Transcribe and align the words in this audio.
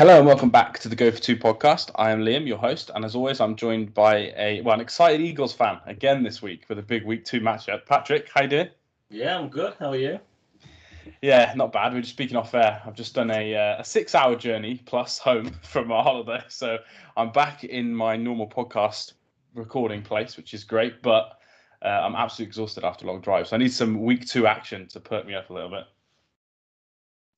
Hello 0.00 0.16
and 0.16 0.26
welcome 0.26 0.48
back 0.48 0.78
to 0.78 0.88
the 0.88 0.96
Go 0.96 1.10
for 1.10 1.18
Two 1.18 1.36
podcast. 1.36 1.90
I 1.94 2.10
am 2.10 2.22
Liam, 2.22 2.46
your 2.46 2.56
host, 2.56 2.90
and 2.94 3.04
as 3.04 3.14
always, 3.14 3.38
I'm 3.38 3.54
joined 3.54 3.92
by 3.92 4.32
a 4.34 4.62
well, 4.62 4.72
an 4.72 4.80
excited 4.80 5.20
Eagles 5.20 5.52
fan 5.52 5.78
again 5.84 6.22
this 6.22 6.40
week 6.40 6.64
with 6.70 6.78
a 6.78 6.82
big 6.82 7.04
week 7.04 7.26
two 7.26 7.42
matchup. 7.42 7.84
Patrick, 7.84 8.30
how 8.32 8.40
you 8.40 8.48
doing? 8.48 8.68
Yeah, 9.10 9.38
I'm 9.38 9.50
good. 9.50 9.74
How 9.78 9.90
are 9.90 9.96
you? 9.96 10.18
Yeah, 11.20 11.52
not 11.54 11.70
bad. 11.70 11.92
We 11.92 11.98
are 11.98 12.00
just 12.00 12.14
speaking 12.14 12.38
off 12.38 12.54
air. 12.54 12.80
I've 12.86 12.94
just 12.94 13.14
done 13.14 13.30
a, 13.30 13.54
uh, 13.54 13.80
a 13.82 13.84
six-hour 13.84 14.36
journey 14.36 14.80
plus 14.86 15.18
home 15.18 15.50
from 15.62 15.92
our 15.92 16.02
holiday, 16.02 16.42
so 16.48 16.78
I'm 17.18 17.30
back 17.30 17.64
in 17.64 17.94
my 17.94 18.16
normal 18.16 18.48
podcast 18.48 19.12
recording 19.54 20.00
place, 20.00 20.38
which 20.38 20.54
is 20.54 20.64
great. 20.64 21.02
But 21.02 21.38
uh, 21.84 21.88
I'm 21.88 22.14
absolutely 22.16 22.48
exhausted 22.48 22.84
after 22.84 23.04
a 23.04 23.12
long 23.12 23.20
drive, 23.20 23.48
so 23.48 23.56
I 23.56 23.58
need 23.58 23.74
some 23.74 24.00
week 24.00 24.26
two 24.26 24.46
action 24.46 24.88
to 24.88 24.98
perk 24.98 25.26
me 25.26 25.34
up 25.34 25.50
a 25.50 25.52
little 25.52 25.68
bit. 25.68 25.84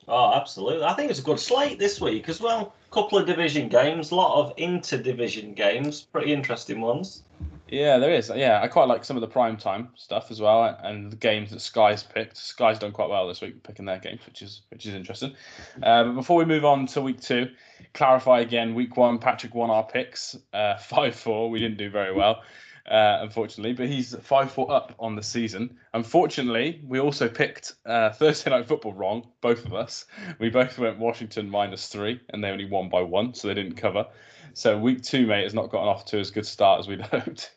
Oh, 0.09 0.35
absolutely. 0.35 0.85
I 0.85 0.95
think 0.95 1.11
it's 1.11 1.21
a 1.21 1.23
good 1.23 1.39
slate 1.39 1.79
this 1.79 2.01
week 2.01 2.29
as 2.29 2.41
well. 2.41 2.75
Couple 2.91 3.19
of 3.19 3.27
division 3.27 3.69
games, 3.69 4.11
a 4.11 4.15
lot 4.15 4.39
of 4.39 4.53
inter-division 4.57 5.55
games, 5.55 6.03
pretty 6.03 6.33
interesting 6.33 6.81
ones. 6.81 7.23
Yeah, 7.69 7.97
there 7.97 8.13
is. 8.13 8.31
Yeah, 8.35 8.61
I 8.63 8.69
quite 8.69 8.87
like 8.87 9.03
some 9.03 9.17
of 9.17 9.23
the 9.23 9.29
prime 9.29 9.57
time 9.57 9.89
stuff 9.95 10.31
as 10.31 10.43
well, 10.43 10.77
and 10.83 11.11
the 11.11 11.17
games 11.17 11.51
that 11.51 11.61
Sky's 11.61 12.03
picked. 12.03 12.37
Sky's 12.37 12.79
done 12.79 12.93
quite 12.93 13.09
well 13.09 13.27
this 13.27 13.41
week 13.41 13.63
picking 13.63 13.87
their 13.87 13.99
games, 13.99 14.21
which 14.27 14.43
is 14.43 14.61
which 14.71 14.85
is 14.85 14.93
interesting. 14.93 15.35
Uh, 15.83 16.05
but 16.05 16.13
before 16.13 16.37
we 16.37 16.45
move 16.45 16.67
on 16.67 16.87
to 16.89 17.01
week 17.01 17.23
two, 17.23 17.49
clarify 17.95 18.41
again. 18.41 18.75
Week 18.75 18.99
one, 18.99 19.19
Patrick 19.19 19.55
won 19.55 19.71
our 19.71 19.85
picks, 19.85 20.37
uh, 20.53 20.77
five 20.77 21.15
four. 21.15 21.49
We 21.49 21.61
didn't 21.61 21.79
do 21.79 21.89
very 21.89 22.13
well 22.13 22.43
uh, 22.87 23.19
unfortunately, 23.21 23.73
but 23.73 23.87
he's 23.87 24.15
five 24.17 24.51
four 24.51 24.71
up 24.71 24.95
on 24.99 25.15
the 25.15 25.23
season. 25.23 25.79
Unfortunately, 25.95 26.81
we 26.87 26.99
also 26.99 27.29
picked 27.29 27.75
uh, 27.87 28.11
Thursday 28.11 28.51
night 28.51 28.67
football 28.67 28.93
wrong, 28.93 29.29
both 29.41 29.65
of 29.65 29.75
us. 29.75 30.07
We 30.39 30.51
both 30.51 30.79
went 30.79 30.99
Washington 30.99 31.49
minus 31.49 31.89
three, 31.89 32.21
and 32.31 32.43
they 32.43 32.49
only 32.49 32.67
won 32.67 32.89
by 32.89 33.03
one, 33.03 33.35
so 33.35 33.49
they 33.49 33.55
didn't 33.55 33.77
cover. 33.77 34.07
So 34.55 34.79
week 34.79 35.03
two, 35.03 35.27
mate, 35.27 35.45
has 35.45 35.55
not 35.55 35.71
gotten 35.71 35.89
off 35.89 36.05
to 36.07 36.19
as 36.19 36.31
good 36.31 36.47
start 36.47 36.81
as 36.81 36.89
we'd 36.89 37.01
hoped. 37.03 37.53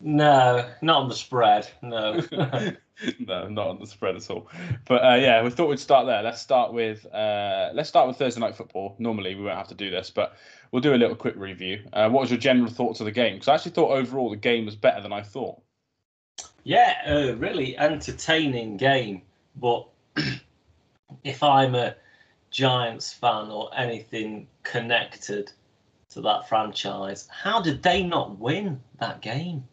No, 0.00 0.68
not 0.82 1.02
on 1.02 1.08
the 1.08 1.14
spread. 1.14 1.68
No. 1.80 2.20
no, 3.18 3.48
not 3.48 3.68
on 3.68 3.80
the 3.80 3.86
spread 3.86 4.16
at 4.16 4.30
all. 4.30 4.48
But 4.86 5.04
uh, 5.04 5.14
yeah, 5.16 5.42
we 5.42 5.50
thought 5.50 5.68
we'd 5.68 5.80
start 5.80 6.06
there. 6.06 6.22
Let's 6.22 6.40
start 6.40 6.72
with 6.72 7.06
uh, 7.12 7.70
let's 7.74 7.88
start 7.88 8.06
with 8.06 8.16
Thursday 8.16 8.40
night 8.40 8.56
football. 8.56 8.94
Normally 8.98 9.34
we 9.34 9.42
won't 9.42 9.56
have 9.56 9.68
to 9.68 9.74
do 9.74 9.90
this, 9.90 10.10
but 10.10 10.36
we'll 10.70 10.82
do 10.82 10.94
a 10.94 10.96
little 10.96 11.16
quick 11.16 11.34
review. 11.36 11.82
Uh, 11.92 12.08
what 12.08 12.20
was 12.20 12.30
your 12.30 12.38
general 12.38 12.70
thoughts 12.70 13.00
of 13.00 13.06
the 13.06 13.12
game? 13.12 13.34
Because 13.34 13.48
I 13.48 13.54
actually 13.54 13.72
thought 13.72 13.90
overall 13.90 14.30
the 14.30 14.36
game 14.36 14.66
was 14.66 14.76
better 14.76 15.00
than 15.00 15.12
I 15.12 15.22
thought. 15.22 15.60
Yeah, 16.62 16.94
a 17.06 17.34
really 17.34 17.76
entertaining 17.78 18.76
game. 18.76 19.22
But 19.56 19.86
if 21.24 21.42
I'm 21.42 21.74
a 21.74 21.94
Giants 22.50 23.12
fan 23.12 23.50
or 23.50 23.70
anything 23.76 24.46
connected 24.62 25.52
to 26.10 26.20
that 26.22 26.48
franchise, 26.48 27.28
how 27.30 27.60
did 27.60 27.82
they 27.82 28.02
not 28.02 28.38
win 28.38 28.80
that 29.00 29.20
game? 29.20 29.64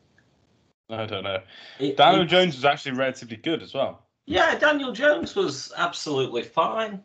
I 1.00 1.06
don't 1.06 1.23
know. 1.23 1.42
It, 1.80 1.97
Daniel 1.97 2.23
it, 2.23 2.28
Jones 2.28 2.56
was 2.56 2.66
actually 2.66 2.94
relatively 2.94 3.38
good 3.38 3.64
as 3.64 3.73
well. 3.73 4.03
Yeah, 4.25 4.58
Daniel 4.58 4.92
Jones 4.92 5.36
was 5.36 5.72
absolutely 5.78 6.44
fine, 6.44 7.02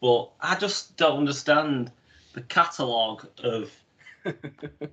but 0.00 0.30
I 0.40 0.56
just 0.56 0.96
don't 0.96 1.18
understand 1.18 1.92
the 2.32 2.42
catalogue 2.42 3.28
of. 3.42 3.70
uh, 4.24 4.32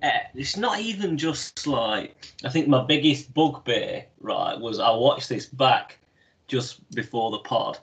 it's 0.34 0.56
not 0.56 0.78
even 0.78 1.16
just 1.18 1.66
like 1.66 2.34
I 2.44 2.50
think 2.50 2.68
my 2.68 2.84
biggest 2.84 3.32
bugbear 3.34 4.06
right 4.20 4.58
was 4.58 4.78
I 4.78 4.90
watched 4.90 5.28
this 5.28 5.46
back 5.46 5.98
just 6.46 6.88
before 6.90 7.30
the 7.30 7.38
pod, 7.38 7.78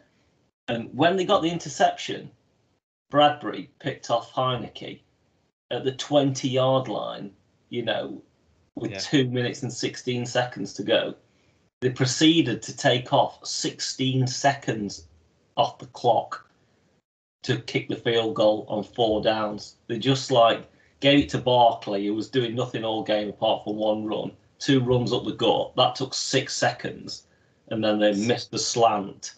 and 0.67 0.89
when 0.93 1.17
they 1.17 1.25
got 1.25 1.41
the 1.41 1.49
interception, 1.49 2.31
Bradberry 3.11 3.69
picked 3.79 4.09
off 4.09 4.31
Heinicke 4.31 5.01
at 5.71 5.83
the 5.83 5.91
twenty 5.93 6.49
yard 6.49 6.87
line. 6.87 7.31
You 7.69 7.83
know, 7.83 8.21
with 8.75 8.91
yeah. 8.91 8.99
two 8.99 9.27
minutes 9.29 9.63
and 9.63 9.71
16 9.71 10.25
seconds 10.25 10.73
to 10.73 10.83
go, 10.83 11.15
they 11.81 11.89
proceeded 11.89 12.61
to 12.63 12.75
take 12.75 13.11
off 13.11 13.45
16 13.45 14.27
seconds 14.27 15.07
off 15.57 15.79
the 15.79 15.87
clock 15.87 16.47
to 17.43 17.57
kick 17.61 17.87
the 17.89 17.95
field 17.95 18.35
goal 18.35 18.65
on 18.69 18.83
four 18.83 19.21
downs. 19.21 19.75
They 19.87 19.97
just 19.97 20.31
like 20.31 20.69
gave 20.99 21.25
it 21.25 21.29
to 21.29 21.39
Barkley, 21.39 22.05
who 22.05 22.13
was 22.13 22.29
doing 22.29 22.55
nothing 22.55 22.85
all 22.85 23.03
game 23.03 23.29
apart 23.29 23.63
from 23.63 23.75
one 23.75 24.05
run, 24.05 24.31
two 24.59 24.79
runs 24.79 25.11
up 25.11 25.25
the 25.25 25.33
gut. 25.33 25.75
That 25.75 25.95
took 25.95 26.13
six 26.13 26.55
seconds, 26.55 27.25
and 27.69 27.83
then 27.83 27.99
they 27.99 28.13
missed 28.13 28.51
the 28.51 28.59
slant. 28.59 29.35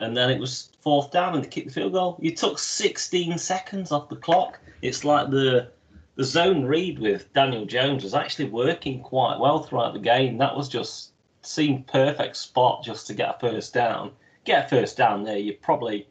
And 0.00 0.16
then 0.16 0.30
it 0.30 0.40
was 0.40 0.70
fourth 0.80 1.10
down 1.10 1.34
and 1.34 1.44
they 1.44 1.48
kicked 1.48 1.68
the 1.68 1.72
field 1.72 1.92
goal. 1.92 2.18
You 2.20 2.34
took 2.34 2.58
16 2.58 3.38
seconds 3.38 3.92
off 3.92 4.10
the 4.10 4.16
clock. 4.16 4.58
It's 4.82 5.04
like 5.04 5.30
the 5.30 5.70
the 6.16 6.24
zone 6.24 6.64
read 6.64 6.98
with 6.98 7.32
Daniel 7.34 7.66
Jones 7.66 8.02
was 8.02 8.14
actually 8.14 8.48
working 8.48 9.02
quite 9.02 9.38
well 9.38 9.62
throughout 9.62 9.92
the 9.92 10.00
game. 10.00 10.38
That 10.38 10.56
was 10.56 10.68
just 10.68 11.12
seemed 11.42 11.86
perfect 11.86 12.36
spot 12.36 12.82
just 12.82 13.06
to 13.06 13.14
get 13.14 13.36
a 13.36 13.38
first 13.38 13.72
down. 13.72 14.10
Get 14.44 14.66
a 14.66 14.68
first 14.68 14.96
down 14.96 15.24
there, 15.24 15.38
you 15.38 15.52
probably 15.54 16.08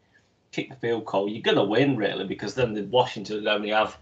kick 0.51 0.69
the 0.69 0.75
field 0.75 1.05
goal. 1.05 1.27
You're 1.27 1.41
going 1.41 1.57
to 1.57 1.63
win 1.63 1.97
really 1.97 2.25
because 2.25 2.53
then 2.53 2.73
the 2.73 2.83
Washington 2.83 3.38
would 3.38 3.47
only 3.47 3.69
have 3.69 3.97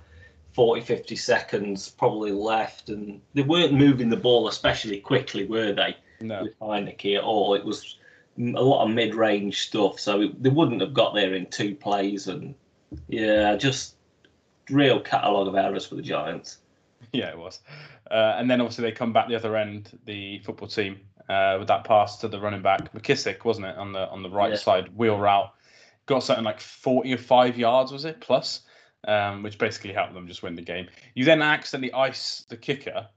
40, 0.54 0.82
50 0.82 1.16
seconds 1.16 1.90
probably 1.90 2.32
left, 2.32 2.90
and 2.90 3.20
they 3.34 3.42
weren't 3.42 3.74
moving 3.74 4.10
the 4.10 4.18
ball 4.18 4.48
especially 4.48 5.00
quickly, 5.00 5.46
were 5.46 5.74
they? 5.74 5.98
No. 6.22 6.44
With 6.44 6.60
Heinicke 6.60 7.18
at 7.18 7.24
all, 7.24 7.56
it 7.56 7.66
was 7.66 7.98
a 8.38 8.62
lot 8.62 8.86
of 8.86 8.94
mid-range 8.94 9.68
stuff, 9.68 10.00
so 10.00 10.22
it, 10.22 10.44
they 10.44 10.50
wouldn't 10.50 10.82
have 10.82 10.94
got 10.94 11.16
there 11.16 11.34
in 11.34 11.48
two 11.48 11.76
plays. 11.76 12.28
And 12.28 12.54
yeah, 13.08 13.56
just 13.56 13.96
real 14.70 15.00
catalogue 15.00 15.48
of 15.48 15.56
errors 15.56 15.86
for 15.86 15.96
the 15.96 16.02
Giants. 16.02 16.58
Yeah, 17.12 17.30
it 17.30 17.38
was. 17.38 17.60
Uh, 18.10 18.36
and 18.38 18.50
then 18.50 18.62
obviously 18.62 18.84
they 18.84 18.94
come 18.94 19.12
back 19.12 19.28
the 19.28 19.36
other 19.36 19.58
end, 19.58 20.00
the 20.06 20.40
football 20.40 20.70
team, 20.70 21.02
uh, 21.28 21.58
with 21.60 21.68
that 21.68 21.84
pass 21.84 22.18
to 22.20 22.30
the 22.30 22.40
running 22.40 22.62
back 22.62 22.94
McKissic, 22.94 23.44
wasn't 23.44 23.68
it, 23.68 23.76
on 23.76 23.92
the 23.92 24.10
on 24.10 24.24
the 24.24 24.30
right 24.30 24.52
yeah. 24.52 24.58
side 24.58 24.96
wheel 24.96 25.20
route, 25.20 25.54
got 26.06 26.24
something 26.24 26.46
like 26.46 26.62
forty 26.62 27.14
or 27.14 27.18
five 27.18 27.58
yards, 27.58 27.92
was 27.92 28.06
it 28.06 28.22
plus, 28.22 28.62
um, 29.06 29.44
which 29.44 29.58
basically 29.58 29.92
helped 29.92 30.14
them 30.14 30.28
just 30.28 30.44
win 30.44 30.56
the 30.56 30.62
game. 30.62 30.88
You 31.14 31.26
then 31.26 31.42
accidentally 31.42 31.92
ice 31.94 32.46
the 32.48 32.56
kicker, 32.56 33.10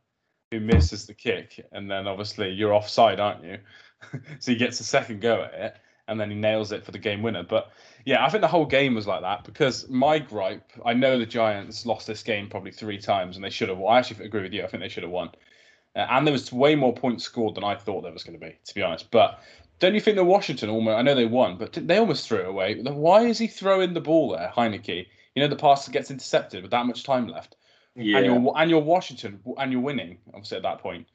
who 0.51 0.59
misses 0.59 1.07
the 1.07 1.15
kick, 1.15 1.65
and 1.71 1.89
then 1.89 2.09
obviously 2.09 2.51
you're 2.51 2.75
offside, 2.75 3.21
aren't 3.21 3.45
you? 3.45 3.59
so 4.41 4.51
he 4.51 4.59
gets 4.59 4.81
a 4.81 4.85
second 4.85 5.21
go 5.21 5.45
at 5.45 5.55
it 5.55 5.77
and 6.09 6.21
then 6.21 6.31
he 6.31 6.37
nails 6.37 6.73
it 6.73 6.85
for 6.85 6.93
the 6.93 6.99
game 6.99 7.23
winner. 7.23 7.43
But 7.43 7.71
yeah, 8.05 8.25
I 8.25 8.29
think 8.29 8.41
the 8.41 8.49
whole 8.49 8.67
game 8.67 8.95
was 8.95 9.07
like 9.07 9.23
that 9.23 9.45
because 9.45 9.89
my 9.89 10.19
gripe, 10.19 10.71
I 10.85 10.95
know 10.95 11.19
the 11.19 11.27
Giants 11.27 11.87
lost 11.87 12.07
this 12.07 12.23
game 12.23 12.49
probably 12.49 12.71
three 12.71 12.99
times 12.99 13.37
and 13.37 13.45
they 13.45 13.51
should 13.51 13.69
have. 13.69 13.79
won. 13.79 13.95
I 13.95 13.99
actually 13.99 14.25
agree 14.25 14.43
with 14.43 14.53
you. 14.53 14.63
I 14.63 14.69
think 14.69 14.83
they 14.83 14.89
should 14.89 15.03
have 15.03 15.13
won. 15.13 15.31
Uh, 15.95 16.07
and 16.11 16.27
there 16.27 16.33
was 16.33 16.53
way 16.53 16.75
more 16.75 16.95
points 16.95 17.25
scored 17.25 17.55
than 17.55 17.65
I 17.65 17.75
thought 17.75 18.03
there 18.03 18.13
was 18.13 18.23
going 18.23 18.39
to 18.39 18.47
be, 18.47 18.55
to 18.65 18.75
be 18.75 18.83
honest. 18.83 19.11
But 19.11 19.41
don't 19.79 19.95
you 19.95 20.01
think 20.01 20.17
the 20.17 20.25
Washington 20.25 20.71
almost? 20.71 20.97
I 20.97 21.03
know 21.03 21.15
they 21.15 21.27
won, 21.27 21.57
but 21.57 21.73
they 21.73 21.99
almost 21.99 22.29
threw 22.29 22.41
it 22.41 22.47
away. 22.47 22.81
Why 22.81 23.23
is 23.23 23.39
he 23.39 23.47
throwing 23.47 23.95
the 23.95 24.01
ball 24.01 24.31
there, 24.31 24.53
Heinicke? 24.55 25.07
You 25.35 25.43
know 25.43 25.49
the 25.49 25.57
pass 25.57 25.89
gets 25.89 26.11
intercepted 26.11 26.63
with 26.63 26.71
that 26.71 26.87
much 26.87 27.05
time 27.05 27.29
left. 27.29 27.57
Yeah. 27.95 28.19
And 28.19 28.27
you're 28.27 28.53
and 28.57 28.71
you're 28.71 28.81
Washington 28.81 29.41
and 29.59 29.73
you're 29.73 29.81
winning. 29.81 30.19
Obviously 30.29 30.59
at 30.59 30.63
that 30.63 30.79
point, 30.79 31.07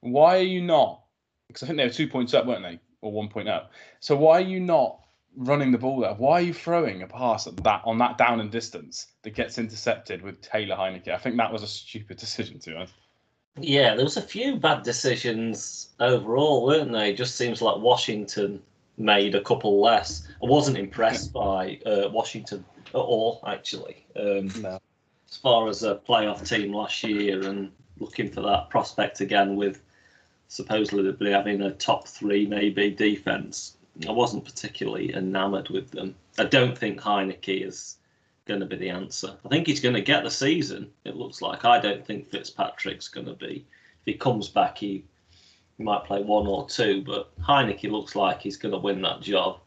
why 0.00 0.38
are 0.38 0.42
you 0.42 0.62
not? 0.62 1.02
Because 1.46 1.62
I 1.62 1.66
think 1.66 1.78
they 1.78 1.84
were 1.84 1.92
two 1.92 2.08
points 2.08 2.34
up, 2.34 2.46
weren't 2.46 2.62
they? 2.62 2.80
Or 3.00 3.12
one 3.12 3.28
point 3.28 3.48
up. 3.48 3.72
So 4.00 4.16
why 4.16 4.38
are 4.38 4.40
you 4.40 4.60
not 4.60 4.98
running 5.36 5.70
the 5.70 5.78
ball 5.78 6.00
there? 6.00 6.14
Why 6.14 6.32
are 6.32 6.40
you 6.42 6.52
throwing 6.52 7.02
a 7.02 7.06
pass 7.06 7.46
at 7.46 7.56
that 7.58 7.82
on 7.84 7.98
that 7.98 8.18
down 8.18 8.40
and 8.40 8.50
distance 8.50 9.06
that 9.22 9.34
gets 9.34 9.58
intercepted 9.58 10.22
with 10.22 10.40
Taylor 10.40 10.76
Heinicke? 10.76 11.08
I 11.08 11.18
think 11.18 11.36
that 11.36 11.52
was 11.52 11.62
a 11.62 11.66
stupid 11.66 12.16
decision 12.18 12.58
to 12.60 12.70
be 12.70 12.76
honest. 12.76 12.94
Yeah, 13.60 13.94
there 13.94 14.04
was 14.04 14.16
a 14.16 14.22
few 14.22 14.56
bad 14.56 14.82
decisions 14.82 15.88
overall, 15.98 16.64
weren't 16.64 16.92
they? 16.92 17.10
It 17.10 17.16
just 17.16 17.36
seems 17.36 17.60
like 17.60 17.78
Washington 17.78 18.62
made 18.96 19.34
a 19.34 19.42
couple 19.42 19.80
less. 19.80 20.28
I 20.42 20.46
wasn't 20.46 20.78
impressed 20.78 21.32
by 21.32 21.80
uh, 21.86 22.08
Washington 22.10 22.64
at 22.88 22.94
all, 22.94 23.40
actually. 23.46 24.06
Um, 24.16 24.48
no. 24.60 24.78
As 25.28 25.36
far 25.36 25.68
as 25.68 25.82
a 25.82 25.96
playoff 25.96 26.48
team 26.48 26.72
last 26.72 27.02
year 27.04 27.46
and 27.48 27.70
looking 27.98 28.30
for 28.30 28.40
that 28.42 28.70
prospect 28.70 29.20
again 29.20 29.56
with 29.56 29.82
supposedly 30.48 31.30
having 31.30 31.62
a 31.62 31.72
top 31.72 32.08
three 32.08 32.46
maybe 32.46 32.90
defense. 32.90 33.76
I 34.06 34.12
wasn't 34.12 34.44
particularly 34.44 35.14
enamoured 35.14 35.68
with 35.70 35.90
them. 35.90 36.14
I 36.38 36.44
don't 36.44 36.76
think 36.76 37.00
Heinicke 37.00 37.66
is 37.66 37.96
going 38.46 38.60
to 38.60 38.66
be 38.66 38.76
the 38.76 38.90
answer. 38.90 39.36
I 39.44 39.48
think 39.48 39.66
he's 39.66 39.80
going 39.80 39.94
to 39.94 40.00
get 40.00 40.24
the 40.24 40.30
season. 40.30 40.90
It 41.04 41.16
looks 41.16 41.42
like. 41.42 41.64
I 41.64 41.80
don't 41.80 42.04
think 42.04 42.30
Fitzpatrick's 42.30 43.08
going 43.08 43.26
to 43.26 43.34
be. 43.34 43.66
If 44.00 44.12
he 44.12 44.14
comes 44.14 44.48
back, 44.48 44.78
he, 44.78 45.04
he 45.76 45.84
might 45.84 46.04
play 46.04 46.22
one 46.22 46.46
or 46.46 46.66
two. 46.68 47.02
But 47.02 47.36
Heinicke 47.40 47.90
looks 47.90 48.16
like 48.16 48.40
he's 48.40 48.56
going 48.56 48.72
to 48.72 48.78
win 48.78 49.02
that 49.02 49.20
job. 49.20 49.58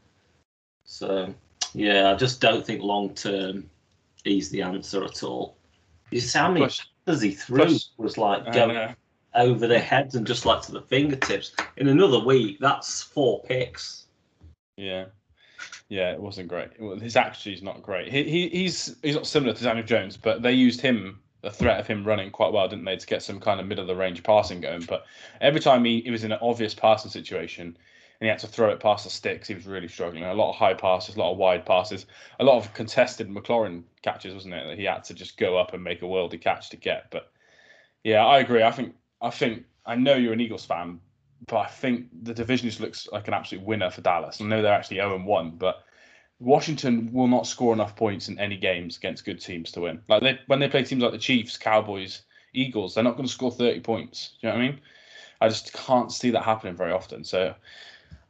So 0.85 1.33
yeah, 1.73 2.11
I 2.11 2.15
just 2.15 2.41
don't 2.41 2.65
think 2.65 2.81
long 2.81 3.13
term 3.13 3.69
he's 4.23 4.49
the 4.49 4.61
answer 4.61 5.03
at 5.03 5.23
all. 5.23 5.55
How 6.33 6.51
many 6.51 6.67
passes 7.05 7.21
he 7.21 7.31
threw 7.31 7.77
was 7.97 8.17
like 8.17 8.51
going 8.51 8.95
over 9.35 9.67
their 9.67 9.79
heads 9.79 10.15
and 10.15 10.27
just 10.27 10.45
like 10.45 10.61
to 10.63 10.71
the 10.71 10.81
fingertips. 10.81 11.53
In 11.77 11.87
another 11.87 12.19
week, 12.19 12.59
that's 12.59 13.01
four 13.01 13.41
picks. 13.43 14.05
Yeah. 14.77 15.05
Yeah, 15.89 16.13
it 16.13 16.21
wasn't 16.21 16.47
great. 16.47 16.69
His 17.01 17.17
is 17.45 17.61
not 17.61 17.83
great. 17.83 18.11
He, 18.11 18.23
he 18.23 18.47
he's 18.49 18.95
he's 19.03 19.15
not 19.15 19.27
similar 19.27 19.53
to 19.53 19.63
Daniel 19.63 19.85
Jones, 19.85 20.15
but 20.15 20.41
they 20.41 20.53
used 20.53 20.79
him 20.79 21.19
the 21.41 21.51
threat 21.51 21.79
of 21.79 21.87
him 21.87 22.05
running 22.05 22.31
quite 22.31 22.53
well, 22.53 22.67
didn't 22.67 22.85
they, 22.85 22.95
to 22.95 23.07
get 23.07 23.23
some 23.23 23.39
kind 23.39 23.59
of 23.59 23.67
middle 23.67 23.83
of 23.83 23.87
the 23.87 23.95
range 23.95 24.23
passing 24.23 24.61
going. 24.61 24.83
But 24.83 25.05
every 25.41 25.59
time 25.59 25.83
he, 25.83 26.01
he 26.01 26.11
was 26.11 26.23
in 26.23 26.31
an 26.31 26.39
obvious 26.41 26.73
passing 26.73 27.11
situation 27.11 27.65
and 27.65 27.75
he 28.25 28.27
had 28.27 28.39
to 28.39 28.47
throw 28.47 28.69
it 28.69 28.79
past 28.79 29.03
the 29.03 29.09
sticks, 29.09 29.47
he 29.47 29.55
was 29.55 29.65
really 29.65 29.87
struggling. 29.87 30.23
A 30.23 30.33
lot 30.33 30.51
of 30.51 30.55
high 30.55 30.75
passes, 30.75 31.15
a 31.15 31.19
lot 31.19 31.31
of 31.31 31.37
wide 31.37 31.65
passes, 31.65 32.05
a 32.39 32.43
lot 32.43 32.57
of 32.57 32.73
contested 32.73 33.27
McLaurin 33.27 33.83
catches, 34.03 34.33
wasn't 34.33 34.53
it? 34.53 34.67
That 34.67 34.77
he 34.77 34.83
had 34.83 35.03
to 35.05 35.13
just 35.13 35.37
go 35.37 35.57
up 35.57 35.73
and 35.73 35.83
make 35.83 36.03
a 36.03 36.05
worldy 36.05 36.39
catch 36.39 36.69
to 36.69 36.77
get. 36.77 37.09
But 37.09 37.31
yeah, 38.03 38.23
I 38.23 38.39
agree. 38.39 38.63
I 38.63 38.71
think 38.71 38.95
I 39.21 39.29
think 39.29 39.65
I 39.85 39.95
know 39.95 40.15
you're 40.15 40.33
an 40.33 40.41
Eagles 40.41 40.65
fan, 40.65 40.99
but 41.47 41.57
I 41.57 41.67
think 41.67 42.07
the 42.23 42.33
division 42.33 42.69
just 42.69 42.79
looks 42.79 43.07
like 43.11 43.27
an 43.27 43.33
absolute 43.33 43.65
winner 43.65 43.89
for 43.89 44.01
Dallas. 44.01 44.41
I 44.41 44.45
know 44.45 44.61
they're 44.61 44.73
actually 44.73 44.97
0 44.97 45.23
1, 45.23 45.51
but 45.57 45.83
Washington 46.39 47.11
will 47.13 47.27
not 47.27 47.45
score 47.47 47.73
enough 47.73 47.95
points 47.95 48.27
in 48.27 48.39
any 48.39 48.57
games 48.57 48.97
against 48.97 49.25
good 49.25 49.39
teams 49.39 49.71
to 49.73 49.81
win. 49.81 50.01
Like 50.07 50.23
they, 50.23 50.39
when 50.47 50.59
they 50.59 50.67
play 50.67 50.83
teams 50.83 51.03
like 51.03 51.11
the 51.11 51.17
Chiefs, 51.17 51.57
Cowboys, 51.57 52.23
Eagles, 52.53 52.95
they're 52.95 53.03
not 53.03 53.15
going 53.15 53.27
to 53.27 53.31
score 53.31 53.51
30 53.51 53.79
points. 53.81 54.33
Do 54.41 54.47
you 54.47 54.53
know 54.53 54.57
what 54.57 54.63
I 54.63 54.67
mean? 54.67 54.81
I 55.39 55.49
just 55.49 55.73
can't 55.73 56.11
see 56.11 56.31
that 56.31 56.43
happening 56.43 56.75
very 56.75 56.91
often. 56.91 57.23
So 57.23 57.53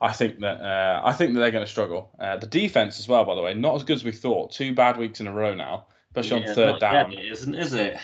I 0.01 0.11
think 0.13 0.39
that 0.39 0.61
uh, 0.61 1.01
I 1.03 1.13
think 1.13 1.33
that 1.33 1.39
they're 1.39 1.51
going 1.51 1.65
to 1.65 1.71
struggle. 1.71 2.09
Uh, 2.19 2.37
the 2.37 2.47
defense 2.47 2.99
as 2.99 3.07
well, 3.07 3.23
by 3.23 3.35
the 3.35 3.41
way, 3.41 3.53
not 3.53 3.75
as 3.75 3.83
good 3.83 3.95
as 3.95 4.03
we 4.03 4.11
thought. 4.11 4.51
Two 4.51 4.73
bad 4.73 4.97
weeks 4.97 5.19
in 5.19 5.27
a 5.27 5.33
row 5.33 5.53
now, 5.53 5.85
especially 6.09 6.41
yeah, 6.41 6.49
on 6.49 6.55
third 6.55 6.79
down. 6.79 7.11
Yet, 7.11 7.25
isn't 7.25 7.55
is 7.55 7.73
it? 7.73 7.97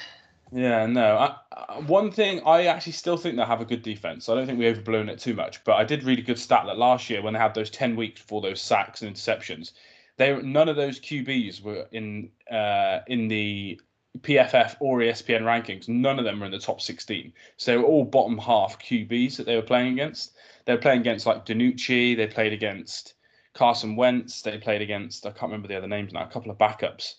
Yeah, 0.52 0.86
no. 0.86 1.18
I, 1.18 1.36
I, 1.52 1.80
one 1.80 2.12
thing 2.12 2.42
I 2.46 2.68
actually 2.68 2.94
still 2.94 3.18
think 3.18 3.36
they 3.36 3.44
have 3.44 3.62
a 3.62 3.66
good 3.66 3.82
defense. 3.82 4.30
I 4.30 4.36
don't 4.36 4.46
think 4.46 4.60
we 4.60 4.68
overblown 4.68 5.10
it 5.10 5.20
too 5.20 5.34
much, 5.34 5.64
but 5.66 5.74
I 5.76 5.84
did 5.84 6.04
read 6.04 6.20
a 6.20 6.22
good 6.24 6.40
stat 6.40 6.64
that 6.66 6.78
last 6.78 7.10
year 7.10 7.22
when 7.22 7.34
they 7.34 7.40
had 7.40 7.54
those 7.54 7.70
ten 7.70 7.96
weeks 7.96 8.22
before 8.22 8.42
those 8.42 8.62
sacks 8.62 9.02
and 9.02 9.14
interceptions, 9.14 9.74
they 10.16 10.42
none 10.42 10.70
of 10.70 10.78
those 10.78 11.00
QBs 11.00 11.62
were 11.62 11.88
in 11.92 12.30
uh, 12.50 13.00
in 13.08 13.28
the 13.28 13.80
PFF 14.20 14.78
or 14.80 15.00
ESPN 15.00 15.42
rankings. 15.42 15.90
None 15.90 16.18
of 16.18 16.24
them 16.26 16.40
were 16.40 16.46
in 16.46 16.52
the 16.52 16.60
top 16.60 16.80
sixteen. 16.80 17.34
So 17.58 17.72
they 17.72 17.78
were 17.78 17.84
all 17.84 18.06
bottom 18.06 18.38
half 18.38 18.80
QBs 18.80 19.36
that 19.36 19.46
they 19.46 19.58
were 19.58 19.62
playing 19.62 19.94
against. 19.94 20.34
They 20.66 20.74
were 20.74 20.80
playing 20.82 21.02
against 21.02 21.26
like 21.26 21.46
DiNucci. 21.46 22.16
They 22.16 22.28
played 22.28 22.54
against 22.54 23.16
Carson 23.54 23.98
Wentz. 23.98 24.42
They 24.42 24.58
played 24.58 24.82
against 24.82 25.26
I 25.26 25.32
can't 25.32 25.52
remember 25.52 25.68
the 25.68 25.78
other 25.78 25.88
names 25.88 26.14
now. 26.14 26.24
A 26.24 26.32
couple 26.32 26.52
of 26.52 26.58
backups. 26.58 27.16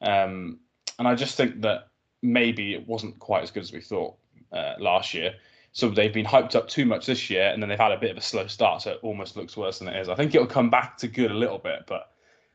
Um, 0.00 0.60
and 0.98 1.08
I 1.08 1.14
just 1.14 1.36
think 1.36 1.62
that 1.62 1.89
maybe 2.22 2.74
it 2.74 2.86
wasn't 2.86 3.18
quite 3.18 3.42
as 3.42 3.50
good 3.50 3.62
as 3.62 3.72
we 3.72 3.80
thought 3.80 4.14
uh, 4.52 4.74
last 4.78 5.14
year. 5.14 5.34
So 5.72 5.88
they've 5.88 6.12
been 6.12 6.26
hyped 6.26 6.56
up 6.56 6.68
too 6.68 6.84
much 6.84 7.06
this 7.06 7.30
year, 7.30 7.48
and 7.48 7.62
then 7.62 7.68
they've 7.68 7.78
had 7.78 7.92
a 7.92 7.98
bit 7.98 8.10
of 8.10 8.16
a 8.16 8.22
slow 8.22 8.46
start, 8.48 8.82
so 8.82 8.92
it 8.92 8.98
almost 9.02 9.36
looks 9.36 9.56
worse 9.56 9.78
than 9.78 9.88
it 9.88 9.96
is. 9.96 10.08
I 10.08 10.16
think 10.16 10.34
it'll 10.34 10.46
come 10.46 10.68
back 10.68 10.96
to 10.98 11.08
good 11.08 11.30
a 11.30 11.34
little 11.34 11.58
bit, 11.58 11.84
but 11.86 12.10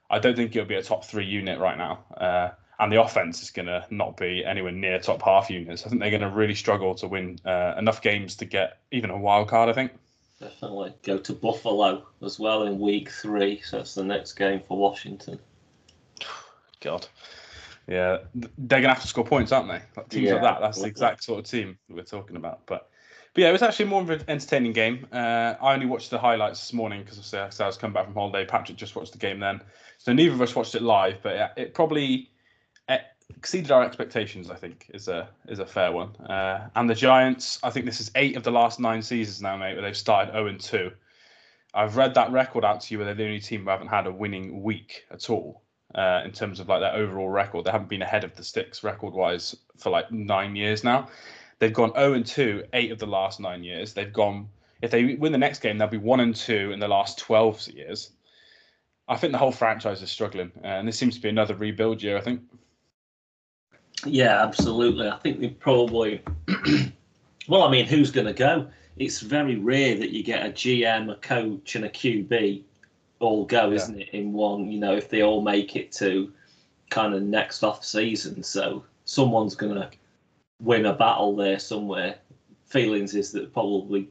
I 0.10 0.20
don't 0.20 0.36
think 0.36 0.56
it'll 0.56 0.68
be 0.68 0.76
a 0.76 0.84
top 0.84 1.06
three 1.06 1.26
unit 1.26 1.60
right 1.60 1.78
now. 1.78 2.04
Uh, 2.16 2.50
and 2.80 2.92
the 2.92 3.02
offense 3.02 3.42
is 3.42 3.52
going 3.52 3.68
to 3.68 3.86
not 3.90 4.18
be 4.18 4.44
anywhere 4.44 4.72
near 4.72 5.00
top 5.00 5.22
half 5.22 5.50
units. 5.50 5.86
I 5.86 5.90
think 5.90 6.02
they're 6.02 6.10
going 6.10 6.22
to 6.22 6.30
really 6.30 6.56
struggle 6.56 6.94
to 6.96 7.08
win 7.08 7.40
uh, 7.46 7.76
enough 7.78 8.02
games 8.02 8.36
to 8.38 8.46
get 8.46 8.80
even 8.92 9.10
a 9.10 9.18
wild 9.18 9.48
card. 9.48 9.70
I 9.70 9.74
think. 9.74 9.94
Definitely 10.40 10.94
go 11.04 11.18
to 11.18 11.34
Buffalo 11.34 12.06
as 12.22 12.38
well 12.38 12.64
in 12.64 12.80
week 12.80 13.10
three, 13.10 13.62
so 13.62 13.80
it's 13.80 13.96
the 13.96 14.04
next 14.04 14.34
game 14.34 14.62
for 14.68 14.78
Washington. 14.78 15.40
God. 16.82 17.08
Yeah, 17.88 18.20
they're 18.34 18.82
gonna 18.82 18.94
have 18.94 19.02
to 19.02 19.08
score 19.08 19.24
points, 19.24 19.52
aren't 19.52 19.68
they? 19.68 19.82
Like 19.96 20.10
teams 20.10 20.26
yeah, 20.26 20.34
like 20.34 20.42
that. 20.42 20.62
That's 20.62 20.82
the 20.82 20.88
exact 20.88 21.24
sort 21.24 21.40
of 21.40 21.46
team 21.46 21.78
we're 21.88 22.04
talking 22.04 22.36
about. 22.36 22.66
But, 22.66 22.90
but 23.34 23.42
yeah, 23.42 23.50
it 23.50 23.52
was 23.52 23.62
actually 23.62 23.86
more 23.86 24.02
of 24.02 24.10
an 24.10 24.24
entertaining 24.28 24.74
game. 24.74 25.06
Uh, 25.12 25.54
I 25.62 25.74
only 25.74 25.86
watched 25.86 26.10
the 26.10 26.18
highlights 26.18 26.60
this 26.60 26.74
morning 26.74 27.04
because 27.04 27.34
I 27.34 27.66
was 27.66 27.78
coming 27.78 27.94
back 27.94 28.06
from 28.06 28.16
holiday. 28.16 28.44
Patrick 28.44 28.78
just 28.78 28.96
watched 28.96 29.12
the 29.12 29.20
game 29.20 29.40
then, 29.40 29.62
so 30.00 30.14
neither 30.14 30.34
of 30.34 30.42
us 30.42 30.56
watched 30.56 30.74
it 30.74 30.82
live. 30.82 31.20
But 31.22 31.36
yeah, 31.36 31.50
it 31.58 31.76
probably 31.76 32.32
eh, 32.90 33.00
exceeded 33.38 33.70
our 33.70 33.84
expectations. 33.84 34.50
I 34.50 34.56
think 34.56 34.90
is 34.92 35.08
a 35.08 35.30
is 35.48 35.60
a 35.60 35.66
fair 35.66 35.92
one. 35.92 36.16
Uh, 36.16 36.70
and 36.76 36.90
the 36.90 36.96
Giants, 36.96 37.60
I 37.62 37.70
think 37.70 37.86
this 37.86 38.00
is 38.00 38.10
eight 38.16 38.36
of 38.36 38.42
the 38.42 38.52
last 38.52 38.80
nine 38.80 39.04
seasons 39.04 39.44
now, 39.44 39.58
mate, 39.58 39.74
where 39.74 39.84
they've 39.84 39.96
started 39.96 40.32
zero 40.32 40.48
and 40.48 40.60
two. 40.60 40.92
I've 41.76 41.98
read 41.98 42.16
that 42.16 42.32
record 42.32 42.66
out 42.66 42.82
to 42.82 42.94
you 42.94 42.98
where 42.98 43.06
they're 43.06 43.14
the 43.14 43.26
only 43.26 43.42
team 43.42 43.66
who 43.66 43.70
haven't 43.70 43.90
had 43.90 44.08
a 44.08 44.12
winning 44.12 44.64
week 44.64 45.06
at 45.12 45.30
all 45.30 45.62
uh, 45.96 46.22
in 46.24 46.32
terms 46.32 46.60
of 46.60 46.68
like 46.68 46.82
their 46.82 46.94
overall 46.94 47.30
record. 47.30 47.66
They 47.66 47.72
haven't 47.72 47.90
been 47.90 48.02
ahead 48.02 48.24
of 48.24 48.36
the 48.36 48.44
sticks 48.44 48.84
record 48.84 49.14
wise 49.14 49.56
for 49.78 49.90
like 49.90 50.12
nine 50.12 50.56
years 50.56 50.84
now. 50.84 51.08
They've 51.60 51.74
gone 51.74 51.94
0 51.94 52.14
and 52.14 52.26
2 52.26 52.66
eight 52.74 52.92
of 52.92 53.00
the 53.00 53.08
last 53.08 53.40
nine 53.40 53.64
years. 53.64 53.94
They've 53.94 54.12
gone 54.12 54.50
if 54.82 54.92
they 54.92 55.16
win 55.16 55.32
the 55.32 55.38
next 55.38 55.60
game, 55.60 55.78
they'll 55.78 55.88
be 55.88 55.98
one 55.98 56.20
and 56.20 56.36
two 56.36 56.72
in 56.72 56.80
the 56.80 56.88
last 56.88 57.18
12 57.20 57.70
years. 57.70 58.12
I 59.08 59.16
think 59.18 59.32
the 59.32 59.40
whole 59.40 59.52
franchise 59.52 60.02
is 60.02 60.12
struggling, 60.12 60.52
uh, 60.64 60.68
and 60.68 60.88
this 60.88 60.98
seems 60.98 61.16
to 61.16 61.22
be 61.22 61.30
another 61.30 61.56
rebuild 61.56 62.02
year. 62.02 62.18
I 62.18 62.22
think. 62.22 62.42
Yeah, 64.06 64.44
absolutely. 64.44 65.08
I 65.08 65.18
think 65.18 65.40
they 65.40 65.50
probably. 65.50 66.22
well, 67.48 67.64
I 67.64 67.72
mean, 67.72 67.86
who's 67.86 68.12
going 68.12 68.28
to 68.28 68.34
go? 68.34 68.68
It's 68.98 69.20
very 69.20 69.58
rare 69.58 69.96
that 69.96 70.12
you 70.12 70.24
get 70.24 70.46
a 70.46 70.50
GM, 70.50 71.12
a 71.12 71.16
coach, 71.16 71.76
and 71.76 71.86
a 71.86 71.90
QB 71.90 72.64
all 73.26 73.46
go, 73.46 73.70
yeah. 73.70 73.76
isn't 73.76 74.00
it? 74.00 74.10
In 74.10 74.34
one, 74.34 74.72
you 74.72 74.80
know, 74.80 74.96
if 74.96 75.10
they 75.10 75.22
all 75.22 75.42
make 75.42 75.76
it 75.76 75.92
to 75.94 76.32
kind 76.90 77.14
of 77.14 77.24
next 77.24 77.64
off 77.64 77.84
season, 77.84 78.44
so 78.44 78.84
someone's 79.06 79.56
gonna 79.56 79.90
win 80.62 80.86
a 80.86 80.94
battle 80.94 81.36
there 81.36 81.60
somewhere. 81.60 82.16
Feelings 82.66 83.16
is 83.16 83.32
that 83.34 83.54
probably 83.54 84.10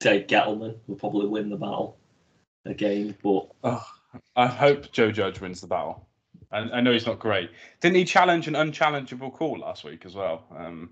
Dave 0.00 0.26
Gettleman 0.26 0.76
will 0.86 0.96
probably 0.96 1.28
win 1.28 1.50
the 1.50 1.56
battle 1.56 1.96
again, 2.64 3.16
but 3.22 3.48
oh, 3.64 3.86
I 4.36 4.46
hope 4.46 4.92
Joe 4.92 5.10
Judge 5.10 5.40
wins 5.40 5.60
the 5.60 5.66
battle. 5.66 6.06
I, 6.52 6.58
I, 6.58 6.80
know 6.80 6.92
he's 6.92 7.06
not 7.06 7.18
great. 7.18 7.50
Didn't 7.80 7.96
he 7.96 8.04
challenge 8.04 8.48
an 8.48 8.54
unchallengeable 8.54 9.32
call 9.32 9.58
last 9.58 9.84
week 9.84 10.04
as 10.04 10.14
well? 10.14 10.44
Um, 10.56 10.90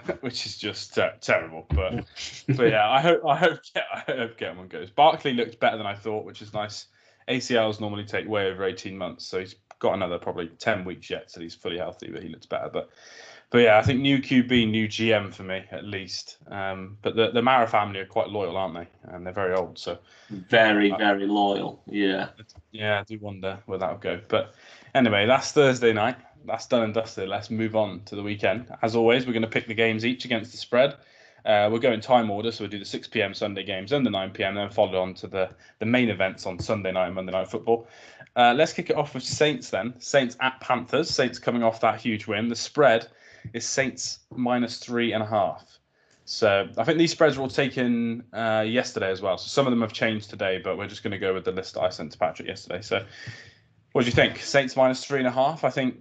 which 0.20 0.46
is 0.46 0.56
just 0.56 0.98
uh, 0.98 1.10
terrible. 1.20 1.66
But 1.70 2.04
but 2.48 2.70
yeah, 2.70 2.88
I 2.88 3.00
hope 3.00 3.22
I 3.26 3.36
hope 3.36 3.60
I 3.76 4.00
hope 4.06 4.38
Gettleman 4.38 4.68
goes. 4.68 4.90
Barkley 4.90 5.34
looked 5.34 5.60
better 5.60 5.76
than 5.76 5.86
I 5.86 5.94
thought, 5.94 6.24
which 6.24 6.42
is 6.42 6.52
nice. 6.52 6.86
ACLs 7.28 7.80
normally 7.80 8.04
take 8.04 8.28
way 8.28 8.46
over 8.46 8.64
eighteen 8.64 8.96
months, 8.96 9.26
so 9.26 9.38
he's 9.40 9.54
got 9.78 9.94
another 9.94 10.18
probably 10.18 10.48
ten 10.58 10.84
weeks 10.84 11.10
yet 11.10 11.28
till 11.28 11.42
he's 11.42 11.54
fully 11.54 11.78
healthy, 11.78 12.10
but 12.10 12.22
he 12.22 12.28
looks 12.28 12.46
better. 12.46 12.70
But 12.72 12.90
but 13.50 13.58
yeah, 13.58 13.76
I 13.76 13.82
think 13.82 14.00
new 14.00 14.18
QB, 14.18 14.70
new 14.70 14.88
GM 14.88 15.32
for 15.32 15.42
me 15.42 15.62
at 15.70 15.84
least. 15.84 16.38
Um, 16.48 16.96
but 17.02 17.14
the 17.14 17.30
the 17.30 17.42
Mara 17.42 17.68
family 17.68 18.00
are 18.00 18.06
quite 18.06 18.30
loyal, 18.30 18.56
aren't 18.56 18.74
they? 18.74 18.88
And 19.12 19.26
they're 19.26 19.32
very 19.32 19.54
old, 19.54 19.78
so 19.78 19.98
very 20.30 20.90
uh, 20.90 20.96
very 20.96 21.26
loyal. 21.26 21.82
Yeah. 21.86 22.30
Yeah, 22.72 23.00
I 23.00 23.04
do 23.04 23.18
wonder 23.20 23.58
where 23.66 23.78
that'll 23.78 23.98
go. 23.98 24.20
But 24.28 24.54
anyway, 24.94 25.26
that's 25.26 25.52
Thursday 25.52 25.92
night 25.92 26.16
that's 26.46 26.66
done 26.66 26.82
and 26.82 26.94
dusted. 26.94 27.28
Let's 27.28 27.50
move 27.50 27.76
on 27.76 28.02
to 28.06 28.16
the 28.16 28.22
weekend. 28.22 28.66
As 28.82 28.96
always, 28.96 29.26
we're 29.26 29.32
going 29.32 29.42
to 29.42 29.48
pick 29.48 29.66
the 29.66 29.74
games 29.74 30.04
each 30.04 30.24
against 30.24 30.52
the 30.52 30.58
spread. 30.58 30.94
Uh, 31.44 31.68
we'll 31.70 31.80
go 31.80 31.90
in 31.90 32.00
time 32.00 32.30
order, 32.30 32.52
so 32.52 32.62
we'll 32.62 32.70
do 32.70 32.78
the 32.78 32.84
6 32.84 33.08
p.m. 33.08 33.34
Sunday 33.34 33.64
games 33.64 33.90
and 33.92 34.06
the 34.06 34.10
9 34.10 34.30
p.m. 34.30 34.54
then 34.54 34.70
follow 34.70 35.00
on 35.00 35.12
to 35.14 35.26
the, 35.26 35.50
the 35.80 35.86
main 35.86 36.08
events 36.08 36.46
on 36.46 36.58
Sunday 36.58 36.92
night 36.92 37.06
and 37.06 37.14
Monday 37.14 37.32
night 37.32 37.48
football. 37.48 37.88
Uh, 38.36 38.54
let's 38.56 38.72
kick 38.72 38.90
it 38.90 38.96
off 38.96 39.14
with 39.14 39.24
Saints 39.24 39.70
then. 39.70 39.94
Saints 39.98 40.36
at 40.40 40.60
Panthers. 40.60 41.10
Saints 41.10 41.38
coming 41.38 41.62
off 41.62 41.80
that 41.80 42.00
huge 42.00 42.26
win. 42.26 42.48
The 42.48 42.56
spread 42.56 43.08
is 43.52 43.66
Saints 43.66 44.20
minus 44.30 44.78
three 44.78 45.12
and 45.12 45.22
a 45.22 45.26
half. 45.26 45.78
So 46.24 46.68
I 46.78 46.84
think 46.84 46.98
these 46.98 47.10
spreads 47.10 47.36
were 47.36 47.42
all 47.42 47.48
taken 47.48 48.22
uh, 48.32 48.64
yesterday 48.66 49.10
as 49.10 49.20
well. 49.20 49.36
So 49.36 49.48
some 49.48 49.66
of 49.66 49.72
them 49.72 49.80
have 49.80 49.92
changed 49.92 50.30
today, 50.30 50.60
but 50.62 50.78
we're 50.78 50.86
just 50.86 51.02
going 51.02 51.10
to 51.10 51.18
go 51.18 51.34
with 51.34 51.44
the 51.44 51.52
list 51.52 51.76
I 51.76 51.88
sent 51.90 52.12
to 52.12 52.18
Patrick 52.18 52.46
yesterday. 52.46 52.80
So 52.80 53.04
what 53.92 54.02
do 54.02 54.06
you 54.06 54.12
think? 54.12 54.38
Saints 54.38 54.76
minus 54.76 55.04
three 55.04 55.18
and 55.18 55.26
a 55.26 55.32
half. 55.32 55.64
I 55.64 55.70
think 55.70 55.96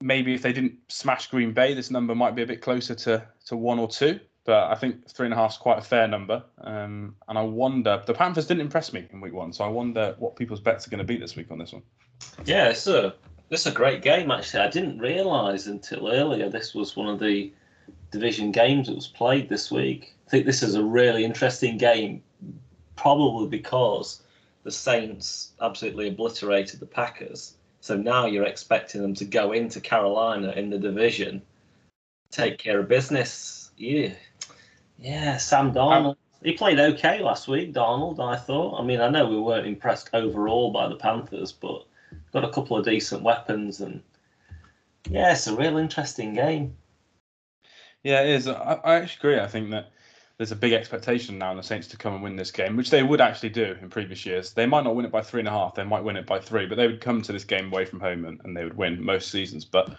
maybe 0.00 0.34
if 0.34 0.42
they 0.42 0.52
didn't 0.52 0.74
smash 0.88 1.28
Green 1.28 1.52
Bay, 1.52 1.74
this 1.74 1.90
number 1.90 2.14
might 2.14 2.34
be 2.34 2.42
a 2.42 2.46
bit 2.46 2.60
closer 2.60 2.94
to 2.94 3.26
to 3.46 3.56
one 3.56 3.78
or 3.78 3.88
two. 3.88 4.20
But 4.44 4.70
I 4.70 4.76
think 4.76 5.08
three 5.08 5.26
and 5.26 5.34
a 5.34 5.36
half 5.36 5.52
is 5.52 5.56
quite 5.56 5.78
a 5.78 5.82
fair 5.82 6.06
number. 6.06 6.40
Um, 6.60 7.16
and 7.28 7.36
I 7.36 7.42
wonder 7.42 8.00
the 8.06 8.14
Panthers 8.14 8.46
didn't 8.46 8.60
impress 8.60 8.92
me 8.92 9.04
in 9.10 9.20
week 9.20 9.32
one, 9.32 9.52
so 9.52 9.64
I 9.64 9.68
wonder 9.68 10.14
what 10.18 10.36
people's 10.36 10.60
bets 10.60 10.86
are 10.86 10.90
going 10.90 10.98
to 10.98 11.04
be 11.04 11.16
this 11.16 11.34
week 11.34 11.50
on 11.50 11.58
this 11.58 11.72
one. 11.72 11.82
Yeah, 12.44 12.68
it's 12.68 12.86
a 12.86 13.14
it's 13.50 13.66
a 13.66 13.72
great 13.72 14.02
game 14.02 14.30
actually. 14.30 14.60
I 14.60 14.70
didn't 14.70 14.98
realise 14.98 15.66
until 15.66 16.08
earlier 16.08 16.48
this 16.48 16.74
was 16.74 16.96
one 16.96 17.08
of 17.08 17.18
the 17.18 17.52
division 18.12 18.52
games 18.52 18.86
that 18.86 18.94
was 18.94 19.08
played 19.08 19.48
this 19.48 19.70
week. 19.70 20.14
I 20.26 20.30
think 20.30 20.46
this 20.46 20.62
is 20.62 20.74
a 20.74 20.82
really 20.82 21.24
interesting 21.24 21.76
game, 21.76 22.22
probably 22.94 23.48
because 23.48 24.22
the 24.62 24.70
Saints 24.70 25.52
absolutely 25.60 26.08
obliterated 26.08 26.80
the 26.80 26.86
Packers 26.86 27.55
so 27.86 27.96
now 27.96 28.26
you're 28.26 28.46
expecting 28.46 29.00
them 29.00 29.14
to 29.14 29.24
go 29.24 29.52
into 29.52 29.80
Carolina 29.80 30.50
in 30.56 30.70
the 30.70 30.78
division, 30.78 31.40
take 32.32 32.58
care 32.58 32.80
of 32.80 32.88
business. 32.88 33.70
Yeah, 33.76 34.12
yeah. 34.98 35.36
Sam 35.36 35.72
Darnold. 35.72 36.16
He 36.42 36.52
played 36.54 36.80
okay 36.80 37.20
last 37.20 37.46
week, 37.46 37.72
Darnold. 37.72 38.18
I 38.18 38.36
thought. 38.36 38.80
I 38.80 38.84
mean, 38.84 39.00
I 39.00 39.08
know 39.08 39.28
we 39.28 39.38
weren't 39.38 39.68
impressed 39.68 40.10
overall 40.14 40.72
by 40.72 40.88
the 40.88 40.96
Panthers, 40.96 41.52
but 41.52 41.86
got 42.32 42.42
a 42.42 42.50
couple 42.50 42.76
of 42.76 42.84
decent 42.84 43.22
weapons, 43.22 43.80
and 43.80 44.02
yeah, 45.08 45.32
it's 45.32 45.46
a 45.46 45.54
real 45.54 45.76
interesting 45.76 46.34
game. 46.34 46.76
Yeah, 48.02 48.22
it 48.22 48.30
is. 48.30 48.48
I, 48.48 48.80
I 48.82 48.96
actually 48.96 49.30
agree. 49.30 49.44
I 49.44 49.46
think 49.46 49.70
that 49.70 49.92
there's 50.38 50.52
a 50.52 50.56
big 50.56 50.72
expectation 50.72 51.38
now 51.38 51.50
on 51.50 51.56
the 51.56 51.62
Saints 51.62 51.86
to 51.88 51.96
come 51.96 52.14
and 52.14 52.22
win 52.22 52.36
this 52.36 52.50
game, 52.50 52.76
which 52.76 52.90
they 52.90 53.02
would 53.02 53.20
actually 53.20 53.48
do 53.48 53.74
in 53.80 53.88
previous 53.88 54.26
years. 54.26 54.52
They 54.52 54.66
might 54.66 54.84
not 54.84 54.94
win 54.94 55.06
it 55.06 55.12
by 55.12 55.22
three 55.22 55.40
and 55.40 55.48
a 55.48 55.52
half, 55.52 55.74
they 55.74 55.84
might 55.84 56.04
win 56.04 56.16
it 56.16 56.26
by 56.26 56.38
three, 56.38 56.66
but 56.66 56.76
they 56.76 56.86
would 56.86 57.00
come 57.00 57.22
to 57.22 57.32
this 57.32 57.44
game 57.44 57.72
away 57.72 57.86
from 57.86 58.00
home 58.00 58.24
and, 58.26 58.40
and 58.44 58.56
they 58.56 58.64
would 58.64 58.76
win 58.76 59.02
most 59.02 59.30
seasons. 59.30 59.64
But 59.64 59.96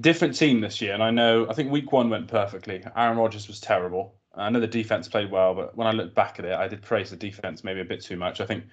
different 0.00 0.36
team 0.36 0.60
this 0.60 0.80
year, 0.80 0.92
and 0.92 1.02
I 1.02 1.10
know 1.10 1.48
I 1.48 1.54
think 1.54 1.70
week 1.70 1.92
one 1.92 2.10
went 2.10 2.28
perfectly. 2.28 2.84
Aaron 2.96 3.16
Rodgers 3.16 3.48
was 3.48 3.60
terrible. 3.60 4.14
I 4.34 4.50
know 4.50 4.60
the 4.60 4.66
defense 4.66 5.08
played 5.08 5.30
well, 5.30 5.54
but 5.54 5.76
when 5.76 5.86
I 5.86 5.92
look 5.92 6.14
back 6.14 6.38
at 6.38 6.44
it, 6.44 6.52
I 6.52 6.68
did 6.68 6.82
praise 6.82 7.10
the 7.10 7.16
defense 7.16 7.64
maybe 7.64 7.80
a 7.80 7.84
bit 7.84 8.02
too 8.02 8.16
much. 8.16 8.40
I 8.40 8.46
think 8.46 8.64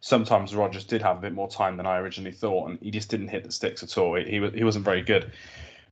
sometimes 0.00 0.54
Rodgers 0.54 0.84
did 0.84 1.02
have 1.02 1.18
a 1.18 1.20
bit 1.20 1.32
more 1.32 1.48
time 1.48 1.76
than 1.76 1.86
I 1.86 1.98
originally 1.98 2.32
thought, 2.32 2.70
and 2.70 2.78
he 2.80 2.90
just 2.90 3.10
didn't 3.10 3.28
hit 3.28 3.44
the 3.44 3.52
sticks 3.52 3.82
at 3.82 3.98
all. 3.98 4.14
He, 4.14 4.24
he, 4.24 4.50
he 4.50 4.64
wasn't 4.64 4.84
very 4.84 5.02
good. 5.02 5.32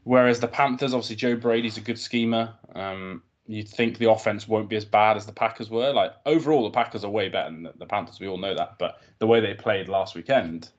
Whereas 0.04 0.38
the 0.38 0.46
Panthers, 0.46 0.94
obviously, 0.94 1.16
Joe 1.16 1.34
Brady's 1.34 1.76
a 1.76 1.80
good 1.80 1.98
schemer. 1.98 2.54
Um, 2.76 3.22
you'd 3.46 3.68
think 3.68 3.98
the 3.98 4.10
offense 4.10 4.48
won't 4.48 4.68
be 4.68 4.76
as 4.76 4.84
bad 4.84 5.16
as 5.16 5.26
the 5.26 5.32
Packers 5.32 5.70
were. 5.70 5.92
Like 5.92 6.12
overall, 6.26 6.64
the 6.64 6.70
Packers 6.70 7.04
are 7.04 7.10
way 7.10 7.28
better 7.28 7.50
than 7.50 7.68
the 7.76 7.86
Panthers. 7.86 8.20
We 8.20 8.28
all 8.28 8.38
know 8.38 8.54
that. 8.54 8.78
But 8.78 9.00
the 9.18 9.26
way 9.26 9.40
they 9.40 9.54
played 9.54 9.88
last 9.88 10.14
weekend, 10.14 10.70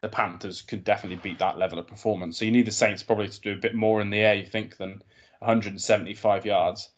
the 0.00 0.08
Panthers 0.08 0.62
could 0.62 0.84
definitely 0.84 1.16
beat 1.22 1.38
that 1.38 1.58
level 1.58 1.78
of 1.78 1.86
performance. 1.86 2.38
So 2.38 2.44
you 2.44 2.50
need 2.50 2.66
the 2.66 2.72
Saints 2.72 3.02
probably 3.02 3.28
to 3.28 3.40
do 3.40 3.52
a 3.52 3.56
bit 3.56 3.74
more 3.74 4.00
in 4.00 4.10
the 4.10 4.18
air, 4.18 4.34
you 4.34 4.46
think, 4.46 4.76
than 4.76 5.02
175 5.38 6.46
yards. 6.46 6.90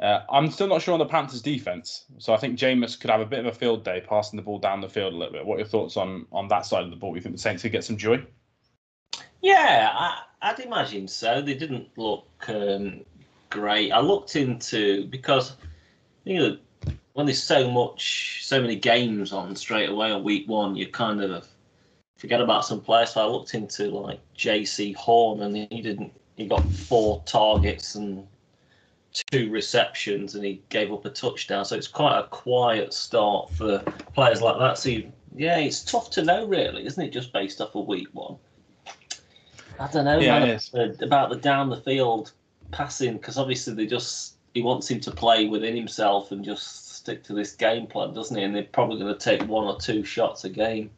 Uh, 0.00 0.20
I'm 0.30 0.50
still 0.50 0.68
not 0.68 0.80
sure 0.80 0.94
on 0.94 1.00
the 1.00 1.06
Panthers' 1.06 1.42
defense, 1.42 2.04
so 2.18 2.32
I 2.32 2.36
think 2.36 2.56
Jameis 2.56 2.98
could 2.98 3.10
have 3.10 3.20
a 3.20 3.26
bit 3.26 3.40
of 3.40 3.46
a 3.46 3.52
field 3.52 3.84
day, 3.84 4.00
passing 4.00 4.36
the 4.36 4.44
ball 4.44 4.60
down 4.60 4.80
the 4.80 4.88
field 4.88 5.12
a 5.12 5.16
little 5.16 5.32
bit. 5.32 5.44
What 5.44 5.56
are 5.56 5.58
your 5.58 5.66
thoughts 5.66 5.96
on 5.96 6.24
on 6.30 6.46
that 6.48 6.66
side 6.66 6.84
of 6.84 6.90
the 6.90 6.96
ball? 6.96 7.16
You 7.16 7.20
think 7.20 7.34
the 7.34 7.40
Saints 7.40 7.62
could 7.62 7.72
get 7.72 7.82
some 7.82 7.96
joy? 7.96 8.24
Yeah, 9.42 9.90
I, 10.40 10.52
would 10.52 10.60
imagine 10.60 11.08
so. 11.08 11.42
They 11.42 11.54
didn't 11.54 11.88
look 11.96 12.28
um, 12.48 13.04
great. 13.50 13.92
I 13.92 14.00
looked 14.00 14.36
into 14.36 15.06
because 15.06 15.56
you 16.24 16.38
know 16.38 16.58
when 17.18 17.26
there's 17.26 17.42
so 17.42 17.68
much, 17.68 18.46
so 18.46 18.60
many 18.60 18.76
games 18.76 19.32
on 19.32 19.56
straight 19.56 19.88
away 19.88 20.12
on 20.12 20.22
week 20.22 20.48
one, 20.48 20.76
you 20.76 20.86
kind 20.86 21.20
of 21.20 21.48
forget 22.16 22.40
about 22.40 22.64
some 22.64 22.80
players. 22.80 23.10
So 23.10 23.22
I 23.22 23.26
looked 23.26 23.54
into 23.54 23.90
like 23.90 24.20
Jaycee 24.36 24.94
Horn, 24.94 25.42
and 25.42 25.56
he 25.56 25.82
didn't. 25.82 26.12
He 26.36 26.46
got 26.46 26.64
four 26.70 27.20
targets 27.26 27.96
and 27.96 28.24
two 29.32 29.50
receptions, 29.50 30.36
and 30.36 30.44
he 30.44 30.62
gave 30.68 30.92
up 30.92 31.04
a 31.06 31.10
touchdown. 31.10 31.64
So 31.64 31.76
it's 31.76 31.88
quite 31.88 32.18
a 32.20 32.28
quiet 32.28 32.92
start 32.92 33.50
for 33.50 33.80
players 34.14 34.40
like 34.40 34.58
that. 34.60 34.78
So 34.78 34.90
you, 34.90 35.12
yeah, 35.34 35.58
it's 35.58 35.82
tough 35.82 36.10
to 36.10 36.22
know, 36.22 36.46
really, 36.46 36.86
isn't 36.86 37.02
it? 37.02 37.10
Just 37.10 37.32
based 37.32 37.60
off 37.60 37.74
of 37.74 37.86
week 37.86 38.08
one. 38.12 38.36
I 39.80 39.88
don't 39.88 40.04
know 40.04 40.18
yeah, 40.18 40.38
man, 40.38 40.60
about, 40.72 40.74
uh, 40.74 41.04
about 41.04 41.30
the 41.30 41.36
down 41.36 41.70
the 41.70 41.80
field 41.80 42.32
passing 42.70 43.14
because 43.14 43.38
obviously 43.38 43.74
they 43.74 43.86
just 43.86 44.34
he 44.54 44.62
wants 44.62 44.90
him 44.90 45.00
to 45.00 45.10
play 45.10 45.46
within 45.46 45.76
himself 45.76 46.32
and 46.32 46.44
just 46.44 46.96
stick 46.96 47.22
to 47.24 47.32
this 47.32 47.52
game 47.52 47.86
plan, 47.86 48.12
doesn't 48.12 48.36
he? 48.36 48.42
And 48.42 48.54
they're 48.54 48.64
probably 48.64 48.98
going 48.98 49.12
to 49.12 49.18
take 49.18 49.46
one 49.48 49.64
or 49.64 49.78
two 49.78 50.04
shots 50.04 50.44
a 50.44 50.48
game. 50.48 50.90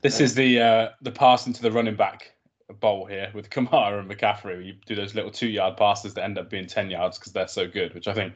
This 0.00 0.20
is 0.20 0.34
the 0.34 0.60
uh, 0.60 0.88
the 1.02 1.10
pass 1.10 1.46
into 1.46 1.62
the 1.62 1.70
running 1.70 1.96
back 1.96 2.32
bowl 2.80 3.06
here 3.06 3.30
with 3.34 3.50
Kamara 3.50 4.00
and 4.00 4.10
McCaffrey. 4.10 4.66
You 4.66 4.74
do 4.86 4.94
those 4.94 5.14
little 5.14 5.30
two 5.30 5.48
yard 5.48 5.76
passes 5.76 6.14
that 6.14 6.24
end 6.24 6.38
up 6.38 6.50
being 6.50 6.66
ten 6.66 6.90
yards 6.90 7.18
because 7.18 7.32
they're 7.32 7.48
so 7.48 7.66
good, 7.66 7.94
which 7.94 8.08
I 8.08 8.14
think 8.14 8.34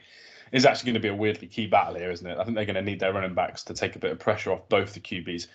is 0.52 0.64
actually 0.64 0.92
going 0.92 1.02
to 1.02 1.08
be 1.08 1.08
a 1.08 1.14
weirdly 1.14 1.46
key 1.46 1.66
battle 1.66 1.94
here, 1.94 2.10
isn't 2.10 2.26
it? 2.26 2.38
I 2.38 2.44
think 2.44 2.56
they're 2.56 2.64
going 2.64 2.76
to 2.76 2.82
need 2.82 3.00
their 3.00 3.12
running 3.12 3.34
backs 3.34 3.62
to 3.64 3.74
take 3.74 3.96
a 3.96 3.98
bit 3.98 4.12
of 4.12 4.18
pressure 4.18 4.50
off 4.50 4.66
both 4.70 4.94
the 4.94 5.00
QBs. 5.00 5.46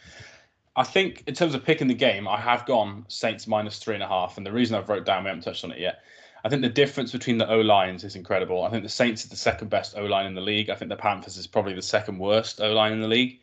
I 0.75 0.83
think 0.83 1.23
in 1.25 1.33
terms 1.33 1.55
of 1.55 1.63
picking 1.63 1.87
the 1.87 1.95
game, 1.95 2.27
I 2.27 2.39
have 2.39 2.65
gone 2.65 3.05
Saints 3.07 3.47
minus 3.47 3.79
three 3.79 3.95
and 3.95 4.03
a 4.03 4.07
half, 4.07 4.37
and 4.37 4.45
the 4.45 4.51
reason 4.51 4.75
I've 4.75 4.89
wrote 4.89 5.05
down 5.05 5.23
we 5.23 5.29
haven't 5.29 5.43
touched 5.43 5.63
on 5.63 5.71
it 5.71 5.79
yet 5.79 6.03
I 6.43 6.49
think 6.49 6.61
the 6.61 6.69
difference 6.69 7.11
between 7.11 7.37
the 7.37 7.49
O 7.49 7.61
lines 7.61 8.03
is 8.03 8.15
incredible. 8.15 8.63
I 8.63 8.69
think 8.69 8.83
the 8.83 8.89
Saints 8.89 9.23
is 9.23 9.29
the 9.29 9.35
second 9.35 9.69
best 9.69 9.95
O 9.97 10.05
line 10.05 10.25
in 10.25 10.35
the 10.35 10.41
league. 10.41 10.69
I 10.69 10.75
think 10.75 10.89
the 10.89 10.95
Panthers 10.97 11.37
is 11.37 11.47
probably 11.47 11.73
the 11.73 11.81
second 11.81 12.19
worst 12.19 12.59
O 12.59 12.73
line 12.73 12.91
in 12.91 13.01
the 13.01 13.07
league. 13.07 13.39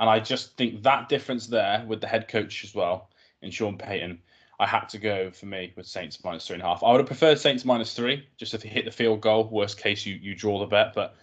And 0.00 0.10
I 0.10 0.18
just 0.18 0.56
think 0.56 0.82
that 0.82 1.08
difference 1.08 1.46
there 1.46 1.84
with 1.86 2.00
the 2.00 2.08
head 2.08 2.26
coach 2.26 2.64
as 2.64 2.74
well, 2.74 3.10
in 3.42 3.50
Sean 3.50 3.78
Payton, 3.78 4.18
I 4.58 4.66
had 4.66 4.88
to 4.88 4.98
go 4.98 5.30
for 5.30 5.46
me 5.46 5.72
with 5.76 5.86
Saints 5.86 6.22
minus 6.24 6.46
three 6.46 6.54
and 6.54 6.62
a 6.62 6.66
half. 6.66 6.82
I 6.82 6.90
would 6.90 7.00
have 7.00 7.06
preferred 7.06 7.38
Saints 7.38 7.64
minus 7.64 7.94
three, 7.94 8.26
just 8.36 8.54
if 8.54 8.64
you 8.64 8.70
hit 8.70 8.84
the 8.84 8.90
field 8.90 9.20
goal. 9.20 9.48
Worst 9.48 9.78
case, 9.78 10.06
you 10.06 10.14
you 10.14 10.34
draw 10.34 10.58
the 10.58 10.66
bet, 10.66 10.94
but 10.94 11.16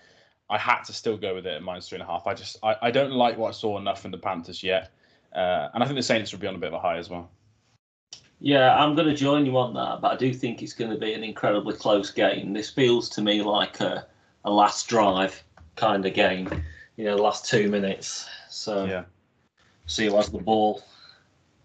I 0.50 0.58
had 0.58 0.84
to 0.84 0.94
still 0.94 1.18
go 1.18 1.36
with 1.36 1.46
it 1.46 1.54
at 1.54 1.64
minus 1.64 1.90
three 1.90 1.98
and 1.98 2.08
a 2.08 2.12
half. 2.12 2.28
I 2.28 2.34
just 2.34 2.58
I, 2.64 2.76
I 2.82 2.92
don't 2.92 3.12
like 3.12 3.38
what 3.38 3.50
I 3.50 3.52
saw 3.52 3.78
enough 3.78 4.06
in 4.06 4.12
the 4.12 4.18
Panthers 4.18 4.64
yet, 4.64 4.92
uh, 5.34 5.70
and 5.74 5.84
I 5.84 5.86
think 5.86 5.98
the 5.98 6.04
Saints 6.04 6.32
would 6.32 6.42
be 6.42 6.48
on 6.48 6.56
a 6.56 6.60
bit 6.60 6.68
of 6.68 6.74
a 6.74 6.80
high 6.80 6.98
as 6.98 7.10
well. 7.10 7.30
Yeah, 8.44 8.76
I'm 8.76 8.96
going 8.96 9.08
to 9.08 9.14
join 9.14 9.46
you 9.46 9.56
on 9.58 9.76
that, 9.76 10.02
but 10.02 10.14
I 10.14 10.16
do 10.16 10.34
think 10.34 10.64
it's 10.64 10.74
going 10.74 10.90
to 10.90 10.98
be 10.98 11.14
an 11.14 11.24
incredibly 11.24 11.76
close 11.76 12.10
game. 12.10 12.54
This 12.54 12.72
feels 12.72 13.08
to 13.10 13.22
me 13.22 13.44
like 13.44 13.80
a, 13.82 14.08
a 14.46 14.50
last 14.50 14.88
drive 14.88 15.44
kind 15.76 16.04
of 16.04 16.16
game, 16.16 16.50
you 16.98 17.06
know, 17.06 17.18
the 17.18 17.22
last 17.22 17.48
two 17.48 17.70
minutes. 17.70 18.28
So, 18.50 18.86
yeah. 18.86 19.04
see 19.86 20.08
who 20.08 20.16
has 20.16 20.32
the 20.32 20.40
ball. 20.40 20.84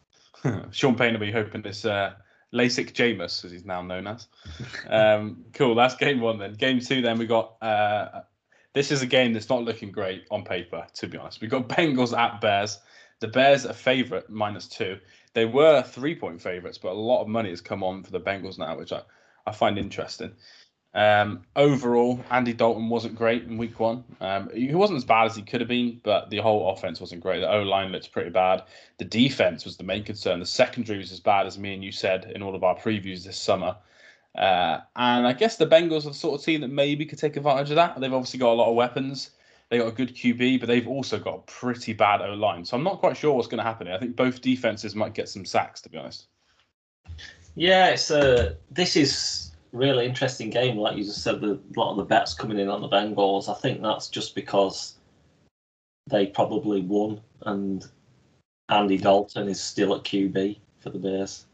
Sean 0.71 0.95
Payton 0.95 1.19
will 1.19 1.27
be 1.27 1.33
hoping 1.33 1.63
this 1.63 1.87
uh, 1.87 2.13
LASIK 2.53 2.93
Jameis, 2.93 3.43
as 3.43 3.51
he's 3.51 3.65
now 3.65 3.81
known 3.81 4.07
as. 4.07 4.29
Um, 4.89 5.47
cool, 5.55 5.75
that's 5.75 5.97
game 5.97 6.21
one 6.21 6.39
then. 6.39 6.53
Game 6.53 6.81
two, 6.81 7.01
then 7.01 7.19
we 7.19 7.27
got. 7.27 7.57
Uh, 7.63 8.21
this 8.75 8.93
is 8.93 9.01
a 9.01 9.07
game 9.07 9.33
that's 9.33 9.49
not 9.49 9.65
looking 9.65 9.91
great 9.91 10.27
on 10.31 10.45
paper, 10.45 10.87
to 10.93 11.07
be 11.07 11.17
honest. 11.17 11.41
We've 11.41 11.51
got 11.51 11.69
Bengals 11.71 12.17
at 12.17 12.43
Bears. 12.43 12.81
The 13.21 13.29
Bears 13.29 13.67
are 13.67 13.73
favourite 13.73 14.29
minus 14.29 14.69
two 14.69 14.99
they 15.37 15.45
were 15.45 15.83
three 15.83 16.15
point 16.15 16.41
favourites, 16.41 16.79
but 16.79 16.93
a 16.93 16.99
lot 16.99 17.21
of 17.21 17.29
money 17.29 17.51
has 17.51 17.61
come 17.61 17.85
on 17.85 18.03
for 18.03 18.11
the 18.11 18.19
Bengals 18.19 18.59
now, 18.59 18.75
which 18.79 18.91
I, 18.91 19.03
I 19.47 19.53
find 19.53 19.79
interesting. 19.79 20.33
Um, 20.95 21.43
overall, 21.55 22.25
Andy 22.31 22.55
Dalton 22.55 22.89
wasn't 22.89 23.17
great 23.17 23.43
in 23.43 23.59
week 23.59 23.79
one. 23.79 24.03
Um, 24.23 24.49
he 24.55 24.75
wasn't 24.75 24.97
as 24.97 25.05
bad 25.05 25.27
as 25.27 25.37
he 25.37 25.43
could 25.43 25.61
have 25.61 25.69
been, 25.69 26.01
but 26.03 26.31
the 26.31 26.39
whole 26.39 26.71
offense 26.71 27.03
wasn't 27.03 27.21
great. 27.21 27.41
The 27.41 27.53
O 27.53 27.65
line 27.65 27.93
looked 27.93 28.13
pretty 28.13 28.31
bad. 28.31 28.63
The 28.97 29.05
defense 29.05 29.67
was 29.67 29.77
the 29.77 29.85
main 29.85 30.05
concern. 30.05 30.41
The 30.41 30.47
secondary 30.47 31.01
was 31.01 31.13
as 31.13 31.21
bad 31.21 31.47
as 31.47 31.59
me 31.59 31.75
and 31.75 31.85
you 31.85 31.93
said 31.93 32.33
in 32.35 32.43
all 32.43 32.55
of 32.55 32.65
our 32.65 32.75
previews 32.75 33.23
this 33.23 33.39
summer. 33.39 33.77
Uh, 34.35 34.81
and 34.97 35.27
I 35.27 35.35
guess 35.35 35.59
the 35.59 35.67
Bengals 35.67 36.07
are 36.07 36.11
the 36.11 36.15
sort 36.15 36.41
of 36.41 36.47
team 36.47 36.63
that 36.63 36.69
maybe 36.69 37.05
could 37.05 37.19
take 37.19 37.37
advantage 37.37 37.69
of 37.69 37.77
that. 37.77 38.01
They've 38.01 38.11
obviously 38.11 38.39
got 38.39 38.53
a 38.53 38.55
lot 38.55 38.71
of 38.71 38.75
weapons. 38.75 39.33
They 39.71 39.79
got 39.79 39.89
a 39.89 39.93
good 39.93 40.15
QB, 40.15 40.61
but 40.61 40.67
they've 40.67 40.87
also 40.87 41.19
got 41.19 41.35
a 41.35 41.43
pretty 41.43 41.93
bad 41.93 42.21
O 42.21 42.35
line. 42.35 42.65
So 42.65 42.77
I'm 42.77 42.85
not 42.85 43.01
quite 43.01 43.17
sure 43.17 43.35
what's 43.35 43.49
going 43.49 43.59
to 43.59 43.65
happen. 43.65 43.89
Here. 43.89 43.97
I 43.97 43.99
think 43.99 44.15
both 44.15 44.41
defenses 44.41 44.95
might 44.95 45.15
get 45.15 45.29
some 45.29 45.45
sacks, 45.45 45.81
to 45.83 45.89
be 45.89 45.99
honest. 45.99 46.29
Yeah, 47.57 47.89
it's 47.89 48.11
a. 48.11 48.51
Uh, 48.51 48.55
this 48.71 48.97
is 48.97 49.53
really 49.73 50.07
interesting 50.07 50.51
game. 50.51 50.77
Like 50.77 50.97
you 50.97 51.05
just 51.05 51.23
said, 51.23 51.41
the, 51.41 51.55
a 51.55 51.81
lot 51.81 51.91
of 51.91 51.97
the 51.97 52.05
bets 52.05 52.35
coming 52.35 52.59
in 52.59 52.69
on 52.69 52.81
the 52.81 52.89
Bengals. 52.89 53.49
I 53.49 53.59
think 53.59 53.83
that's 53.83 54.09
just 54.09 54.35
because 54.35 54.95
they 56.07 56.27
probably 56.27 56.83
won, 56.83 57.21
and 57.43 57.85
Andy 58.69 58.99
Dalton 58.99 59.49
is 59.49 59.61
still 59.61 59.95
at 59.95 60.05
QB 60.05 60.59
for 60.79 60.91
the 60.91 60.99
Bears. 60.99 61.47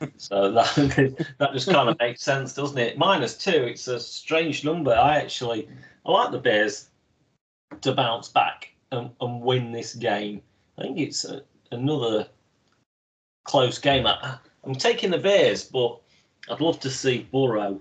so 0.16 0.52
that 0.52 0.74
that 1.38 1.52
just 1.52 1.68
kind 1.68 1.88
of 1.88 1.98
makes 1.98 2.22
sense, 2.22 2.54
doesn't 2.54 2.78
it? 2.78 2.96
Minus 2.96 3.36
two. 3.36 3.50
It's 3.50 3.88
a 3.88 4.00
strange 4.00 4.64
number. 4.64 4.92
I 4.92 5.16
actually 5.16 5.68
I 6.06 6.12
like 6.12 6.30
the 6.30 6.38
Bears 6.38 6.87
to 7.80 7.92
bounce 7.92 8.28
back 8.28 8.72
and, 8.92 9.10
and 9.20 9.42
win 9.42 9.72
this 9.72 9.94
game. 9.94 10.42
I 10.78 10.82
think 10.82 10.98
it's 10.98 11.24
a, 11.24 11.42
another 11.72 12.26
close 13.44 13.78
game. 13.78 14.06
I, 14.06 14.38
am 14.64 14.74
taking 14.74 15.10
the 15.10 15.18
Bears, 15.18 15.64
but 15.64 16.00
I'd 16.50 16.60
love 16.60 16.80
to 16.80 16.90
see 16.90 17.28
Burrow 17.32 17.80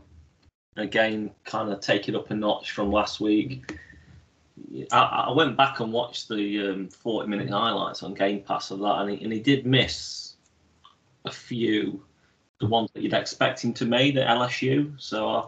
again 0.76 1.32
kind 1.44 1.72
of 1.72 1.80
take 1.80 2.08
it 2.08 2.16
up 2.16 2.30
a 2.32 2.36
notch 2.36 2.72
from 2.72 2.92
last 2.92 3.20
week. 3.20 3.78
I, 4.92 5.26
I 5.28 5.32
went 5.32 5.56
back 5.56 5.80
and 5.80 5.92
watched 5.92 6.30
the 6.30 6.70
um, 6.70 6.90
40 6.90 7.30
minute 7.30 7.50
highlights 7.50 8.04
on 8.04 8.14
Game 8.14 8.42
Pass 8.42 8.72
of 8.72 8.80
that, 8.80 9.02
and 9.02 9.12
he, 9.12 9.24
and 9.24 9.32
he 9.32 9.40
did 9.40 9.66
miss 9.66 10.36
a 11.26 11.32
few, 11.32 12.04
the 12.60 12.68
ones 12.68 12.90
that 12.94 13.04
you'd 13.04 13.14
expect 13.14 13.64
him 13.64 13.74
to 13.74 13.86
make 13.86 14.16
at 14.16 14.28
LSU. 14.28 14.94
So 14.98 15.30
I, 15.30 15.44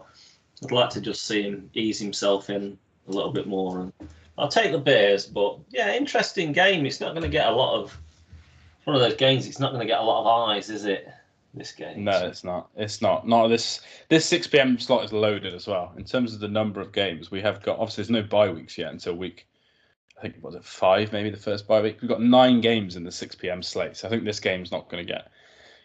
I'd 0.64 0.72
like 0.72 0.90
to 0.90 1.00
just 1.00 1.26
see 1.26 1.42
him 1.42 1.70
ease 1.74 1.98
himself 1.98 2.50
in 2.50 2.78
a 3.08 3.10
little 3.10 3.32
bit 3.32 3.46
more 3.46 3.80
and 3.80 3.92
I'll 4.40 4.48
take 4.48 4.72
the 4.72 4.78
Bears, 4.78 5.26
but 5.26 5.58
yeah, 5.68 5.94
interesting 5.94 6.52
game. 6.52 6.86
It's 6.86 7.00
not 7.00 7.10
going 7.10 7.22
to 7.22 7.28
get 7.28 7.48
a 7.48 7.52
lot 7.52 7.78
of. 7.78 7.98
one 8.84 8.96
of 8.96 9.02
those 9.02 9.16
games. 9.16 9.46
It's 9.46 9.60
not 9.60 9.72
going 9.72 9.80
to 9.80 9.86
get 9.86 10.00
a 10.00 10.02
lot 10.02 10.22
of 10.22 10.48
eyes, 10.48 10.70
is 10.70 10.86
it? 10.86 11.08
This 11.52 11.72
game. 11.72 12.04
No, 12.04 12.26
it's 12.26 12.42
not. 12.42 12.70
It's 12.76 13.02
not. 13.02 13.28
Not 13.28 13.48
this. 13.48 13.80
This 14.08 14.24
six 14.24 14.46
pm 14.46 14.78
slot 14.78 15.04
is 15.04 15.12
loaded 15.12 15.52
as 15.52 15.66
well. 15.66 15.92
In 15.96 16.04
terms 16.04 16.32
of 16.32 16.40
the 16.40 16.48
number 16.48 16.80
of 16.80 16.92
games 16.92 17.30
we 17.30 17.42
have 17.42 17.60
got, 17.62 17.78
obviously 17.78 18.04
there's 18.04 18.10
no 18.10 18.22
bye 18.22 18.48
weeks 18.48 18.78
yet 18.78 18.92
until 18.92 19.14
week. 19.14 19.46
I 20.16 20.22
think 20.22 20.36
was 20.42 20.54
it 20.54 20.64
five, 20.64 21.12
maybe 21.12 21.28
the 21.28 21.36
first 21.36 21.66
bye 21.66 21.82
week. 21.82 21.98
We've 22.00 22.08
got 22.08 22.22
nine 22.22 22.60
games 22.60 22.96
in 22.96 23.04
the 23.04 23.12
six 23.12 23.34
pm 23.34 23.62
slate, 23.62 23.96
so 23.96 24.06
I 24.06 24.10
think 24.10 24.24
this 24.24 24.40
game's 24.40 24.70
not 24.70 24.88
going 24.88 25.04
to 25.04 25.12
get 25.12 25.30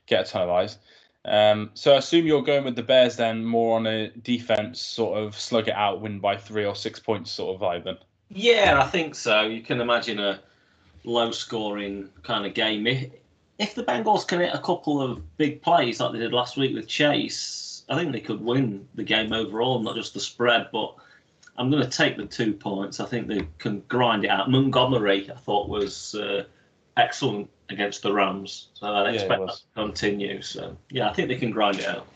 get 0.05 0.27
a 0.27 0.31
ton 0.31 0.43
of 0.43 0.49
eyes. 0.49 0.77
Um, 1.25 1.71
so 1.73 1.93
I 1.93 1.97
assume 1.97 2.27
you're 2.27 2.43
going 2.43 2.63
with 2.63 2.75
the 2.75 2.83
Bears 2.83 3.17
then, 3.17 3.43
more 3.43 3.75
on 3.75 3.87
a 3.87 4.09
defense 4.09 4.79
sort 4.79 5.17
of 5.17 5.37
slug 5.37 5.67
it 5.67 5.73
out, 5.73 5.99
win 5.99 6.19
by 6.19 6.37
three 6.37 6.65
or 6.65 6.75
six 6.75 6.99
points 6.99 7.31
sort 7.31 7.55
of 7.55 7.61
vibe 7.61 7.83
then. 7.85 7.97
Yeah, 8.29 8.81
I 8.81 8.87
think 8.87 9.15
so. 9.15 9.41
You 9.41 9.61
can 9.61 9.81
imagine 9.81 10.19
a 10.19 10.39
low 11.03 11.31
scoring 11.31 12.09
kind 12.23 12.45
of 12.45 12.53
game. 12.53 12.87
If, 12.87 13.11
if 13.59 13.75
the 13.75 13.83
Bengals 13.83 14.27
can 14.27 14.39
hit 14.39 14.53
a 14.53 14.59
couple 14.59 15.01
of 15.01 15.37
big 15.37 15.61
plays 15.61 15.99
like 15.99 16.11
they 16.11 16.19
did 16.19 16.33
last 16.33 16.57
week 16.57 16.75
with 16.75 16.87
Chase, 16.87 17.83
I 17.89 17.95
think 17.95 18.11
they 18.11 18.19
could 18.19 18.41
win 18.41 18.87
the 18.95 19.03
game 19.03 19.31
overall, 19.31 19.79
not 19.79 19.95
just 19.95 20.13
the 20.13 20.19
spread. 20.19 20.67
But 20.71 20.95
I'm 21.57 21.69
going 21.69 21.83
to 21.83 21.89
take 21.89 22.17
the 22.17 22.25
two 22.25 22.53
points. 22.53 22.99
I 22.99 23.05
think 23.05 23.27
they 23.27 23.47
can 23.59 23.81
grind 23.87 24.25
it 24.25 24.29
out. 24.29 24.49
Montgomery, 24.49 25.29
I 25.31 25.35
thought, 25.35 25.69
was 25.69 26.15
uh, 26.15 26.45
excellent 26.97 27.49
against 27.69 28.01
the 28.03 28.13
Rams, 28.13 28.67
so 28.73 28.87
I 28.87 29.05
Yeah, 29.05 29.11
expect 29.11 29.41
he 29.41 29.45
that 29.45 29.53
to 29.55 29.61
continue. 29.75 30.41
So 30.41 30.77
yeah, 30.89 31.09
I 31.09 31.13
think 31.13 31.29
they 31.29 31.35
can 31.35 31.51
grind 31.51 31.79
it 31.79 31.87
out. 31.87 32.07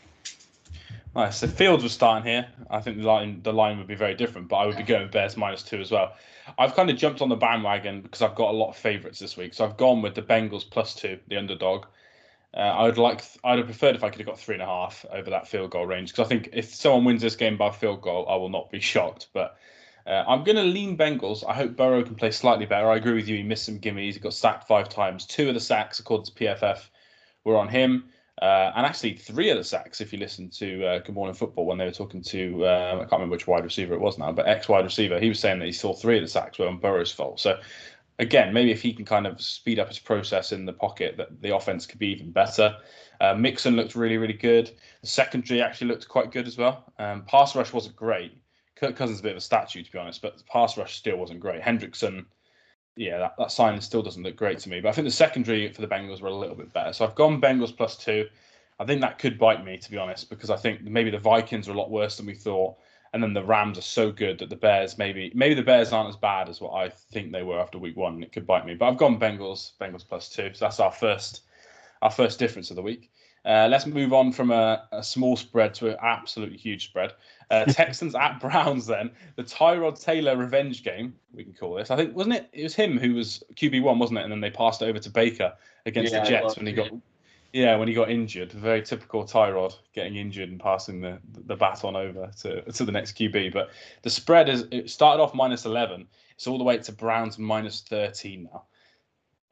Nice. 1.14 1.38
So 1.38 1.48
Fields 1.48 1.82
was 1.82 1.92
starting 1.92 2.30
here. 2.30 2.46
I 2.70 2.80
think 2.80 2.98
the 2.98 3.02
line 3.04 3.42
the 3.42 3.52
line 3.52 3.78
would 3.78 3.88
be 3.88 3.96
very 3.96 4.14
different, 4.14 4.48
but 4.48 4.56
I 4.56 4.66
would 4.66 4.76
be 4.76 4.84
going 4.84 5.10
Bears 5.10 5.36
minus 5.36 5.62
two 5.62 5.80
as 5.80 5.90
well. 5.90 6.14
I've 6.56 6.74
kind 6.74 6.88
of 6.88 6.96
jumped 6.96 7.20
on 7.20 7.28
the 7.28 7.36
bandwagon 7.36 8.00
because 8.02 8.22
I've 8.22 8.36
got 8.36 8.50
a 8.50 8.56
lot 8.56 8.70
of 8.70 8.76
favourites 8.76 9.18
this 9.18 9.36
week. 9.36 9.54
So 9.54 9.64
I've 9.64 9.76
gone 9.76 10.02
with 10.02 10.14
the 10.14 10.22
Bengals 10.22 10.68
plus 10.68 10.94
two, 10.94 11.18
the 11.28 11.36
underdog. 11.36 11.86
Uh, 12.54 12.60
I 12.60 12.84
would 12.84 12.98
like 12.98 13.24
I'd 13.42 13.58
have 13.58 13.66
preferred 13.66 13.96
if 13.96 14.04
I 14.04 14.10
could 14.10 14.20
have 14.20 14.26
got 14.26 14.38
three 14.38 14.54
and 14.54 14.62
a 14.62 14.66
half 14.66 15.04
over 15.10 15.30
that 15.30 15.48
field 15.48 15.70
goal 15.70 15.86
range 15.86 16.12
because 16.12 16.26
I 16.26 16.28
think 16.28 16.50
if 16.52 16.72
someone 16.74 17.04
wins 17.04 17.22
this 17.22 17.36
game 17.36 17.56
by 17.56 17.70
field 17.70 18.02
goal, 18.02 18.26
I 18.28 18.36
will 18.36 18.48
not 18.48 18.70
be 18.70 18.80
shocked. 18.92 19.28
But 19.32 19.56
uh, 20.06 20.24
I'm 20.28 20.44
going 20.44 20.56
to 20.56 20.62
lean 20.62 20.96
Bengals. 20.96 21.44
I 21.46 21.54
hope 21.54 21.76
Burrow 21.76 22.04
can 22.04 22.14
play 22.14 22.30
slightly 22.30 22.66
better. 22.66 22.88
I 22.88 22.96
agree 22.96 23.14
with 23.14 23.28
you. 23.28 23.36
He 23.36 23.42
missed 23.42 23.66
some 23.66 23.80
gimmies. 23.80 24.14
He 24.14 24.20
got 24.20 24.34
sacked 24.34 24.68
five 24.68 24.88
times. 24.88 25.26
Two 25.26 25.48
of 25.48 25.54
the 25.54 25.60
sacks, 25.60 25.98
according 25.98 26.26
to 26.26 26.32
PFF, 26.32 26.88
were 27.44 27.56
on 27.56 27.68
him. 27.68 28.04
Uh, 28.40 28.72
and 28.74 28.86
actually, 28.86 29.14
three 29.14 29.50
of 29.50 29.58
the 29.58 29.64
sacks, 29.64 30.00
if 30.00 30.12
you 30.12 30.18
listen 30.18 30.48
to 30.48 30.86
uh, 30.86 30.98
Good 31.00 31.14
Morning 31.14 31.34
Football 31.34 31.66
when 31.66 31.76
they 31.76 31.84
were 31.84 31.90
talking 31.90 32.22
to, 32.22 32.64
uh, 32.64 32.92
I 32.94 33.00
can't 33.00 33.12
remember 33.12 33.32
which 33.32 33.46
wide 33.46 33.64
receiver 33.64 33.92
it 33.92 34.00
was 34.00 34.16
now, 34.16 34.32
but 34.32 34.48
ex 34.48 34.66
wide 34.66 34.84
receiver, 34.84 35.20
he 35.20 35.28
was 35.28 35.38
saying 35.38 35.58
that 35.58 35.66
he 35.66 35.72
saw 35.72 35.92
three 35.92 36.16
of 36.16 36.22
the 36.22 36.28
sacks 36.28 36.58
were 36.58 36.66
on 36.66 36.78
Burrow's 36.78 37.12
fault. 37.12 37.38
So, 37.38 37.60
again, 38.18 38.54
maybe 38.54 38.70
if 38.70 38.80
he 38.80 38.94
can 38.94 39.04
kind 39.04 39.26
of 39.26 39.42
speed 39.42 39.78
up 39.78 39.88
his 39.88 39.98
process 39.98 40.52
in 40.52 40.64
the 40.64 40.72
pocket, 40.72 41.18
that 41.18 41.42
the 41.42 41.54
offense 41.54 41.84
could 41.84 41.98
be 41.98 42.08
even 42.08 42.30
better. 42.30 42.74
Uh, 43.20 43.34
Mixon 43.34 43.76
looked 43.76 43.94
really, 43.94 44.16
really 44.16 44.32
good. 44.32 44.70
The 45.02 45.06
secondary 45.06 45.60
actually 45.60 45.88
looked 45.88 46.08
quite 46.08 46.32
good 46.32 46.46
as 46.46 46.56
well. 46.56 46.90
Um, 46.98 47.24
pass 47.26 47.54
rush 47.54 47.74
wasn't 47.74 47.96
great. 47.96 48.40
Kirk 48.76 48.96
Cousins 48.96 49.18
is 49.18 49.20
a 49.20 49.24
bit 49.24 49.32
of 49.32 49.38
a 49.38 49.42
statue, 49.42 49.82
to 49.82 49.92
be 49.92 49.98
honest, 49.98 50.22
but 50.22 50.38
the 50.38 50.44
pass 50.44 50.78
rush 50.78 50.96
still 50.96 51.18
wasn't 51.18 51.40
great. 51.40 51.60
Hendrickson, 51.60 52.24
yeah, 53.00 53.16
that, 53.18 53.34
that 53.38 53.50
signing 53.50 53.80
still 53.80 54.02
doesn't 54.02 54.22
look 54.22 54.36
great 54.36 54.58
to 54.58 54.68
me. 54.68 54.80
But 54.80 54.90
I 54.90 54.92
think 54.92 55.06
the 55.06 55.10
secondary 55.10 55.72
for 55.72 55.80
the 55.80 55.88
Bengals 55.88 56.20
were 56.20 56.28
a 56.28 56.34
little 56.34 56.54
bit 56.54 56.70
better. 56.74 56.92
So 56.92 57.06
I've 57.06 57.14
gone 57.14 57.40
Bengals 57.40 57.74
plus 57.74 57.96
two. 57.96 58.28
I 58.78 58.84
think 58.84 59.00
that 59.00 59.18
could 59.18 59.38
bite 59.38 59.64
me, 59.64 59.78
to 59.78 59.90
be 59.90 59.96
honest, 59.96 60.28
because 60.28 60.50
I 60.50 60.56
think 60.58 60.82
maybe 60.82 61.10
the 61.10 61.18
Vikings 61.18 61.66
are 61.66 61.72
a 61.72 61.78
lot 61.78 61.90
worse 61.90 62.18
than 62.18 62.26
we 62.26 62.34
thought. 62.34 62.76
And 63.14 63.22
then 63.22 63.32
the 63.32 63.42
Rams 63.42 63.78
are 63.78 63.82
so 63.82 64.12
good 64.12 64.38
that 64.38 64.50
the 64.50 64.56
Bears 64.56 64.98
maybe 64.98 65.32
maybe 65.34 65.54
the 65.54 65.62
Bears 65.62 65.92
aren't 65.94 66.10
as 66.10 66.16
bad 66.16 66.50
as 66.50 66.60
what 66.60 66.74
I 66.74 66.90
think 66.90 67.32
they 67.32 67.42
were 67.42 67.58
after 67.58 67.78
week 67.78 67.96
one. 67.96 68.22
It 68.22 68.32
could 68.32 68.46
bite 68.46 68.66
me. 68.66 68.74
But 68.74 68.88
I've 68.90 68.98
gone 68.98 69.18
Bengals, 69.18 69.72
Bengals 69.80 70.06
plus 70.06 70.28
two. 70.28 70.50
So 70.52 70.66
that's 70.66 70.78
our 70.78 70.92
first 70.92 71.42
our 72.02 72.10
first 72.10 72.38
difference 72.38 72.68
of 72.68 72.76
the 72.76 72.82
week. 72.82 73.10
Uh, 73.44 73.66
let's 73.70 73.86
move 73.86 74.12
on 74.12 74.32
from 74.32 74.50
a, 74.50 74.86
a 74.92 75.02
small 75.02 75.36
spread 75.36 75.72
to 75.74 75.88
an 75.88 75.96
absolutely 76.02 76.58
huge 76.58 76.84
spread. 76.84 77.14
Uh, 77.50 77.64
Texans 77.68 78.14
at 78.14 78.38
Browns, 78.38 78.86
then 78.86 79.10
the 79.36 79.42
Tyrod 79.42 80.02
Taylor 80.02 80.36
revenge 80.36 80.82
game, 80.84 81.14
we 81.32 81.44
can 81.44 81.54
call 81.54 81.74
this. 81.74 81.90
I 81.90 81.96
think 81.96 82.14
wasn't 82.14 82.36
it? 82.36 82.50
It 82.52 82.62
was 82.62 82.74
him 82.74 82.98
who 82.98 83.14
was 83.14 83.42
QB 83.54 83.82
one, 83.82 83.98
wasn't 83.98 84.18
it? 84.18 84.22
And 84.22 84.32
then 84.32 84.40
they 84.40 84.50
passed 84.50 84.82
it 84.82 84.86
over 84.86 84.98
to 84.98 85.10
Baker 85.10 85.54
against 85.86 86.12
Yeah, 86.12 86.22
the 86.22 86.28
Jets 86.28 86.56
when 86.56 86.66
he 86.66 86.72
got, 86.72 86.90
yeah, 87.52 87.76
when 87.76 87.88
he 87.88 87.94
got 87.94 88.10
injured. 88.10 88.52
Very 88.52 88.82
typical 88.82 89.24
Tyrod 89.24 89.74
getting 89.94 90.16
injured 90.16 90.50
and 90.50 90.60
passing 90.60 91.00
the 91.00 91.18
the 91.46 91.56
baton 91.56 91.96
over 91.96 92.30
to 92.42 92.60
to 92.60 92.84
the 92.84 92.92
next 92.92 93.16
QB. 93.16 93.54
But 93.54 93.70
the 94.02 94.10
spread 94.10 94.50
is 94.50 94.66
it 94.70 94.90
started 94.90 95.22
off 95.22 95.34
minus 95.34 95.64
eleven. 95.64 96.06
It's 96.34 96.46
all 96.46 96.58
the 96.58 96.64
way 96.64 96.76
to 96.76 96.92
Browns 96.92 97.38
minus 97.38 97.80
thirteen 97.80 98.50
now. 98.52 98.64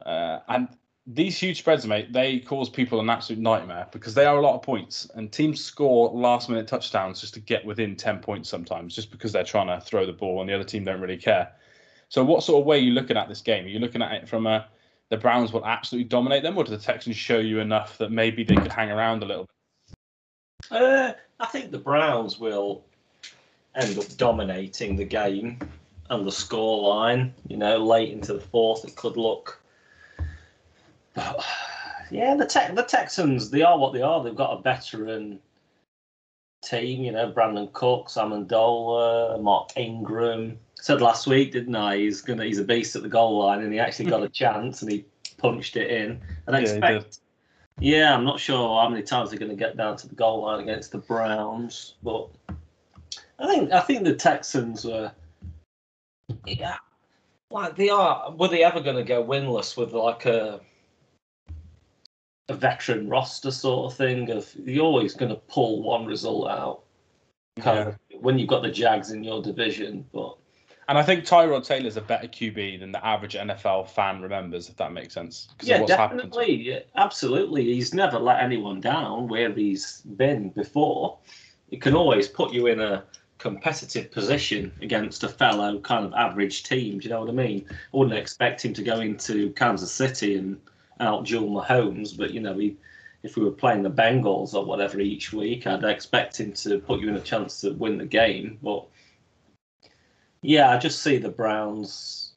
Uh, 0.05 0.41
and 0.49 0.69
these 1.11 1.39
huge 1.39 1.59
spreads, 1.59 1.87
mate, 1.87 2.13
they 2.13 2.39
cause 2.39 2.69
people 2.69 3.01
an 3.01 3.09
absolute 3.09 3.41
nightmare 3.41 3.89
because 3.93 4.13
they 4.13 4.27
are 4.27 4.37
a 4.37 4.43
lot 4.43 4.55
of 4.55 4.63
points, 4.63 5.11
and 5.15 5.33
teams 5.33 5.65
score 5.65 6.11
last 6.11 6.51
minute 6.51 6.69
touchdowns 6.69 7.21
just 7.21 7.33
to 7.35 7.41
get 7.41 7.65
within 7.65 7.97
ten 7.97 8.19
points 8.19 8.49
sometimes, 8.49 8.95
just 8.95 9.11
because 9.11 9.33
they're 9.33 9.43
trying 9.43 9.69
to 9.69 9.85
throw 9.85 10.05
the 10.05 10.13
ball 10.13 10.41
and 10.41 10.49
the 10.49 10.55
other 10.55 10.65
team 10.65 10.85
don't 10.85 11.01
really 11.01 11.17
care. 11.17 11.51
So, 12.11 12.23
what 12.23 12.43
sort 12.43 12.61
of 12.61 12.67
way 12.67 12.79
are 12.79 12.83
you 12.83 12.93
looking 12.93 13.17
at 13.17 13.29
this 13.29 13.41
game? 13.41 13.65
Are 13.65 13.69
you 13.69 13.79
looking 13.79 14.03
at 14.03 14.13
it 14.13 14.29
from 14.29 14.47
a 14.47 14.67
the 15.09 15.17
Browns 15.17 15.53
will 15.53 15.65
absolutely 15.65 16.09
dominate 16.09 16.43
them, 16.43 16.59
or 16.59 16.65
do 16.65 16.71
the 16.71 16.79
Texans 16.79 17.17
show 17.17 17.39
you 17.39 17.61
enough 17.61 17.97
that 17.99 18.13
maybe 18.13 18.45
they 18.45 18.57
could 18.57 18.73
hang 18.73 18.91
around 18.91 19.23
a 19.23 19.27
little 19.27 19.47
bit? 20.71 20.79
Uh, 20.83 21.13
I 21.41 21.47
think 21.47 21.71
the 21.71 21.79
Browns 21.79 22.39
will 22.39 22.85
end 23.75 23.99
up 23.99 24.05
dominating 24.19 24.97
the 24.97 25.05
game 25.05 25.59
and 26.11 26.27
the 26.27 26.33
score 26.33 26.91
line. 26.91 27.33
You 27.47 27.57
know, 27.57 27.79
late 27.79 28.13
into 28.13 28.35
the 28.35 28.41
fourth, 28.41 28.85
it 28.85 28.97
could 28.97 29.17
look. 29.17 29.58
But 31.19 31.45
yeah, 32.11 32.37
the 32.37 32.47
te- 32.47 32.75
the 32.75 32.83
Texans, 32.83 33.51
they 33.51 33.63
are 33.63 33.79
what 33.79 33.93
they 33.93 34.03
are. 34.03 34.23
They've 34.23 34.35
got 34.35 34.59
a 34.59 34.63
veteran 34.63 35.41
team. 36.63 37.03
You 37.03 37.13
know, 37.13 37.33
Brandin 37.33 37.73
Cooks, 37.73 38.15
Amendola, 38.15 39.43
Mark 39.43 39.71
Ingram. 39.77 40.59
Said 40.81 41.01
last 41.01 41.27
week, 41.27 41.53
didn't 41.53 41.75
I? 41.75 41.97
He's 41.97 42.21
gonna 42.21 42.45
he's 42.45 42.59
a 42.59 42.65
beast 42.65 42.95
at 42.95 43.03
the 43.03 43.09
goal 43.09 43.39
line, 43.39 43.63
and 43.63 43.73
he 43.73 43.81
actually 43.81 44.11
got 44.11 44.23
a 44.23 44.29
chance 44.43 44.83
and 44.83 44.91
he 44.91 45.05
punched 45.39 45.77
it 45.77 45.91
in. 45.91 46.21
And 46.47 46.57
I 46.57 46.61
Yeah, 46.61 46.69
expect. 46.69 47.19
Yeah, 47.81 48.15
I'm 48.15 48.25
not 48.25 48.41
sure 48.41 48.81
how 48.83 48.89
many 48.89 49.03
times 49.03 49.31
they're 49.31 49.39
going 49.39 49.53
to 49.53 49.57
get 49.57 49.77
down 49.77 49.97
to 49.99 50.09
the 50.09 50.17
goal 50.17 50.43
line 50.43 50.61
against 50.61 50.91
the 50.91 50.99
Browns, 50.99 51.95
but 52.03 52.29
I 53.39 53.47
think 53.47 53.71
I 53.71 53.81
think 53.81 54.03
the 54.03 54.17
Texans 54.17 54.85
were, 54.85 55.13
yeah, 56.45 56.79
like 57.53 57.77
they 57.77 57.89
are. 57.89 58.33
Were 58.33 58.49
they 58.49 58.65
ever 58.65 58.81
going 58.81 58.97
to 58.97 59.05
go 59.05 59.23
winless 59.23 59.77
with 59.77 59.93
like 59.93 60.27
a 60.27 60.61
a 62.49 62.55
veteran 62.55 63.09
roster 63.09 63.51
sort 63.51 63.91
of 63.93 63.97
thing? 63.97 64.31
Of 64.31 64.53
you're 64.65 64.85
always 64.85 65.15
going 65.15 65.31
to 65.31 65.37
pull 65.49 65.83
one 65.83 66.07
result 66.07 66.49
out, 66.51 66.83
kind 67.61 67.79
Yeah. 67.79 67.89
of 67.89 68.23
when 68.23 68.39
you've 68.39 68.49
got 68.49 68.63
the 68.63 68.71
Jags 68.71 69.11
in 69.13 69.23
your 69.25 69.43
division, 69.43 70.05
but. 70.13 70.37
And 70.89 70.97
I 70.97 71.03
think 71.03 71.25
Tyrod 71.25 71.67
Taylor's 71.67 71.99
a 71.99 72.01
better 72.01 72.27
QB 72.27 72.81
than 72.81 72.93
the 72.93 73.05
average 73.07 73.35
NFL 73.35 73.89
fan 73.91 74.23
remembers, 74.23 74.71
if 74.71 74.77
that 74.79 74.91
makes 74.91 75.13
sense. 75.13 75.49
Yeah, 75.63 75.81
what's 75.81 75.93
happened 75.93 76.21
to 76.21 76.25
him. 76.25 76.31
definitely. 76.31 76.63
Yeah, 76.63 76.79
absolutely. 76.97 77.65
He's 77.65 77.93
never 77.93 78.19
let 78.19 78.43
anyone 78.43 78.81
down 78.81 79.29
where 79.29 79.53
he's 79.53 80.01
been 80.17 80.49
before. 80.49 81.19
It 81.71 81.83
can 81.83 81.95
always 81.95 82.27
put 82.27 82.55
you 82.55 82.69
in 82.69 82.81
a 82.81 83.05
competitive 83.37 84.11
position 84.11 84.73
against 84.81 85.25
a 85.25 85.29
fellow 85.29 85.79
kind 85.81 86.07
of 86.07 86.15
average 86.15 86.63
team. 86.63 86.99
Do 87.01 87.05
you 87.05 87.11
know 87.11 87.21
what 87.21 87.29
I 87.29 87.35
mean? 87.35 87.67
I 87.71 87.97
wouldn't 87.97 88.17
expect 88.19 88.65
him 88.65 88.73
to 88.73 88.83
go 88.83 89.01
into 89.01 89.53
Kansas 89.53 89.93
City 89.93 90.37
and 90.39 90.57
out 91.01 91.27
duel 91.27 91.49
Mahomes, 91.49 92.17
but 92.17 92.33
you 92.33 92.41
know, 92.41 92.57
he, 92.59 92.77
if 93.23 93.37
we 93.37 93.45
were 93.45 93.51
playing 93.51 93.83
the 93.83 93.91
Bengals 93.91 94.55
or 94.55 94.65
whatever 94.65 95.01
each 95.01 95.33
week, 95.33 95.67
I'd 95.67 95.85
expect 95.85 96.39
him 96.39 96.53
to 96.55 96.79
put 96.79 97.01
you 97.01 97.09
in 97.09 97.17
a 97.17 97.21
chance 97.21 97.61
to 97.63 97.73
win 97.73 97.99
the 97.99 98.07
game. 98.07 98.59
But 98.63 98.87
yeah, 100.43 100.71
I 100.71 100.79
just 100.79 101.03
see 101.03 101.19
the 101.19 101.29
Browns 101.29 102.33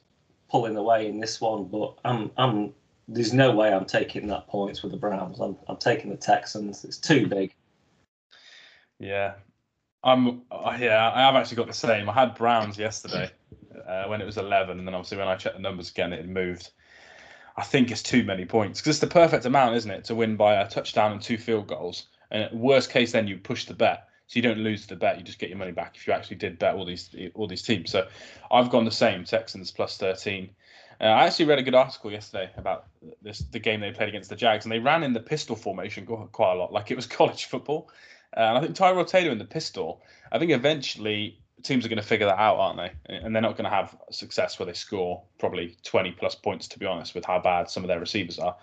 pulling 0.50 0.76
away 0.76 1.08
in 1.08 1.20
this 1.20 1.40
one, 1.40 1.64
but 1.64 1.94
I'm 2.04 2.30
I'm 2.36 2.74
there's 3.08 3.32
no 3.32 3.52
way 3.52 3.72
I'm 3.72 3.84
taking 3.84 4.26
that 4.28 4.46
points 4.46 4.82
with 4.82 4.92
the 4.92 4.98
Browns. 4.98 5.40
I'm 5.40 5.56
I'm 5.68 5.76
taking 5.76 6.10
the 6.10 6.16
Texans. 6.16 6.84
It's 6.84 6.98
too 6.98 7.26
big. 7.26 7.54
Yeah, 8.98 9.34
I'm. 10.04 10.42
uh, 10.50 10.76
Yeah, 10.78 11.10
I 11.14 11.20
have 11.22 11.34
actually 11.34 11.56
got 11.56 11.66
the 11.66 11.72
same. 11.72 12.08
I 12.08 12.12
had 12.12 12.34
Browns 12.34 12.78
yesterday 12.78 13.30
uh, 13.86 14.04
when 14.06 14.20
it 14.20 14.24
was 14.24 14.36
11, 14.36 14.78
and 14.78 14.86
then 14.86 14.94
obviously 14.94 15.18
when 15.18 15.28
I 15.28 15.36
checked 15.36 15.56
the 15.56 15.62
numbers 15.62 15.90
again, 15.90 16.12
it 16.12 16.18
had 16.18 16.28
moved. 16.28 16.70
I 17.56 17.62
think 17.62 17.90
it's 17.90 18.02
too 18.02 18.24
many 18.24 18.44
points 18.44 18.80
because 18.80 18.96
it's 18.96 19.00
the 19.00 19.06
perfect 19.06 19.44
amount, 19.44 19.76
isn't 19.76 19.90
it, 19.90 20.04
to 20.04 20.14
win 20.14 20.36
by 20.36 20.54
a 20.54 20.68
touchdown 20.68 21.12
and 21.12 21.20
two 21.20 21.36
field 21.36 21.66
goals. 21.66 22.06
And 22.30 22.48
worst 22.58 22.90
case, 22.90 23.12
then 23.12 23.26
you 23.26 23.36
push 23.36 23.66
the 23.66 23.74
bet, 23.74 24.08
so 24.26 24.38
you 24.38 24.42
don't 24.42 24.58
lose 24.58 24.86
the 24.86 24.96
bet. 24.96 25.18
You 25.18 25.24
just 25.24 25.38
get 25.38 25.50
your 25.50 25.58
money 25.58 25.72
back 25.72 25.96
if 25.96 26.06
you 26.06 26.14
actually 26.14 26.36
did 26.36 26.58
bet 26.58 26.74
all 26.74 26.86
these 26.86 27.10
all 27.34 27.46
these 27.46 27.62
teams. 27.62 27.90
So 27.90 28.08
I've 28.50 28.70
gone 28.70 28.84
the 28.84 28.90
same. 28.90 29.24
Texans 29.24 29.70
plus 29.70 29.98
13. 29.98 30.48
Uh, 31.00 31.04
I 31.04 31.26
actually 31.26 31.46
read 31.46 31.58
a 31.58 31.62
good 31.62 31.74
article 31.74 32.10
yesterday 32.10 32.50
about 32.56 32.86
this 33.20 33.40
the 33.40 33.58
game 33.58 33.80
they 33.80 33.90
played 33.90 34.08
against 34.08 34.30
the 34.30 34.36
Jags, 34.36 34.64
and 34.64 34.72
they 34.72 34.78
ran 34.78 35.02
in 35.02 35.12
the 35.12 35.20
pistol 35.20 35.56
formation 35.56 36.06
quite 36.06 36.52
a 36.52 36.56
lot, 36.56 36.72
like 36.72 36.90
it 36.90 36.96
was 36.96 37.06
college 37.18 37.44
football. 37.46 37.90
Uh, 38.34 38.40
and 38.40 38.58
I 38.58 38.60
think 38.62 38.74
Tyrod 38.74 39.08
Taylor 39.08 39.30
in 39.30 39.38
the 39.38 39.44
pistol. 39.44 40.02
I 40.30 40.38
think 40.38 40.52
eventually 40.52 41.41
teams 41.62 41.84
are 41.84 41.88
going 41.88 42.00
to 42.00 42.06
figure 42.06 42.26
that 42.26 42.38
out, 42.38 42.56
aren't 42.56 42.78
they? 42.78 43.14
And 43.14 43.34
they're 43.34 43.42
not 43.42 43.56
going 43.56 43.64
to 43.64 43.70
have 43.70 43.96
success 44.10 44.58
where 44.58 44.66
they 44.66 44.72
score 44.72 45.22
probably 45.38 45.76
20 45.84 46.12
plus 46.12 46.34
points, 46.34 46.68
to 46.68 46.78
be 46.78 46.86
honest, 46.86 47.14
with 47.14 47.24
how 47.24 47.38
bad 47.38 47.70
some 47.70 47.84
of 47.84 47.88
their 47.88 48.00
receivers 48.00 48.38
are. 48.38 48.56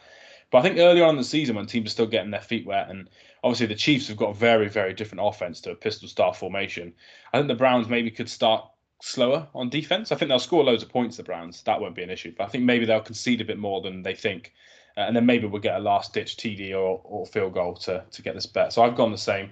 But 0.52 0.60
I 0.60 0.62
think 0.64 0.78
early 0.78 1.02
on 1.02 1.12
in 1.12 1.18
the 1.18 1.24
season, 1.24 1.56
when 1.56 1.68
teams 1.68 1.88
are 1.88 1.92
still 1.92 2.08
getting 2.08 2.32
their 2.32 2.42
feet 2.42 2.66
wet, 2.66 2.90
and 2.90 3.10
obviously 3.44 3.68
the 3.68 3.76
Chiefs 3.76 4.08
have 4.08 4.18
got 4.18 4.32
a 4.32 4.34
very, 4.34 4.68
very 4.68 4.94
different 4.94 5.22
offense 5.24 5.62
to 5.62 5.72
a 5.72 5.76
pistol 5.76 6.08
star 6.08 6.34
formation. 6.34 6.94
I 7.34 7.38
think 7.38 7.48
the 7.48 7.56
Browns 7.56 7.88
maybe 7.88 8.10
could 8.12 8.30
start 8.30 8.66
slower 9.02 9.48
on 9.54 9.70
defense. 9.70 10.12
I 10.12 10.16
think 10.16 10.30
they'll 10.30 10.40
score 10.40 10.64
loads 10.64 10.84
of 10.84 10.90
points, 10.90 11.18
the 11.18 11.24
Browns. 11.24 11.62
That 11.64 11.80
won't 11.80 11.96
be 11.96 12.04
an 12.04 12.10
issue. 12.10 12.34
But 12.38 12.46
I 12.46 12.48
think 12.48 12.64
maybe 12.64 12.86
they'll 12.86 13.00
concede 13.00 13.42
a 13.42 13.46
bit 13.46 13.60
more 13.60 13.82
than 13.82 14.02
they 14.02 14.16
think. 14.16 14.54
Uh, 14.98 15.02
and 15.02 15.16
then 15.16 15.26
maybe 15.26 15.46
we'll 15.46 15.62
get 15.62 15.76
a 15.76 15.80
last 15.80 16.14
ditch 16.14 16.36
TD 16.36 16.72
or, 16.72 17.00
or 17.04 17.26
field 17.28 17.54
goal 17.54 17.76
to, 17.76 18.04
to 18.12 18.22
get 18.22 18.34
this 18.36 18.46
bet. 18.46 18.74
So 18.74 18.82
I've 18.82 18.96
gone 18.96 19.12
the 19.12 19.18
same. 19.18 19.52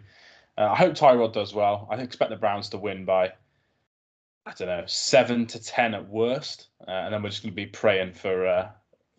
Uh, 0.57 0.69
I 0.71 0.75
hope 0.75 0.93
Tyrod 0.93 1.33
does 1.33 1.53
well. 1.53 1.87
I 1.91 1.95
expect 1.95 2.31
the 2.31 2.37
Browns 2.37 2.69
to 2.69 2.77
win 2.77 3.05
by, 3.05 3.33
I 4.45 4.53
don't 4.57 4.67
know, 4.67 4.83
seven 4.87 5.45
to 5.47 5.61
ten 5.61 5.93
at 5.93 6.07
worst, 6.09 6.69
uh, 6.87 6.91
and 6.91 7.13
then 7.13 7.21
we're 7.21 7.29
just 7.29 7.43
going 7.43 7.51
to 7.51 7.55
be 7.55 7.67
praying 7.67 8.13
for 8.13 8.47
uh, 8.47 8.69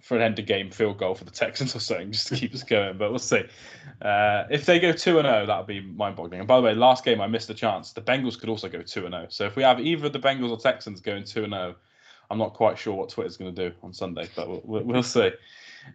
for 0.03 0.17
an 0.17 0.23
end 0.23 0.39
of 0.39 0.47
game 0.47 0.71
field 0.71 0.99
goal 0.99 1.15
for 1.15 1.25
the 1.25 1.31
Texans 1.43 1.75
or 1.75 1.81
something 1.81 2.13
just 2.13 2.29
to 2.29 2.37
keep 2.37 2.55
us 2.55 2.63
going. 2.63 2.99
But 2.99 3.11
we'll 3.11 3.19
see. 3.19 3.45
Uh, 4.03 4.45
if 4.51 4.67
they 4.67 4.81
go 4.81 4.93
two 4.93 5.19
and 5.19 5.27
zero, 5.27 5.43
oh, 5.43 5.47
that'll 5.47 5.65
be 5.65 5.81
mind 5.81 6.17
boggling. 6.17 6.41
And 6.41 6.49
by 6.49 6.57
the 6.57 6.63
way, 6.63 6.75
last 6.75 7.05
game 7.05 7.21
I 7.21 7.27
missed 7.27 7.51
a 7.51 7.55
chance. 7.55 7.93
The 7.93 8.01
Bengals 8.01 8.39
could 8.39 8.49
also 8.49 8.69
go 8.69 8.83
two 8.83 9.07
and 9.07 9.13
zero. 9.13 9.27
So 9.29 9.45
if 9.45 9.57
we 9.57 9.63
have 9.63 9.81
either 9.81 10.09
the 10.09 10.19
Bengals 10.19 10.51
or 10.51 10.59
Texans 10.59 11.01
going 11.01 11.25
two 11.25 11.45
and 11.45 11.53
zero, 11.53 11.77
I'm 12.31 12.39
not 12.39 12.55
quite 12.55 12.79
sure 12.79 12.95
what 12.95 13.09
Twitter's 13.09 13.37
going 13.37 13.55
to 13.55 13.71
do 13.71 13.75
on 13.83 13.93
Sunday, 13.93 14.29
but 14.37 14.67
we'll, 14.67 14.83
we'll 14.85 15.03
see. 15.03 15.31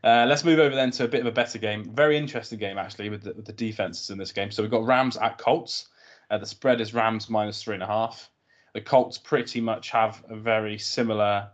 Uh, 0.04 0.26
let's 0.28 0.44
move 0.44 0.60
over 0.60 0.76
then 0.76 0.92
to 0.92 1.04
a 1.04 1.08
bit 1.08 1.22
of 1.22 1.28
a 1.28 1.32
better 1.32 1.58
game. 1.58 1.94
Very 1.94 2.18
interesting 2.18 2.60
game 2.60 2.78
actually 2.78 3.10
with 3.10 3.24
the, 3.24 3.34
with 3.34 3.46
the 3.46 3.54
defenses 3.54 4.10
in 4.10 4.18
this 4.18 4.32
game. 4.32 4.52
So 4.52 4.64
we've 4.64 4.72
got 4.72 4.86
Rams 4.86 5.18
at 5.18 5.38
Colts. 5.38 5.90
Uh, 6.30 6.38
the 6.38 6.46
spread 6.46 6.82
is 6.82 6.94
Rams 6.94 7.30
minus 7.30 7.62
three 7.62 7.76
and 7.76 7.84
a 7.84 7.88
half. 7.88 8.30
The 8.74 8.82
Colts 8.82 9.18
pretty 9.18 9.62
much 9.62 9.92
have 9.92 10.24
a 10.30 10.36
very 10.36 10.78
similar. 10.78 11.50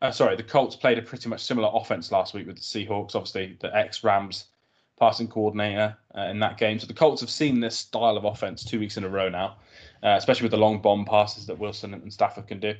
Uh, 0.00 0.10
sorry, 0.10 0.36
the 0.36 0.42
Colts 0.42 0.76
played 0.76 0.98
a 0.98 1.02
pretty 1.02 1.28
much 1.28 1.40
similar 1.40 1.70
offense 1.72 2.12
last 2.12 2.34
week 2.34 2.46
with 2.46 2.56
the 2.56 2.62
Seahawks. 2.62 3.14
Obviously, 3.14 3.56
the 3.60 3.74
ex 3.76 4.04
Rams 4.04 4.46
passing 4.98 5.26
coordinator 5.26 5.96
uh, 6.16 6.22
in 6.22 6.38
that 6.38 6.58
game. 6.58 6.78
So 6.78 6.86
the 6.86 6.94
Colts 6.94 7.20
have 7.20 7.30
seen 7.30 7.58
this 7.58 7.76
style 7.76 8.16
of 8.16 8.24
offense 8.24 8.64
two 8.64 8.78
weeks 8.78 8.96
in 8.96 9.02
a 9.02 9.08
row 9.08 9.28
now, 9.28 9.56
uh, 10.04 10.14
especially 10.16 10.44
with 10.44 10.52
the 10.52 10.58
long 10.58 10.80
bomb 10.80 11.04
passes 11.04 11.46
that 11.46 11.58
Wilson 11.58 11.94
and 11.94 12.12
Stafford 12.12 12.46
can 12.46 12.60
do. 12.60 12.74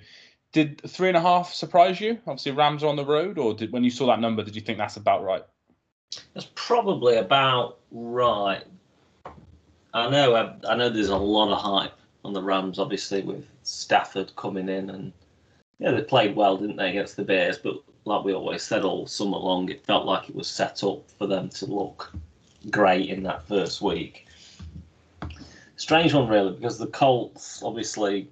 Did 0.53 0.83
three 0.89 1.09
and 1.09 1.17
a 1.17 1.21
half 1.21 1.53
surprise 1.53 2.01
you? 2.01 2.19
Obviously, 2.27 2.53
Rams 2.53 2.85
are 2.85 2.89
on 2.89 2.97
the 2.97 3.05
road, 3.05 3.39
or 3.39 3.55
did 3.55 3.73
when 3.73 3.85
you 3.85 3.91
saw 3.91 4.07
that 4.07 4.21
number, 4.21 4.43
did 4.43 4.55
you 4.55 4.61
think 4.61 4.79
that's 4.79 4.97
about 4.97 5.25
right? 5.25 5.45
That's 6.35 6.49
probably 6.55 7.17
about 7.17 7.79
right. 7.91 8.65
I 9.95 10.11
know. 10.11 10.35
I, 10.35 10.55
I 10.69 10.77
know. 10.77 10.91
There's 10.91 11.09
a 11.09 11.17
lot 11.17 11.53
of 11.53 11.59
hype 11.59 11.99
on 12.25 12.35
the 12.35 12.43
Rams, 12.43 12.79
obviously, 12.79 13.23
with 13.23 13.47
Stafford 13.63 14.35
coming 14.37 14.69
in, 14.69 14.91
and 14.91 15.13
yeah, 15.79 15.93
they 15.93 16.03
played 16.03 16.37
well, 16.37 16.59
didn't 16.59 16.77
they, 16.77 16.91
against 16.91 17.17
the 17.17 17.25
Bears? 17.25 17.59
But 17.59 17.83
like 18.05 18.25
we 18.25 18.35
always 18.35 18.63
said 18.63 18.85
all 18.85 19.07
summer 19.07 19.39
long, 19.39 19.71
it 19.71 19.87
felt 19.87 20.05
like 20.05 20.29
it 20.29 20.35
was 20.35 20.49
set 20.49 20.85
up 20.85 21.11
for 21.19 21.27
them 21.27 21.49
to 21.51 21.67
look 21.67 22.13
great 22.71 23.09
in 23.09 23.23
that 23.23 23.47
first 23.49 23.81
week. 23.81 24.27
Strange 25.77 26.13
one, 26.13 26.29
really, 26.29 26.53
because 26.53 26.79
the 26.79 26.87
Colts 26.89 27.63
obviously 27.63 28.29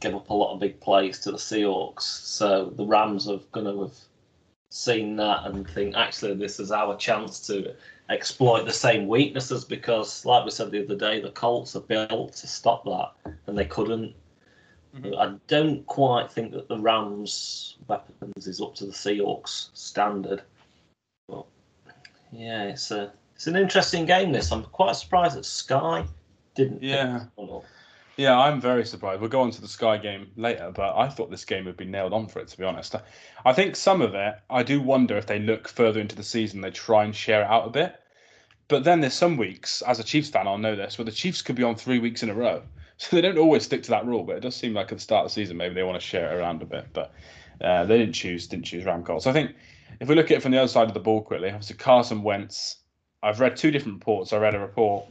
give 0.00 0.14
up 0.14 0.30
a 0.30 0.34
lot 0.34 0.54
of 0.54 0.60
big 0.60 0.80
plays 0.80 1.18
to 1.20 1.32
the 1.32 1.38
Seahawks. 1.38 2.02
So 2.02 2.72
the 2.76 2.86
Rams 2.86 3.28
are 3.28 3.40
going 3.52 3.66
to 3.66 3.82
have 3.82 3.96
seen 4.70 5.16
that 5.16 5.46
and 5.46 5.68
think, 5.68 5.94
actually, 5.96 6.34
this 6.34 6.58
is 6.58 6.72
our 6.72 6.96
chance 6.96 7.40
to 7.46 7.74
exploit 8.08 8.64
the 8.64 8.72
same 8.72 9.08
weaknesses 9.08 9.64
because, 9.64 10.24
like 10.24 10.44
we 10.44 10.50
said 10.50 10.70
the 10.70 10.84
other 10.84 10.96
day, 10.96 11.20
the 11.20 11.30
Colts 11.30 11.76
are 11.76 11.80
built 11.80 12.34
to 12.34 12.46
stop 12.46 12.84
that 12.84 13.34
and 13.46 13.56
they 13.56 13.64
couldn't. 13.64 14.14
Mm-hmm. 14.96 15.18
I 15.18 15.38
don't 15.46 15.86
quite 15.86 16.30
think 16.30 16.52
that 16.52 16.68
the 16.68 16.78
Rams' 16.78 17.76
weapons 17.88 18.46
is 18.46 18.60
up 18.60 18.74
to 18.76 18.86
the 18.86 18.92
Seahawks 18.92 19.70
standard. 19.72 20.42
But 21.28 21.46
yeah, 22.30 22.64
it's 22.64 22.90
a 22.90 23.12
it's 23.34 23.46
an 23.46 23.56
interesting 23.56 24.04
game. 24.04 24.32
This 24.32 24.52
I'm 24.52 24.64
quite 24.64 24.96
surprised 24.96 25.36
that 25.36 25.46
Sky 25.46 26.04
didn't. 26.54 26.82
Yeah. 26.82 27.24
Yeah, 28.16 28.38
I'm 28.38 28.60
very 28.60 28.84
surprised. 28.84 29.20
We'll 29.20 29.30
go 29.30 29.40
on 29.40 29.50
to 29.52 29.60
the 29.60 29.68
Sky 29.68 29.96
game 29.96 30.30
later, 30.36 30.70
but 30.74 30.96
I 30.96 31.08
thought 31.08 31.30
this 31.30 31.46
game 31.46 31.64
would 31.64 31.78
be 31.78 31.86
nailed 31.86 32.12
on 32.12 32.26
for 32.26 32.40
it, 32.40 32.48
to 32.48 32.58
be 32.58 32.64
honest. 32.64 32.94
I 33.44 33.52
think 33.54 33.74
some 33.74 34.02
of 34.02 34.14
it, 34.14 34.34
I 34.50 34.62
do 34.62 34.82
wonder 34.82 35.16
if 35.16 35.26
they 35.26 35.38
look 35.38 35.66
further 35.66 36.00
into 36.00 36.14
the 36.14 36.22
season, 36.22 36.60
they 36.60 36.70
try 36.70 37.04
and 37.04 37.16
share 37.16 37.42
it 37.42 37.48
out 37.48 37.66
a 37.66 37.70
bit. 37.70 37.94
But 38.68 38.84
then 38.84 39.00
there's 39.00 39.14
some 39.14 39.36
weeks, 39.36 39.82
as 39.82 39.98
a 39.98 40.04
Chiefs 40.04 40.28
fan, 40.28 40.46
I'll 40.46 40.58
know 40.58 40.76
this, 40.76 40.98
where 40.98 41.04
the 41.06 41.12
Chiefs 41.12 41.42
could 41.42 41.56
be 41.56 41.62
on 41.62 41.74
three 41.74 41.98
weeks 41.98 42.22
in 42.22 42.30
a 42.30 42.34
row. 42.34 42.62
So 42.98 43.16
they 43.16 43.22
don't 43.22 43.38
always 43.38 43.64
stick 43.64 43.82
to 43.84 43.90
that 43.90 44.06
rule, 44.06 44.22
but 44.22 44.36
it 44.36 44.40
does 44.40 44.54
seem 44.54 44.74
like 44.74 44.92
at 44.92 44.98
the 44.98 45.02
start 45.02 45.24
of 45.24 45.30
the 45.30 45.34
season, 45.34 45.56
maybe 45.56 45.74
they 45.74 45.82
want 45.82 46.00
to 46.00 46.06
share 46.06 46.30
it 46.30 46.38
around 46.38 46.62
a 46.62 46.66
bit. 46.66 46.86
But 46.92 47.12
uh, 47.60 47.84
they 47.84 47.98
didn't 47.98 48.12
choose, 48.12 48.46
didn't 48.46 48.66
choose 48.66 48.84
Ramcol. 48.84 49.20
So 49.20 49.30
I 49.30 49.32
think 49.32 49.56
if 49.98 50.08
we 50.08 50.14
look 50.14 50.26
at 50.26 50.36
it 50.36 50.42
from 50.42 50.52
the 50.52 50.58
other 50.58 50.68
side 50.68 50.86
of 50.86 50.94
the 50.94 51.00
ball 51.00 51.20
quickly, 51.20 51.48
obviously 51.48 51.76
Carson 51.76 52.22
Wentz, 52.22 52.76
I've 53.20 53.40
read 53.40 53.56
two 53.56 53.72
different 53.72 53.98
reports. 53.98 54.32
I 54.32 54.36
read 54.36 54.54
a 54.54 54.60
report 54.60 55.06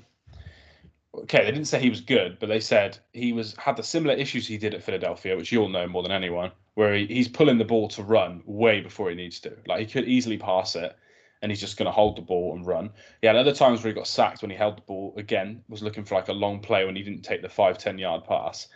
okay, 1.14 1.44
they 1.44 1.52
didn't 1.52 1.68
say 1.68 1.80
he 1.80 1.90
was 1.90 2.02
good, 2.02 2.38
but 2.40 2.48
they 2.48 2.60
said 2.60 2.98
he 3.14 3.34
was 3.34 3.56
had 3.58 3.76
the 3.76 3.84
similar 3.84 4.16
issues 4.16 4.48
he 4.48 4.58
did 4.58 4.74
at 4.74 4.84
Philadelphia, 4.84 5.36
which 5.36 5.52
you'll 5.52 5.70
know 5.70 5.88
more 5.88 6.04
than 6.04 6.12
anyone, 6.12 6.52
where 6.76 6.94
he, 6.94 7.06
he's 7.08 7.28
pulling 7.28 7.58
the 7.58 7.66
ball 7.66 7.88
to 7.90 8.04
run 8.04 8.42
way 8.46 8.82
before 8.82 9.10
he 9.10 9.16
needs 9.16 9.40
to. 9.42 9.56
Like 9.68 9.80
he 9.80 9.86
could 9.86 10.08
easily 10.08 10.38
pass 10.38 10.76
it, 10.76 10.96
and 11.42 11.52
he's 11.52 11.60
just 11.60 11.78
going 11.78 11.88
to 11.88 11.92
hold 11.92 12.18
the 12.18 12.22
ball 12.22 12.56
and 12.56 12.66
run. 12.66 12.92
Yeah, 13.22 13.34
other 13.34 13.54
times 13.54 13.84
where 13.84 13.92
he 13.92 13.96
got 13.96 14.08
sacked 14.08 14.42
when 14.42 14.52
he 14.52 14.58
held 14.58 14.78
the 14.78 14.82
ball 14.82 15.14
again, 15.18 15.64
was 15.70 15.84
looking 15.84 16.06
for 16.06 16.16
like 16.16 16.30
a 16.30 16.34
long 16.34 16.60
play 16.60 16.86
when 16.86 16.96
he 16.96 17.04
didn't 17.04 17.24
take 17.24 17.42
the 17.42 17.50
five 17.50 17.78
ten 17.78 17.98
yard 17.98 18.24
pass. 18.24 18.68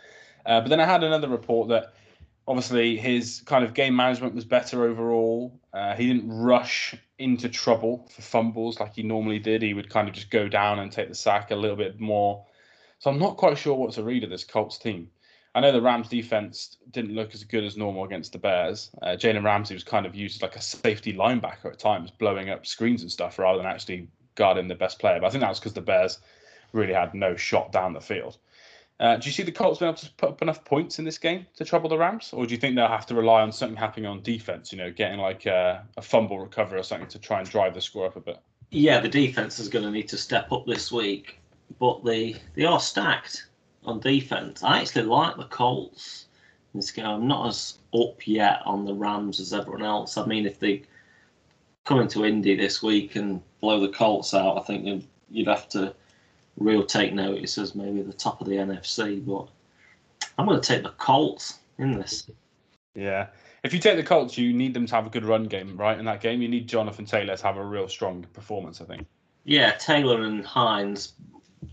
Uh, 0.44 0.60
but 0.60 0.68
then 0.68 0.80
I 0.80 0.84
had 0.84 1.02
another 1.02 1.28
report 1.28 1.68
that 1.68 1.94
obviously 2.48 2.96
his 2.96 3.42
kind 3.46 3.64
of 3.64 3.74
game 3.74 3.94
management 3.96 4.34
was 4.34 4.44
better 4.44 4.84
overall. 4.84 5.58
Uh, 5.72 5.94
he 5.94 6.06
didn't 6.06 6.30
rush 6.30 6.94
into 7.18 7.48
trouble 7.48 8.08
for 8.14 8.22
fumbles 8.22 8.78
like 8.78 8.94
he 8.94 9.02
normally 9.02 9.38
did. 9.38 9.62
He 9.62 9.74
would 9.74 9.90
kind 9.90 10.08
of 10.08 10.14
just 10.14 10.30
go 10.30 10.48
down 10.48 10.78
and 10.78 10.92
take 10.92 11.08
the 11.08 11.14
sack 11.14 11.50
a 11.50 11.56
little 11.56 11.76
bit 11.76 11.98
more. 11.98 12.44
So 12.98 13.10
I'm 13.10 13.18
not 13.18 13.36
quite 13.36 13.58
sure 13.58 13.74
what 13.74 13.92
to 13.92 14.02
read 14.02 14.24
of 14.24 14.30
this 14.30 14.44
Colts 14.44 14.78
team. 14.78 15.10
I 15.54 15.60
know 15.60 15.72
the 15.72 15.80
Rams 15.80 16.08
defense 16.08 16.76
didn't 16.90 17.14
look 17.14 17.34
as 17.34 17.42
good 17.42 17.64
as 17.64 17.78
normal 17.78 18.04
against 18.04 18.32
the 18.32 18.38
Bears. 18.38 18.90
Uh, 19.00 19.16
Jalen 19.16 19.42
Ramsey 19.42 19.72
was 19.72 19.84
kind 19.84 20.04
of 20.04 20.14
used 20.14 20.42
like 20.42 20.54
a 20.54 20.60
safety 20.60 21.14
linebacker 21.14 21.72
at 21.72 21.78
times, 21.78 22.10
blowing 22.10 22.50
up 22.50 22.66
screens 22.66 23.00
and 23.00 23.10
stuff 23.10 23.38
rather 23.38 23.56
than 23.56 23.66
actually 23.66 24.08
guarding 24.34 24.68
the 24.68 24.74
best 24.74 24.98
player. 24.98 25.18
But 25.18 25.28
I 25.28 25.30
think 25.30 25.40
that 25.40 25.48
was 25.48 25.58
because 25.58 25.72
the 25.72 25.80
Bears 25.80 26.18
really 26.72 26.92
had 26.92 27.14
no 27.14 27.36
shot 27.36 27.72
down 27.72 27.94
the 27.94 28.00
field. 28.00 28.36
Uh, 28.98 29.16
do 29.16 29.26
you 29.26 29.32
see 29.32 29.42
the 29.42 29.52
Colts 29.52 29.78
being 29.78 29.90
able 29.90 29.98
to 29.98 30.10
put 30.16 30.30
up 30.30 30.42
enough 30.42 30.64
points 30.64 30.98
in 30.98 31.04
this 31.04 31.18
game 31.18 31.46
to 31.56 31.64
trouble 31.64 31.88
the 31.88 31.98
Rams, 31.98 32.30
or 32.32 32.46
do 32.46 32.54
you 32.54 32.60
think 32.60 32.76
they'll 32.76 32.88
have 32.88 33.06
to 33.06 33.14
rely 33.14 33.42
on 33.42 33.52
something 33.52 33.76
happening 33.76 34.06
on 34.06 34.22
defense? 34.22 34.72
You 34.72 34.78
know, 34.78 34.90
getting 34.90 35.20
like 35.20 35.44
a, 35.44 35.84
a 35.98 36.02
fumble 36.02 36.38
recovery 36.38 36.80
or 36.80 36.82
something 36.82 37.08
to 37.08 37.18
try 37.18 37.40
and 37.40 37.48
drive 37.48 37.74
the 37.74 37.80
score 37.80 38.06
up 38.06 38.16
a 38.16 38.20
bit. 38.20 38.38
Yeah, 38.70 39.00
the 39.00 39.08
defense 39.08 39.58
is 39.58 39.68
going 39.68 39.84
to 39.84 39.90
need 39.90 40.08
to 40.08 40.16
step 40.16 40.50
up 40.50 40.66
this 40.66 40.90
week, 40.90 41.38
but 41.78 42.04
they 42.04 42.36
they 42.54 42.64
are 42.64 42.80
stacked 42.80 43.48
on 43.84 44.00
defense. 44.00 44.62
I 44.62 44.80
actually 44.80 45.04
like 45.04 45.36
the 45.36 45.44
Colts 45.44 46.26
in 46.72 46.80
this 46.80 46.90
game. 46.90 47.06
I'm 47.06 47.28
not 47.28 47.48
as 47.48 47.78
up 47.94 48.26
yet 48.26 48.62
on 48.64 48.86
the 48.86 48.94
Rams 48.94 49.40
as 49.40 49.52
everyone 49.52 49.82
else. 49.82 50.16
I 50.16 50.24
mean, 50.24 50.46
if 50.46 50.58
they 50.58 50.82
come 51.84 52.00
into 52.00 52.24
Indy 52.24 52.56
this 52.56 52.82
week 52.82 53.14
and 53.14 53.42
blow 53.60 53.78
the 53.78 53.88
Colts 53.88 54.32
out, 54.32 54.58
I 54.58 54.62
think 54.62 55.04
you'd 55.30 55.48
have 55.48 55.68
to 55.70 55.94
real 56.56 56.84
take 56.84 57.12
notice 57.12 57.58
as 57.58 57.74
maybe 57.74 58.02
the 58.02 58.12
top 58.12 58.40
of 58.40 58.46
the 58.46 58.54
NFC, 58.54 59.24
but 59.24 59.48
I'm 60.38 60.46
going 60.46 60.60
to 60.60 60.66
take 60.66 60.82
the 60.82 60.90
Colts 60.90 61.58
in 61.78 61.92
this. 61.92 62.30
Yeah. 62.94 63.26
If 63.62 63.72
you 63.72 63.78
take 63.78 63.96
the 63.96 64.02
Colts, 64.02 64.38
you 64.38 64.52
need 64.52 64.74
them 64.74 64.86
to 64.86 64.94
have 64.94 65.06
a 65.06 65.10
good 65.10 65.24
run 65.24 65.44
game, 65.44 65.76
right? 65.76 65.98
In 65.98 66.04
that 66.04 66.20
game, 66.20 66.40
you 66.40 66.48
need 66.48 66.68
Jonathan 66.68 67.04
Taylor 67.04 67.36
to 67.36 67.42
have 67.42 67.56
a 67.56 67.64
real 67.64 67.88
strong 67.88 68.24
performance, 68.32 68.80
I 68.80 68.84
think. 68.84 69.06
Yeah, 69.44 69.72
Taylor 69.72 70.22
and 70.22 70.44
Hines 70.44 71.12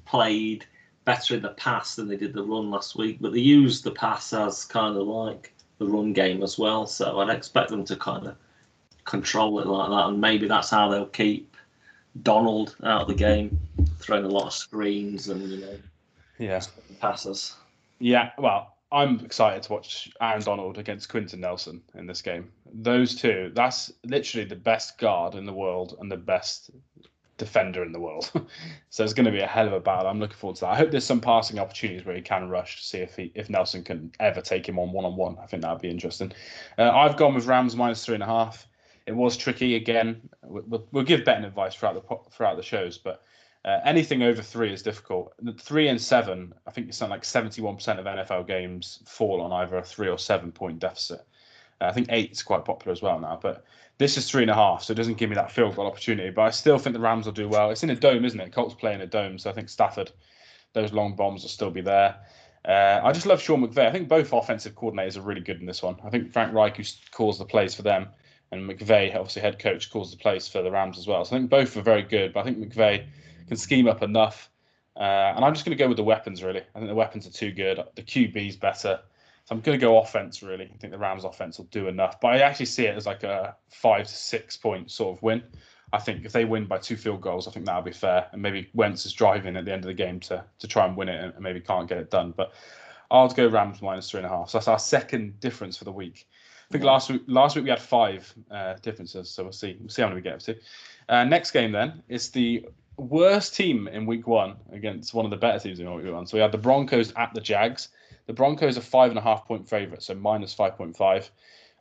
played 0.06 0.66
better 1.06 1.36
in 1.36 1.42
the 1.42 1.50
pass 1.50 1.96
than 1.96 2.08
they 2.08 2.18
did 2.18 2.34
the 2.34 2.44
run 2.44 2.72
last 2.72 2.96
week, 2.96 3.18
but 3.20 3.34
they 3.34 3.40
used 3.40 3.84
the 3.84 3.92
pass 3.92 4.34
as 4.34 4.66
kind 4.66 4.98
of 4.98 5.08
like 5.08 5.54
the 5.78 5.86
run 5.86 6.14
game 6.14 6.44
as 6.44 6.58
well. 6.58 6.86
So 6.86 7.20
I'd 7.20 7.36
expect 7.36 7.70
them 7.70 7.84
to 7.86 7.96
kind 7.96 8.28
of 8.28 8.36
control 9.06 9.60
it 9.60 9.68
like 9.68 9.90
that, 9.90 10.10
and 10.10 10.22
maybe 10.22 10.48
that's 10.48 10.70
how 10.70 10.90
they'll 10.90 11.06
keep 11.06 11.56
Donald 12.22 12.76
out 12.84 13.04
of 13.04 13.08
the 13.08 13.14
game, 13.14 13.60
throwing 14.04 14.26
a 14.26 14.30
lot 14.30 14.48
of 14.48 14.54
screens 14.54 15.30
and 15.30 15.50
you 15.50 15.58
know, 15.62 15.78
yeah, 16.38 16.62
passes. 17.00 17.56
Yeah, 18.00 18.32
well, 18.38 18.76
I'm 18.92 19.20
excited 19.20 19.64
to 19.64 19.74
watch 19.74 20.12
Aaron 20.22 20.42
Donald 20.42 20.78
against 20.78 21.10
Quenton 21.10 21.42
Nelson 21.42 21.82
in 21.96 22.06
this 22.06 22.22
game. 22.22 22.52
Those 22.74 23.16
two, 23.16 23.52
that's 23.56 23.92
literally 24.06 24.46
the 24.46 24.56
best 24.56 24.98
guard 24.98 25.36
in 25.36 25.46
the 25.46 25.54
world 25.54 25.96
and 26.00 26.12
the 26.12 26.18
best 26.18 26.72
defender 27.38 27.84
in 27.84 27.92
the 27.92 28.00
world. 28.00 28.30
so 28.90 29.04
it's 29.04 29.14
going 29.14 29.26
to 29.26 29.32
be 29.32 29.40
a 29.40 29.48
hell 29.48 29.68
of 29.68 29.74
a 29.74 29.80
battle. 29.80 30.08
I'm 30.08 30.20
looking 30.20 30.38
forward 30.38 30.56
to 30.58 30.62
that. 30.62 30.72
I 30.72 30.76
hope 30.76 30.92
there's 30.92 31.06
some 31.06 31.22
passing 31.22 31.60
opportunities 31.60 32.06
where 32.06 32.16
he 32.16 32.22
can 32.22 32.50
rush 32.50 32.78
to 32.78 32.84
see 32.84 32.98
if 33.00 33.16
he 33.16 33.32
if 33.36 33.50
Nelson 33.50 33.84
can 33.84 34.12
ever 34.20 34.42
take 34.42 34.68
him 34.68 34.78
on 34.78 34.92
one 34.92 35.06
on 35.06 35.16
one. 35.16 35.38
I 35.42 35.46
think 35.46 35.64
that'd 35.64 35.82
be 35.82 35.90
interesting. 35.90 36.34
Uh, 36.78 36.92
I've 36.92 37.18
gone 37.18 37.34
with 37.34 37.46
Rams 37.46 37.76
minus 37.76 38.06
three 38.06 38.16
and 38.16 38.24
a 38.24 38.28
half 38.28 38.68
it 39.06 39.16
was 39.16 39.36
tricky 39.38 39.76
again. 39.76 40.30
We'll, 40.44 40.86
we'll 40.92 41.04
give 41.04 41.26
betting 41.26 41.46
advice 41.46 41.76
throughout 41.76 41.96
the 41.96 42.32
throughout 42.32 42.58
the 42.58 42.64
shows, 42.64 42.98
but 42.98 43.24
uh, 43.66 43.80
anything 43.86 44.24
over 44.24 44.42
three 44.42 44.74
is 44.74 44.82
difficult. 44.82 45.34
Three 45.60 45.88
and 45.88 46.02
seven, 46.02 46.54
I 46.68 46.72
think 46.72 46.90
it's 46.90 46.98
something 46.98 47.12
like 47.12 47.26
seventy-one 47.26 47.76
percent 47.76 48.00
of 48.00 48.06
NFL 48.06 48.48
games 48.48 49.00
fall 49.06 49.42
on 49.42 49.52
either 49.54 49.78
a 49.78 49.84
three 49.84 50.10
or 50.10 50.18
seven 50.18 50.52
point 50.52 50.80
deficit. 50.80 51.26
Uh, 51.80 51.86
I 51.86 51.92
think 51.94 52.08
eight 52.10 52.32
is 52.32 52.44
quite 52.44 52.66
popular 52.66 52.92
as 52.92 53.02
well 53.02 53.20
now, 53.20 53.40
but 53.42 53.66
this 53.98 54.18
is 54.18 54.30
three 54.30 54.42
and 54.42 54.52
a 54.52 54.56
half, 54.56 54.84
so 54.84 54.92
it 54.92 54.96
doesn't 54.96 55.18
give 55.18 55.30
me 55.30 55.36
that 55.36 55.52
field 55.52 55.76
goal 55.76 55.88
opportunity. 55.88 56.30
But 56.30 56.42
I 56.42 56.50
still 56.50 56.78
think 56.78 56.94
the 56.94 57.00
Rams 57.00 57.26
will 57.26 57.34
do 57.34 57.48
well. 57.48 57.70
It's 57.72 57.84
in 57.84 57.90
a 57.90 57.96
dome, 57.96 58.26
isn't 58.26 58.40
it? 58.40 58.52
Colts 58.52 58.76
play 58.76 58.94
in 58.94 59.02
a 59.02 59.08
dome, 59.08 59.38
so 59.38 59.50
I 59.50 59.54
think 59.54 59.70
Stafford, 59.70 60.12
those 60.74 60.92
long 60.92 61.16
bombs 61.16 61.44
will 61.44 61.50
still 61.50 61.72
be 61.72 61.82
there. 61.82 62.18
Uh, 62.66 63.02
I 63.04 63.12
just 63.12 63.26
love 63.26 63.42
Sean 63.42 63.66
McVay. 63.66 63.88
I 63.88 63.92
think 63.92 64.08
both 64.08 64.34
offensive 64.34 64.74
coordinators 64.74 65.18
are 65.18 65.22
really 65.22 65.42
good 65.42 65.60
in 65.60 65.66
this 65.66 65.84
one. 65.84 65.98
I 66.04 66.10
think 66.10 66.32
Frank 66.32 66.54
Reich, 66.54 66.78
who 66.78 66.84
calls 67.12 67.38
the 67.38 67.46
plays 67.46 67.76
for 67.76 67.82
them, 67.82 68.08
and 68.52 68.70
McVay, 68.70 69.16
obviously 69.16 69.42
head 69.42 69.60
coach, 69.60 69.90
calls 69.90 70.12
the 70.12 70.18
plays 70.18 70.48
for 70.48 70.62
the 70.62 70.72
Rams 70.72 70.98
as 70.98 71.08
well. 71.08 71.24
So 71.26 71.36
I 71.36 71.40
think 71.40 71.50
both 71.50 71.76
are 71.76 71.82
very 71.82 72.04
good, 72.04 72.34
but 72.34 72.42
I 72.42 72.44
think 72.44 72.60
McVay 72.60 73.06
can 73.44 73.58
scheme 73.58 73.88
up 73.88 74.02
enough. 74.02 74.50
Uh, 74.96 75.34
and 75.36 75.44
I'm 75.44 75.54
just 75.54 75.66
going 75.66 75.76
to 75.78 75.84
go 75.84 75.88
with 75.88 75.98
the 75.98 76.04
weapons, 76.04 76.44
really. 76.44 76.62
I 76.76 76.80
think 76.80 76.88
the 76.88 76.96
weapons 76.96 77.26
are 77.28 77.32
too 77.32 77.52
good. 77.52 77.84
The 77.96 78.04
QB's 78.04 78.56
better. 78.56 79.00
So 79.46 79.56
I'm 79.56 79.62
going 79.62 79.78
to 79.78 79.84
go 79.84 80.00
offense, 80.00 80.44
really. 80.44 80.66
I 80.74 80.78
think 80.78 80.92
the 80.92 81.00
Rams' 81.00 81.26
offense 81.26 81.58
will 81.58 81.66
do 81.66 81.88
enough. 81.88 82.22
But 82.22 82.34
I 82.34 82.40
actually 82.40 82.68
see 82.68 82.86
it 82.86 82.96
as 82.96 83.06
like 83.06 83.24
a 83.24 83.56
five 83.70 84.08
to 84.08 84.14
six 84.14 84.56
point 84.56 84.92
sort 84.92 85.18
of 85.18 85.24
win. 85.24 85.44
I 85.92 86.00
think 86.00 86.26
if 86.26 86.32
they 86.32 86.46
win 86.46 86.66
by 86.66 86.78
two 86.78 86.96
field 86.96 87.22
goals, 87.22 87.48
I 87.48 87.52
think 87.52 87.66
that'll 87.66 87.82
be 87.82 87.92
fair. 87.92 88.28
And 88.32 88.42
maybe 88.42 88.70
Wentz 88.74 89.06
is 89.06 89.14
driving 89.14 89.56
at 89.56 89.66
the 89.66 89.74
end 89.74 89.84
of 89.84 89.88
the 89.88 89.94
game 89.94 90.20
to, 90.22 90.44
to 90.60 90.68
try 90.68 90.86
and 90.86 90.96
win 90.96 91.10
it 91.10 91.34
and 91.36 91.40
maybe 91.40 91.60
can't 91.60 91.88
get 91.88 91.98
it 91.98 92.10
done. 92.10 92.34
But 92.36 92.54
I'll 93.12 93.28
go 93.30 93.48
Rams 93.48 93.82
minus 93.82 94.10
three 94.10 94.20
and 94.20 94.26
a 94.26 94.30
half. 94.30 94.50
So 94.50 94.58
that's 94.58 94.68
our 94.68 94.80
second 94.80 95.40
difference 95.40 95.78
for 95.78 95.84
the 95.84 95.92
week. 95.92 96.28
I 96.70 96.72
think 96.72 96.84
last 96.84 97.12
week 97.12 97.22
last 97.28 97.56
week 97.56 97.66
we 97.66 97.70
had 97.70 97.82
five 97.82 98.34
uh, 98.50 98.74
differences, 98.82 99.30
so 99.30 99.44
we'll 99.44 99.52
see 99.52 99.78
we'll 99.80 99.90
see 99.90 100.02
how 100.02 100.08
many 100.08 100.16
we 100.16 100.24
get 100.24 100.34
up 100.34 100.40
to. 100.40 100.56
Uh, 101.10 101.24
next 101.24 101.52
game 101.52 101.72
then 101.72 102.02
is 102.08 102.30
the 102.30 102.66
worst 102.98 103.56
team 103.56 103.88
in 103.88 104.06
week 104.06 104.28
one 104.28 104.56
against 104.72 105.14
one 105.14 105.26
of 105.26 105.32
the 105.32 105.38
better 105.38 105.60
teams 105.60 105.80
in 105.80 105.94
week 105.94 106.12
one. 106.12 106.28
So 106.28 106.38
we 106.38 106.42
had 106.42 106.52
the 106.52 106.58
Broncos 106.58 107.14
at 107.16 107.34
the 107.34 107.42
Jags. 107.42 107.90
The 108.28 108.34
Broncos 108.34 108.78
are 108.78 108.82
five 108.82 109.10
and 109.10 109.20
a 109.20 109.22
half 109.22 109.46
point 109.46 109.68
favourite, 109.68 110.04
so 110.04 110.16
minus 110.16 110.54
five 110.54 110.78
point 110.78 110.96
five. 110.96 111.30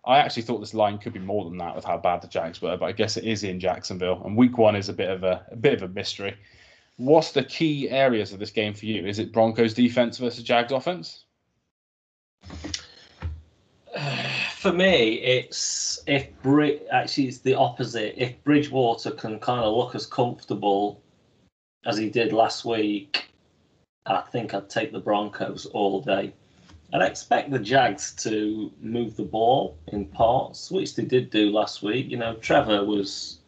I 0.04 0.18
actually 0.18 0.42
thought 0.42 0.58
this 0.58 0.74
line 0.74 0.98
could 0.98 1.12
be 1.12 1.20
more 1.20 1.44
than 1.44 1.58
that 1.58 1.76
with 1.76 1.84
how 1.84 1.96
bad 1.96 2.22
the 2.22 2.28
Jags 2.28 2.60
were, 2.60 2.76
but 2.76 2.86
I 2.86 2.92
guess 2.92 3.16
it 3.16 3.24
is 3.24 3.44
in 3.44 3.60
Jacksonville, 3.60 4.20
and 4.24 4.36
Week 4.36 4.58
One 4.58 4.74
is 4.74 4.88
a 4.88 4.92
bit 4.92 5.10
of 5.10 5.22
a, 5.22 5.46
a 5.50 5.56
bit 5.56 5.74
of 5.74 5.82
a 5.82 5.88
mystery. 5.88 6.36
What's 6.96 7.32
the 7.32 7.44
key 7.44 7.88
areas 7.88 8.32
of 8.32 8.38
this 8.38 8.50
game 8.50 8.74
for 8.74 8.86
you? 8.86 9.06
Is 9.06 9.18
it 9.18 9.32
Broncos 9.32 9.74
defense 9.74 10.18
versus 10.18 10.42
Jags 10.42 10.72
offense? 10.72 11.24
For 14.56 14.72
me, 14.72 15.14
it's 15.14 16.00
if 16.06 16.28
Brid- 16.42 16.82
actually 16.92 17.26
it's 17.28 17.38
the 17.38 17.54
opposite. 17.54 18.14
If 18.16 18.42
Bridgewater 18.44 19.10
can 19.10 19.40
kind 19.40 19.64
of 19.64 19.74
look 19.74 19.96
as 19.96 20.06
comfortable 20.06 21.01
as 21.84 21.96
he 21.96 22.08
did 22.08 22.32
last 22.32 22.64
week, 22.64 23.30
I 24.06 24.20
think 24.20 24.54
I'd 24.54 24.68
take 24.68 24.92
the 24.92 25.00
Broncos 25.00 25.66
all 25.66 26.00
day. 26.00 26.32
I'd 26.92 27.02
expect 27.02 27.50
the 27.50 27.58
Jags 27.58 28.12
to 28.24 28.70
move 28.80 29.16
the 29.16 29.24
ball 29.24 29.76
in 29.88 30.06
parts, 30.06 30.70
which 30.70 30.94
they 30.94 31.04
did 31.04 31.30
do 31.30 31.50
last 31.50 31.82
week. 31.82 32.08
You 32.08 32.18
know, 32.18 32.34
Trevor 32.36 32.84
was 32.84 33.38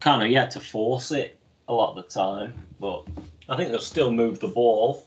kind 0.00 0.22
of 0.22 0.30
yet 0.30 0.50
to 0.52 0.60
force 0.60 1.10
it 1.12 1.38
a 1.68 1.74
lot 1.74 1.96
of 1.96 1.96
the 1.96 2.10
time, 2.10 2.54
but 2.80 3.06
I 3.48 3.56
think 3.56 3.70
they'll 3.70 3.80
still 3.80 4.10
move 4.10 4.40
the 4.40 4.48
ball. 4.48 5.06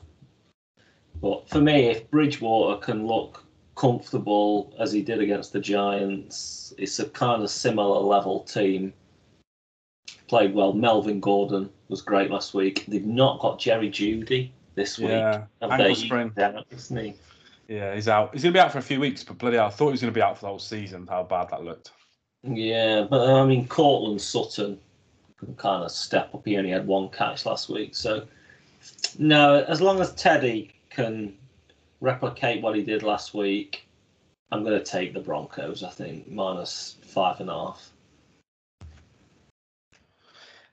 But 1.20 1.50
for 1.50 1.60
me, 1.60 1.88
if 1.88 2.10
Bridgewater 2.12 2.80
can 2.80 3.08
look 3.08 3.44
comfortable 3.76 4.74
as 4.80 4.92
he 4.92 5.02
did 5.02 5.20
against 5.20 5.54
the 5.54 5.60
Giants, 5.60 6.74
it's 6.78 7.00
a 7.00 7.10
kind 7.10 7.42
of 7.42 7.50
similar 7.50 8.00
level 8.00 8.42
team. 8.42 8.94
Played 10.28 10.54
well. 10.54 10.74
Melvin 10.74 11.20
Gordon 11.20 11.70
was 11.90 12.02
great 12.02 12.30
last 12.32 12.54
week. 12.54 12.86
They've 12.88 13.06
not 13.06 13.40
got 13.40 13.60
Jerry 13.60 13.90
Jeudy 13.90 14.52
this 14.76 14.98
week. 14.98 15.10
Yeah, 15.10 15.46
ankle 15.62 15.96
sprain. 15.96 16.34
isn't 16.72 16.98
he? 16.98 17.16
Yeah, 17.68 17.94
he's 17.96 18.08
out. 18.08 18.34
He's 18.34 18.44
going 18.44 18.54
to 18.54 18.58
be 18.58 18.62
out 18.62 18.72
for 18.72 18.78
a 18.78 18.84
few 18.84 19.00
weeks, 19.00 19.24
but 19.24 19.38
bloody 19.38 19.58
hell, 19.58 19.68
I 19.68 19.70
thought 19.70 19.88
he 19.88 19.92
was 19.92 20.02
going 20.02 20.14
to 20.14 20.18
be 20.18 20.22
out 20.22 20.38
for 20.38 20.42
the 20.42 20.48
whole 20.48 20.60
season. 20.60 21.06
How 21.08 21.24
bad 21.24 21.50
that 21.50 21.64
looked. 21.64 21.92
Yeah, 22.44 23.06
but 23.10 23.30
I 23.30 23.46
mean, 23.46 23.68
Courtland 23.68 24.22
Sutton 24.22 24.80
can 25.38 25.56
kind 25.56 25.84
of 25.84 25.92
step 25.92 26.34
up. 26.34 26.46
He 26.46 26.58
only 26.58 26.72
had 26.72 26.88
one 26.88 27.10
catch 27.10 27.46
last 27.46 27.70
week, 27.70 27.96
so 27.96 28.26
no. 29.18 29.64
As 29.68 29.82
long 29.82 30.00
as 30.00 30.14
Teddy 30.14 30.74
can 30.90 31.36
replicate 32.00 32.62
what 32.62 32.76
he 32.76 32.84
did 32.84 33.04
last 33.04 33.34
week, 33.34 33.86
I'm 34.52 34.64
going 34.64 34.78
to 34.78 34.86
take 34.86 35.14
the 35.14 35.20
Broncos. 35.20 35.84
I 35.84 35.90
think 35.90 36.30
minus 36.30 36.96
five 37.02 37.42
and 37.42 37.50
a 37.50 37.54
half. 37.54 37.92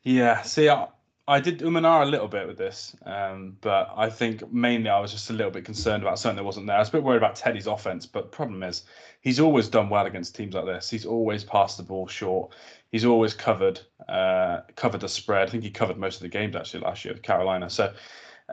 Yeah, 0.04 0.42
see, 0.42 0.68
I, 0.68 0.86
I 1.26 1.40
did 1.40 1.60
Umanar 1.60 2.02
a 2.02 2.06
little 2.06 2.28
bit 2.28 2.46
with 2.46 2.58
this, 2.58 2.94
um, 3.06 3.56
but 3.62 3.90
I 3.96 4.10
think 4.10 4.52
mainly 4.52 4.90
I 4.90 5.00
was 5.00 5.10
just 5.10 5.30
a 5.30 5.32
little 5.32 5.50
bit 5.50 5.64
concerned 5.64 6.02
about 6.02 6.18
something 6.18 6.36
that 6.36 6.44
wasn't 6.44 6.66
there. 6.66 6.76
I 6.76 6.80
was 6.80 6.90
a 6.90 6.92
bit 6.92 7.02
worried 7.02 7.16
about 7.16 7.34
Teddy's 7.34 7.66
offense, 7.66 8.04
but 8.04 8.24
the 8.24 8.36
problem 8.36 8.62
is 8.62 8.82
he's 9.22 9.40
always 9.40 9.68
done 9.68 9.88
well 9.88 10.04
against 10.04 10.34
teams 10.34 10.54
like 10.54 10.66
this. 10.66 10.90
He's 10.90 11.06
always 11.06 11.42
passed 11.42 11.78
the 11.78 11.82
ball 11.82 12.06
short. 12.06 12.54
He's 12.92 13.06
always 13.06 13.32
covered 13.32 13.80
uh, 14.06 14.60
covered 14.76 15.00
the 15.00 15.08
spread. 15.08 15.48
I 15.48 15.50
think 15.50 15.62
he 15.64 15.70
covered 15.70 15.96
most 15.96 16.16
of 16.16 16.22
the 16.22 16.28
games 16.28 16.56
actually 16.56 16.80
last 16.80 17.06
year 17.06 17.14
with 17.14 17.22
Carolina. 17.22 17.70
So 17.70 17.94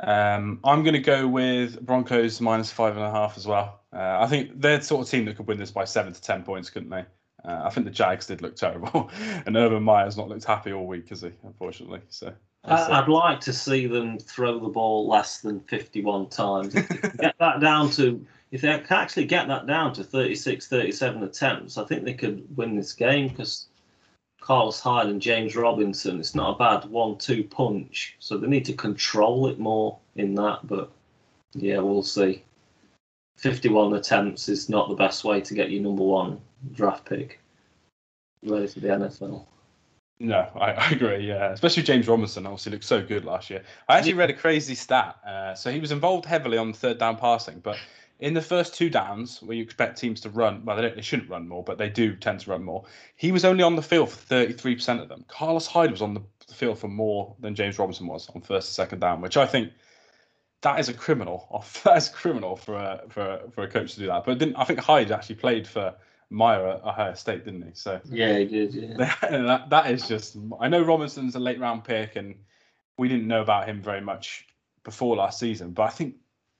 um, 0.02 0.62
I'm 0.64 0.84
going 0.84 0.94
to 0.94 1.00
go 1.00 1.28
with 1.28 1.86
Broncos 1.86 2.40
minus 2.40 2.72
five 2.72 2.96
and 2.96 3.06
a 3.06 3.12
half 3.12 3.38
as 3.38 3.46
well. 3.46 3.82
Uh, 3.92 4.20
I 4.22 4.28
think 4.28 4.62
they're 4.62 4.78
the 4.78 4.84
sort 4.86 5.06
of 5.06 5.12
team 5.12 5.26
that 5.26 5.36
could 5.36 5.48
win 5.48 5.58
this 5.58 5.72
by 5.72 5.84
seven 5.84 6.14
to 6.14 6.22
ten 6.22 6.44
points, 6.44 6.70
couldn't 6.70 6.90
they? 6.90 7.06
Uh, 7.44 7.64
I 7.66 7.70
think 7.70 7.86
the 7.86 7.92
Jags 7.92 8.28
did 8.28 8.42
look 8.42 8.56
terrible, 8.56 9.10
and 9.46 9.58
Urban 9.58 9.84
Meyer's 9.84 10.16
not 10.16 10.30
looked 10.30 10.46
happy 10.46 10.72
all 10.72 10.88
week, 10.88 11.10
has 11.10 11.22
he? 11.22 11.34
Unfortunately, 11.44 12.00
so. 12.08 12.34
I'd 12.63 13.08
like 13.08 13.39
to 13.41 13.54
see 13.54 13.88
them 13.88 14.19
throw 14.19 14.60
the 14.60 14.67
ball 14.67 15.08
less 15.08 15.39
than 15.39 15.62
51 15.62 16.30
times. 16.30 16.74
get 16.74 17.36
that 17.39 17.60
down 17.60 17.89
to, 17.91 18.26
if 18.52 18.62
they 18.62 18.78
can 18.80 18.97
actually 18.97 19.26
get 19.26 19.47
that 19.47 19.65
down 19.65 19.93
to 19.93 20.04
36, 20.04 20.67
37 20.67 21.24
attempts, 21.24 21.78
I 21.78 21.86
think 21.86 22.04
they 22.04 22.13
could 22.13 22.45
win 22.56 22.76
this 22.76 22.93
game 22.93 23.30
because 23.30 23.67
Carlos 24.41 24.80
Hyde 24.80 25.08
and 25.08 25.21
James 25.21 25.56
Robinson, 25.56 26.19
it's 26.19 26.36
not 26.36 26.56
a 26.56 26.58
bad 26.58 26.89
one 26.89 27.17
two 27.17 27.43
punch. 27.43 28.15
So 28.19 28.38
they 28.38 28.47
need 28.47 28.65
to 28.65 28.74
control 28.74 29.47
it 29.47 29.60
more 29.60 29.97
in 30.15 30.36
that. 30.36 30.60
But 30.63 30.91
yeah, 31.54 31.80
we'll 31.80 32.04
see. 32.04 32.43
51 33.38 33.93
attempts 33.93 34.50
is 34.50 34.69
not 34.69 34.88
the 34.89 34.95
best 34.95 35.24
way 35.24 35.41
to 35.41 35.54
get 35.56 35.71
your 35.71 35.82
number 35.82 36.04
one 36.04 36.39
draft 36.74 37.06
pick 37.06 37.39
ready 38.43 38.67
for 38.67 38.80
the 38.80 38.88
NFL. 38.88 39.45
No, 40.22 40.48
I, 40.56 40.72
I, 40.78 40.90
agree. 40.92 41.28
Yeah, 41.28 41.52
especially 41.52 41.84
James 41.84 42.08
Robinson. 42.08 42.46
Obviously, 42.46 42.74
looked 42.74 42.84
so 42.84 43.02
good 43.02 43.26
last 43.26 43.50
year. 43.50 43.64
I 43.90 43.98
actually 43.98 44.14
read 44.14 44.30
a 44.30 44.34
crazy 44.34 44.76
stat. 44.76 45.18
Uh, 45.26 45.56
so 45.56 45.72
he 45.72 45.80
was 45.80 45.92
involved 45.92 46.26
heavily 46.26 46.58
on 46.58 46.74
third 46.74 47.00
down 47.00 47.18
passing, 47.18 47.60
but 47.60 47.78
in 48.20 48.36
the 48.36 48.42
first 48.42 48.76
two 48.76 48.90
downs, 48.90 49.42
where 49.42 49.58
you 49.58 49.64
expect 49.64 49.98
teams 49.98 50.22
to 50.22 50.30
run, 50.30 50.64
well, 50.64 50.78
they, 50.78 50.90
they 50.92 51.02
shouldn't 51.02 51.28
run 51.28 51.48
more, 51.48 51.64
but 51.64 51.80
they 51.80 51.90
do 51.90 52.16
tend 52.16 52.40
to 52.42 52.52
run 52.52 52.64
more. 52.64 52.86
He 53.16 53.32
was 53.32 53.44
only 53.44 53.64
on 53.64 53.76
the 53.76 53.82
field 53.82 54.12
for 54.12 54.18
thirty-three 54.18 54.76
percent 54.76 55.02
of 55.02 55.10
them. 55.10 55.26
Carlos 55.28 55.66
Hyde 55.66 55.92
was 55.92 56.04
on 56.04 56.14
the 56.14 56.54
field 56.54 56.78
for 56.78 56.88
more 56.88 57.36
than 57.40 57.56
James 57.56 57.80
Robinson 57.80 58.06
was 58.06 58.30
on 58.36 58.42
first 58.42 58.70
and 58.70 58.76
second 58.76 59.00
down, 59.00 59.22
which 59.22 59.38
I 59.38 59.48
think 59.48 59.72
that 60.62 60.80
is 60.80 60.88
a 60.88 60.94
criminal. 60.94 61.66
That 61.84 61.98
is 61.98 62.10
criminal 62.10 62.56
for 62.56 62.76
a 62.76 63.02
for 63.10 63.22
a, 63.22 63.52
for 63.52 63.64
a 63.64 63.68
coach 63.68 63.96
to 63.96 64.00
do 64.02 64.08
that. 64.08 64.26
But 64.26 64.44
I 64.56 64.66
think 64.66 64.80
Hyde 64.80 65.12
actually 65.12 65.36
played 65.36 65.68
for 65.68 65.96
Meyer 66.32 66.65
at 66.65 66.84
Ohio 66.84 67.13
State, 67.13 67.46
didn't 67.46 67.62
he? 67.62 67.72
So 67.74 68.00
yeah, 68.06 68.39
he 68.39 68.46
did. 68.46 68.74
Yeah. 68.74 68.96
that, 69.22 69.70
that 69.70 69.91
is 69.91 70.08
just. 70.08 70.38
I 70.60 70.70
know 70.70 70.82
Robinson's 70.82 71.36
a 71.36 71.39
late 71.39 71.60
round 71.60 71.84
pick, 71.84 72.15
and 72.15 72.36
we 72.98 73.08
didn't 73.08 73.28
know 73.28 73.41
about 73.41 73.67
him 73.67 73.82
very 73.82 74.02
much 74.02 74.48
before 74.84 75.17
last 75.17 75.39
season. 75.39 75.72
But 75.72 75.84
I 75.84 75.89
think 75.89 76.15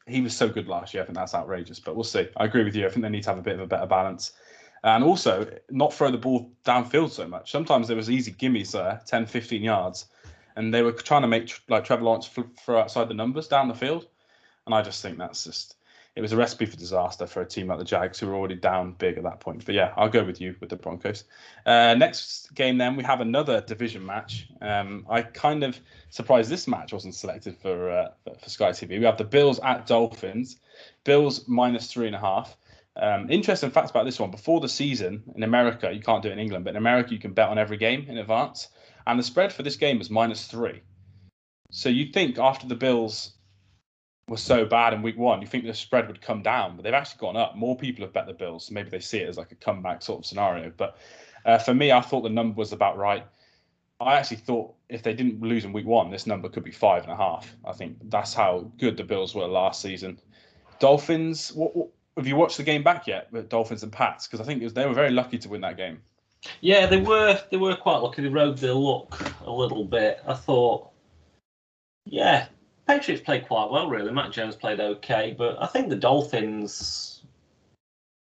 he 0.08 0.22
was 0.22 0.36
so 0.36 0.50
good 0.50 0.68
last 0.68 0.94
year. 0.94 1.02
I 1.02 1.06
think 1.06 1.18
that's 1.18 1.34
outrageous. 1.34 1.80
But 1.80 1.96
we'll 1.96 2.04
see. 2.04 2.28
I 2.36 2.46
agree 2.46 2.66
with 2.66 2.76
you. 2.76 2.86
I 2.86 2.90
think 2.90 3.04
they 3.04 3.10
need 3.10 3.24
to 3.24 3.30
have 3.30 3.40
a 3.40 3.44
bit 3.44 3.56
of 3.56 3.62
a 3.62 3.68
better 3.68 3.88
balance. 3.88 4.34
And 4.84 5.04
also, 5.04 5.48
not 5.70 5.94
throw 5.94 6.12
the 6.12 6.18
ball 6.18 6.52
downfield 6.66 7.12
so 7.12 7.28
much. 7.28 7.52
Sometimes 7.52 7.88
there 7.88 7.98
was 7.98 8.10
easy 8.10 8.34
gimmies 8.34 8.72
there, 8.72 9.00
10, 9.06 9.28
15 9.28 9.64
yards, 9.64 10.08
and 10.56 10.74
they 10.74 10.82
were 10.82 10.92
trying 10.92 11.22
to 11.22 11.28
make 11.28 11.54
like 11.70 11.86
Trevor 11.86 12.04
Lawrence 12.04 12.28
throw 12.28 12.80
outside 12.80 13.08
the 13.08 13.14
numbers 13.14 13.48
down 13.48 13.68
the 13.68 13.76
field. 13.76 14.08
And 14.66 14.76
I 14.76 14.82
just 14.82 15.02
think 15.02 15.18
that's 15.18 15.44
just 15.44 15.76
it 16.16 16.22
was 16.22 16.34
a 16.34 16.38
recipe 16.38 16.66
for 16.66 16.76
disaster 16.76 17.26
for 17.26 17.42
a 17.42 17.46
team 17.46 17.68
like 17.68 17.80
the 17.80 17.86
Jags, 17.86 18.20
who 18.20 18.28
were 18.28 18.36
already 18.36 18.56
down 18.56 18.94
big 18.94 19.18
at 19.18 19.24
that 19.24 19.40
point. 19.40 19.66
But 19.66 19.76
yeah, 19.76 19.94
I'll 19.96 20.10
go 20.10 20.24
with 20.24 20.42
you 20.42 20.56
with 20.60 20.70
the 20.70 20.76
Broncos. 20.76 21.24
Uh, 21.66 21.96
next 21.98 22.54
game, 22.54 22.78
then 22.78 22.98
we 22.98 23.04
have 23.04 23.22
another 23.22 23.62
division 23.62 24.06
match. 24.06 24.50
Um, 24.62 25.06
I 25.10 25.22
kind 25.22 25.64
of 25.64 25.80
surprised 26.10 26.50
this 26.50 26.68
match 26.68 26.92
wasn't 26.92 27.16
selected 27.16 27.56
for 27.58 27.90
uh, 27.90 28.10
for 28.40 28.50
Sky 28.50 28.72
TV. 28.72 29.00
We 29.00 29.06
have 29.06 29.18
the 29.18 29.24
Bills 29.24 29.60
at 29.62 29.88
Dolphins. 29.88 30.58
Bills 31.06 31.48
minus 31.48 31.92
three 31.92 32.08
and 32.08 32.16
a 32.16 32.20
half. 32.20 32.58
Um, 32.98 33.30
interesting 33.30 33.72
facts 33.72 33.92
about 33.92 34.04
this 34.04 34.20
one. 34.20 34.32
Before 34.32 34.60
the 34.60 34.68
season 34.68 35.24
in 35.36 35.44
America, 35.44 35.94
you 35.94 36.02
can't 36.02 36.22
do 36.22 36.30
it 36.30 36.34
in 36.34 36.40
England, 36.40 36.66
but 36.66 36.72
in 36.72 36.78
America 36.78 37.14
you 37.14 37.20
can 37.20 37.32
bet 37.32 37.48
on 37.48 37.58
every 37.58 37.78
game 37.78 38.06
in 38.10 38.18
advance, 38.18 38.68
and 39.08 39.18
the 39.18 39.24
spread 39.24 39.54
for 39.54 39.64
this 39.64 39.78
game 39.78 39.98
was 39.98 40.10
minus 40.10 40.46
three. 40.48 40.82
So 41.70 41.88
you 41.88 42.12
think 42.12 42.38
after 42.38 42.68
the 42.68 42.76
Bills 42.76 43.32
was 44.28 44.42
so 44.42 44.66
bad 44.66 44.94
in 44.94 45.02
week 45.02 45.18
one, 45.18 45.42
you 45.42 45.48
think 45.48 45.66
the 45.66 45.74
spread 45.74 46.08
would 46.08 46.22
come 46.22 46.42
down, 46.42 46.76
but 46.76 46.84
they've 46.84 46.94
actually 46.94 47.20
gone 47.20 47.36
up. 47.36 47.56
More 47.56 47.76
people 47.76 48.06
have 48.06 48.14
bet 48.14 48.28
the 48.28 48.34
Bills. 48.34 48.66
So 48.66 48.74
maybe 48.74 48.90
they 48.90 49.00
see 49.00 49.20
it 49.20 49.30
as 49.30 49.38
like 49.38 49.52
a 49.52 49.56
comeback 49.56 50.02
sort 50.02 50.20
of 50.20 50.26
scenario. 50.26 50.72
But 50.76 50.98
uh, 51.46 51.58
for 51.58 51.74
me, 51.74 51.92
I 51.92 52.02
thought 52.02 52.22
the 52.22 52.30
number 52.30 52.56
was 52.56 52.72
about 52.72 52.98
right. 52.98 53.26
I 54.00 54.16
actually 54.16 54.38
thought 54.38 54.74
if 54.90 55.04
they 55.04 55.14
didn't 55.14 55.42
lose 55.42 55.66
in 55.66 55.74
week 55.74 55.86
one, 55.86 56.10
this 56.10 56.26
number 56.26 56.50
could 56.50 56.64
be 56.64 56.72
five 56.72 57.04
and 57.04 57.12
a 57.12 57.16
half. 57.16 57.56
I 57.66 57.74
think 57.74 57.98
that's 58.10 58.34
how 58.34 58.72
good 58.80 58.98
the 58.98 59.04
Bills 59.04 59.36
were 59.36 59.46
last 59.46 59.82
season. 59.82 60.20
Dolphins, 60.80 61.54
what, 61.54 61.76
what, 61.76 61.90
have 62.18 62.28
you 62.28 62.36
watched 62.36 62.58
the 62.58 62.64
game 62.64 62.84
back 62.84 63.08
yet 63.08 63.32
with 63.32 63.50
Dolphins 63.50 63.84
and 63.84 63.92
Pats? 63.92 64.28
Because 64.28 64.42
I 64.42 64.44
think 64.44 64.64
was, 64.64 64.74
they 64.74 64.86
were 64.86 64.94
very 64.94 65.12
lucky 65.12 65.38
to 65.38 65.50
win 65.50 65.62
that 65.62 65.78
game. 65.78 66.02
Yeah, 66.62 66.88
they 66.88 66.98
were. 66.98 67.40
They 67.52 67.58
were 67.58 67.76
quite 67.76 67.98
lucky. 67.98 68.24
They 68.24 68.30
rode 68.30 68.58
their 68.58 68.74
luck 68.74 69.34
a 69.46 69.52
little 69.52 69.86
bit. 69.86 70.22
I 70.26 70.34
thought, 70.34 70.90
yeah, 72.06 72.48
Patriots 72.92 73.24
played 73.24 73.48
quite 73.48 73.72
well, 73.72 73.90
really. 73.90 74.12
Mac 74.12 74.34
Jones 74.34 74.58
played 74.58 74.82
okay, 74.82 75.34
but 75.38 75.56
I 75.64 75.68
think 75.68 75.88
the 75.88 75.96
Dolphins 75.96 77.22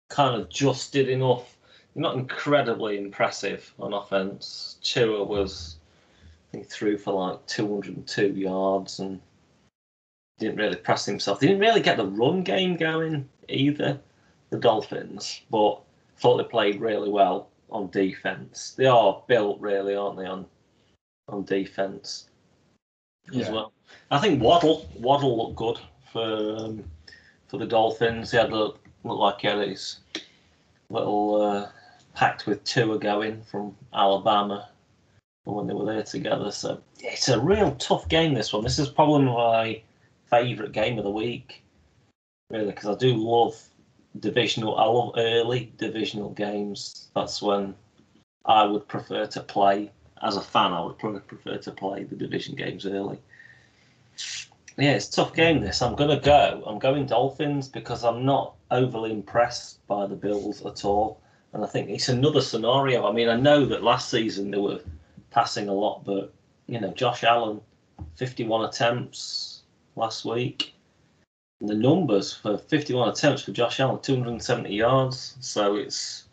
kind 0.09 0.41
of 0.41 0.49
just 0.49 0.91
did 0.91 1.09
enough. 1.09 1.55
Not 1.93 2.15
incredibly 2.15 2.97
impressive 2.97 3.71
on 3.77 3.93
offense. 3.93 4.77
Tua 4.81 5.23
was, 5.23 5.75
I 6.23 6.51
think, 6.51 6.67
threw 6.71 6.97
for 6.97 7.13
like 7.13 7.45
202 7.45 8.29
yards 8.29 8.97
and 8.97 9.21
didn't 10.39 10.57
really 10.57 10.75
press 10.75 11.05
himself. 11.05 11.39
They 11.39 11.45
didn't 11.45 11.61
really 11.61 11.81
get 11.81 11.97
the 11.97 12.07
run 12.07 12.41
game 12.41 12.77
going 12.77 13.29
either, 13.49 13.99
the 14.49 14.57
Dolphins, 14.57 15.39
but 15.51 15.79
thought 16.17 16.37
they 16.37 16.43
played 16.45 16.81
really 16.81 17.11
well 17.11 17.49
on 17.69 17.91
defense. 17.91 18.71
They 18.71 18.87
are 18.87 19.21
built 19.27 19.61
really, 19.61 19.95
aren't 19.95 20.17
they, 20.17 20.25
on 20.25 20.47
on 21.29 21.43
defense 21.43 22.29
as 23.29 23.35
Yeah. 23.35 23.51
well. 23.51 23.73
I 24.11 24.19
think 24.19 24.41
Waddle 24.41 24.89
Waddle 24.99 25.37
looked 25.37 25.55
good 25.55 25.79
for 26.11 26.57
um, 26.57 26.83
for 27.47 27.57
the 27.57 27.65
Dolphins. 27.65 28.31
He 28.31 28.37
had 28.37 28.51
a, 28.51 28.55
looked 28.55 28.81
like 29.03 29.41
he 29.41 29.47
had 29.47 29.67
his 29.67 29.99
little 30.89 31.41
uh, 31.41 31.69
pact 32.13 32.45
with 32.47 32.63
Tua 32.63 32.97
going 32.99 33.41
from 33.43 33.75
Alabama 33.93 34.69
when 35.43 35.67
they 35.67 35.73
were 35.73 35.85
there 35.85 36.03
together. 36.03 36.51
So 36.51 36.81
it's 36.99 37.29
a 37.29 37.39
real 37.39 37.75
tough 37.75 38.07
game. 38.09 38.33
This 38.33 38.53
one. 38.53 38.63
This 38.63 38.79
is 38.79 38.89
probably 38.89 39.25
my 39.25 39.81
favourite 40.29 40.71
game 40.73 40.97
of 40.97 41.03
the 41.05 41.11
week, 41.11 41.63
really, 42.49 42.65
because 42.71 42.87
I 42.87 42.95
do 42.95 43.15
love 43.15 43.61
divisional. 44.19 44.77
I 44.77 44.85
love 44.85 45.13
early 45.17 45.71
divisional 45.77 46.31
games. 46.31 47.09
That's 47.15 47.41
when 47.41 47.75
I 48.45 48.63
would 48.65 48.87
prefer 48.87 49.25
to 49.27 49.41
play. 49.41 49.91
As 50.21 50.35
a 50.35 50.41
fan, 50.41 50.73
I 50.73 50.83
would 50.83 50.97
probably 50.97 51.21
prefer 51.21 51.57
to 51.57 51.71
play 51.71 52.03
the 52.03 52.15
division 52.15 52.55
games 52.55 52.85
early. 52.85 53.19
Yeah, 54.77 54.93
it's 54.93 55.09
tough 55.09 55.33
game. 55.33 55.61
This 55.61 55.81
I'm 55.81 55.95
gonna 55.95 56.19
go. 56.19 56.63
I'm 56.65 56.79
going 56.79 57.07
Dolphins 57.07 57.67
because 57.67 58.03
I'm 58.03 58.25
not 58.25 58.55
overly 58.69 59.11
impressed 59.11 59.85
by 59.87 60.05
the 60.05 60.15
Bills 60.15 60.65
at 60.65 60.85
all, 60.85 61.19
and 61.53 61.63
I 61.63 61.67
think 61.67 61.89
it's 61.89 62.09
another 62.09 62.41
scenario. 62.41 63.07
I 63.07 63.11
mean, 63.11 63.29
I 63.29 63.35
know 63.35 63.65
that 63.65 63.83
last 63.83 64.09
season 64.09 64.51
they 64.51 64.59
were 64.59 64.79
passing 65.31 65.67
a 65.67 65.73
lot, 65.73 66.05
but 66.05 66.31
you 66.67 66.79
know, 66.79 66.91
Josh 66.93 67.23
Allen, 67.23 67.61
51 68.15 68.65
attempts 68.65 69.63
last 69.95 70.25
week. 70.25 70.73
The 71.59 71.73
numbers 71.73 72.33
for 72.33 72.59
51 72.59 73.09
attempts 73.09 73.41
for 73.41 73.51
Josh 73.51 73.79
Allen, 73.79 73.99
270 73.99 74.75
yards. 74.75 75.37
So 75.39 75.75
it's 75.75 76.26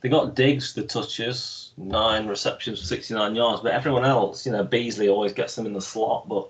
they 0.00 0.08
got 0.08 0.34
Diggs 0.34 0.72
the 0.72 0.82
touches, 0.82 1.72
nine 1.76 2.26
receptions 2.26 2.80
for 2.80 2.86
69 2.86 3.34
yards, 3.34 3.62
but 3.62 3.72
everyone 3.72 4.04
else, 4.04 4.46
you 4.46 4.52
know, 4.52 4.64
Beasley 4.64 5.08
always 5.08 5.32
gets 5.32 5.54
them 5.54 5.66
in 5.66 5.72
the 5.72 5.80
slot, 5.80 6.28
but 6.28 6.48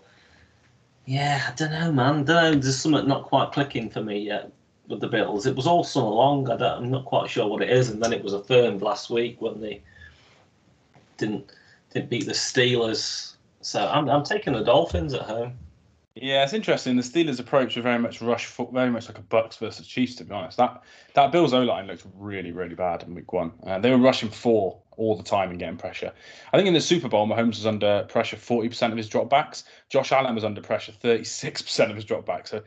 yeah, 1.07 1.43
I 1.49 1.53
don't 1.55 1.73
know, 1.73 1.91
man. 1.91 2.21
I 2.21 2.23
don't 2.23 2.27
know. 2.27 2.55
There's 2.55 2.79
something 2.79 3.09
not 3.09 3.25
quite 3.25 3.53
clicking 3.53 3.91
for 3.91 4.03
me 4.03 4.21
yet 4.21 4.53
with 4.87 5.01
the 5.01 5.09
Bills. 5.09 5.47
It 5.47 5.57
was 5.57 5.67
all 5.67 5.83
summer 5.83 6.09
long. 6.09 6.49
I 6.51 6.55
I'm 6.55 6.91
not 6.91 7.05
quite 7.05 7.31
sure 7.31 7.49
what 7.49 7.63
it 7.63 7.71
is, 7.71 7.89
and 7.91 8.03
then 8.03 8.13
it 8.13 8.23
was 8.23 8.33
affirmed 8.33 8.83
last 8.83 9.11
week 9.11 9.41
when 9.41 9.61
they 9.61 9.83
didn't 11.17 11.51
didn't 11.93 12.11
beat 12.11 12.27
the 12.27 12.33
Steelers. 12.33 13.35
So 13.61 13.89
I'm 13.89 14.09
I'm 14.09 14.25
taking 14.25 14.53
the 14.53 14.63
Dolphins 14.63 15.15
at 15.15 15.23
home. 15.23 15.59
Yeah, 16.17 16.43
it's 16.43 16.53
interesting. 16.53 16.97
The 16.97 17.03
Steelers' 17.03 17.39
approach 17.39 17.77
was 17.77 17.85
very 17.85 17.99
much 17.99 18.21
rush, 18.21 18.51
very 18.73 18.91
much 18.91 19.09
like 19.09 19.19
a 19.19 19.23
Bucks 19.23 19.57
versus 19.57 19.87
Chiefs. 19.87 20.17
To 20.17 20.25
be 20.25 20.35
honest, 20.35 20.57
that 20.57 20.83
that 21.15 21.31
Bills 21.31 21.53
O 21.55 21.63
line 21.63 21.87
looked 21.87 22.05
really, 22.17 22.51
really 22.51 22.75
bad 22.75 23.05
in 23.05 23.15
Week 23.15 23.33
One. 23.33 23.53
Uh, 23.65 23.79
they 23.79 23.91
were 23.91 23.97
rushing 23.97 24.29
four 24.29 24.81
all 24.97 25.17
the 25.17 25.23
time 25.23 25.51
and 25.51 25.59
getting 25.59 25.77
pressure. 25.77 26.13
I 26.53 26.57
think 26.57 26.67
in 26.67 26.75
the 26.75 26.81
Super 26.81 27.09
Bowl, 27.09 27.29
Mahomes 27.29 27.57
was 27.57 27.67
under 27.67 28.03
pressure 28.09 28.37
forty 28.37 28.69
percent 28.69 28.93
of 28.93 28.97
his 28.97 29.09
dropbacks. 29.09 29.63
Josh 29.89 30.11
Allen 30.11 30.35
was 30.35 30.45
under 30.45 30.61
pressure 30.61 30.93
thirty 30.93 31.25
six 31.25 31.63
percent 31.63 31.91
of 31.91 31.97
his 31.97 32.05
dropbacks. 32.05 32.49
So 32.49 32.63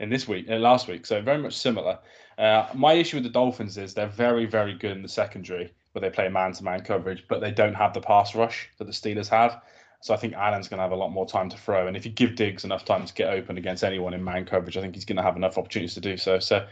in 0.00 0.10
this 0.10 0.26
week, 0.26 0.50
uh, 0.50 0.56
last 0.56 0.88
week, 0.88 1.06
so 1.06 1.22
very 1.22 1.38
much 1.38 1.56
similar. 1.56 2.00
Uh, 2.36 2.68
my 2.74 2.94
issue 2.94 3.16
with 3.16 3.24
the 3.24 3.30
Dolphins 3.30 3.78
is 3.78 3.94
they're 3.94 4.06
very, 4.06 4.46
very 4.46 4.74
good 4.74 4.96
in 4.96 5.02
the 5.02 5.08
secondary, 5.08 5.72
where 5.92 6.00
they 6.00 6.10
play 6.10 6.28
man-to-man 6.28 6.80
coverage, 6.80 7.24
but 7.28 7.40
they 7.40 7.50
don't 7.50 7.74
have 7.74 7.94
the 7.94 8.00
pass 8.00 8.34
rush 8.34 8.68
that 8.78 8.84
the 8.84 8.92
Steelers 8.92 9.28
have. 9.28 9.60
So 10.00 10.14
I 10.14 10.16
think 10.16 10.34
Allen's 10.34 10.68
going 10.68 10.78
to 10.78 10.82
have 10.82 10.92
a 10.92 10.96
lot 10.96 11.10
more 11.10 11.26
time 11.26 11.48
to 11.48 11.56
throw. 11.56 11.88
And 11.88 11.96
if 11.96 12.04
you 12.04 12.12
give 12.12 12.36
Diggs 12.36 12.64
enough 12.64 12.84
time 12.84 13.04
to 13.04 13.12
get 13.14 13.30
open 13.30 13.58
against 13.58 13.82
anyone 13.82 14.14
in 14.14 14.22
man 14.22 14.44
coverage, 14.44 14.76
I 14.76 14.80
think 14.80 14.94
he's 14.94 15.04
going 15.04 15.16
to 15.16 15.22
have 15.22 15.36
enough 15.36 15.58
opportunities 15.58 15.94
to 15.94 16.00
do 16.00 16.16
so. 16.16 16.38
So 16.38 16.66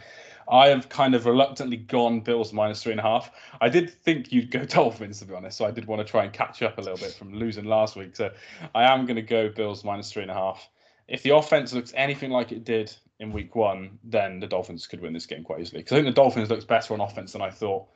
I 0.49 0.69
have 0.69 0.89
kind 0.89 1.15
of 1.15 1.27
reluctantly 1.27 1.77
gone 1.77 2.21
Bills 2.21 2.53
minus 2.53 2.83
three 2.83 2.93
and 2.93 3.01
a 3.01 3.05
half. 3.05 3.33
I 3.61 3.69
did 3.69 3.91
think 3.91 4.33
you'd 4.33 4.51
go 4.51 4.65
Dolphins, 4.65 5.19
to 5.19 5.25
be 5.25 5.35
honest. 5.35 5.59
So 5.59 5.67
I 5.67 5.73
did 5.73 5.87
want 5.87 6.07
to 6.07 6.11
try 6.11 6.25
and 6.25 6.33
catch 6.33 6.62
up 6.62 6.79
a 6.79 6.81
little 6.81 6.99
bit 6.99 7.15
from 7.15 7.35
losing 7.35 7.65
last 7.65 7.97
week. 7.97 8.15
So 8.15 8.31
I 8.75 8.85
am 8.85 9.07
going 9.07 9.17
to 9.17 9.23
go 9.23 9.49
Bills 9.49 9.85
minus 9.85 10.12
three 10.12 10.23
and 10.23 10.31
a 10.31 10.35
half. 10.35 10.69
If 11.09 11.23
the 11.23 11.35
offense 11.35 11.73
looks 11.73 11.93
anything 11.97 12.31
like 12.31 12.53
it 12.53 12.65
did 12.65 12.95
in 13.19 13.33
week 13.33 13.57
one, 13.57 13.99
then 14.05 14.39
the 14.41 14.47
Dolphins 14.47 14.87
could 14.87 15.01
win 15.01 15.12
this 15.12 15.27
game 15.27 15.43
quite 15.43 15.61
easily. 15.61 15.81
Because 15.81 15.93
I 15.93 15.97
think 15.97 16.07
the 16.15 16.21
Dolphins 16.21 16.51
looks 16.51 16.65
better 16.65 16.95
on 16.95 17.01
offense 17.01 17.33
than 17.33 17.43
I 17.43 17.51
thought. 17.51 17.87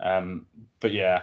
Um, 0.00 0.46
but 0.80 0.92
yeah, 0.92 1.22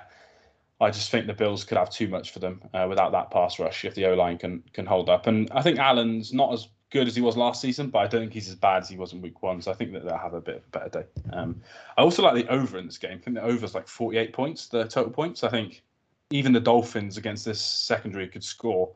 I 0.82 0.90
just 0.90 1.12
think 1.12 1.28
the 1.28 1.34
Bills 1.34 1.64
could 1.64 1.78
have 1.78 1.92
too 1.92 2.08
much 2.08 2.32
for 2.32 2.40
them 2.40 2.62
uh, 2.74 2.88
without 2.90 3.12
that 3.12 3.30
pass 3.30 3.60
rush 3.60 3.86
if 3.86 3.94
the 3.94 4.08
O 4.08 4.16
line 4.16 4.38
can 4.38 4.64
can 4.74 4.86
hold 4.86 5.10
up. 5.10 5.28
And 5.28 5.50
I 5.52 5.62
think 5.62 5.78
Allen's 5.78 6.34
not 6.34 6.52
as 6.52 6.68
good 6.90 7.08
as 7.08 7.16
he 7.16 7.22
was 7.22 7.38
last 7.38 7.62
season, 7.62 7.90
but 7.90 8.00
I 8.00 8.08
don't 8.08 8.22
think 8.22 8.34
he's 8.34 8.50
as 8.50 8.56
bad 8.56 8.84
as 8.84 8.90
he 8.90 8.98
was 8.98 9.14
in 9.14 9.22
week 9.22 9.42
one. 9.44 9.62
So 9.62 9.72
I 9.72 9.76
think 9.76 9.94
that 9.94 10.04
they'll 10.04 10.18
have 10.18 10.34
a 10.34 10.42
bit 10.42 10.58
of 10.58 10.64
a 10.64 10.80
better 10.80 10.90
day. 10.90 11.06
Um, 11.32 11.62
I 11.98 12.02
also 12.02 12.24
like 12.24 12.34
the 12.34 12.52
over 12.52 12.78
in 12.78 12.88
this 12.88 12.98
game. 12.98 13.20
I 13.22 13.24
think 13.24 13.38
the 13.38 13.44
over 13.44 13.64
is 13.64 13.76
like 13.76 13.88
48 13.88 14.34
points, 14.34 14.68
the 14.68 14.86
total 14.86 15.12
points. 15.12 15.44
I 15.44 15.50
think 15.50 15.84
even 16.32 16.52
the 16.52 16.60
Dolphins 16.60 17.18
against 17.18 17.46
this 17.46 17.62
secondary 17.62 18.28
could 18.28 18.44
score 18.44 18.92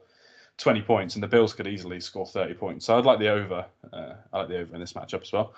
20 0.57 0.81
points, 0.81 1.15
and 1.15 1.23
the 1.23 1.27
Bills 1.27 1.53
could 1.53 1.67
easily 1.67 1.99
score 1.99 2.25
30 2.25 2.53
points. 2.55 2.85
So 2.85 2.97
I'd 2.97 3.05
like 3.05 3.19
the 3.19 3.29
over. 3.29 3.65
Uh, 3.93 4.13
I 4.33 4.39
like 4.39 4.49
the 4.49 4.59
over 4.59 4.73
in 4.73 4.81
this 4.81 4.93
matchup 4.93 5.21
as 5.21 5.31
well. 5.31 5.53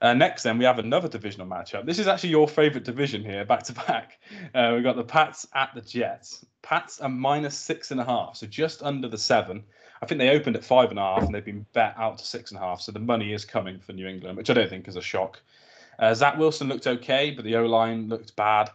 Uh, 0.00 0.12
next, 0.12 0.42
then 0.42 0.58
we 0.58 0.64
have 0.64 0.78
another 0.78 1.08
divisional 1.08 1.46
matchup. 1.46 1.86
This 1.86 1.98
is 1.98 2.06
actually 2.06 2.30
your 2.30 2.48
favourite 2.48 2.84
division 2.84 3.22
here, 3.22 3.44
back 3.44 3.62
to 3.64 3.72
back. 3.72 4.18
Uh, 4.54 4.72
we've 4.74 4.82
got 4.84 4.96
the 4.96 5.04
Pats 5.04 5.46
at 5.54 5.70
the 5.74 5.80
Jets. 5.80 6.44
Pats 6.62 7.00
are 7.00 7.08
minus 7.08 7.56
six 7.56 7.90
and 7.90 8.00
a 8.00 8.04
half, 8.04 8.36
so 8.36 8.46
just 8.46 8.82
under 8.82 9.08
the 9.08 9.18
seven. 9.18 9.64
I 10.02 10.06
think 10.06 10.18
they 10.18 10.30
opened 10.30 10.56
at 10.56 10.64
five 10.64 10.90
and 10.90 10.98
a 10.98 11.02
half, 11.02 11.22
and 11.22 11.34
they've 11.34 11.44
been 11.44 11.66
bet 11.72 11.94
out 11.96 12.18
to 12.18 12.26
six 12.26 12.50
and 12.50 12.60
a 12.60 12.62
half. 12.62 12.80
So 12.80 12.92
the 12.92 12.98
money 12.98 13.32
is 13.32 13.44
coming 13.44 13.78
for 13.78 13.92
New 13.92 14.06
England, 14.06 14.36
which 14.36 14.50
I 14.50 14.54
don't 14.54 14.68
think 14.68 14.88
is 14.88 14.96
a 14.96 15.02
shock. 15.02 15.40
Uh, 15.98 16.12
Zach 16.12 16.36
Wilson 16.36 16.68
looked 16.68 16.86
okay, 16.86 17.30
but 17.30 17.44
the 17.44 17.56
O 17.56 17.64
line 17.64 18.08
looked 18.08 18.36
bad. 18.36 18.70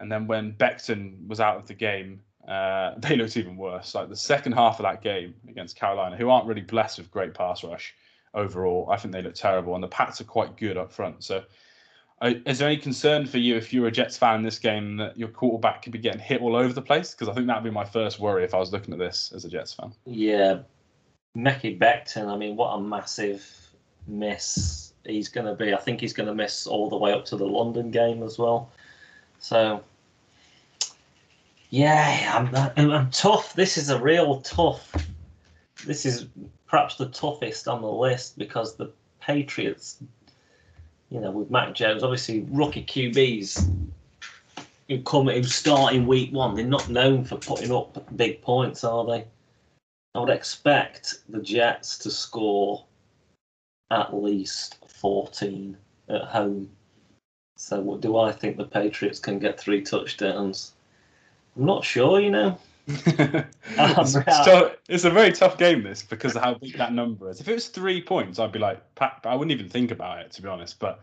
And 0.00 0.10
then 0.10 0.26
when 0.26 0.52
Becton 0.54 1.28
was 1.28 1.38
out 1.38 1.56
of 1.56 1.66
the 1.66 1.74
game, 1.74 2.20
uh, 2.48 2.94
they 2.98 3.16
looked 3.16 3.36
even 3.36 3.56
worse. 3.56 3.94
Like 3.94 4.08
the 4.08 4.16
second 4.16 4.52
half 4.52 4.80
of 4.80 4.84
that 4.84 5.02
game 5.02 5.34
against 5.48 5.76
Carolina, 5.76 6.16
who 6.16 6.30
aren't 6.30 6.46
really 6.46 6.62
blessed 6.62 6.98
with 6.98 7.10
great 7.10 7.34
pass 7.34 7.62
rush 7.62 7.94
overall, 8.34 8.88
I 8.90 8.96
think 8.96 9.12
they 9.12 9.22
look 9.22 9.34
terrible. 9.34 9.74
And 9.74 9.82
the 9.82 9.88
Pats 9.88 10.20
are 10.20 10.24
quite 10.24 10.56
good 10.56 10.76
up 10.76 10.92
front. 10.92 11.24
So, 11.24 11.44
uh, 12.20 12.34
is 12.46 12.58
there 12.58 12.68
any 12.68 12.78
concern 12.78 13.26
for 13.26 13.38
you 13.38 13.56
if 13.56 13.72
you're 13.72 13.88
a 13.88 13.92
Jets 13.92 14.16
fan 14.16 14.36
in 14.36 14.42
this 14.42 14.58
game 14.58 14.96
that 14.98 15.16
your 15.16 15.28
quarterback 15.28 15.82
could 15.82 15.92
be 15.92 15.98
getting 15.98 16.20
hit 16.20 16.40
all 16.40 16.54
over 16.54 16.72
the 16.72 16.82
place? 16.82 17.12
Because 17.14 17.28
I 17.28 17.34
think 17.34 17.46
that'd 17.46 17.64
be 17.64 17.70
my 17.70 17.84
first 17.84 18.20
worry 18.20 18.44
if 18.44 18.54
I 18.54 18.58
was 18.58 18.72
looking 18.72 18.94
at 18.94 19.00
this 19.00 19.32
as 19.34 19.44
a 19.44 19.48
Jets 19.48 19.74
fan. 19.74 19.92
Yeah, 20.06 20.60
Mekhi 21.36 21.78
Becton. 21.78 22.28
I 22.28 22.36
mean, 22.36 22.56
what 22.56 22.68
a 22.70 22.80
massive 22.80 23.44
miss 24.06 24.92
he's 25.04 25.28
going 25.28 25.46
to 25.46 25.54
be. 25.54 25.74
I 25.74 25.78
think 25.78 26.00
he's 26.00 26.12
going 26.12 26.28
to 26.28 26.34
miss 26.34 26.66
all 26.66 26.88
the 26.88 26.96
way 26.96 27.12
up 27.12 27.24
to 27.26 27.36
the 27.36 27.46
London 27.46 27.90
game 27.90 28.22
as 28.22 28.38
well. 28.38 28.70
So, 29.38 29.82
yeah, 31.70 32.32
I'm, 32.76 32.90
I'm 32.90 33.10
tough. 33.10 33.54
This 33.54 33.76
is 33.76 33.90
a 33.90 34.00
real 34.00 34.40
tough. 34.42 34.92
This 35.84 36.06
is 36.06 36.26
perhaps 36.66 36.96
the 36.96 37.08
toughest 37.08 37.68
on 37.68 37.82
the 37.82 37.90
list 37.90 38.38
because 38.38 38.76
the 38.76 38.90
Patriots, 39.20 40.02
you 41.10 41.20
know, 41.20 41.30
with 41.30 41.50
Mac 41.50 41.74
Jones, 41.74 42.02
obviously 42.02 42.46
rookie 42.50 42.84
QBs 42.84 43.68
who 44.88 45.02
come 45.02 45.28
who 45.28 45.42
start 45.42 45.94
in 45.94 46.06
week 46.06 46.32
one, 46.32 46.54
they're 46.54 46.64
not 46.64 46.88
known 46.88 47.24
for 47.24 47.36
putting 47.36 47.72
up 47.72 48.16
big 48.16 48.42
points, 48.42 48.84
are 48.84 49.04
they? 49.06 49.24
I 50.14 50.20
would 50.20 50.30
expect 50.30 51.20
the 51.28 51.40
Jets 51.40 51.96
to 51.98 52.10
score 52.10 52.84
at 53.90 54.14
least 54.14 54.78
14 54.88 55.76
at 56.08 56.24
home. 56.24 56.70
So, 57.56 57.80
what 57.80 58.00
do 58.00 58.18
I 58.18 58.32
think 58.32 58.56
the 58.56 58.64
Patriots 58.64 59.18
can 59.18 59.38
get 59.38 59.58
three 59.58 59.82
touchdowns? 59.82 60.72
I'm 61.56 61.64
not 61.64 61.84
sure, 61.84 62.20
you 62.20 62.30
know. 62.30 62.58
it's, 62.86 63.52
it's 64.16 64.24
tough- 64.24 64.72
it's 64.88 65.04
a 65.04 65.10
very 65.10 65.32
tough 65.32 65.58
game, 65.58 65.82
this, 65.82 66.02
because 66.02 66.36
of 66.36 66.42
how 66.42 66.54
big 66.54 66.76
that 66.78 66.92
number 66.92 67.30
is. 67.30 67.40
If 67.40 67.48
it 67.48 67.54
was 67.54 67.68
three 67.68 68.02
points, 68.02 68.38
I'd 68.38 68.52
be 68.52 68.58
like, 68.58 68.82
I 69.24 69.34
wouldn't 69.34 69.52
even 69.52 69.68
think 69.68 69.90
about 69.90 70.20
it, 70.20 70.32
to 70.32 70.42
be 70.42 70.48
honest. 70.48 70.78
But 70.80 71.00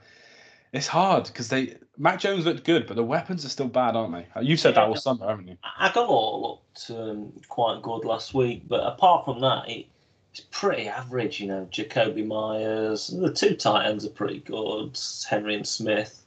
it's 0.74 0.88
hard 0.88 1.26
because 1.26 1.48
they 1.48 1.78
Mac 1.98 2.20
Jones 2.20 2.46
looked 2.46 2.64
good, 2.64 2.88
but 2.88 2.96
the 2.96 3.04
weapons 3.04 3.46
are 3.46 3.50
still 3.50 3.68
bad, 3.68 3.96
aren't 3.96 4.14
they? 4.14 4.42
You 4.42 4.56
said 4.58 4.76
that 4.76 4.84
all 4.88 4.96
summer, 4.96 5.28
haven't 5.28 5.48
you? 5.48 5.58
Agholor 5.82 6.42
looked 6.42 6.92
um, 6.92 7.32
quite 7.48 7.82
good 7.82 8.06
last 8.06 8.34
week, 8.34 8.64
but 8.68 8.82
apart 8.82 9.26
from 9.26 9.42
that, 9.42 9.70
it, 9.70 9.88
it's 10.32 10.42
pretty 10.52 10.88
average. 10.88 11.40
You 11.40 11.48
know, 11.48 11.70
Jakobi 11.72 12.26
Meyers, 12.26 13.08
the 13.08 13.34
two 13.34 13.56
tight 13.56 13.88
ends 13.88 14.06
are 14.06 14.12
pretty 14.12 14.40
good. 14.40 15.00
Henry 15.28 15.56
and 15.56 15.68
Smith, 15.68 16.24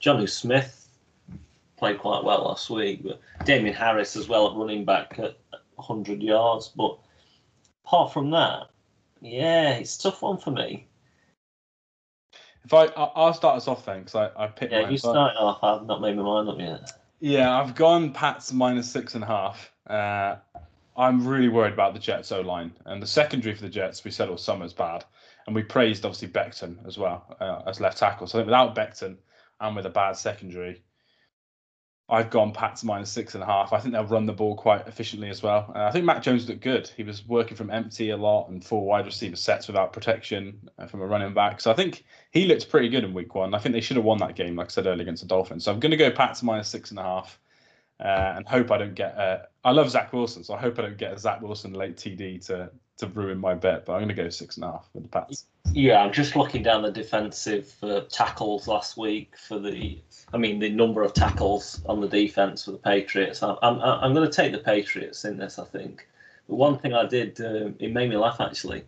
Jonnu 0.00 0.28
Smith 0.28 0.81
played 1.82 1.98
quite 1.98 2.22
well 2.22 2.44
last 2.44 2.70
week, 2.70 3.02
but 3.02 3.20
Damien 3.44 3.74
Harris 3.74 4.14
as 4.14 4.28
well 4.28 4.48
at 4.48 4.56
running 4.56 4.84
back 4.84 5.18
at 5.18 5.36
100 5.74 6.22
yards. 6.22 6.68
But 6.68 6.96
apart 7.84 8.12
from 8.12 8.30
that, 8.30 8.68
yeah, 9.20 9.72
it's 9.72 9.98
a 9.98 10.02
tough 10.02 10.22
one 10.22 10.38
for 10.38 10.52
me. 10.52 10.86
If 12.64 12.72
I, 12.72 12.84
I 12.84 13.26
will 13.26 13.34
start 13.34 13.56
us 13.56 13.66
off 13.66 13.84
then, 13.84 14.04
because 14.04 14.14
I, 14.14 14.44
I 14.44 14.46
picked. 14.46 14.70
Yeah, 14.70 14.88
you 14.88 14.96
start 14.96 15.34
off. 15.36 15.58
I've 15.64 15.84
not 15.84 16.00
made 16.00 16.16
my 16.16 16.22
mind 16.22 16.48
up 16.48 16.60
yet. 16.60 16.92
Yeah, 17.18 17.60
I've 17.60 17.74
gone 17.74 18.12
Pats 18.12 18.52
minus 18.52 18.88
six 18.88 19.16
and 19.16 19.24
a 19.24 19.26
half. 19.26 19.72
Uh, 19.88 20.36
I'm 20.96 21.26
really 21.26 21.48
worried 21.48 21.72
about 21.72 21.94
the 21.94 22.00
Jets 22.00 22.30
O 22.30 22.42
line 22.42 22.70
and 22.84 23.02
the 23.02 23.08
secondary 23.08 23.56
for 23.56 23.62
the 23.62 23.68
Jets. 23.68 24.04
We 24.04 24.12
said 24.12 24.28
all 24.28 24.38
summer's 24.38 24.72
bad, 24.72 25.04
and 25.48 25.54
we 25.56 25.64
praised 25.64 26.04
obviously 26.04 26.28
Becton 26.28 26.86
as 26.86 26.96
well 26.96 27.36
uh, 27.40 27.62
as 27.66 27.80
left 27.80 27.98
tackle. 27.98 28.28
So 28.28 28.38
I 28.38 28.42
think 28.42 28.46
without 28.46 28.76
Becton 28.76 29.16
and 29.60 29.74
with 29.74 29.86
a 29.86 29.90
bad 29.90 30.12
secondary, 30.12 30.80
I've 32.08 32.30
gone 32.30 32.52
Pats 32.52 32.84
minus 32.84 33.10
six 33.10 33.34
and 33.34 33.42
a 33.42 33.46
half. 33.46 33.72
I 33.72 33.78
think 33.78 33.94
they'll 33.94 34.04
run 34.04 34.26
the 34.26 34.32
ball 34.32 34.54
quite 34.54 34.86
efficiently 34.86 35.30
as 35.30 35.42
well. 35.42 35.72
Uh, 35.74 35.84
I 35.84 35.90
think 35.92 36.04
Mac 36.04 36.22
Jones 36.22 36.48
looked 36.48 36.60
good. 36.60 36.88
He 36.88 37.02
was 37.02 37.26
working 37.26 37.56
from 37.56 37.70
empty 37.70 38.10
a 38.10 38.16
lot 38.16 38.48
and 38.48 38.62
four 38.62 38.84
wide 38.84 39.06
receiver 39.06 39.36
sets 39.36 39.66
without 39.66 39.92
protection 39.92 40.68
uh, 40.78 40.86
from 40.86 41.00
a 41.00 41.06
running 41.06 41.32
back. 41.32 41.60
So 41.60 41.70
I 41.70 41.74
think 41.74 42.04
he 42.30 42.46
looked 42.46 42.68
pretty 42.68 42.88
good 42.88 43.04
in 43.04 43.14
week 43.14 43.34
one. 43.34 43.54
I 43.54 43.58
think 43.58 43.72
they 43.72 43.80
should 43.80 43.96
have 43.96 44.04
won 44.04 44.18
that 44.18 44.34
game, 44.34 44.56
like 44.56 44.66
I 44.66 44.70
said 44.70 44.86
earlier, 44.86 45.02
against 45.02 45.22
the 45.22 45.28
Dolphins. 45.28 45.64
So 45.64 45.72
I'm 45.72 45.80
going 45.80 45.90
to 45.92 45.96
go 45.96 46.10
Pats 46.10 46.42
minus 46.42 46.68
six 46.68 46.90
and 46.90 46.98
a 46.98 47.02
half 47.02 47.38
uh, 48.00 48.34
and 48.36 48.46
hope 48.46 48.70
I 48.70 48.78
don't 48.78 48.94
get. 48.94 49.16
I 49.64 49.70
love 49.70 49.88
Zach 49.88 50.12
Wilson, 50.12 50.44
so 50.44 50.54
I 50.54 50.58
hope 50.58 50.78
I 50.78 50.82
don't 50.82 50.98
get 50.98 51.14
a 51.14 51.18
Zach 51.18 51.40
Wilson 51.40 51.72
late 51.72 51.96
TD 51.96 52.44
to 52.46 52.70
to 52.98 53.06
ruin 53.06 53.38
my 53.38 53.54
bet. 53.54 53.84
But 53.84 53.94
I'm 53.94 54.00
going 54.00 54.08
to 54.08 54.14
go 54.14 54.28
six 54.28 54.56
and 54.56 54.64
a 54.64 54.72
half 54.72 54.88
with 54.94 55.04
the 55.04 55.08
Pats. 55.08 55.46
Yeah, 55.72 56.02
I'm 56.02 56.12
just 56.12 56.36
looking 56.36 56.62
down 56.62 56.82
the 56.82 56.90
defensive 56.90 57.74
uh, 57.82 58.02
tackles 58.08 58.68
last 58.68 58.96
week 58.96 59.36
for 59.36 59.58
the. 59.58 59.98
I 60.32 60.38
mean, 60.38 60.58
the 60.58 60.70
number 60.70 61.02
of 61.02 61.14
tackles 61.14 61.82
on 61.86 62.00
the 62.00 62.08
defense 62.08 62.64
for 62.64 62.72
the 62.72 62.78
Patriots. 62.78 63.42
I'm 63.42 63.56
I'm, 63.62 63.80
I'm 63.80 64.14
going 64.14 64.28
to 64.28 64.34
take 64.34 64.52
the 64.52 64.58
Patriots 64.58 65.24
in 65.24 65.36
this. 65.36 65.58
I 65.58 65.64
think. 65.64 66.06
But 66.48 66.56
one 66.56 66.78
thing 66.78 66.92
I 66.92 67.06
did, 67.06 67.40
uh, 67.40 67.70
it 67.78 67.92
made 67.92 68.10
me 68.10 68.16
laugh 68.16 68.40
actually. 68.40 68.84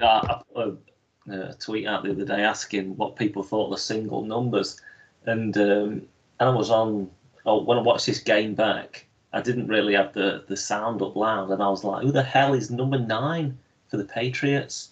Uh, 0.00 0.06
I 0.06 0.42
put 0.54 0.80
a, 1.28 1.32
a, 1.32 1.54
tweet 1.54 1.86
out 1.86 2.04
the 2.04 2.12
other 2.12 2.24
day 2.24 2.42
asking 2.42 2.96
what 2.96 3.16
people 3.16 3.42
thought 3.42 3.70
the 3.70 3.76
single 3.76 4.24
numbers, 4.24 4.80
and 5.26 5.56
um, 5.56 6.02
and 6.38 6.48
I 6.48 6.50
was 6.50 6.70
on. 6.70 7.10
Oh, 7.46 7.62
when 7.62 7.78
I 7.78 7.82
watched 7.82 8.06
this 8.06 8.20
game 8.20 8.54
back, 8.54 9.06
I 9.32 9.40
didn't 9.40 9.68
really 9.68 9.94
have 9.94 10.12
the 10.12 10.44
the 10.48 10.56
sound 10.56 11.02
up 11.02 11.16
loud, 11.16 11.50
and 11.50 11.62
I 11.62 11.68
was 11.68 11.84
like, 11.84 12.02
"Who 12.02 12.12
the 12.12 12.22
hell 12.22 12.54
is 12.54 12.70
number 12.70 12.98
nine 12.98 13.58
for 13.88 13.96
the 13.96 14.04
Patriots?" 14.04 14.90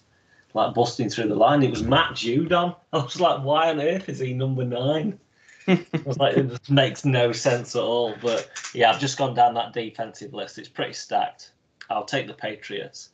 Like 0.53 0.73
busting 0.73 1.09
through 1.09 1.27
the 1.27 1.35
line, 1.35 1.61
it 1.61 1.69
was 1.69 1.83
Matt 1.83 2.13
Judon. 2.13 2.75
I 2.93 2.97
was 2.97 3.19
like, 3.19 3.43
"Why 3.43 3.69
on 3.69 3.81
earth 3.81 4.09
is 4.09 4.19
he 4.19 4.33
number 4.33 4.63
nine? 4.63 5.19
I 5.67 5.85
was 6.05 6.17
like, 6.17 6.37
"It 6.37 6.49
just 6.49 6.71
makes 6.71 7.05
no 7.05 7.31
sense 7.31 7.75
at 7.75 7.81
all." 7.81 8.15
But 8.21 8.49
yeah, 8.73 8.91
I've 8.91 8.99
just 8.99 9.17
gone 9.17 9.35
down 9.35 9.53
that 9.55 9.73
defensive 9.73 10.33
list. 10.33 10.57
It's 10.57 10.69
pretty 10.69 10.93
stacked. 10.93 11.51
I'll 11.89 12.05
take 12.05 12.27
the 12.27 12.33
Patriots. 12.33 13.09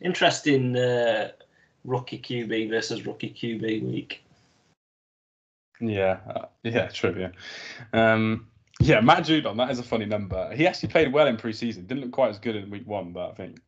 Interesting 0.00 0.76
uh, 0.76 1.32
rookie 1.84 2.18
QB 2.18 2.70
versus 2.70 3.06
rookie 3.06 3.30
QB 3.30 3.90
week. 3.90 4.22
Yeah, 5.80 6.18
uh, 6.28 6.46
yeah, 6.62 6.88
trivia. 6.88 7.32
Um, 7.92 8.49
yeah, 8.80 9.00
Matt 9.00 9.24
Judon, 9.24 9.56
that 9.58 9.70
is 9.70 9.78
a 9.78 9.82
funny 9.82 10.06
number. 10.06 10.52
He 10.54 10.66
actually 10.66 10.88
played 10.88 11.12
well 11.12 11.26
in 11.26 11.36
preseason. 11.36 11.86
Didn't 11.86 12.02
look 12.02 12.12
quite 12.12 12.30
as 12.30 12.38
good 12.38 12.56
in 12.56 12.70
week 12.70 12.86
one, 12.86 13.12
but 13.12 13.30
I 13.30 13.34
think 13.34 13.60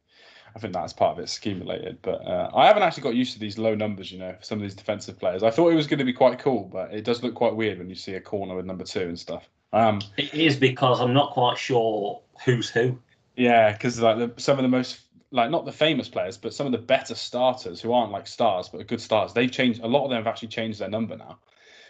I 0.55 0.59
think 0.59 0.73
that's 0.73 0.93
part 0.93 1.17
of 1.17 1.25
it 1.25 1.29
scheme 1.29 1.61
related. 1.61 1.99
But 2.03 2.27
uh, 2.27 2.51
I 2.55 2.67
haven't 2.67 2.83
actually 2.83 3.05
got 3.05 3.15
used 3.15 3.33
to 3.35 3.39
these 3.39 3.59
low 3.59 3.75
numbers, 3.75 4.11
you 4.11 4.19
know, 4.19 4.35
for 4.39 4.45
some 4.45 4.59
of 4.59 4.63
these 4.63 4.75
defensive 4.75 5.19
players. 5.19 5.43
I 5.43 5.51
thought 5.51 5.71
it 5.71 5.77
was 5.77 5.87
going 5.87 5.99
to 5.99 6.05
be 6.05 6.13
quite 6.13 6.39
cool, 6.39 6.69
but 6.73 6.93
it 6.93 7.05
does 7.05 7.23
look 7.23 7.35
quite 7.35 7.55
weird 7.55 7.79
when 7.79 7.89
you 7.89 7.95
see 7.95 8.15
a 8.15 8.21
corner 8.21 8.55
with 8.55 8.67
number 8.67 8.85
two 8.85 9.03
and 9.03 9.19
stuff. 9.19 9.49
Um, 9.73 10.01
it 10.17 10.33
is 10.35 10.57
because 10.57 11.01
I'm 11.01 11.15
not 11.15 11.33
quite 11.33 11.59
sure 11.59 12.21
who's 12.45 12.69
who. 12.69 12.99
Yeah, 13.37 13.73
because 13.73 14.01
like 14.01 14.19
the, 14.19 14.33
some 14.41 14.59
of 14.59 14.63
the 14.63 14.69
most 14.69 15.01
like 15.31 15.51
not 15.51 15.65
the 15.65 15.73
famous 15.73 16.09
players, 16.09 16.37
but 16.37 16.53
some 16.53 16.67
of 16.67 16.73
the 16.73 16.79
better 16.79 17.15
starters 17.15 17.81
who 17.81 17.93
aren't 17.93 18.13
like 18.13 18.27
stars 18.27 18.69
but 18.69 18.83
are 18.83 18.85
good 18.85 19.01
stars. 19.01 19.33
They've 19.33 19.51
changed. 19.51 19.81
A 19.83 19.87
lot 19.87 20.05
of 20.05 20.11
them 20.11 20.19
have 20.19 20.27
actually 20.27 20.49
changed 20.49 20.79
their 20.79 20.91
number 20.91 21.17
now. 21.17 21.39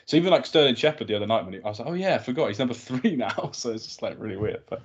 So 0.06 0.16
even 0.16 0.30
like 0.30 0.46
Sterling 0.46 0.74
Shepard 0.74 1.08
the 1.08 1.14
other 1.14 1.26
night 1.26 1.44
when 1.44 1.54
he, 1.54 1.62
I 1.62 1.68
was 1.68 1.78
like, 1.78 1.88
oh 1.88 1.94
yeah, 1.94 2.14
I 2.14 2.18
forgot 2.18 2.48
he's 2.48 2.58
number 2.58 2.74
three 2.88 3.16
now. 3.16 3.50
So 3.52 3.72
it's 3.72 3.86
just 3.86 4.02
like 4.02 4.18
really 4.18 4.36
weird. 4.36 4.62
But 4.68 4.82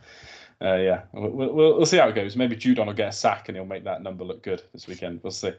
uh, 0.61 0.75
yeah, 0.75 1.03
we'll, 1.13 1.29
we'll, 1.29 1.53
we'll, 1.77 1.85
see 1.85 1.97
how 1.97 2.07
it 2.07 2.15
goes. 2.15 2.35
Maybe 2.35 2.55
Judon 2.55 2.87
will 2.87 2.93
get 2.93 3.09
a 3.09 3.11
sack 3.11 3.47
and 3.47 3.55
he'll 3.55 3.65
make 3.65 3.83
that 3.83 4.01
number 4.01 4.23
look 4.23 4.41
good 4.41 4.63
this 4.73 4.87
weekend. 4.87 5.19
We'll 5.21 5.31
see. 5.31 5.53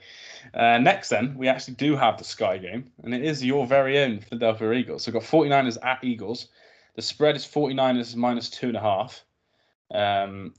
Uh, 0.54 0.78
next, 0.78 1.08
then, 1.08 1.36
we 1.36 1.46
actually 1.46 1.74
do 1.74 1.94
have 1.94 2.18
the 2.18 2.24
Sky 2.24 2.58
game, 2.58 2.90
and 3.04 3.14
it 3.14 3.24
is 3.24 3.44
your 3.44 3.64
very 3.66 3.98
own 4.00 4.20
Philadelphia 4.20 4.72
Eagles. 4.72 5.04
So 5.04 5.12
we've 5.12 5.20
got 5.22 5.30
49ers 5.30 5.78
at 5.84 6.02
Eagles. 6.02 6.48
The 6.96 7.02
spread 7.02 7.36
is 7.36 7.44
49ers 7.44 8.16
minus 8.16 8.50
two 8.50 8.68
and 8.68 8.76
a 8.76 8.80
half. 8.80 9.24
Um, 9.92 10.52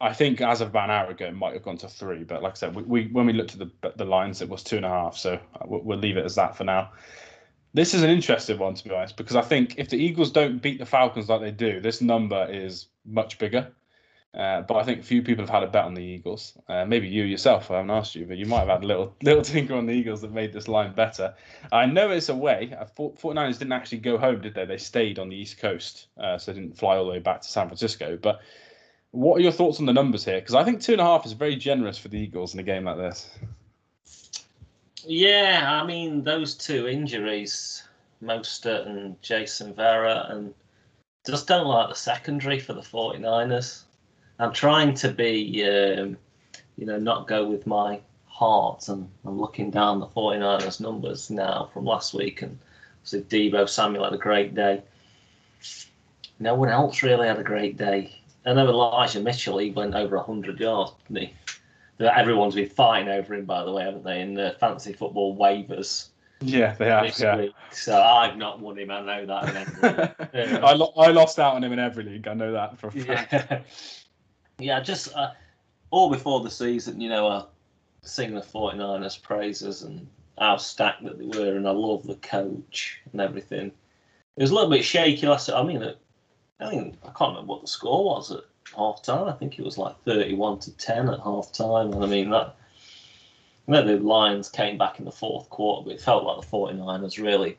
I 0.00 0.12
think 0.12 0.40
as 0.40 0.60
of 0.60 0.68
about 0.68 0.90
an 0.90 0.96
hour 0.96 1.10
ago, 1.10 1.26
it 1.26 1.34
might 1.34 1.54
have 1.54 1.62
gone 1.62 1.78
to 1.78 1.88
three, 1.88 2.24
but 2.24 2.42
like 2.42 2.52
I 2.52 2.56
said, 2.56 2.74
we, 2.74 2.82
we 2.82 3.06
when 3.12 3.26
we 3.26 3.32
looked 3.32 3.54
at 3.54 3.60
the 3.60 3.92
the 3.96 4.04
lines, 4.04 4.42
it 4.42 4.48
was 4.48 4.64
two 4.64 4.76
and 4.76 4.84
a 4.84 4.88
half. 4.88 5.16
So 5.16 5.38
we'll, 5.64 5.82
we'll 5.82 5.98
leave 5.98 6.16
it 6.16 6.24
as 6.24 6.34
that 6.34 6.56
for 6.56 6.64
now. 6.64 6.90
This 7.74 7.94
is 7.94 8.02
an 8.02 8.10
interesting 8.10 8.58
one, 8.58 8.74
to 8.74 8.84
be 8.84 8.94
honest, 8.94 9.16
because 9.16 9.36
I 9.36 9.42
think 9.42 9.78
if 9.78 9.88
the 9.88 9.96
Eagles 9.96 10.30
don't 10.30 10.60
beat 10.60 10.78
the 10.78 10.86
Falcons 10.86 11.28
like 11.28 11.40
they 11.40 11.50
do, 11.50 11.80
this 11.80 12.02
number 12.02 12.46
is 12.50 12.88
much 13.06 13.38
bigger. 13.38 13.72
Uh, 14.34 14.62
but 14.62 14.76
I 14.76 14.82
think 14.82 15.04
few 15.04 15.22
people 15.22 15.42
have 15.42 15.50
had 15.50 15.62
a 15.62 15.66
bet 15.66 15.84
on 15.84 15.92
the 15.92 16.02
Eagles. 16.02 16.56
Uh, 16.66 16.86
maybe 16.86 17.06
you 17.06 17.24
yourself, 17.24 17.70
I 17.70 17.76
haven't 17.76 17.90
asked 17.90 18.14
you, 18.14 18.24
but 18.24 18.38
you 18.38 18.46
might 18.46 18.60
have 18.60 18.68
had 18.68 18.84
a 18.84 18.86
little 18.86 19.14
little 19.22 19.42
tinker 19.42 19.74
on 19.74 19.84
the 19.84 19.92
Eagles 19.92 20.22
that 20.22 20.32
made 20.32 20.54
this 20.54 20.68
line 20.68 20.94
better. 20.94 21.34
I 21.70 21.84
know 21.84 22.10
it's 22.10 22.30
away. 22.30 22.74
Uh, 22.78 22.86
49ers 22.96 23.58
didn't 23.58 23.72
actually 23.72 23.98
go 23.98 24.16
home, 24.16 24.40
did 24.40 24.54
they? 24.54 24.64
They 24.64 24.78
stayed 24.78 25.18
on 25.18 25.28
the 25.28 25.36
East 25.36 25.58
Coast, 25.58 26.06
uh, 26.16 26.38
so 26.38 26.52
they 26.52 26.60
didn't 26.60 26.78
fly 26.78 26.96
all 26.96 27.04
the 27.04 27.10
way 27.10 27.18
back 27.18 27.42
to 27.42 27.48
San 27.48 27.66
Francisco. 27.66 28.18
But 28.20 28.40
what 29.10 29.36
are 29.36 29.42
your 29.42 29.52
thoughts 29.52 29.80
on 29.80 29.86
the 29.86 29.92
numbers 29.92 30.24
here? 30.24 30.40
Because 30.40 30.54
I 30.54 30.64
think 30.64 30.80
two 30.80 30.92
and 30.92 31.00
a 31.00 31.04
half 31.04 31.26
is 31.26 31.32
very 31.32 31.56
generous 31.56 31.98
for 31.98 32.08
the 32.08 32.18
Eagles 32.18 32.54
in 32.54 32.60
a 32.60 32.62
game 32.62 32.84
like 32.84 32.96
this. 32.96 33.28
Yeah, 35.04 35.80
I 35.82 35.86
mean 35.86 36.22
those 36.22 36.54
two 36.54 36.86
injuries, 36.86 37.82
Mostert 38.22 38.86
and 38.86 39.20
Jason 39.22 39.74
Verrett, 39.74 40.30
and 40.30 40.54
just 41.26 41.46
don't 41.48 41.66
like 41.66 41.88
the 41.88 41.94
secondary 41.94 42.58
for 42.60 42.72
the 42.72 42.80
49ers. 42.80 43.82
I'm 44.38 44.52
trying 44.52 44.94
to 44.94 45.10
be, 45.10 45.64
um, 45.64 46.16
you 46.76 46.86
know, 46.86 46.98
not 46.98 47.28
go 47.28 47.44
with 47.44 47.66
my 47.66 48.00
heart, 48.26 48.88
and 48.88 49.08
I'm 49.24 49.40
looking 49.40 49.70
down 49.70 50.00
the 50.00 50.06
49ers 50.06 50.80
numbers 50.80 51.30
now 51.30 51.70
from 51.72 51.84
last 51.84 52.14
week, 52.14 52.42
and 52.42 52.58
so 53.04 53.20
Deebo 53.20 53.68
Samuel 53.68 54.04
had 54.04 54.14
a 54.14 54.18
great 54.18 54.54
day. 54.54 54.82
No 56.38 56.54
one 56.54 56.68
else 56.70 57.02
really 57.02 57.28
had 57.28 57.38
a 57.38 57.44
great 57.44 57.76
day. 57.76 58.12
I 58.44 58.52
know 58.54 58.68
Elijah 58.68 59.20
Mitchell, 59.20 59.58
he 59.58 59.70
went 59.70 59.94
over 59.94 60.16
100 60.16 60.58
yards, 60.58 60.92
didn't 61.06 61.28
he? 61.28 61.34
Everyone's 62.10 62.54
been 62.54 62.68
fighting 62.68 63.08
over 63.08 63.34
him, 63.34 63.44
by 63.44 63.64
the 63.64 63.72
way, 63.72 63.84
haven't 63.84 64.04
they, 64.04 64.20
in 64.20 64.34
the 64.34 64.56
fantasy 64.58 64.92
football 64.92 65.36
waivers? 65.36 66.08
Yeah, 66.40 66.74
they 66.74 66.86
have. 66.86 67.18
Yeah. 67.18 67.36
Week. 67.36 67.52
So 67.70 68.00
I've 68.00 68.36
not 68.36 68.60
won 68.60 68.78
him. 68.78 68.90
I 68.90 69.00
know 69.00 69.26
that. 69.26 70.30
yeah. 70.34 70.58
I, 70.64 70.72
lo- 70.72 70.92
I 70.96 71.08
lost 71.08 71.38
out 71.38 71.54
on 71.54 71.62
him 71.62 71.72
in 71.72 71.78
every 71.78 72.04
league. 72.04 72.26
I 72.26 72.34
know 72.34 72.52
that 72.52 72.78
for 72.78 72.88
a 72.88 72.92
fact. 72.92 73.32
Yeah, 73.32 73.60
yeah 74.58 74.80
just 74.80 75.14
uh, 75.14 75.30
all 75.90 76.10
before 76.10 76.40
the 76.40 76.50
season, 76.50 77.00
you 77.00 77.08
know, 77.08 77.28
I 77.28 77.44
sing 78.02 78.34
the 78.34 78.40
49ers 78.40 79.22
praises 79.22 79.82
and 79.82 80.06
how 80.38 80.56
stacked 80.56 81.04
that 81.04 81.18
they 81.18 81.24
were, 81.38 81.56
and 81.56 81.68
I 81.68 81.70
love 81.70 82.06
the 82.06 82.16
coach 82.16 83.00
and 83.12 83.20
everything. 83.20 83.70
It 84.36 84.42
was 84.42 84.50
a 84.50 84.54
little 84.54 84.70
bit 84.70 84.84
shaky 84.84 85.26
last. 85.26 85.50
I 85.50 85.62
mean, 85.62 85.82
I 86.58 86.70
think 86.70 86.96
I 87.02 87.10
can't 87.10 87.32
remember 87.32 87.52
what 87.52 87.60
the 87.60 87.68
score 87.68 88.04
was 88.04 88.32
at 88.32 88.44
half 88.76 89.02
time. 89.02 89.28
I 89.28 89.32
think 89.32 89.58
it 89.58 89.64
was 89.64 89.78
like 89.78 89.96
31 90.04 90.60
to 90.60 90.76
10 90.76 91.08
at 91.08 91.20
half 91.20 91.52
time. 91.52 91.92
And 91.92 92.02
I 92.02 92.06
mean, 92.06 92.30
that. 92.30 92.56
I 93.68 93.72
know 93.72 93.84
the 93.84 93.98
Lions 93.98 94.48
came 94.48 94.76
back 94.76 94.98
in 94.98 95.04
the 95.04 95.12
fourth 95.12 95.48
quarter, 95.48 95.84
but 95.84 95.94
it 95.94 96.00
felt 96.00 96.24
like 96.24 96.40
the 96.40 96.56
49ers 96.56 97.22
really 97.22 97.56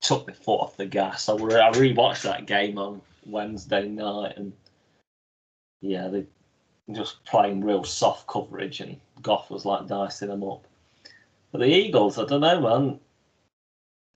took 0.00 0.26
the 0.26 0.32
foot 0.32 0.60
off 0.60 0.76
the 0.76 0.86
gas. 0.86 1.28
I, 1.28 1.34
re- 1.36 1.60
I 1.60 1.70
rewatched 1.70 2.22
that 2.22 2.46
game 2.46 2.78
on 2.78 3.02
Wednesday 3.26 3.88
night, 3.88 4.34
and 4.36 4.52
yeah, 5.80 6.08
they 6.08 6.26
just 6.92 7.22
playing 7.24 7.64
real 7.64 7.84
soft 7.84 8.26
coverage, 8.26 8.80
and 8.80 8.98
Goff 9.22 9.50
was 9.50 9.64
like 9.64 9.86
dicing 9.86 10.28
them 10.28 10.44
up. 10.44 10.66
But 11.52 11.60
the 11.60 11.66
Eagles, 11.66 12.18
I 12.18 12.24
don't 12.24 12.40
know, 12.40 12.60
man, 12.60 13.00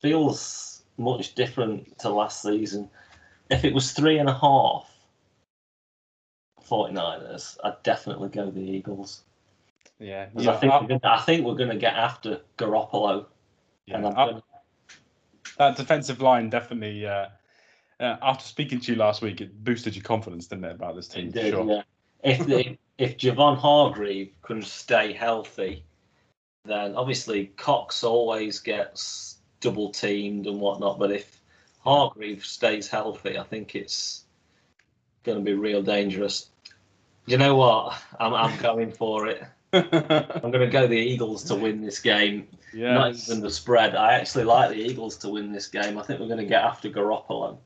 feels 0.00 0.82
much 0.98 1.34
different 1.34 1.98
to 2.00 2.10
last 2.10 2.42
season. 2.42 2.88
If 3.50 3.64
it 3.64 3.74
was 3.74 3.92
three 3.92 4.18
and 4.18 4.28
a 4.28 4.38
half, 4.38 4.91
49ers, 6.72 7.58
I'd 7.62 7.82
definitely 7.82 8.30
go 8.30 8.50
the 8.50 8.60
Eagles. 8.60 9.24
Yeah, 9.98 10.28
yeah. 10.34 10.52
I 10.52 10.56
think, 10.56 10.72
we're 10.72 10.88
gonna, 10.88 11.00
I 11.04 11.20
think 11.20 11.44
we're 11.44 11.54
going 11.54 11.68
to 11.68 11.76
get 11.76 11.94
after 11.94 12.40
Garoppolo. 12.56 13.26
Yeah, 13.86 14.00
gonna... 14.00 14.42
that 15.58 15.76
defensive 15.76 16.22
line 16.22 16.48
definitely. 16.48 17.06
Uh, 17.06 17.26
uh, 18.00 18.16
after 18.22 18.44
speaking 18.44 18.80
to 18.80 18.92
you 18.92 18.98
last 18.98 19.20
week, 19.20 19.42
it 19.42 19.62
boosted 19.62 19.94
your 19.94 20.02
confidence, 20.02 20.46
didn't 20.46 20.64
it, 20.64 20.72
about 20.72 20.96
this 20.96 21.08
team? 21.08 21.30
Did, 21.30 21.52
sure. 21.52 21.66
yeah. 21.66 21.82
If 22.24 22.46
the, 22.46 22.78
if 22.98 23.18
Javon 23.18 23.58
Hargrave 23.58 24.32
can 24.40 24.62
stay 24.62 25.12
healthy, 25.12 25.84
then 26.64 26.94
obviously 26.96 27.46
Cox 27.58 28.02
always 28.02 28.60
gets 28.60 29.36
double 29.60 29.90
teamed 29.90 30.46
and 30.46 30.58
whatnot. 30.58 30.98
But 30.98 31.12
if 31.12 31.40
Hargrave 31.80 32.44
stays 32.46 32.88
healthy, 32.88 33.38
I 33.38 33.44
think 33.44 33.74
it's 33.74 34.24
going 35.22 35.38
to 35.38 35.44
be 35.44 35.54
real 35.54 35.82
dangerous. 35.82 36.48
You 37.26 37.38
know 37.38 37.54
what? 37.54 37.94
I'm, 38.18 38.34
I'm 38.34 38.58
going 38.60 38.92
for 38.92 39.28
it. 39.28 39.44
I'm 39.72 40.50
going 40.50 40.60
to 40.60 40.66
go 40.66 40.86
the 40.86 40.96
Eagles 40.96 41.44
to 41.44 41.54
win 41.54 41.80
this 41.80 41.98
game. 41.98 42.48
Yes. 42.74 42.94
Not 42.94 43.14
even 43.14 43.42
the 43.42 43.50
spread. 43.50 43.94
I 43.94 44.14
actually 44.14 44.44
like 44.44 44.70
the 44.70 44.76
Eagles 44.76 45.16
to 45.18 45.28
win 45.28 45.52
this 45.52 45.66
game. 45.66 45.98
I 45.98 46.02
think 46.02 46.20
we're 46.20 46.26
going 46.26 46.38
to 46.38 46.44
get 46.44 46.62
after 46.62 46.90
Garoppolo. 46.90 47.58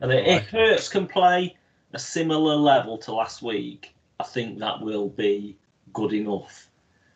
And 0.00 0.12
if 0.12 0.46
Hurts 0.48 0.88
can 0.88 1.06
play 1.06 1.56
a 1.92 1.98
similar 1.98 2.54
level 2.54 2.98
to 2.98 3.12
last 3.12 3.42
week, 3.42 3.94
I 4.20 4.24
think 4.24 4.58
that 4.58 4.80
will 4.80 5.08
be 5.08 5.56
good 5.92 6.12
enough. 6.12 6.68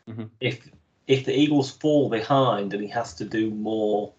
Mm-hmm. 0.09 0.25
If 0.41 0.69
if 1.07 1.25
the 1.25 1.37
Eagles 1.37 1.71
fall 1.71 2.09
behind 2.09 2.73
and 2.73 2.83
he 2.83 2.89
has 2.89 3.15
to 3.15 3.25
do 3.25 3.51
more 3.51 4.13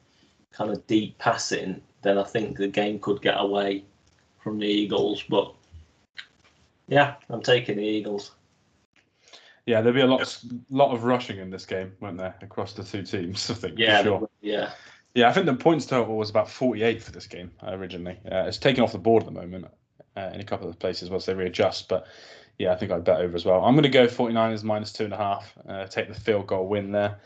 kind 0.51 0.69
of 0.71 0.85
deep 0.87 1.17
passing, 1.17 1.81
then 2.01 2.17
I 2.17 2.23
think 2.23 2.57
the 2.57 2.67
game 2.67 2.99
could 2.99 3.21
get 3.21 3.39
away 3.39 3.85
from 4.43 4.59
the 4.59 4.67
Eagles. 4.67 5.23
But 5.23 5.53
yeah, 6.91 7.15
I'm 7.29 7.41
taking 7.41 7.77
the 7.77 7.83
Eagles. 7.83 8.31
Yeah, 9.65 9.79
there'll 9.79 9.95
be 9.95 10.01
a 10.01 10.07
lot, 10.07 10.43
lot 10.69 10.93
of 10.93 11.05
rushing 11.05 11.37
in 11.37 11.49
this 11.49 11.65
game, 11.65 11.93
won't 12.01 12.17
there, 12.17 12.35
across 12.41 12.73
the 12.73 12.83
two 12.83 13.03
teams? 13.03 13.49
I 13.49 13.53
think. 13.53 13.79
Yeah, 13.79 14.03
sure. 14.03 14.29
yeah. 14.41 14.73
Yeah, 15.15 15.29
I 15.29 15.33
think 15.33 15.45
the 15.45 15.55
points 15.55 15.85
total 15.85 16.17
was 16.17 16.29
about 16.29 16.49
48 16.49 17.01
for 17.01 17.11
this 17.11 17.27
game 17.27 17.51
originally. 17.63 18.19
Uh, 18.25 18.43
it's 18.45 18.57
taken 18.57 18.83
off 18.83 18.91
the 18.91 18.97
board 18.97 19.23
at 19.23 19.27
the 19.27 19.39
moment 19.39 19.67
uh, 20.17 20.31
in 20.33 20.41
a 20.41 20.43
couple 20.43 20.69
of 20.69 20.77
places 20.79 21.09
once 21.09 21.25
they 21.25 21.33
readjust. 21.33 21.87
But 21.87 22.07
yeah, 22.57 22.73
I 22.73 22.75
think 22.75 22.91
I'd 22.91 23.05
bet 23.05 23.21
over 23.21 23.35
as 23.35 23.45
well. 23.45 23.63
I'm 23.63 23.73
going 23.73 23.83
to 23.83 23.89
go 23.89 24.07
49ers 24.07 24.63
minus 24.63 24.91
two 24.91 25.05
and 25.05 25.13
a 25.13 25.17
half. 25.17 25.53
Uh, 25.67 25.85
take 25.85 26.09
the 26.09 26.13
field 26.13 26.47
goal 26.47 26.67
win 26.67 26.91
there. 26.91 27.19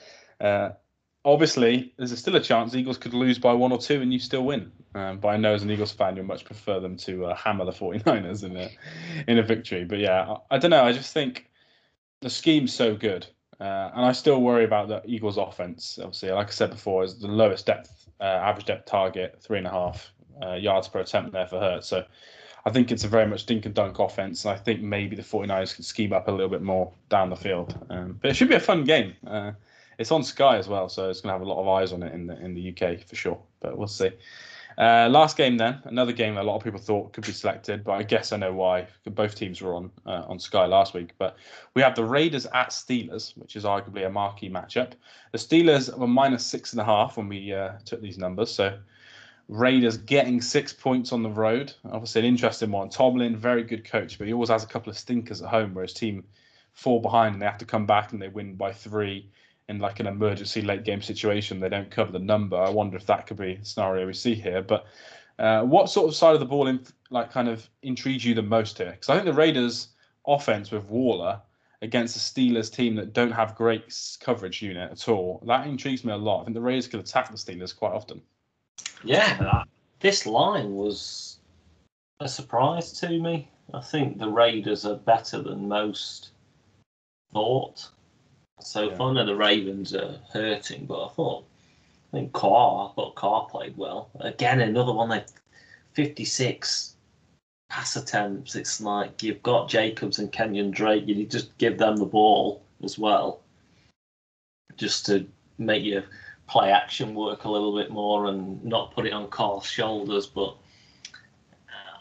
Uh, 1.26 1.32
obviously, 1.32 1.94
there's 1.98 2.18
still 2.18 2.36
a 2.36 2.42
chance 2.42 2.76
Eagles 2.76 2.98
could 2.98 3.14
lose 3.14 3.38
by 3.38 3.54
one 3.54 3.72
or 3.72 3.78
two 3.78 4.02
and 4.02 4.14
you 4.14 4.20
still 4.20 4.46
win. 4.46 4.72
Um, 4.94 5.20
but 5.20 5.30
I 5.30 5.38
know 5.38 5.54
as 5.54 5.64
an 5.64 5.72
Eagles 5.72 5.92
fan, 5.92 6.16
you'll 6.16 6.26
much 6.26 6.46
prefer 6.46 6.80
them 6.80 6.96
to 6.98 7.26
uh, 7.26 7.36
hammer 7.36 7.66
the 7.66 7.72
49ers 7.72 8.44
in 8.44 8.56
a 8.56 8.70
in 9.28 9.38
a 9.38 9.44
victory. 9.44 9.86
But 9.86 10.00
yeah, 10.00 10.36
I, 10.52 10.56
I 10.56 10.58
don't 10.58 10.72
know. 10.72 10.84
I 10.84 10.92
just 10.94 11.14
think 11.14 11.50
the 12.22 12.30
scheme's 12.30 12.74
so 12.74 12.96
good. 12.96 13.28
Uh, 13.60 13.90
and 13.96 14.06
I 14.06 14.12
still 14.12 14.42
worry 14.42 14.66
about 14.66 14.90
the 14.90 15.02
Eagles' 15.06 15.38
offense. 15.38 15.98
Obviously, 16.02 16.32
like 16.32 16.48
I 16.48 16.52
said 16.52 16.72
before, 16.72 17.04
is 17.04 17.20
the 17.20 17.28
lowest 17.28 17.66
depth, 17.66 18.10
uh, 18.20 18.24
average 18.24 18.66
depth 18.66 18.86
target, 18.86 19.38
three 19.42 19.58
and 19.58 19.68
a 19.68 19.70
half 19.70 20.12
uh, 20.44 20.56
yards 20.56 20.90
per 20.90 21.00
attempt 21.00 21.32
there 21.32 21.48
for 21.48 21.60
Hurt. 21.60 21.86
So 21.86 22.04
I 22.66 22.70
think 22.70 22.92
it's 22.92 23.06
a 23.06 23.08
very 23.08 23.28
much 23.28 23.46
dink 23.46 23.66
and 23.66 23.74
dunk 23.74 24.00
offense. 24.00 24.44
And 24.44 24.54
I 24.54 24.58
think 24.58 24.82
maybe 24.82 25.16
the 25.16 25.22
49ers 25.22 25.76
can 25.76 25.84
scheme 25.86 26.12
up 26.12 26.28
a 26.28 26.32
little 26.32 26.50
bit 26.50 26.64
more 26.64 26.92
down 27.08 27.30
the 27.30 27.38
field. 27.38 27.78
Um, 27.90 28.20
but 28.22 28.32
it 28.32 28.36
should 28.36 28.50
be 28.50 28.56
a 28.56 28.60
fun 28.60 28.84
game. 28.84 29.14
It's 29.98 30.12
on 30.12 30.24
Sky 30.24 30.58
as 30.58 30.68
well, 30.68 30.90
so 30.90 31.10
it's 31.10 31.22
going 31.22 31.30
to 31.30 31.40
have 31.40 31.42
a 31.42 31.50
lot 31.50 31.62
of 31.62 31.68
eyes 31.68 31.94
on 31.94 32.04
it 32.04 32.14
in 32.14 32.28
the 32.28 32.40
in 32.44 32.54
the 32.54 32.70
UK 32.70 33.02
for 33.02 33.16
sure. 33.16 33.40
But 33.60 33.78
we'll 33.78 33.88
see. 33.88 34.12
Uh, 34.78 35.08
last 35.10 35.38
game 35.38 35.56
then, 35.56 35.80
another 35.86 36.12
game 36.12 36.36
that 36.36 36.42
a 36.42 36.48
lot 36.48 36.58
of 36.58 36.64
people 36.64 36.80
thought 36.80 37.14
could 37.14 37.26
be 37.26 37.32
selected, 37.32 37.82
but 37.84 37.94
I 37.94 38.04
guess 38.04 38.34
I 38.34 38.38
know 38.38 38.54
why. 38.54 38.88
Both 39.06 39.36
teams 39.36 39.62
were 39.62 39.74
on 39.74 39.90
uh, 40.06 40.24
on 40.28 40.38
Sky 40.38 40.66
last 40.66 40.94
week, 40.94 41.12
but 41.18 41.38
we 41.76 41.82
have 41.82 41.96
the 41.96 42.04
Raiders 42.04 42.46
at 42.48 42.72
Steelers, 42.72 43.38
which 43.38 43.56
is 43.56 43.64
arguably 43.64 44.06
a 44.06 44.10
marquee 44.10 44.50
matchup. 44.50 44.92
The 45.32 45.38
Steelers 45.38 45.96
were 45.98 46.08
minus 46.08 46.46
six 46.46 46.74
and 46.74 46.82
a 46.82 46.86
half 46.86 47.16
when 47.16 47.30
we 47.30 47.54
uh, 47.54 47.74
took 47.86 48.02
these 48.02 48.18
numbers, 48.18 48.52
so 48.52 48.78
Raiders 49.48 49.98
getting 49.98 50.42
six 50.42 50.74
points 50.74 51.14
on 51.14 51.24
the 51.24 51.30
road. 51.30 51.74
Obviously, 51.92 52.20
an 52.20 52.26
interesting 52.26 52.72
one. 52.72 52.90
Tomlin, 52.90 53.38
very 53.38 53.64
good 53.64 53.86
coach, 53.86 54.18
but 54.18 54.28
he 54.28 54.34
always 54.34 54.50
has 54.50 54.64
a 54.64 54.68
couple 54.68 54.90
of 54.90 54.98
stinkers 54.98 55.42
at 55.42 55.50
home 55.50 55.74
where 55.74 55.84
his 55.84 55.94
team 55.94 56.26
fall 56.74 57.00
behind 57.00 57.34
and 57.34 57.42
they 57.42 57.46
have 57.46 57.58
to 57.60 57.66
come 57.66 57.86
back 57.86 58.12
and 58.12 58.22
they 58.22 58.28
win 58.28 58.56
by 58.56 58.74
three 58.74 59.30
in 59.68 59.80
like 59.80 60.00
an 60.00 60.08
emergency 60.08 60.62
late 60.62 60.84
game 60.84 61.02
situation, 61.02 61.60
they 61.60 61.70
don't 61.70 61.90
cover 61.90 62.12
the 62.12 62.20
number. 62.20 62.58
I 62.58 62.70
wonder 62.70 62.98
if 62.98 63.06
that 63.08 63.28
could 63.28 63.38
be 63.38 63.54
a 63.54 63.66
scenario 63.66 64.06
we 64.06 64.14
see 64.14 64.36
here. 64.36 64.62
But 64.62 64.86
uh, 65.40 65.64
what 65.64 65.90
sort 65.90 66.08
of 66.08 66.16
side 66.16 66.34
of 66.34 66.40
the 66.40 66.46
ball, 66.46 66.68
in, 66.68 66.80
like, 67.10 67.32
kind 67.32 67.50
of 67.50 67.68
intrigues 67.82 68.24
you 68.24 68.36
the 68.36 68.42
most 68.42 68.78
here? 68.78 68.92
Because 68.92 69.10
I 69.10 69.16
think 69.16 69.26
the 69.26 69.34
Raiders' 69.34 69.90
offense 70.28 70.72
with 70.72 70.86
Waller 70.86 71.42
against 71.82 72.16
a 72.16 72.20
Steelers 72.20 72.72
team 72.72 72.96
that 72.96 73.14
don't 73.14 73.32
have 73.32 73.56
great 73.56 73.94
coverage 74.20 74.62
unit 74.62 74.92
at 74.92 75.08
all, 75.10 75.44
that 75.48 75.68
intrigues 75.68 76.06
me 76.06 76.14
a 76.14 76.18
lot. 76.18 76.42
I 76.42 76.44
think 76.46 76.56
the 76.56 76.62
Raiders 76.62 76.88
could 76.88 77.00
attack 77.00 77.30
the 77.30 77.38
Steelers 77.38 77.76
quite 77.76 77.92
often. 77.92 78.22
Yeah, 79.04 79.64
this 80.00 80.26
line 80.26 80.76
was 80.76 81.40
a 82.20 82.30
surprise 82.30 82.92
to 83.00 83.10
me. 83.20 83.50
I 83.74 83.82
think 83.82 84.20
the 84.20 84.30
Raiders 84.30 84.86
are 84.86 84.96
better 84.96 85.42
than 85.42 85.68
most 85.68 86.30
thought. 87.34 87.90
So 88.60 88.90
yeah. 88.90 89.04
I 89.04 89.14
know 89.14 89.26
the 89.26 89.36
Ravens 89.36 89.94
are 89.94 90.20
hurting, 90.32 90.86
but 90.86 91.06
I 91.06 91.10
thought 91.10 91.46
I 92.14 92.18
think 92.18 92.34
Carr, 92.34 92.90
I 92.90 92.94
thought 92.94 93.16
Carr 93.16 93.48
played 93.50 93.76
well. 93.76 94.10
Again, 94.20 94.62
another 94.62 94.94
one 94.94 95.10
like 95.10 95.28
56 95.94 96.96
pass 97.70 97.96
attempts. 97.96 98.56
It's 98.56 98.80
like 98.80 99.22
you've 99.22 99.44
got 99.44 99.70
Jacobs 99.70 100.20
and 100.20 100.32
Kenyon 100.32 100.72
Drake. 100.72 101.08
You 101.08 101.26
just 101.26 101.58
give 101.58 101.78
them 101.78 101.98
the 101.98 102.06
ball 102.06 102.64
as 102.84 102.98
well, 102.98 103.42
just 104.78 105.06
to 105.08 105.28
make 105.58 105.84
your 105.84 106.04
play 106.48 106.72
action 106.72 107.16
work 107.16 107.44
a 107.44 107.50
little 107.50 107.76
bit 107.76 107.92
more 107.92 108.28
and 108.28 108.64
not 108.64 108.94
put 108.94 109.06
it 109.06 109.14
on 109.14 109.30
Carr's 109.30 109.66
shoulders. 109.66 110.28
But 110.28 110.56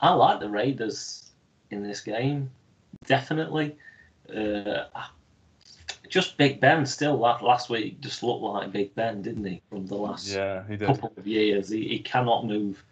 I 0.01 0.13
like 0.13 0.39
the 0.39 0.49
Raiders 0.49 1.31
in 1.71 1.83
this 1.83 2.01
game, 2.01 2.51
definitely. 3.07 3.77
Uh, 4.29 4.85
just 6.09 6.37
Big 6.37 6.61
Ben 6.61 6.87
still 6.87 7.17
last 7.17 7.71
week 7.71 8.01
just 8.01 8.23
looked 8.23 8.43
like 8.43 8.73
Big 8.73 8.95
Ben, 8.95 9.23
didn't 9.23 9.45
he? 9.45 9.63
From 9.69 9.87
the 9.87 9.97
last 9.97 10.29
yeah, 10.29 10.65
couple 10.81 11.13
of 11.17 11.27
years, 11.27 11.69
he, 11.69 11.89
he 11.89 11.99
cannot 11.99 12.47
move 12.47 12.83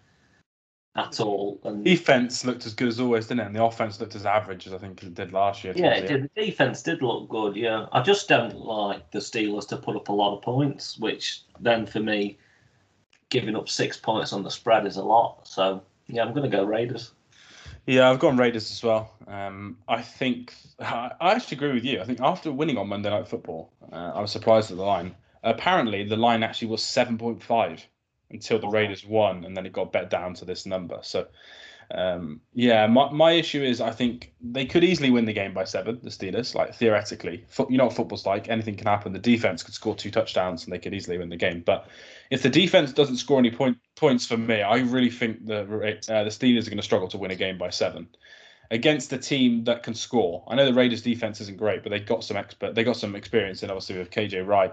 at 0.96 1.20
all. 1.20 1.60
And 1.64 1.84
defense 1.84 2.44
looked 2.44 2.66
as 2.66 2.74
good 2.74 2.88
as 2.88 3.00
always, 3.00 3.26
didn't 3.26 3.40
it? 3.40 3.46
And 3.46 3.56
the 3.56 3.64
offense 3.64 4.00
looked 4.00 4.14
as 4.14 4.26
average 4.26 4.66
as 4.66 4.74
I 4.74 4.78
think 4.78 5.02
it 5.02 5.14
did 5.14 5.32
last 5.32 5.64
year. 5.64 5.72
Yeah, 5.76 5.94
it 5.94 6.06
did. 6.06 6.30
The 6.34 6.46
defense 6.46 6.82
did 6.82 7.02
look 7.02 7.28
good. 7.28 7.56
Yeah, 7.56 7.86
I 7.92 8.02
just 8.02 8.28
don't 8.28 8.56
like 8.56 9.10
the 9.10 9.18
Steelers 9.18 9.66
to 9.68 9.76
put 9.76 9.96
up 9.96 10.08
a 10.08 10.12
lot 10.12 10.36
of 10.36 10.42
points, 10.42 10.98
which 10.98 11.42
then 11.60 11.86
for 11.86 12.00
me, 12.00 12.38
giving 13.30 13.56
up 13.56 13.68
six 13.68 13.96
points 13.96 14.32
on 14.32 14.42
the 14.42 14.50
spread 14.50 14.86
is 14.86 14.96
a 14.96 15.04
lot. 15.04 15.46
So 15.48 15.82
yeah, 16.08 16.24
I'm 16.24 16.34
going 16.34 16.50
to 16.50 16.54
go 16.54 16.64
Raiders. 16.64 17.12
Yeah, 17.86 18.08
I've 18.08 18.20
gone 18.20 18.36
Raiders 18.36 18.70
as 18.70 18.82
well. 18.82 19.12
Um, 19.26 19.76
I 19.88 20.02
think 20.02 20.54
I 20.78 21.12
actually 21.20 21.56
agree 21.56 21.72
with 21.72 21.84
you. 21.84 22.00
I 22.00 22.04
think 22.04 22.20
after 22.20 22.52
winning 22.52 22.78
on 22.78 22.88
Monday 22.88 23.10
Night 23.10 23.26
Football, 23.26 23.72
uh, 23.92 24.12
I 24.14 24.20
was 24.20 24.30
surprised 24.30 24.70
at 24.70 24.76
the 24.76 24.84
line. 24.84 25.16
Apparently, 25.42 26.04
the 26.04 26.16
line 26.16 26.44
actually 26.44 26.68
was 26.68 26.82
seven 26.82 27.18
point 27.18 27.42
five 27.42 27.84
until 28.30 28.60
the 28.60 28.68
Raiders 28.68 29.04
won, 29.04 29.44
and 29.44 29.56
then 29.56 29.66
it 29.66 29.72
got 29.72 29.92
bet 29.92 30.10
down 30.10 30.34
to 30.34 30.44
this 30.44 30.64
number. 30.64 30.98
So 31.02 31.26
um, 31.94 32.40
yeah, 32.54 32.86
my, 32.86 33.10
my 33.10 33.32
issue 33.32 33.62
is 33.62 33.80
I 33.80 33.90
think 33.90 34.32
they 34.40 34.64
could 34.64 34.82
easily 34.82 35.10
win 35.10 35.26
the 35.26 35.32
game 35.32 35.52
by 35.52 35.64
seven, 35.64 36.00
the 36.02 36.08
Steelers, 36.08 36.54
like 36.54 36.74
theoretically. 36.74 37.44
Fo- 37.48 37.68
you 37.68 37.76
know 37.76 37.84
what 37.84 37.94
football's 37.94 38.24
like, 38.24 38.48
anything 38.48 38.76
can 38.76 38.86
happen. 38.86 39.12
The 39.12 39.18
defense 39.18 39.62
could 39.62 39.74
score 39.74 39.94
two 39.94 40.10
touchdowns 40.10 40.64
and 40.64 40.72
they 40.72 40.78
could 40.78 40.94
easily 40.94 41.18
win 41.18 41.28
the 41.28 41.36
game. 41.36 41.62
But 41.64 41.88
if 42.30 42.42
the 42.42 42.48
defense 42.48 42.92
doesn't 42.92 43.18
score 43.18 43.38
any 43.38 43.50
point, 43.50 43.76
points 43.94 44.24
for 44.24 44.38
me, 44.38 44.62
I 44.62 44.78
really 44.78 45.10
think 45.10 45.44
the, 45.46 45.60
uh, 45.60 46.24
the 46.24 46.30
Steelers 46.30 46.66
are 46.66 46.70
going 46.70 46.78
to 46.78 46.82
struggle 46.82 47.08
to 47.08 47.18
win 47.18 47.30
a 47.30 47.36
game 47.36 47.58
by 47.58 47.68
seven 47.68 48.08
against 48.70 49.12
a 49.12 49.18
team 49.18 49.64
that 49.64 49.82
can 49.82 49.92
score. 49.92 50.44
I 50.48 50.54
know 50.54 50.64
the 50.64 50.72
Raiders 50.72 51.02
defense 51.02 51.42
isn't 51.42 51.58
great, 51.58 51.82
but 51.82 51.90
they 51.90 52.00
got 52.00 52.24
some 52.24 52.38
expert, 52.38 52.74
they 52.74 52.84
got 52.84 52.96
some 52.96 53.14
experience 53.14 53.62
in 53.62 53.70
obviously 53.70 53.98
with 53.98 54.10
KJ 54.10 54.46
Wright, 54.46 54.72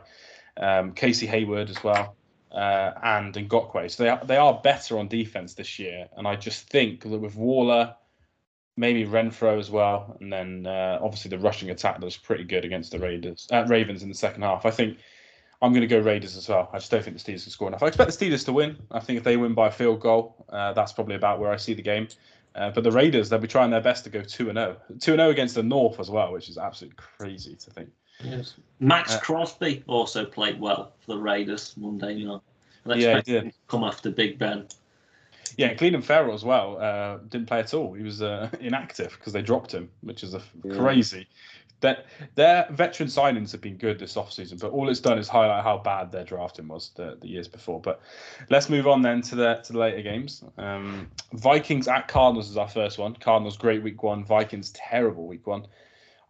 um, 0.56 0.94
Casey 0.94 1.28
Hayward 1.28 1.70
as 1.70 1.84
well 1.84 2.16
uh, 2.52 2.92
and 3.04 3.34
Ngakoue. 3.34 3.90
So 3.92 4.04
they 4.04 4.10
are, 4.10 4.26
they 4.26 4.38
are 4.38 4.60
better 4.64 4.98
on 4.98 5.08
defense 5.08 5.54
this 5.54 5.80
year, 5.80 6.08
and 6.18 6.28
I 6.28 6.36
just 6.36 6.70
think 6.70 7.02
that 7.04 7.20
with 7.20 7.36
Waller, 7.36 7.96
maybe 8.78 9.06
Renfrow 9.06 9.60
as 9.60 9.70
well, 9.70 10.18
and 10.20 10.32
then 10.32 10.66
uh, 10.66 11.00
obviously 11.02 11.30
the 11.30 11.40
rushing 11.40 11.70
attack 11.70 12.00
that 12.00 12.06
was 12.06 12.18
pretty 12.18 12.44
good 12.44 12.66
against 12.66 12.92
the 12.92 13.00
Raiders, 13.00 13.48
uh, 13.52 13.66
Ravens 13.68 14.04
in 14.04 14.10
the 14.10 14.16
second 14.16 14.42
half. 14.42 14.66
I 14.66 14.72
think 14.72 14.98
I'm 15.62 15.74
going 15.74 15.82
to 15.82 15.88
go 15.88 16.00
Raiders 16.00 16.38
as 16.38 16.48
well. 16.48 16.70
I 16.72 16.78
just 16.78 16.90
don't 16.90 17.04
think 17.04 17.22
the 17.22 17.32
Steelers 17.32 17.44
can 17.44 17.52
score 17.52 17.68
enough. 17.68 17.84
I 17.84 17.88
expect 17.88 18.18
the 18.18 18.26
Steelers 18.26 18.46
to 18.46 18.54
win. 18.54 18.78
I 18.92 19.00
think 19.00 19.18
if 19.18 19.24
they 19.24 19.36
win 19.36 19.54
by 19.54 19.68
a 19.68 19.72
field 19.72 20.00
goal, 20.00 20.46
uh, 20.50 20.74
that's 20.74 20.94
probably 20.94 21.16
about 21.16 21.40
where 21.40 21.52
I 21.52 21.58
see 21.58 21.74
the 21.74 21.82
game. 21.82 22.08
Uh, 22.56 22.72
but 22.72 22.84
the 22.84 22.92
Raiders, 22.92 23.30
they'll 23.30 23.40
be 23.40 23.48
trying 23.48 23.70
their 23.70 23.82
best 23.82 24.06
to 24.06 24.10
go 24.10 24.22
2 24.22 24.46
0. 24.46 24.78
2 24.88 24.98
0 25.00 25.30
against 25.30 25.56
the 25.56 25.64
North 25.64 26.00
as 26.00 26.10
well, 26.10 26.32
which 26.32 26.50
is 26.50 26.58
absolutely 26.58 26.98
crazy 26.98 27.56
to 27.56 27.70
think. 27.72 27.90
Yes. 28.24 28.56
Maxx 28.80 29.16
uh, 29.16 29.20
Crosby 29.20 29.84
also 29.88 30.26
played 30.26 30.60
well 30.60 30.94
for 31.00 31.14
the 31.14 31.20
Raiders 31.20 31.74
Monday 31.78 32.24
night. 32.24 32.42
yeah, 32.86 33.18
he 33.18 33.22
did. 33.22 33.54
Come 33.68 33.84
after 33.84 34.10
Big 34.10 34.40
Ben. 34.40 34.68
Yeah, 35.58 35.74
Clelin 35.74 36.04
Ferrell 36.04 36.34
as 36.34 36.46
well 36.46 36.78
uh, 36.80 37.18
didn't 37.30 37.48
play 37.48 37.60
at 37.60 37.74
all. 37.74 37.94
He 37.94 38.04
was 38.04 38.22
uh, 38.22 38.50
inactive 38.60 39.12
because 39.18 39.34
they 39.34 39.42
dropped 39.42 39.74
him, 39.74 39.90
which 40.02 40.24
is 40.24 40.34
a 40.34 40.42
yeah. 40.64 40.76
crazy. 40.76 41.28
That 41.82 42.08
their 42.36 42.68
veteran 42.72 43.08
signings 43.08 43.54
have 43.54 43.62
been 43.62 43.78
good 43.78 44.00
this 44.00 44.16
offseason, 44.16 44.60
but 44.60 44.72
all 44.72 44.90
it's 44.90 45.00
done 45.00 45.18
is 45.18 45.30
highlight 45.30 45.64
how 45.64 45.78
bad 45.78 46.12
their 46.12 46.26
drafting 46.26 46.68
was 46.68 46.92
the, 46.96 47.18
the 47.22 47.28
years 47.30 47.48
before. 47.48 47.80
But 47.80 48.02
let's 48.50 48.70
move 48.70 48.86
on 48.86 49.02
then 49.02 49.22
to 49.24 49.36
the 49.36 49.56
to 49.64 49.74
the 49.74 49.80
later 49.80 50.02
games. 50.02 50.44
Um, 50.58 51.10
Vikings 51.34 51.88
at 51.88 52.10
Cardinals 52.10 52.50
is 52.50 52.58
our 52.58 52.68
first 52.68 52.98
one. 52.98 53.16
Cardinals 53.16 53.56
great 53.56 53.82
week 53.82 54.04
one. 54.04 54.26
Vikings 54.26 54.72
terrible 54.72 55.26
week 55.26 55.48
one. 55.48 55.68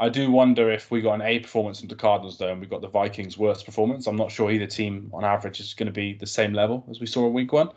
I 0.01 0.07
do 0.07 0.31
wonder 0.31 0.71
if 0.71 0.91
we 0.91 1.01
got 1.01 1.15
an 1.15 1.21
A 1.23 1.39
performance 1.39 1.79
from 1.79 1.89
the 1.89 1.95
Cardinals 1.95 2.37
though, 2.37 2.51
and 2.51 2.61
we 2.61 2.67
got 2.67 2.81
the 2.81 2.87
Vikings' 2.87 3.37
worst 3.37 3.65
performance. 3.65 4.07
I'm 4.07 4.15
not 4.15 4.31
sure 4.31 4.49
either 4.49 4.65
team 4.65 5.09
on 5.13 5.25
average 5.25 5.59
is 5.59 5.73
going 5.73 5.87
to 5.87 5.93
be 5.93 6.13
the 6.13 6.25
same 6.25 6.53
level 6.53 6.85
as 6.89 7.01
we 7.01 7.05
saw 7.05 7.27
in 7.27 7.33
Week 7.33 7.51
One. 7.51 7.69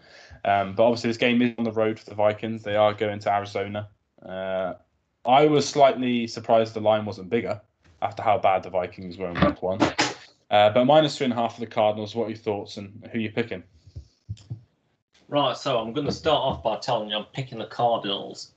Um, 0.44 0.74
but 0.74 0.84
obviously, 0.84 1.10
this 1.10 1.16
game 1.16 1.42
is 1.42 1.54
on 1.58 1.64
the 1.64 1.72
road 1.72 1.98
for 1.98 2.08
the 2.08 2.14
Vikings. 2.14 2.62
They 2.62 2.76
are 2.76 2.94
going 2.94 3.18
to 3.20 3.32
Arizona. 3.32 3.88
Uh, 4.24 4.74
I 5.26 5.46
was 5.46 5.68
slightly 5.68 6.28
surprised 6.28 6.74
the 6.74 6.80
line 6.80 7.04
wasn't 7.04 7.28
bigger 7.28 7.60
after 8.02 8.22
how 8.22 8.38
bad 8.38 8.62
the 8.62 8.70
Vikings 8.70 9.16
were 9.18 9.30
in 9.30 9.40
Week 9.44 9.60
One. 9.60 9.80
Uh, 10.50 10.70
but 10.70 10.84
minus 10.84 11.16
three 11.16 11.24
and 11.24 11.32
a 11.32 11.36
half 11.36 11.54
for 11.54 11.60
the 11.60 11.66
Cardinals. 11.66 12.14
What 12.14 12.26
are 12.26 12.30
your 12.30 12.38
thoughts 12.38 12.76
and 12.76 13.08
who 13.10 13.18
are 13.18 13.22
you 13.22 13.32
picking? 13.32 13.64
Right, 15.26 15.56
so 15.56 15.78
I'm 15.78 15.92
going 15.92 16.06
to 16.06 16.12
start 16.12 16.38
off 16.38 16.62
by 16.62 16.76
telling 16.76 17.08
you 17.08 17.16
I'm 17.16 17.24
picking 17.32 17.58
the 17.58 17.66
Cardinals 17.66 18.52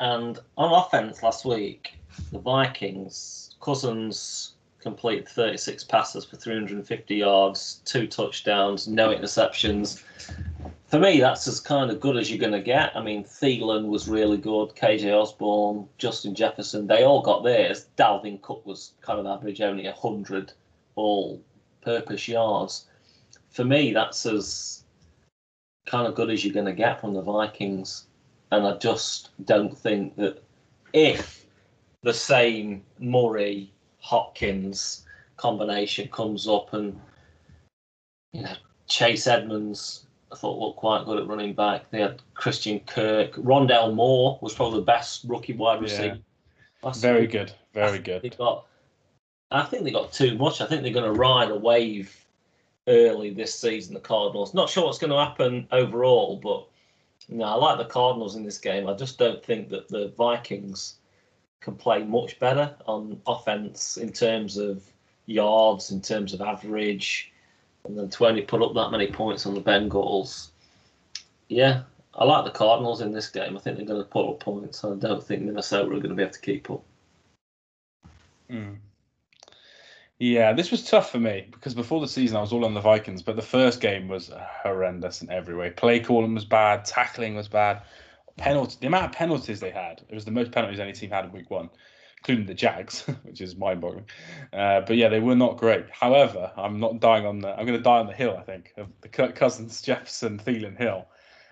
And 0.00 0.38
on 0.56 0.72
offense 0.72 1.22
last 1.22 1.44
week, 1.44 1.94
the 2.32 2.38
Vikings, 2.38 3.54
Cousins 3.60 4.54
completed 4.80 5.26
36 5.26 5.84
passes 5.84 6.24
for 6.24 6.36
350 6.36 7.14
yards, 7.14 7.80
two 7.86 8.06
touchdowns, 8.06 8.86
no 8.86 9.08
interceptions. 9.08 10.02
For 10.86 10.98
me, 10.98 11.20
that's 11.20 11.48
as 11.48 11.58
kind 11.58 11.90
of 11.90 12.00
good 12.00 12.18
as 12.18 12.30
you're 12.30 12.38
going 12.38 12.52
to 12.52 12.60
get. 12.60 12.94
I 12.94 13.02
mean, 13.02 13.24
Thielen 13.24 13.86
was 13.86 14.08
really 14.08 14.36
good, 14.36 14.74
KJ 14.76 15.10
Osborn, 15.10 15.88
Justin 15.96 16.34
Jefferson, 16.34 16.86
they 16.86 17.02
all 17.02 17.22
got 17.22 17.42
theirs. 17.42 17.86
Dalvin 17.96 18.42
Cook 18.42 18.64
was 18.66 18.92
kind 19.00 19.18
of 19.18 19.26
average, 19.26 19.60
only 19.62 19.84
100 19.86 20.52
all 20.96 21.40
purpose 21.80 22.28
yards. 22.28 22.86
For 23.50 23.64
me, 23.64 23.92
that's 23.92 24.26
as 24.26 24.84
kind 25.86 26.06
of 26.06 26.14
good 26.14 26.30
as 26.30 26.44
you're 26.44 26.54
going 26.54 26.66
to 26.66 26.72
get 26.72 27.00
from 27.00 27.14
the 27.14 27.22
Vikings. 27.22 28.06
And 28.56 28.66
I 28.66 28.76
just 28.76 29.30
don't 29.44 29.76
think 29.76 30.16
that 30.16 30.42
if 30.92 31.46
the 32.02 32.14
same 32.14 32.82
Murray 32.98 33.72
Hopkins 33.98 35.04
combination 35.36 36.08
comes 36.08 36.46
up 36.46 36.72
and 36.72 36.98
you 38.32 38.42
know 38.42 38.54
Chase 38.86 39.26
Edmonds 39.26 40.06
I 40.30 40.36
thought 40.36 40.58
looked 40.58 40.78
quite 40.78 41.04
good 41.04 41.18
at 41.18 41.26
running 41.26 41.54
back. 41.54 41.90
They 41.90 42.00
had 42.00 42.22
Christian 42.34 42.80
Kirk. 42.80 43.34
Rondale 43.34 43.94
Moore 43.94 44.38
was 44.40 44.54
probably 44.54 44.80
the 44.80 44.86
best 44.86 45.24
rookie 45.24 45.52
wide 45.52 45.80
receiver. 45.80 46.18
Yeah. 46.84 46.92
Very 46.96 47.26
good. 47.26 47.52
Very 47.72 47.98
good. 47.98 48.22
They 48.22 48.30
got 48.30 48.66
I 49.50 49.62
think 49.62 49.84
they 49.84 49.90
got 49.90 50.12
too 50.12 50.36
much. 50.36 50.60
I 50.60 50.66
think 50.66 50.82
they're 50.82 50.92
going 50.92 51.12
to 51.12 51.18
ride 51.18 51.50
a 51.50 51.56
wave 51.56 52.24
early 52.88 53.30
this 53.30 53.54
season, 53.54 53.94
the 53.94 54.00
Cardinals. 54.00 54.54
Not 54.54 54.68
sure 54.68 54.84
what's 54.84 54.98
going 54.98 55.12
to 55.12 55.18
happen 55.18 55.66
overall, 55.72 56.36
but 56.36 56.66
no, 57.28 57.44
I 57.44 57.54
like 57.54 57.78
the 57.78 57.84
Cardinals 57.84 58.36
in 58.36 58.44
this 58.44 58.58
game. 58.58 58.88
I 58.88 58.94
just 58.94 59.18
don't 59.18 59.44
think 59.44 59.68
that 59.70 59.88
the 59.88 60.08
Vikings 60.16 60.96
can 61.60 61.74
play 61.74 62.02
much 62.02 62.38
better 62.38 62.74
on 62.86 63.20
offense 63.26 63.96
in 63.96 64.12
terms 64.12 64.56
of 64.56 64.84
yards, 65.26 65.90
in 65.90 66.00
terms 66.00 66.34
of 66.34 66.40
average, 66.42 67.32
and 67.84 67.98
then 67.98 68.08
to 68.10 68.26
only 68.26 68.42
put 68.42 68.62
up 68.62 68.74
that 68.74 68.90
many 68.90 69.06
points 69.06 69.46
on 69.46 69.54
the 69.54 69.60
Bengals. 69.60 70.48
Yeah, 71.48 71.82
I 72.14 72.24
like 72.24 72.44
the 72.44 72.50
Cardinals 72.50 73.00
in 73.00 73.12
this 73.12 73.28
game. 73.28 73.56
I 73.56 73.60
think 73.60 73.76
they're 73.76 73.86
going 73.86 74.02
to 74.02 74.08
put 74.08 74.28
up 74.28 74.40
points. 74.40 74.84
I 74.84 74.94
don't 74.94 75.24
think 75.24 75.42
Minnesota 75.42 75.86
are 75.86 76.00
going 76.00 76.10
to 76.10 76.14
be 76.14 76.22
able 76.22 76.32
to 76.32 76.40
keep 76.40 76.70
up. 76.70 76.82
Mm. 78.50 78.76
Yeah, 80.18 80.52
this 80.52 80.70
was 80.70 80.84
tough 80.84 81.10
for 81.10 81.18
me 81.18 81.48
because 81.50 81.74
before 81.74 82.00
the 82.00 82.06
season 82.06 82.36
I 82.36 82.40
was 82.40 82.52
all 82.52 82.64
on 82.64 82.74
the 82.74 82.80
Vikings, 82.80 83.22
but 83.22 83.34
the 83.34 83.42
first 83.42 83.80
game 83.80 84.06
was 84.06 84.30
horrendous 84.62 85.22
in 85.22 85.30
every 85.30 85.56
way. 85.56 85.70
Play 85.70 85.98
calling 86.00 86.34
was 86.34 86.44
bad, 86.44 86.84
tackling 86.84 87.34
was 87.34 87.48
bad, 87.48 87.82
penalty. 88.36 88.76
The 88.80 88.86
amount 88.86 89.06
of 89.06 89.12
penalties 89.12 89.58
they 89.58 89.70
had, 89.70 90.02
it 90.08 90.14
was 90.14 90.24
the 90.24 90.30
most 90.30 90.52
penalties 90.52 90.78
any 90.78 90.92
team 90.92 91.10
had 91.10 91.24
in 91.24 91.32
Week 91.32 91.50
One, 91.50 91.68
including 92.18 92.46
the 92.46 92.54
Jags, 92.54 93.00
which 93.24 93.40
is 93.40 93.56
mind-boggling. 93.56 94.06
Uh, 94.52 94.82
but 94.82 94.96
yeah, 94.96 95.08
they 95.08 95.18
were 95.18 95.34
not 95.34 95.56
great. 95.56 95.86
However, 95.90 96.52
I'm 96.56 96.78
not 96.78 97.00
dying 97.00 97.26
on 97.26 97.40
the. 97.40 97.48
I'm 97.48 97.66
going 97.66 97.78
to 97.78 97.82
die 97.82 97.98
on 97.98 98.06
the 98.06 98.12
hill. 98.12 98.36
I 98.38 98.44
think 98.44 98.72
of 98.76 98.88
the 99.00 99.08
Kirk 99.08 99.34
Cousins, 99.34 99.82
Jefferson, 99.82 100.38
Thielen 100.38 100.78
hill. 100.78 101.06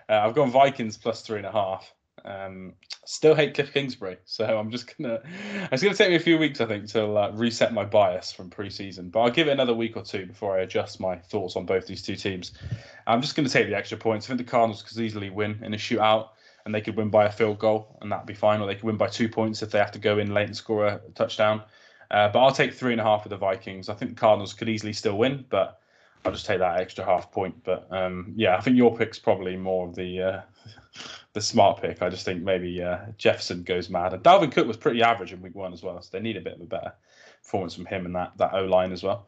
Uh, 0.07 0.21
I've 0.23 0.35
gone 0.35 0.51
Vikings 0.51 0.97
plus 0.97 1.21
three 1.21 1.37
and 1.37 1.45
a 1.45 1.51
half. 1.51 1.93
Um, 2.25 2.73
still 3.05 3.35
hate 3.35 3.53
Cliff 3.53 3.73
Kingsbury, 3.73 4.17
so 4.25 4.57
I'm 4.57 4.71
just 4.71 4.97
gonna. 4.97 5.21
It's 5.71 5.83
gonna 5.83 5.95
take 5.95 6.09
me 6.09 6.15
a 6.15 6.19
few 6.19 6.37
weeks, 6.37 6.61
I 6.61 6.65
think, 6.65 6.87
to 6.89 7.31
reset 7.33 7.73
my 7.73 7.85
bias 7.85 8.31
from 8.31 8.49
preseason. 8.49 9.11
But 9.11 9.21
I'll 9.21 9.31
give 9.31 9.47
it 9.47 9.51
another 9.51 9.73
week 9.73 9.97
or 9.97 10.03
two 10.03 10.25
before 10.25 10.57
I 10.57 10.61
adjust 10.61 10.99
my 10.99 11.15
thoughts 11.15 11.55
on 11.55 11.65
both 11.65 11.85
these 11.85 12.01
two 12.01 12.15
teams. 12.15 12.53
I'm 13.07 13.21
just 13.21 13.35
gonna 13.35 13.49
take 13.49 13.67
the 13.67 13.75
extra 13.75 13.97
points. 13.97 14.25
I 14.25 14.27
think 14.29 14.39
the 14.39 14.51
Cardinals 14.51 14.81
could 14.81 14.97
easily 14.97 15.29
win 15.29 15.59
in 15.63 15.73
a 15.73 15.77
shootout, 15.77 16.29
and 16.65 16.73
they 16.73 16.81
could 16.81 16.95
win 16.95 17.09
by 17.09 17.25
a 17.25 17.31
field 17.31 17.59
goal, 17.59 17.97
and 18.01 18.11
that'd 18.11 18.25
be 18.25 18.33
fine. 18.33 18.61
Or 18.61 18.67
they 18.67 18.75
could 18.75 18.85
win 18.85 18.97
by 18.97 19.07
two 19.07 19.29
points 19.29 19.61
if 19.61 19.71
they 19.71 19.79
have 19.79 19.91
to 19.91 19.99
go 19.99 20.19
in 20.19 20.33
late 20.33 20.47
and 20.47 20.57
score 20.57 20.85
a 20.85 20.99
touchdown. 21.15 21.61
Uh, 22.11 22.29
but 22.29 22.39
I'll 22.39 22.51
take 22.51 22.73
three 22.73 22.91
and 22.91 23.01
a 23.01 23.03
half 23.03 23.23
with 23.23 23.31
the 23.31 23.37
Vikings. 23.37 23.89
I 23.89 23.95
think 23.95 24.11
the 24.11 24.19
Cardinals 24.19 24.53
could 24.53 24.69
easily 24.69 24.93
still 24.93 25.17
win, 25.17 25.45
but 25.49 25.79
I'll 26.23 26.31
just 26.31 26.45
take 26.45 26.59
that 26.59 26.79
extra 26.79 27.03
half 27.03 27.31
point. 27.31 27.55
But 27.63 27.87
um, 27.91 28.33
yeah, 28.35 28.55
I 28.55 28.61
think 28.61 28.77
your 28.77 28.95
pick's 28.95 29.19
probably 29.19 29.57
more 29.57 29.87
of 29.87 29.95
the 29.95 30.21
uh, 30.21 30.41
the 31.33 31.41
smart 31.41 31.81
pick. 31.81 32.01
I 32.01 32.09
just 32.09 32.25
think 32.25 32.43
maybe 32.43 32.81
uh, 32.81 32.99
Jefferson 33.17 33.63
goes 33.63 33.89
mad. 33.89 34.13
And 34.13 34.23
Dalvin 34.23 34.51
Cook 34.51 34.67
was 34.67 34.77
pretty 34.77 35.01
average 35.01 35.33
in 35.33 35.41
week 35.41 35.55
one 35.55 35.73
as 35.73 35.83
well, 35.83 36.01
so 36.01 36.09
they 36.11 36.21
need 36.21 36.37
a 36.37 36.41
bit 36.41 36.53
of 36.53 36.61
a 36.61 36.65
better 36.65 36.93
performance 37.41 37.73
from 37.75 37.85
him 37.85 38.05
and 38.05 38.15
that 38.15 38.33
that 38.37 38.53
O 38.53 38.65
line 38.65 38.91
as 38.91 39.03
well. 39.03 39.27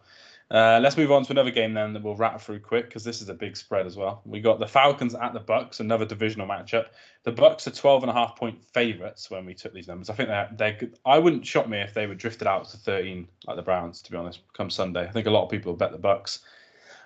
Uh, 0.52 0.80
let's 0.80 0.96
move 0.96 1.12
on 1.12 1.26
to 1.26 1.32
another 1.32 1.50
game 1.50 1.74
then 1.74 1.92
that 1.92 2.04
we'll 2.04 2.16
wrap 2.16 2.40
through 2.40 2.60
quick 2.60 2.86
because 2.86 3.04
this 3.04 3.20
is 3.20 3.30
a 3.30 3.34
big 3.34 3.58
spread 3.58 3.88
as 3.88 3.98
well. 3.98 4.22
We 4.26 4.42
got 4.42 4.60
the 4.60 4.68
Falcons 4.68 5.16
at 5.16 5.34
the 5.34 5.40
Bucks, 5.40 5.80
another 5.80 6.06
divisional 6.06 6.48
matchup. 6.48 6.90
The 7.24 7.32
Bucks 7.32 7.66
are 7.66 7.72
12 7.72 8.04
and 8.04 8.12
a 8.12 8.14
half 8.14 8.36
point 8.36 8.64
favorites 8.64 9.32
when 9.32 9.44
we 9.44 9.56
took 9.56 9.74
these 9.74 9.88
numbers. 9.88 10.12
I 10.12 10.14
think 10.14 10.30
they're, 10.30 10.50
they 10.56 10.90
I 11.04 11.18
wouldn't 11.18 11.48
shock 11.48 11.68
me 11.68 11.80
if 11.80 11.96
they 11.96 12.06
were 12.06 12.14
drifted 12.14 12.48
out 12.48 12.70
to 12.70 12.78
13 12.78 13.28
like 13.48 13.56
the 13.56 13.64
Browns, 13.64 14.04
to 14.04 14.12
be 14.12 14.18
honest, 14.18 14.42
come 14.54 14.70
Sunday. 14.70 15.08
I 15.08 15.12
think 15.12 15.26
a 15.26 15.32
lot 15.32 15.46
of 15.46 15.50
people 15.50 15.74
bet 15.74 15.92
the 15.92 15.98
Bucks. 15.98 16.42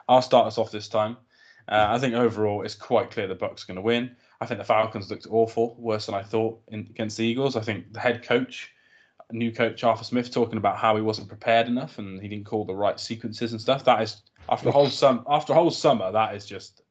I'll 0.09 0.21
start 0.21 0.47
us 0.47 0.57
off 0.57 0.71
this 0.71 0.89
time. 0.89 1.15
Uh, 1.69 1.85
I 1.87 1.99
think 1.99 2.15
overall 2.15 2.63
it's 2.63 2.75
quite 2.75 3.11
clear 3.11 3.27
the 3.27 3.35
Bucks 3.35 3.63
are 3.63 3.67
going 3.67 3.75
to 3.75 3.81
win. 3.81 4.17
I 4.41 4.45
think 4.45 4.59
the 4.59 4.65
Falcons 4.65 5.09
looked 5.09 5.27
awful, 5.29 5.75
worse 5.77 6.05
than 6.05 6.15
I 6.15 6.23
thought 6.23 6.61
in, 6.69 6.87
against 6.89 7.17
the 7.17 7.25
Eagles. 7.25 7.55
I 7.55 7.61
think 7.61 7.91
the 7.91 7.99
head 7.99 8.23
coach, 8.23 8.71
new 9.31 9.51
coach 9.51 9.83
Arthur 9.83 10.03
Smith, 10.03 10.31
talking 10.31 10.57
about 10.57 10.77
how 10.77 10.95
he 10.95 11.01
wasn't 11.01 11.27
prepared 11.27 11.67
enough 11.67 11.99
and 11.99 12.21
he 12.21 12.27
didn't 12.27 12.45
call 12.45 12.65
the 12.65 12.75
right 12.75 12.99
sequences 12.99 13.51
and 13.51 13.59
stuff. 13.59 13.83
That 13.83 14.01
is 14.01 14.21
after 14.47 14.69
a 14.69 14.71
whole 14.71 14.89
sum 14.89 15.25
after 15.29 15.53
a 15.53 15.55
whole 15.55 15.71
summer, 15.71 16.11
that 16.11 16.35
is 16.35 16.45
just 16.45 16.81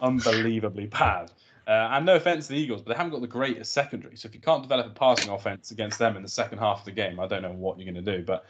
unbelievably 0.00 0.86
bad. 0.98 1.30
Uh, 1.66 1.88
and 1.92 2.04
no 2.04 2.16
offense 2.16 2.48
to 2.48 2.54
the 2.54 2.58
Eagles, 2.58 2.82
but 2.82 2.90
they 2.90 2.96
haven't 2.96 3.12
got 3.12 3.20
the 3.20 3.28
greatest 3.28 3.72
secondary. 3.72 4.16
So 4.16 4.26
if 4.26 4.34
you 4.34 4.40
can't 4.40 4.62
develop 4.62 4.86
a 4.86 4.90
passing 4.90 5.30
offense 5.30 5.70
against 5.70 6.00
them 6.00 6.16
in 6.16 6.22
the 6.22 6.28
second 6.28 6.58
half 6.58 6.80
of 6.80 6.84
the 6.84 6.90
game, 6.90 7.20
I 7.20 7.28
don't 7.28 7.42
know 7.42 7.52
what 7.52 7.78
you're 7.78 7.92
going 7.92 8.04
to 8.04 8.16
do. 8.18 8.24
But 8.24 8.44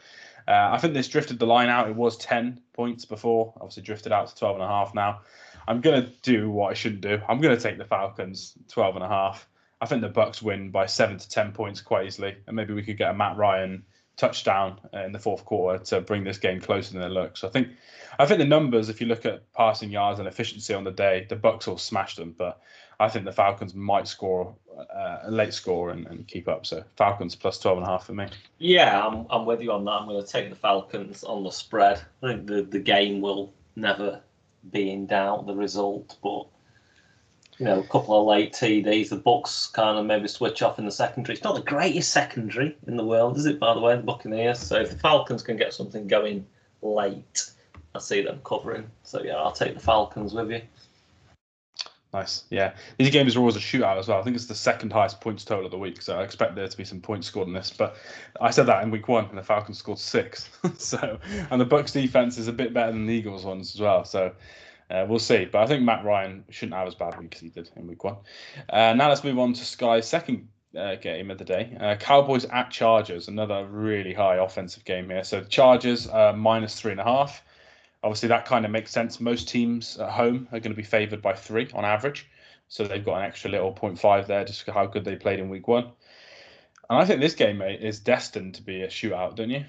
uh, 0.47 0.69
I 0.71 0.79
think 0.79 0.95
this 0.95 1.07
drifted 1.07 1.37
the 1.37 1.45
line 1.45 1.69
out. 1.69 1.87
It 1.87 1.95
was 1.95 2.17
10 2.17 2.59
points 2.73 3.05
before, 3.05 3.53
obviously 3.57 3.83
drifted 3.83 4.11
out 4.11 4.29
to 4.29 4.35
12 4.35 4.55
and 4.55 4.63
a 4.63 4.67
half 4.67 4.95
now. 4.95 5.21
I'm 5.67 5.81
going 5.81 6.01
to 6.01 6.11
do 6.21 6.49
what 6.49 6.71
I 6.71 6.73
shouldn't 6.73 7.01
do. 7.01 7.19
I'm 7.27 7.39
going 7.39 7.55
to 7.55 7.61
take 7.61 7.77
the 7.77 7.85
Falcons 7.85 8.53
12 8.67 8.95
and 8.95 9.05
a 9.05 9.07
half. 9.07 9.47
I 9.79 9.85
think 9.85 10.01
the 10.01 10.09
Bucks 10.09 10.41
win 10.41 10.69
by 10.69 10.85
7 10.85 11.17
to 11.17 11.29
10 11.29 11.51
points 11.51 11.81
quite 11.81 12.05
easily. 12.05 12.35
And 12.47 12.55
maybe 12.55 12.73
we 12.73 12.83
could 12.83 12.97
get 12.97 13.09
a 13.09 13.13
Matt 13.13 13.37
Ryan 13.37 13.83
touchdown 14.17 14.79
in 14.93 15.11
the 15.11 15.19
fourth 15.19 15.45
quarter 15.45 15.83
to 15.83 16.01
bring 16.01 16.23
this 16.23 16.37
game 16.37 16.61
closer 16.61 16.93
than 16.93 17.01
it 17.01 17.09
looks. 17.09 17.43
I 17.43 17.49
think 17.49 17.69
I 18.19 18.25
think 18.25 18.39
the 18.39 18.45
numbers, 18.45 18.89
if 18.89 19.01
you 19.01 19.07
look 19.07 19.25
at 19.25 19.51
passing 19.53 19.89
yards 19.89 20.19
and 20.19 20.27
efficiency 20.27 20.73
on 20.73 20.83
the 20.83 20.91
day, 20.91 21.25
the 21.29 21.35
Bucks 21.35 21.65
will 21.65 21.77
smash 21.77 22.15
them. 22.15 22.35
But 22.37 22.61
I 22.99 23.09
think 23.09 23.25
the 23.25 23.31
Falcons 23.31 23.73
might 23.73 24.07
score 24.07 24.53
uh, 24.77 25.19
a 25.23 25.31
late 25.31 25.53
score 25.53 25.89
and, 25.89 26.05
and, 26.07 26.27
keep 26.27 26.47
up. 26.47 26.65
So 26.65 26.83
Falcons 26.97 27.35
plus 27.35 27.57
12 27.57 27.79
and 27.79 27.87
a 27.87 27.89
half 27.89 28.05
for 28.05 28.13
me. 28.13 28.27
Yeah, 28.59 29.05
I'm, 29.05 29.25
I'm 29.29 29.45
with 29.45 29.61
you 29.61 29.71
on 29.71 29.85
that. 29.85 29.91
I'm 29.91 30.07
going 30.07 30.23
to 30.23 30.27
take 30.27 30.49
the 30.49 30.55
Falcons 30.55 31.23
on 31.23 31.43
the 31.43 31.49
spread. 31.49 32.01
I 32.21 32.27
think 32.27 32.47
the, 32.47 32.61
the 32.61 32.79
game 32.79 33.21
will 33.21 33.53
never 33.75 34.21
be 34.71 34.91
in 34.91 35.07
doubt, 35.07 35.47
the 35.47 35.55
result, 35.55 36.17
but 36.23 36.45
you 37.57 37.65
know, 37.65 37.79
a 37.79 37.87
couple 37.87 38.19
of 38.19 38.27
late 38.27 38.53
TDs. 38.53 39.09
The 39.09 39.17
Bucks 39.17 39.67
kind 39.67 39.99
of 39.99 40.05
maybe 40.05 40.27
switch 40.27 40.61
off 40.61 40.79
in 40.79 40.85
the 40.85 40.91
secondary. 40.91 41.35
It's 41.35 41.43
not 41.43 41.55
the 41.55 41.61
greatest 41.61 42.11
secondary 42.11 42.75
in 42.87 42.97
the 42.97 43.05
world, 43.05 43.37
is 43.37 43.45
it? 43.45 43.59
By 43.59 43.73
the 43.73 43.79
way, 43.79 43.95
the 43.95 44.01
Buccaneers. 44.01 44.59
So 44.59 44.81
if 44.81 44.89
the 44.89 44.97
Falcons 44.97 45.43
can 45.43 45.57
get 45.57 45.73
something 45.73 46.07
going 46.07 46.45
late, 46.81 47.51
I 47.93 47.99
see 47.99 48.23
them 48.23 48.39
covering. 48.43 48.89
So 49.03 49.21
yeah, 49.21 49.35
I'll 49.35 49.51
take 49.51 49.75
the 49.75 49.79
Falcons 49.79 50.33
with 50.33 50.49
you. 50.49 50.61
Nice. 52.13 52.43
Yeah. 52.49 52.73
These 52.97 53.11
games 53.11 53.35
are 53.35 53.39
always 53.39 53.55
a 53.55 53.59
shootout 53.59 53.97
as 53.97 54.09
well. 54.09 54.19
I 54.19 54.23
think 54.23 54.35
it's 54.35 54.45
the 54.45 54.55
second 54.55 54.91
highest 54.91 55.21
points 55.21 55.45
total 55.45 55.65
of 55.65 55.71
the 55.71 55.77
week. 55.77 56.01
So 56.01 56.19
I 56.19 56.23
expect 56.23 56.55
there 56.55 56.67
to 56.67 56.77
be 56.77 56.83
some 56.83 56.99
points 56.99 57.27
scored 57.27 57.47
in 57.47 57.53
this. 57.53 57.71
But 57.71 57.95
I 58.41 58.51
said 58.51 58.65
that 58.65 58.83
in 58.83 58.91
week 58.91 59.07
one 59.07 59.25
and 59.25 59.37
the 59.37 59.43
Falcons 59.43 59.77
scored 59.77 59.97
six. 59.97 60.49
so 60.77 61.19
and 61.49 61.61
the 61.61 61.65
Bucks 61.65 61.93
defense 61.93 62.37
is 62.37 62.49
a 62.49 62.53
bit 62.53 62.73
better 62.73 62.91
than 62.91 63.05
the 63.05 63.13
Eagles 63.13 63.45
ones 63.45 63.73
as 63.73 63.79
well. 63.79 64.03
So 64.03 64.33
uh, 64.89 65.05
we'll 65.07 65.19
see. 65.19 65.45
But 65.45 65.63
I 65.63 65.67
think 65.67 65.83
Matt 65.83 66.03
Ryan 66.03 66.43
shouldn't 66.49 66.75
have 66.75 66.87
as 66.87 66.95
bad 66.95 67.17
week 67.17 67.33
as 67.35 67.41
he 67.41 67.49
did 67.49 67.69
in 67.77 67.87
week 67.87 68.03
one. 68.03 68.17
Uh, 68.69 68.93
now 68.93 69.07
let's 69.07 69.23
move 69.23 69.39
on 69.39 69.53
to 69.53 69.63
Sky's 69.63 70.05
second 70.05 70.49
uh, 70.77 70.95
game 70.95 71.31
of 71.31 71.37
the 71.37 71.45
day. 71.45 71.77
Uh, 71.79 71.95
Cowboys 71.95 72.43
at 72.45 72.71
Chargers, 72.71 73.29
another 73.29 73.65
really 73.65 74.13
high 74.13 74.35
offensive 74.35 74.83
game 74.83 75.09
here. 75.09 75.23
So 75.23 75.43
Chargers 75.43 76.09
uh, 76.09 76.33
minus 76.33 76.79
three 76.79 76.91
and 76.91 76.99
a 76.99 77.05
half. 77.05 77.41
Obviously, 78.03 78.29
that 78.29 78.45
kind 78.45 78.65
of 78.65 78.71
makes 78.71 78.91
sense. 78.91 79.19
Most 79.19 79.47
teams 79.47 79.97
at 79.97 80.09
home 80.09 80.47
are 80.51 80.59
going 80.59 80.71
to 80.71 80.77
be 80.77 80.83
favoured 80.83 81.21
by 81.21 81.33
three 81.33 81.69
on 81.73 81.85
average. 81.85 82.27
So 82.67 82.85
they've 82.85 83.03
got 83.03 83.17
an 83.17 83.25
extra 83.25 83.51
little 83.51 83.73
0.5 83.73 84.27
there 84.27 84.45
just 84.45 84.67
how 84.67 84.85
good 84.85 85.03
they 85.03 85.15
played 85.15 85.39
in 85.39 85.49
week 85.49 85.67
one. 85.67 85.91
And 86.89 86.99
I 86.99 87.05
think 87.05 87.21
this 87.21 87.35
game, 87.35 87.57
mate, 87.57 87.81
is 87.81 87.99
destined 87.99 88.55
to 88.55 88.61
be 88.61 88.81
a 88.81 88.87
shootout, 88.87 89.35
don't 89.35 89.49
you? 89.49 89.65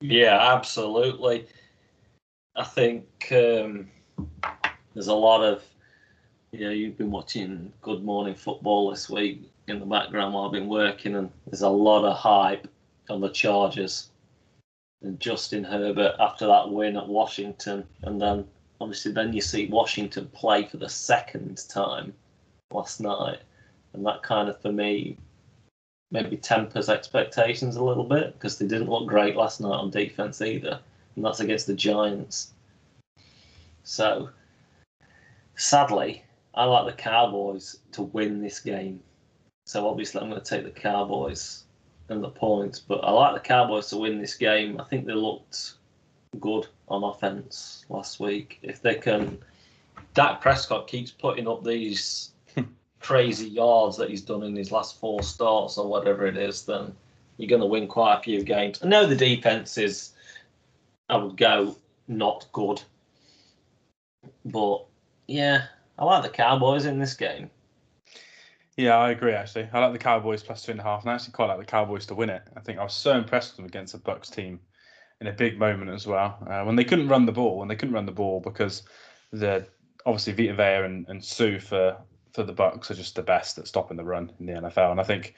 Yeah, 0.00 0.54
absolutely. 0.54 1.46
I 2.54 2.64
think 2.64 3.06
um, 3.32 3.88
there's 4.94 5.06
a 5.06 5.14
lot 5.14 5.42
of, 5.42 5.62
you 6.52 6.64
know, 6.64 6.70
you've 6.70 6.98
been 6.98 7.10
watching 7.10 7.72
Good 7.82 8.02
Morning 8.04 8.34
Football 8.34 8.90
this 8.90 9.08
week 9.08 9.50
in 9.68 9.80
the 9.80 9.86
background 9.86 10.34
while 10.34 10.46
I've 10.46 10.52
been 10.52 10.68
working, 10.68 11.14
and 11.14 11.30
there's 11.46 11.62
a 11.62 11.68
lot 11.68 12.04
of 12.04 12.16
hype 12.16 12.68
on 13.08 13.20
the 13.20 13.28
Chargers 13.28 14.10
and 15.02 15.20
Justin 15.20 15.64
Herbert 15.64 16.16
after 16.18 16.46
that 16.46 16.70
win 16.70 16.96
at 16.96 17.08
Washington, 17.08 17.84
and 18.02 18.20
then 18.20 18.46
obviously 18.80 19.12
then 19.12 19.32
you 19.32 19.40
see 19.40 19.66
Washington 19.68 20.28
play 20.32 20.64
for 20.64 20.76
the 20.76 20.88
second 20.88 21.64
time 21.68 22.12
last 22.70 23.00
night, 23.00 23.40
and 23.92 24.04
that 24.06 24.22
kind 24.22 24.48
of 24.48 24.60
for 24.60 24.72
me 24.72 25.16
maybe 26.10 26.36
tempers 26.36 26.88
expectations 26.88 27.76
a 27.76 27.84
little 27.84 28.04
bit 28.04 28.32
because 28.34 28.58
they 28.58 28.66
didn't 28.66 28.88
look 28.88 29.06
great 29.06 29.36
last 29.36 29.60
night 29.60 29.68
on 29.68 29.90
defense 29.90 30.40
either, 30.40 30.80
and 31.16 31.24
that's 31.24 31.40
against 31.40 31.66
the 31.66 31.74
Giants. 31.74 32.52
So, 33.84 34.30
sadly, 35.56 36.24
I 36.54 36.64
like 36.64 36.86
the 36.86 37.02
Cowboys 37.02 37.78
to 37.92 38.02
win 38.02 38.40
this 38.40 38.60
game. 38.60 39.02
So 39.66 39.86
obviously, 39.88 40.20
I'm 40.20 40.30
going 40.30 40.40
to 40.40 40.46
take 40.46 40.64
the 40.64 40.80
Cowboys 40.80 41.64
and 42.08 42.22
the 42.22 42.30
points, 42.30 42.80
but 42.80 43.04
I 43.04 43.10
like 43.10 43.34
the 43.34 43.40
Cowboys 43.40 43.88
to 43.88 43.98
win 43.98 44.20
this 44.20 44.34
game. 44.34 44.80
I 44.80 44.84
think 44.84 45.06
they 45.06 45.12
looked 45.12 45.74
good 46.40 46.66
on 46.88 47.04
offense 47.04 47.84
last 47.88 48.20
week. 48.20 48.58
If 48.62 48.82
they 48.82 48.94
can, 48.94 49.38
Dak 50.14 50.40
Prescott 50.40 50.88
keeps 50.88 51.10
putting 51.10 51.48
up 51.48 51.64
these 51.64 52.30
crazy 53.00 53.48
yards 53.48 53.96
that 53.96 54.10
he's 54.10 54.22
done 54.22 54.42
in 54.42 54.56
his 54.56 54.72
last 54.72 54.98
four 54.98 55.22
starts 55.22 55.78
or 55.78 55.86
whatever 55.88 56.26
it 56.26 56.36
is, 56.36 56.64
then 56.64 56.94
you're 57.36 57.48
going 57.48 57.60
to 57.60 57.66
win 57.66 57.86
quite 57.86 58.14
a 58.18 58.22
few 58.22 58.42
games. 58.42 58.80
I 58.82 58.88
know 58.88 59.06
the 59.06 59.16
defense 59.16 59.78
is, 59.78 60.12
I 61.08 61.16
would 61.16 61.36
go, 61.36 61.76
not 62.08 62.46
good. 62.52 62.82
But 64.44 64.84
yeah, 65.26 65.66
I 65.98 66.04
like 66.04 66.22
the 66.22 66.30
Cowboys 66.30 66.86
in 66.86 66.98
this 66.98 67.14
game. 67.14 67.50
Yeah, 68.78 68.96
I 68.96 69.10
agree. 69.10 69.32
Actually, 69.32 69.68
I 69.72 69.80
like 69.80 69.92
the 69.92 69.98
Cowboys 69.98 70.44
plus 70.44 70.62
two 70.62 70.70
and 70.70 70.78
a 70.78 70.84
half, 70.84 71.02
and 71.02 71.10
I 71.10 71.14
actually 71.14 71.32
quite 71.32 71.46
like 71.46 71.58
the 71.58 71.64
Cowboys 71.64 72.06
to 72.06 72.14
win 72.14 72.30
it. 72.30 72.42
I 72.56 72.60
think 72.60 72.78
I 72.78 72.84
was 72.84 72.94
so 72.94 73.18
impressed 73.18 73.50
with 73.50 73.56
them 73.56 73.64
against 73.66 73.92
the 73.92 73.98
Bucks 73.98 74.30
team 74.30 74.60
in 75.20 75.26
a 75.26 75.32
big 75.32 75.58
moment 75.58 75.90
as 75.90 76.06
well. 76.06 76.38
Uh, 76.48 76.62
when 76.62 76.76
they 76.76 76.84
couldn't 76.84 77.08
run 77.08 77.26
the 77.26 77.32
ball, 77.32 77.58
when 77.58 77.66
they 77.66 77.74
couldn't 77.74 77.96
run 77.96 78.06
the 78.06 78.12
ball 78.12 78.38
because 78.38 78.84
the 79.32 79.66
obviously 80.06 80.32
Vita 80.32 80.54
Vea 80.54 80.86
and, 80.86 81.08
and 81.08 81.24
Suh 81.24 81.58
for 81.58 81.96
for 82.34 82.44
the 82.44 82.52
Bucks 82.52 82.88
are 82.88 82.94
just 82.94 83.16
the 83.16 83.22
best 83.22 83.58
at 83.58 83.66
stopping 83.66 83.96
the 83.96 84.04
run 84.04 84.30
in 84.38 84.46
the 84.46 84.52
NFL, 84.52 84.92
and 84.92 85.00
I 85.00 85.04
think 85.04 85.34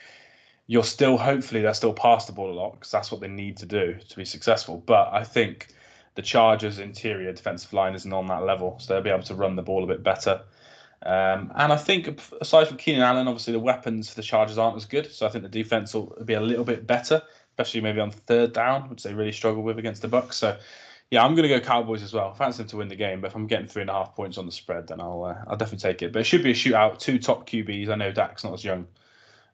you're 0.66 0.84
still 0.84 1.16
hopefully 1.16 1.62
they're 1.62 1.72
still 1.72 1.94
pass 1.94 2.26
the 2.26 2.32
ball 2.32 2.50
a 2.50 2.52
lot 2.52 2.72
because 2.74 2.90
that's 2.90 3.10
what 3.10 3.22
they 3.22 3.28
need 3.28 3.56
to 3.56 3.66
do 3.66 3.96
to 4.06 4.16
be 4.16 4.26
successful. 4.26 4.82
But 4.84 5.14
I 5.14 5.24
think 5.24 5.68
the 6.14 6.20
Chargers' 6.20 6.78
interior 6.78 7.32
defensive 7.32 7.72
line 7.72 7.94
isn't 7.94 8.12
on 8.12 8.26
that 8.26 8.42
level, 8.42 8.78
so 8.80 8.92
they'll 8.92 9.02
be 9.02 9.08
able 9.08 9.22
to 9.22 9.34
run 9.34 9.56
the 9.56 9.62
ball 9.62 9.82
a 9.82 9.86
bit 9.86 10.02
better. 10.02 10.42
Um, 11.04 11.50
and 11.56 11.72
I 11.72 11.76
think 11.76 12.20
aside 12.40 12.68
from 12.68 12.76
Keenan 12.76 13.02
Allen, 13.02 13.26
obviously 13.26 13.52
the 13.52 13.60
weapons 13.60 14.10
for 14.10 14.16
the 14.16 14.22
Chargers 14.22 14.58
aren't 14.58 14.76
as 14.76 14.84
good, 14.84 15.10
so 15.10 15.26
I 15.26 15.30
think 15.30 15.42
the 15.42 15.48
defense 15.48 15.94
will 15.94 16.14
be 16.24 16.34
a 16.34 16.40
little 16.40 16.64
bit 16.64 16.86
better, 16.86 17.22
especially 17.52 17.80
maybe 17.80 18.00
on 18.00 18.10
third 18.10 18.52
down, 18.52 18.88
which 18.90 19.02
they 19.02 19.14
really 19.14 19.32
struggle 19.32 19.62
with 19.62 19.78
against 19.78 20.02
the 20.02 20.08
Bucks. 20.08 20.36
So 20.36 20.58
yeah, 21.10 21.24
I'm 21.24 21.34
going 21.34 21.48
to 21.48 21.58
go 21.58 21.60
Cowboys 21.60 22.02
as 22.02 22.12
well. 22.12 22.32
Fancy 22.34 22.58
them 22.58 22.68
to 22.68 22.76
win 22.76 22.88
the 22.88 22.96
game, 22.96 23.20
but 23.20 23.28
if 23.28 23.34
I'm 23.34 23.46
getting 23.46 23.66
three 23.66 23.82
and 23.82 23.90
a 23.90 23.94
half 23.94 24.14
points 24.14 24.38
on 24.38 24.46
the 24.46 24.52
spread, 24.52 24.86
then 24.86 25.00
I'll 25.00 25.24
uh, 25.24 25.42
I'll 25.48 25.56
definitely 25.56 25.90
take 25.90 26.02
it. 26.02 26.12
But 26.12 26.20
it 26.20 26.24
should 26.24 26.42
be 26.42 26.50
a 26.50 26.54
shootout. 26.54 26.98
Two 26.98 27.18
top 27.18 27.48
QBs. 27.48 27.88
I 27.88 27.96
know 27.96 28.12
Dak's 28.12 28.44
not 28.44 28.54
as 28.54 28.64
young 28.64 28.86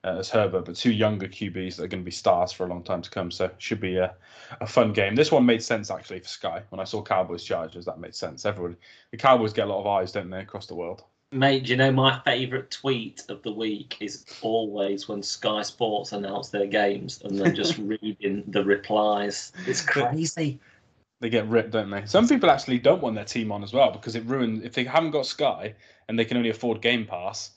uh, 0.03 0.17
as 0.19 0.29
Herbert, 0.29 0.65
but 0.65 0.75
two 0.75 0.91
younger 0.91 1.27
QBs 1.27 1.75
that 1.75 1.83
are 1.83 1.87
going 1.87 2.03
to 2.03 2.05
be 2.05 2.11
stars 2.11 2.51
for 2.51 2.65
a 2.65 2.69
long 2.69 2.83
time 2.83 3.01
to 3.01 3.09
come. 3.09 3.31
So 3.31 3.45
it 3.45 3.55
should 3.57 3.79
be 3.79 3.97
a, 3.97 4.13
a 4.61 4.67
fun 4.67 4.93
game. 4.93 5.15
This 5.15 5.31
one 5.31 5.45
made 5.45 5.63
sense 5.63 5.89
actually 5.89 6.19
for 6.19 6.27
Sky. 6.27 6.63
When 6.69 6.79
I 6.79 6.83
saw 6.83 7.01
Cowboys 7.01 7.43
Chargers, 7.43 7.85
that 7.85 7.99
made 7.99 8.13
sense. 8.13 8.45
Everyone, 8.45 8.77
the 9.11 9.17
Cowboys 9.17 9.53
get 9.53 9.65
a 9.67 9.69
lot 9.69 9.79
of 9.79 9.87
eyes, 9.87 10.11
don't 10.11 10.29
they, 10.29 10.41
across 10.41 10.67
the 10.67 10.75
world. 10.75 11.03
Mate, 11.33 11.65
do 11.65 11.71
you 11.71 11.75
know 11.75 11.91
my 11.91 12.19
favourite 12.23 12.71
tweet 12.71 13.23
of 13.27 13.41
the 13.43 13.51
week 13.51 13.97
is 13.99 14.25
always 14.41 15.09
when 15.09 15.21
Sky 15.21 15.61
Sports 15.61 16.13
announce 16.13 16.49
their 16.49 16.67
games 16.67 17.21
and 17.23 17.37
then 17.37 17.53
just 17.53 17.77
reading 18.01 18.43
the 18.47 18.63
replies. 18.63 19.51
It's 19.65 19.81
crazy. 19.81 20.59
They 21.19 21.29
get 21.29 21.47
ripped, 21.47 21.71
don't 21.71 21.89
they? 21.89 22.05
Some 22.05 22.29
people 22.29 22.49
actually 22.49 22.79
don't 22.79 23.01
want 23.01 23.15
their 23.15 23.25
team 23.25 23.51
on 23.51 23.61
as 23.61 23.73
well 23.73 23.91
because 23.91 24.15
it 24.15 24.25
ruins 24.25 24.63
if 24.63 24.73
they 24.73 24.85
haven't 24.85 25.11
got 25.11 25.25
Sky 25.25 25.73
and 26.07 26.17
they 26.17 26.23
can 26.23 26.37
only 26.37 26.49
afford 26.49 26.81
Game 26.81 27.05
Pass 27.05 27.51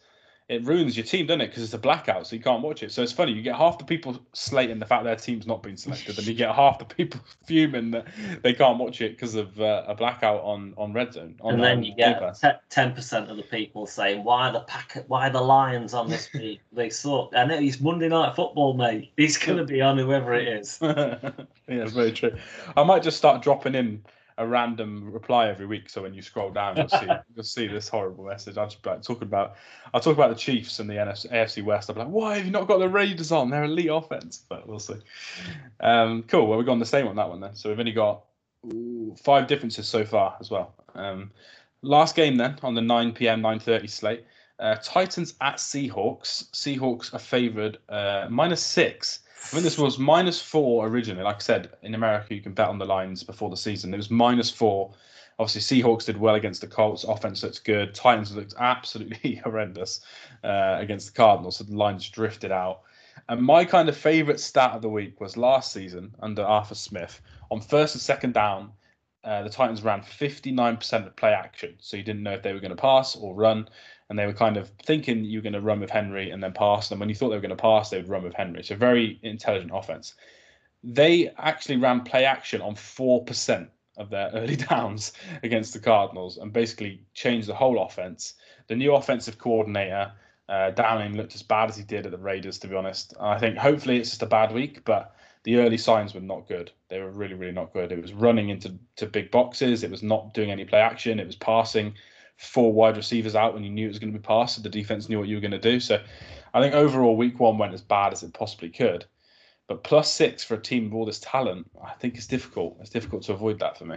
it 0.50 0.64
ruins 0.64 0.96
your 0.96 1.06
team, 1.06 1.26
doesn't 1.26 1.42
it? 1.42 1.46
Because 1.46 1.62
it's 1.62 1.74
a 1.74 1.78
blackout, 1.78 2.26
so 2.26 2.34
you 2.34 2.42
can't 2.42 2.60
watch 2.60 2.82
it. 2.82 2.90
So 2.90 3.04
it's 3.04 3.12
funny. 3.12 3.30
You 3.30 3.40
get 3.40 3.54
half 3.54 3.78
the 3.78 3.84
people 3.84 4.18
slating 4.32 4.80
the 4.80 4.84
fact 4.84 5.04
their 5.04 5.14
team's 5.14 5.46
not 5.46 5.62
been 5.62 5.76
selected, 5.76 6.18
and 6.18 6.26
you 6.26 6.34
get 6.34 6.52
half 6.52 6.80
the 6.80 6.84
people 6.84 7.20
fuming 7.46 7.92
that 7.92 8.08
they 8.42 8.52
can't 8.52 8.76
watch 8.76 9.00
it 9.00 9.12
because 9.12 9.36
of 9.36 9.60
uh, 9.60 9.84
a 9.86 9.94
blackout 9.94 10.42
on 10.42 10.74
on 10.76 10.92
Red 10.92 11.12
Zone. 11.12 11.36
On, 11.40 11.54
and 11.54 11.62
then 11.62 11.84
you 11.84 11.94
get 11.94 12.20
ten 12.68 12.92
percent 12.92 13.30
of 13.30 13.36
the 13.36 13.44
people 13.44 13.86
saying, 13.86 14.24
"Why 14.24 14.48
are 14.48 14.52
the 14.52 14.60
pack? 14.62 15.04
Why 15.06 15.28
the 15.28 15.40
Lions 15.40 15.94
on 15.94 16.08
this 16.08 16.28
week? 16.34 16.60
they 16.72 16.90
suck." 16.90 17.30
I 17.32 17.44
know 17.44 17.56
it's 17.56 17.80
Monday 17.80 18.08
Night 18.08 18.34
Football, 18.34 18.74
mate. 18.74 19.12
He's 19.16 19.38
going 19.38 19.58
to 19.58 19.64
be 19.64 19.80
on 19.80 19.98
whoever 19.98 20.34
it 20.34 20.48
is. 20.48 20.78
yeah, 20.82 21.30
it's 21.68 21.92
very 21.92 22.10
true. 22.10 22.34
I 22.76 22.82
might 22.82 23.04
just 23.04 23.18
start 23.18 23.40
dropping 23.40 23.76
in 23.76 24.02
a 24.40 24.46
random 24.46 25.12
reply 25.12 25.48
every 25.48 25.66
week. 25.66 25.90
So 25.90 26.02
when 26.02 26.14
you 26.14 26.22
scroll 26.22 26.50
down, 26.50 26.76
you'll 26.76 26.88
see 26.88 27.06
you'll 27.34 27.44
see 27.44 27.66
this 27.66 27.88
horrible 27.88 28.24
message. 28.24 28.56
I'll 28.56 28.66
just 28.66 28.82
be 28.82 28.88
like 28.88 29.02
talking 29.02 29.28
about 29.28 29.56
I'll 29.92 30.00
talk 30.00 30.14
about 30.14 30.30
the 30.30 30.36
Chiefs 30.36 30.80
and 30.80 30.88
the 30.88 30.94
NFC, 30.94 31.30
AFC 31.30 31.62
West. 31.62 31.90
I'll 31.90 31.94
be 31.94 32.00
like, 32.00 32.08
why 32.08 32.36
have 32.36 32.46
you 32.46 32.50
not 32.50 32.66
got 32.66 32.78
the 32.78 32.88
Raiders 32.88 33.30
on? 33.30 33.50
They're 33.50 33.64
elite 33.64 33.90
offense, 33.90 34.42
but 34.48 34.66
we'll 34.66 34.80
see. 34.80 34.96
Um, 35.80 36.24
cool. 36.24 36.46
Well, 36.46 36.56
we've 36.56 36.66
gone 36.66 36.78
the 36.78 36.86
same 36.86 37.06
on 37.06 37.16
that 37.16 37.28
one 37.28 37.40
then. 37.40 37.54
So 37.54 37.68
we've 37.68 37.78
only 37.78 37.92
got 37.92 38.24
ooh, 38.72 39.14
five 39.22 39.46
differences 39.46 39.86
so 39.86 40.04
far 40.06 40.36
as 40.40 40.50
well. 40.50 40.74
Um, 40.94 41.30
last 41.82 42.16
game 42.16 42.36
then 42.36 42.58
on 42.62 42.74
the 42.74 42.82
9 42.82 43.12
p.m. 43.12 43.42
9:30 43.42 43.90
slate. 43.90 44.24
Uh, 44.58 44.76
Titans 44.82 45.34
at 45.42 45.56
Seahawks. 45.56 46.50
Seahawks 46.52 47.12
are 47.12 47.18
favoured 47.18 47.78
uh, 47.90 48.26
minus 48.30 48.64
six. 48.64 49.20
I 49.42 49.46
think 49.52 49.62
this 49.64 49.78
was 49.78 49.98
minus 49.98 50.40
four 50.40 50.86
originally. 50.86 51.22
Like 51.22 51.36
I 51.36 51.40
said, 51.40 51.70
in 51.82 51.94
America, 51.94 52.34
you 52.34 52.42
can 52.42 52.52
bet 52.52 52.68
on 52.68 52.78
the 52.78 52.84
lines 52.84 53.24
before 53.24 53.50
the 53.50 53.56
season. 53.56 53.92
It 53.92 53.96
was 53.96 54.10
minus 54.10 54.50
four. 54.50 54.92
Obviously, 55.38 55.82
Seahawks 55.82 56.04
did 56.04 56.18
well 56.18 56.34
against 56.34 56.60
the 56.60 56.66
Colts. 56.66 57.04
Offense 57.04 57.42
looks 57.42 57.58
good. 57.58 57.94
Titans 57.94 58.34
looked 58.34 58.54
absolutely 58.58 59.36
horrendous 59.44 60.00
uh, 60.44 60.76
against 60.78 61.06
the 61.06 61.12
Cardinals. 61.14 61.56
So 61.56 61.64
the 61.64 61.76
lines 61.76 62.08
drifted 62.08 62.52
out. 62.52 62.82
And 63.28 63.42
my 63.42 63.64
kind 63.64 63.88
of 63.88 63.96
favorite 63.96 64.40
stat 64.40 64.72
of 64.72 64.82
the 64.82 64.88
week 64.88 65.20
was 65.20 65.36
last 65.36 65.72
season 65.72 66.14
under 66.20 66.42
Arthur 66.42 66.74
Smith. 66.74 67.20
On 67.50 67.60
first 67.60 67.94
and 67.94 68.02
second 68.02 68.34
down, 68.34 68.72
uh, 69.24 69.42
the 69.42 69.50
Titans 69.50 69.82
ran 69.82 70.00
59% 70.00 71.06
of 71.06 71.16
play 71.16 71.32
action. 71.32 71.74
So 71.78 71.96
you 71.96 72.02
didn't 72.02 72.22
know 72.22 72.32
if 72.32 72.42
they 72.42 72.52
were 72.52 72.60
going 72.60 72.74
to 72.74 72.80
pass 72.80 73.16
or 73.16 73.34
run 73.34 73.68
and 74.08 74.18
they 74.18 74.26
were 74.26 74.32
kind 74.32 74.56
of 74.56 74.70
thinking 74.82 75.24
you 75.24 75.38
were 75.38 75.42
going 75.42 75.52
to 75.52 75.60
run 75.60 75.80
with 75.80 75.90
Henry 75.90 76.30
and 76.30 76.42
then 76.42 76.52
pass. 76.52 76.90
And 76.90 76.98
when 76.98 77.08
you 77.08 77.14
thought 77.14 77.28
they 77.28 77.36
were 77.36 77.42
going 77.42 77.50
to 77.50 77.56
pass, 77.56 77.90
they 77.90 77.98
would 77.98 78.08
run 78.08 78.24
with 78.24 78.34
Henry. 78.34 78.62
So 78.62 78.74
very 78.74 79.20
intelligent 79.22 79.70
offense. 79.72 80.14
They 80.82 81.30
actually 81.38 81.76
ran 81.76 82.02
play 82.02 82.24
action 82.24 82.60
on 82.60 82.74
four 82.74 83.24
percent 83.24 83.68
of 83.98 84.10
their 84.10 84.30
early 84.34 84.56
downs 84.56 85.12
against 85.42 85.74
the 85.74 85.78
Cardinals 85.78 86.38
and 86.38 86.52
basically 86.52 87.04
changed 87.14 87.46
the 87.46 87.54
whole 87.54 87.80
offense. 87.82 88.34
The 88.66 88.76
new 88.76 88.94
offensive 88.94 89.38
coordinator, 89.38 90.12
uh, 90.48 90.70
Downing, 90.70 91.16
looked 91.16 91.34
as 91.34 91.42
bad 91.42 91.68
as 91.68 91.76
he 91.76 91.84
did 91.84 92.06
at 92.06 92.12
the 92.12 92.18
Raiders, 92.18 92.58
to 92.60 92.68
be 92.68 92.74
honest. 92.74 93.14
I 93.20 93.38
think 93.38 93.58
hopefully 93.58 93.98
it's 93.98 94.10
just 94.10 94.22
a 94.22 94.26
bad 94.26 94.52
week, 94.52 94.84
but 94.84 95.14
the 95.44 95.56
early 95.56 95.78
signs 95.78 96.14
were 96.14 96.20
not 96.20 96.48
good. 96.48 96.70
They 96.88 97.00
were 97.00 97.10
really, 97.10 97.34
really 97.34 97.52
not 97.52 97.72
good. 97.72 97.92
It 97.92 98.02
was 98.02 98.12
running 98.12 98.50
into 98.50 98.74
to 98.96 99.06
big 99.06 99.30
boxes. 99.30 99.82
It 99.82 99.90
was 99.90 100.02
not 100.02 100.34
doing 100.34 100.50
any 100.50 100.64
play 100.64 100.80
action. 100.80 101.18
It 101.18 101.26
was 101.26 101.36
passing 101.36 101.94
four 102.36 102.72
wide 102.72 102.96
receivers 102.96 103.34
out 103.34 103.54
when 103.54 103.64
you 103.64 103.70
knew 103.70 103.86
it 103.86 103.88
was 103.88 103.98
going 103.98 104.12
to 104.12 104.18
be 104.18 104.22
passed. 104.22 104.56
So 104.56 104.62
the 104.62 104.68
defense 104.68 105.08
knew 105.08 105.18
what 105.18 105.28
you 105.28 105.36
were 105.36 105.40
going 105.40 105.50
to 105.52 105.58
do. 105.58 105.80
So 105.80 106.02
I 106.52 106.60
think 106.60 106.74
overall, 106.74 107.16
week 107.16 107.38
one 107.38 107.58
went 107.58 107.74
as 107.74 107.82
bad 107.82 108.12
as 108.12 108.22
it 108.22 108.32
possibly 108.32 108.70
could. 108.70 109.04
But 109.66 109.84
plus 109.84 110.12
six 110.12 110.42
for 110.42 110.54
a 110.54 110.60
team 110.60 110.84
with 110.84 110.94
all 110.94 111.06
this 111.06 111.20
talent, 111.20 111.70
I 111.84 111.92
think 111.92 112.16
it's 112.16 112.26
difficult. 112.26 112.76
It's 112.80 112.90
difficult 112.90 113.22
to 113.24 113.34
avoid 113.34 113.60
that 113.60 113.78
for 113.78 113.84
me. 113.84 113.96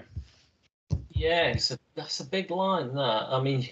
Yeah, 1.09 1.47
it's 1.47 1.71
a, 1.71 1.79
that's 1.95 2.19
a 2.19 2.25
big 2.25 2.51
line. 2.51 2.93
That 2.93 3.27
I 3.29 3.41
mean, 3.41 3.67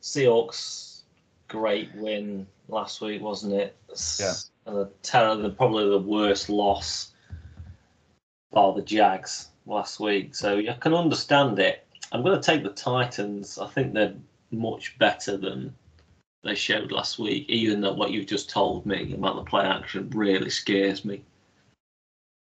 Seahawks, 0.00 1.00
great 1.48 1.92
win 1.96 2.46
last 2.68 3.00
week, 3.00 3.20
wasn't 3.20 3.54
it? 3.54 3.76
Yeah. 4.20 4.34
Uh, 4.68 4.72
and 4.72 4.80
the, 4.80 4.90
ter- 5.02 5.50
probably 5.50 5.88
the 5.88 5.98
worst 5.98 6.50
loss 6.50 7.12
by 8.52 8.72
the 8.74 8.82
Jags 8.82 9.48
last 9.66 10.00
week. 10.00 10.34
So 10.34 10.58
I 10.58 10.76
can 10.80 10.94
understand 10.94 11.58
it. 11.58 11.86
I'm 12.12 12.22
going 12.22 12.40
to 12.40 12.44
take 12.44 12.62
the 12.62 12.70
Titans. 12.70 13.58
I 13.58 13.66
think 13.68 13.92
they're 13.92 14.14
much 14.50 14.98
better 14.98 15.36
than 15.36 15.74
they 16.44 16.54
showed 16.54 16.92
last 16.92 17.18
week, 17.18 17.48
even 17.48 17.80
though 17.80 17.92
what 17.92 18.10
you've 18.10 18.26
just 18.26 18.48
told 18.48 18.86
me 18.86 19.14
about 19.14 19.36
the 19.36 19.42
play 19.42 19.64
action 19.64 20.08
really 20.10 20.50
scares 20.50 21.04
me. 21.04 21.22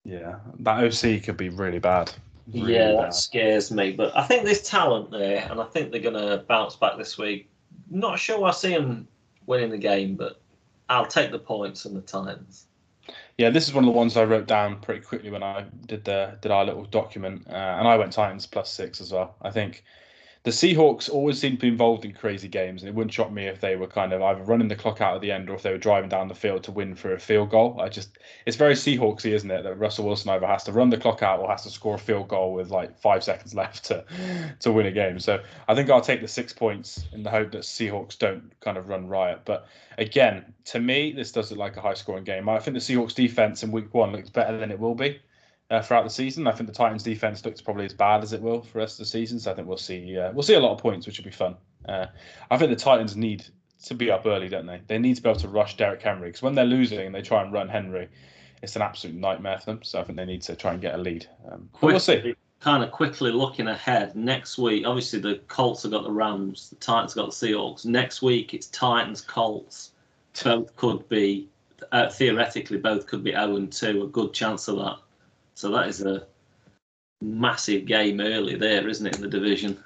Yeah, 0.04 0.36
that 0.60 0.84
OC 0.84 1.22
could 1.24 1.36
be 1.36 1.50
really 1.50 1.78
bad. 1.78 2.10
Really 2.52 2.74
yeah, 2.74 2.92
bad. 2.92 3.04
that 3.04 3.14
scares 3.14 3.70
me. 3.70 3.92
But 3.92 4.16
I 4.16 4.24
think 4.24 4.44
there's 4.44 4.62
talent 4.62 5.10
there, 5.10 5.46
and 5.50 5.60
I 5.60 5.64
think 5.64 5.90
they're 5.90 6.00
going 6.00 6.14
to 6.14 6.44
bounce 6.48 6.76
back 6.76 6.96
this 6.96 7.18
week. 7.18 7.48
Not 7.90 8.18
sure 8.18 8.44
I 8.44 8.52
see 8.52 8.72
them 8.72 9.06
winning 9.46 9.70
the 9.70 9.78
game, 9.78 10.14
but 10.14 10.39
I'll 10.90 11.06
take 11.06 11.30
the 11.30 11.38
points 11.38 11.84
and 11.84 11.96
the 11.96 12.02
times. 12.02 12.66
Yeah, 13.38 13.50
this 13.50 13.66
is 13.66 13.72
one 13.72 13.84
of 13.84 13.86
the 13.86 13.96
ones 13.96 14.16
I 14.16 14.24
wrote 14.24 14.46
down 14.46 14.80
pretty 14.80 15.00
quickly 15.00 15.30
when 15.30 15.42
I 15.42 15.64
did 15.86 16.04
the 16.04 16.36
did 16.42 16.50
our 16.50 16.64
little 16.64 16.84
document, 16.84 17.46
uh, 17.48 17.54
and 17.78 17.88
I 17.88 17.96
went 17.96 18.12
Titans 18.12 18.46
plus 18.46 18.70
six 18.70 19.00
as 19.00 19.12
well. 19.12 19.36
I 19.40 19.50
think 19.50 19.84
the 20.42 20.50
Seahawks 20.50 21.10
always 21.10 21.38
seem 21.38 21.52
to 21.52 21.60
be 21.60 21.68
involved 21.68 22.06
in 22.06 22.14
crazy 22.14 22.48
games, 22.48 22.80
and 22.80 22.88
it 22.88 22.94
wouldn't 22.94 23.12
shock 23.12 23.30
me 23.30 23.46
if 23.46 23.60
they 23.60 23.76
were 23.76 23.86
kind 23.86 24.14
of 24.14 24.22
either 24.22 24.42
running 24.42 24.68
the 24.68 24.76
clock 24.76 25.02
out 25.02 25.14
at 25.14 25.20
the 25.20 25.30
end 25.30 25.50
or 25.50 25.54
if 25.54 25.62
they 25.62 25.70
were 25.70 25.76
driving 25.76 26.08
down 26.08 26.28
the 26.28 26.34
field 26.34 26.64
to 26.64 26.72
win 26.72 26.94
for 26.94 27.12
a 27.12 27.20
field 27.20 27.50
goal. 27.50 27.78
I 27.78 27.90
just, 27.90 28.16
it's 28.46 28.56
very 28.56 28.72
Seahawksy, 28.72 29.32
isn't 29.32 29.50
it, 29.50 29.64
that 29.64 29.74
Russell 29.74 30.06
Wilson 30.06 30.30
either 30.30 30.46
has 30.46 30.64
to 30.64 30.72
run 30.72 30.88
the 30.88 30.96
clock 30.96 31.22
out 31.22 31.40
or 31.40 31.50
has 31.50 31.64
to 31.64 31.70
score 31.70 31.96
a 31.96 31.98
field 31.98 32.28
goal 32.28 32.54
with 32.54 32.70
like 32.70 32.98
five 32.98 33.22
seconds 33.22 33.54
left 33.60 33.84
to 33.86 34.02
to 34.60 34.72
win 34.72 34.86
a 34.86 34.92
game. 34.92 35.18
So 35.18 35.42
I 35.68 35.74
think 35.74 35.90
I'll 35.90 36.00
take 36.00 36.22
the 36.22 36.28
six 36.28 36.54
points 36.54 37.04
in 37.12 37.22
the 37.22 37.30
hope 37.30 37.52
that 37.52 37.62
Seahawks 37.62 38.16
don't 38.16 38.50
kind 38.60 38.78
of 38.78 38.88
run 38.88 39.08
riot. 39.08 39.42
But 39.44 39.66
again, 39.98 40.54
to 40.66 40.80
me, 40.80 41.12
this 41.12 41.32
does 41.32 41.50
look 41.50 41.60
like 41.60 41.76
a 41.76 41.82
high 41.82 41.94
scoring 41.94 42.24
game. 42.24 42.48
I 42.48 42.60
think 42.60 42.74
the 42.74 42.80
Seahawks 42.80 43.14
defense 43.14 43.62
in 43.62 43.72
Week 43.72 43.92
One 43.92 44.12
looks 44.12 44.30
better 44.30 44.56
than 44.56 44.70
it 44.70 44.80
will 44.80 44.94
be 44.94 45.20
uh, 45.70 45.80
throughout 45.80 46.04
the 46.04 46.10
season. 46.10 46.46
I 46.46 46.52
think 46.52 46.68
the 46.68 46.74
Titans' 46.74 47.02
defense 47.02 47.44
looks 47.44 47.60
probably 47.60 47.84
as 47.84 47.94
bad 47.94 48.22
as 48.22 48.32
it 48.32 48.42
will 48.42 48.62
for 48.62 48.72
the 48.72 48.78
rest 48.80 48.94
of 48.94 49.04
the 49.04 49.10
season. 49.10 49.38
So 49.38 49.52
I 49.52 49.54
think 49.54 49.68
we'll 49.68 49.76
see 49.76 50.18
uh, 50.18 50.32
we'll 50.32 50.42
see 50.42 50.54
a 50.54 50.60
lot 50.60 50.72
of 50.72 50.78
points, 50.78 51.06
which 51.06 51.18
will 51.18 51.24
be 51.24 51.30
fun. 51.30 51.56
Uh, 51.88 52.06
I 52.50 52.58
think 52.58 52.70
the 52.70 52.76
Titans 52.76 53.16
need 53.16 53.44
to 53.84 53.94
be 53.94 54.10
up 54.10 54.26
early, 54.26 54.48
don't 54.48 54.66
they? 54.66 54.80
They 54.86 54.98
need 54.98 55.16
to 55.16 55.22
be 55.22 55.28
able 55.28 55.40
to 55.40 55.48
rush 55.48 55.76
Derrick 55.76 56.02
Henry 56.02 56.28
because 56.28 56.42
when 56.42 56.54
they're 56.54 56.64
losing 56.64 57.00
and 57.00 57.14
they 57.14 57.22
try 57.22 57.42
and 57.42 57.52
run 57.52 57.68
Henry, 57.68 58.08
it's 58.62 58.76
an 58.76 58.82
absolute 58.82 59.16
nightmare 59.16 59.58
for 59.58 59.66
them. 59.66 59.82
So 59.82 60.00
I 60.00 60.04
think 60.04 60.16
they 60.16 60.24
need 60.24 60.42
to 60.42 60.56
try 60.56 60.72
and 60.72 60.82
get 60.82 60.94
a 60.94 60.98
lead. 60.98 61.26
Um, 61.50 61.70
we'll 61.80 61.98
see. 62.00 62.34
Kind 62.60 62.84
of 62.84 62.90
quickly 62.90 63.32
looking 63.32 63.68
ahead 63.68 64.14
next 64.14 64.58
week. 64.58 64.86
Obviously, 64.86 65.18
the 65.18 65.40
Colts 65.48 65.84
have 65.84 65.92
got 65.92 66.04
the 66.04 66.10
Rams, 66.10 66.68
the 66.68 66.76
Titans 66.76 67.14
got 67.14 67.30
the 67.30 67.32
Seahawks. 67.32 67.86
Next 67.86 68.20
week, 68.20 68.52
it's 68.52 68.66
Titans 68.66 69.22
Colts. 69.22 69.92
Both 70.44 70.76
could 70.76 71.08
be 71.08 71.48
uh, 71.92 72.10
theoretically 72.10 72.76
both 72.76 73.06
could 73.06 73.24
be 73.24 73.32
0 73.32 73.56
and 73.56 73.72
2. 73.72 74.02
A 74.02 74.06
good 74.08 74.34
chance 74.34 74.68
of 74.68 74.76
that. 74.76 74.98
So 75.60 75.70
that 75.72 75.88
is 75.88 76.00
a 76.00 76.26
massive 77.20 77.84
game 77.84 78.18
early 78.18 78.56
there, 78.56 78.88
isn't 78.88 79.06
it, 79.06 79.16
in 79.16 79.20
the 79.20 79.28
division? 79.28 79.76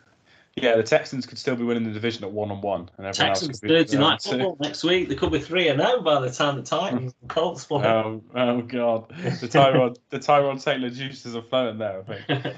Yeah, 0.54 0.76
the 0.76 0.84
Texans 0.84 1.26
could 1.26 1.36
still 1.36 1.56
be 1.56 1.64
winning 1.64 1.82
the 1.82 1.90
division 1.90 2.22
at 2.22 2.30
one 2.30 2.52
on 2.52 2.60
one, 2.60 2.88
and 2.96 3.08
everyone 3.08 3.34
Texans 3.34 3.48
else 3.48 3.58
could 3.58 3.68
Thursday 3.70 3.98
night 3.98 4.22
football 4.22 4.56
next 4.60 4.84
week. 4.84 5.08
They 5.08 5.16
could 5.16 5.32
be 5.32 5.40
three 5.40 5.66
and 5.66 5.80
zero 5.80 6.00
by 6.00 6.20
the 6.20 6.30
time 6.30 6.54
the 6.54 6.62
Titans 6.62 7.12
and 7.20 7.28
Colts 7.28 7.64
play. 7.64 7.84
Oh, 7.84 8.22
oh 8.36 8.62
God, 8.62 9.08
the 9.08 9.48
Tyrod, 9.48 9.96
the 10.10 10.20
Tyrod 10.20 10.62
Taylor 10.62 10.90
juices 10.90 11.34
are 11.34 11.42
flowing 11.42 11.78
there. 11.78 12.04
I 12.08 12.14
think. 12.14 12.56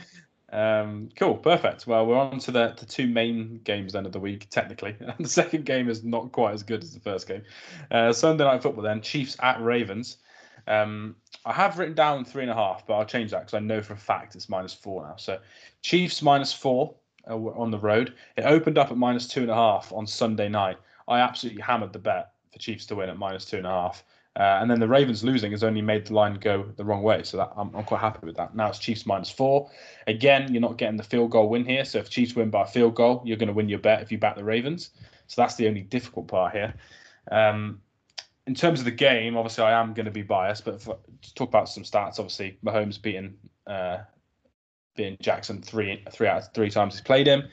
Um, 0.53 1.09
cool, 1.17 1.37
perfect. 1.39 1.87
Well, 1.87 2.05
we're 2.05 2.19
on 2.19 2.39
to 2.41 2.51
the, 2.51 2.75
the 2.79 2.85
two 2.85 3.07
main 3.07 3.61
games 3.65 3.95
then 3.95 4.05
of 4.05 4.13
the 4.13 4.21
week, 4.21 4.49
technically. 4.51 4.95
the 5.19 5.29
second 5.29 5.65
game 5.65 5.89
is 5.89 6.05
not 6.05 6.33
quite 6.33 6.53
as 6.53 6.63
good 6.63 6.83
as 6.83 6.93
the 6.93 7.01
first 7.01 7.27
game. 7.27 7.43
Uh, 7.91 8.13
Sunday 8.13 8.45
night 8.45 8.63
football 8.63 8.85
then, 8.85 9.01
Chiefs 9.01 9.39
at 9.41 9.61
Ravens. 9.63 10.19
Um, 10.67 11.17
I 11.45 11.53
have 11.53 11.79
written 11.79 11.95
down 11.95 12.25
three 12.25 12.43
and 12.43 12.51
a 12.51 12.55
half, 12.55 12.87
but 12.87 12.95
I'll 12.95 13.05
change 13.05 13.31
that 13.31 13.41
because 13.41 13.55
I 13.55 13.61
know 13.61 13.81
for 13.81 13.95
a 13.95 13.99
fact 13.99 14.35
it's 14.35 14.49
minus 14.49 14.75
four 14.75 15.07
now. 15.07 15.17
So 15.17 15.39
Chiefs 15.83 16.23
minus 16.23 16.53
four 16.53 16.95
uh, 17.29 17.37
on 17.37 17.71
the 17.71 17.79
road. 17.79 18.15
It 18.37 18.43
opened 18.43 18.79
up 18.79 18.91
at 18.91 18.97
minus 18.97 19.29
two 19.29 19.43
and 19.43 19.51
a 19.51 19.55
half 19.55 19.93
on 19.93 20.07
Sunday 20.07 20.49
night. 20.49 20.77
I 21.09 21.21
absolutely 21.21 21.63
hammered 21.63 21.93
the 21.93 21.99
bet 21.99 22.33
for 22.53 22.59
Chiefs 22.59 22.87
to 22.87 22.97
win 22.97 23.11
at 23.11 23.17
minus 23.17 23.45
two 23.45 23.59
and 23.59 23.67
a 23.67 23.71
half. 23.71 24.05
Uh, 24.39 24.59
and 24.61 24.71
then 24.71 24.79
the 24.79 24.89
Ravens 24.89 25.25
losing 25.25 25.51
has 25.53 25.65
only 25.65 25.81
made 25.81 26.07
the 26.07 26.13
line 26.13 26.35
go 26.35 26.65
the 26.77 26.85
wrong 26.85 27.03
way. 27.03 27.23
So 27.23 27.39
that, 27.39 27.53
I'm, 27.57 27.75
I'm 27.75 27.85
quite 27.85 28.03
happy 28.03 28.27
with 28.27 28.37
that. 28.37 28.55
Now 28.55 28.69
it's 28.69 28.79
Chiefs 28.79 29.07
minus 29.07 29.31
four. 29.31 29.71
Again, 30.09 30.53
you're 30.53 30.61
not 30.61 30.77
getting 30.77 30.99
the 30.99 31.03
field 31.03 31.31
goal 31.31 31.49
win 31.49 31.65
here. 31.65 31.87
So 31.87 31.99
if 32.01 32.11
Chiefs 32.11 32.37
win 32.37 32.51
by 32.51 32.63
a 32.63 32.67
field 32.67 32.97
goal, 32.97 33.23
you're 33.25 33.39
going 33.39 33.49
to 33.49 33.55
win 33.55 33.69
your 33.69 33.79
bet 33.79 34.03
if 34.03 34.13
you 34.13 34.19
back 34.19 34.37
the 34.37 34.45
Ravens. 34.45 34.91
So 35.29 35.41
that's 35.41 35.55
the 35.55 35.67
only 35.69 35.81
difficult 35.81 36.29
part 36.29 36.53
here. 36.53 36.75
Um, 37.33 37.81
in 38.47 38.55
terms 38.55 38.79
of 38.79 38.85
the 38.85 38.93
game, 38.93 39.37
obviously 39.37 39.65
I 39.65 39.81
am 39.81 39.93
going 39.93 40.07
to 40.07 40.13
be 40.13 40.23
biased, 40.23 40.65
but 40.65 40.81
for, 40.81 40.99
to 41.23 41.35
talk 41.35 41.49
about 41.49 41.69
some 41.69 41.83
stats, 41.83 42.19
obviously 42.19 42.59
Mahomes 42.65 43.01
beating 43.01 43.35
uh, 43.67 43.99
being 44.95 45.17
Jackson 45.21 45.61
three 45.61 46.03
three 46.11 46.29
out 46.29 46.55
three 46.55 46.71
times 46.71 46.95
he's 46.95 47.01
played 47.01 47.27
him. 47.27 47.49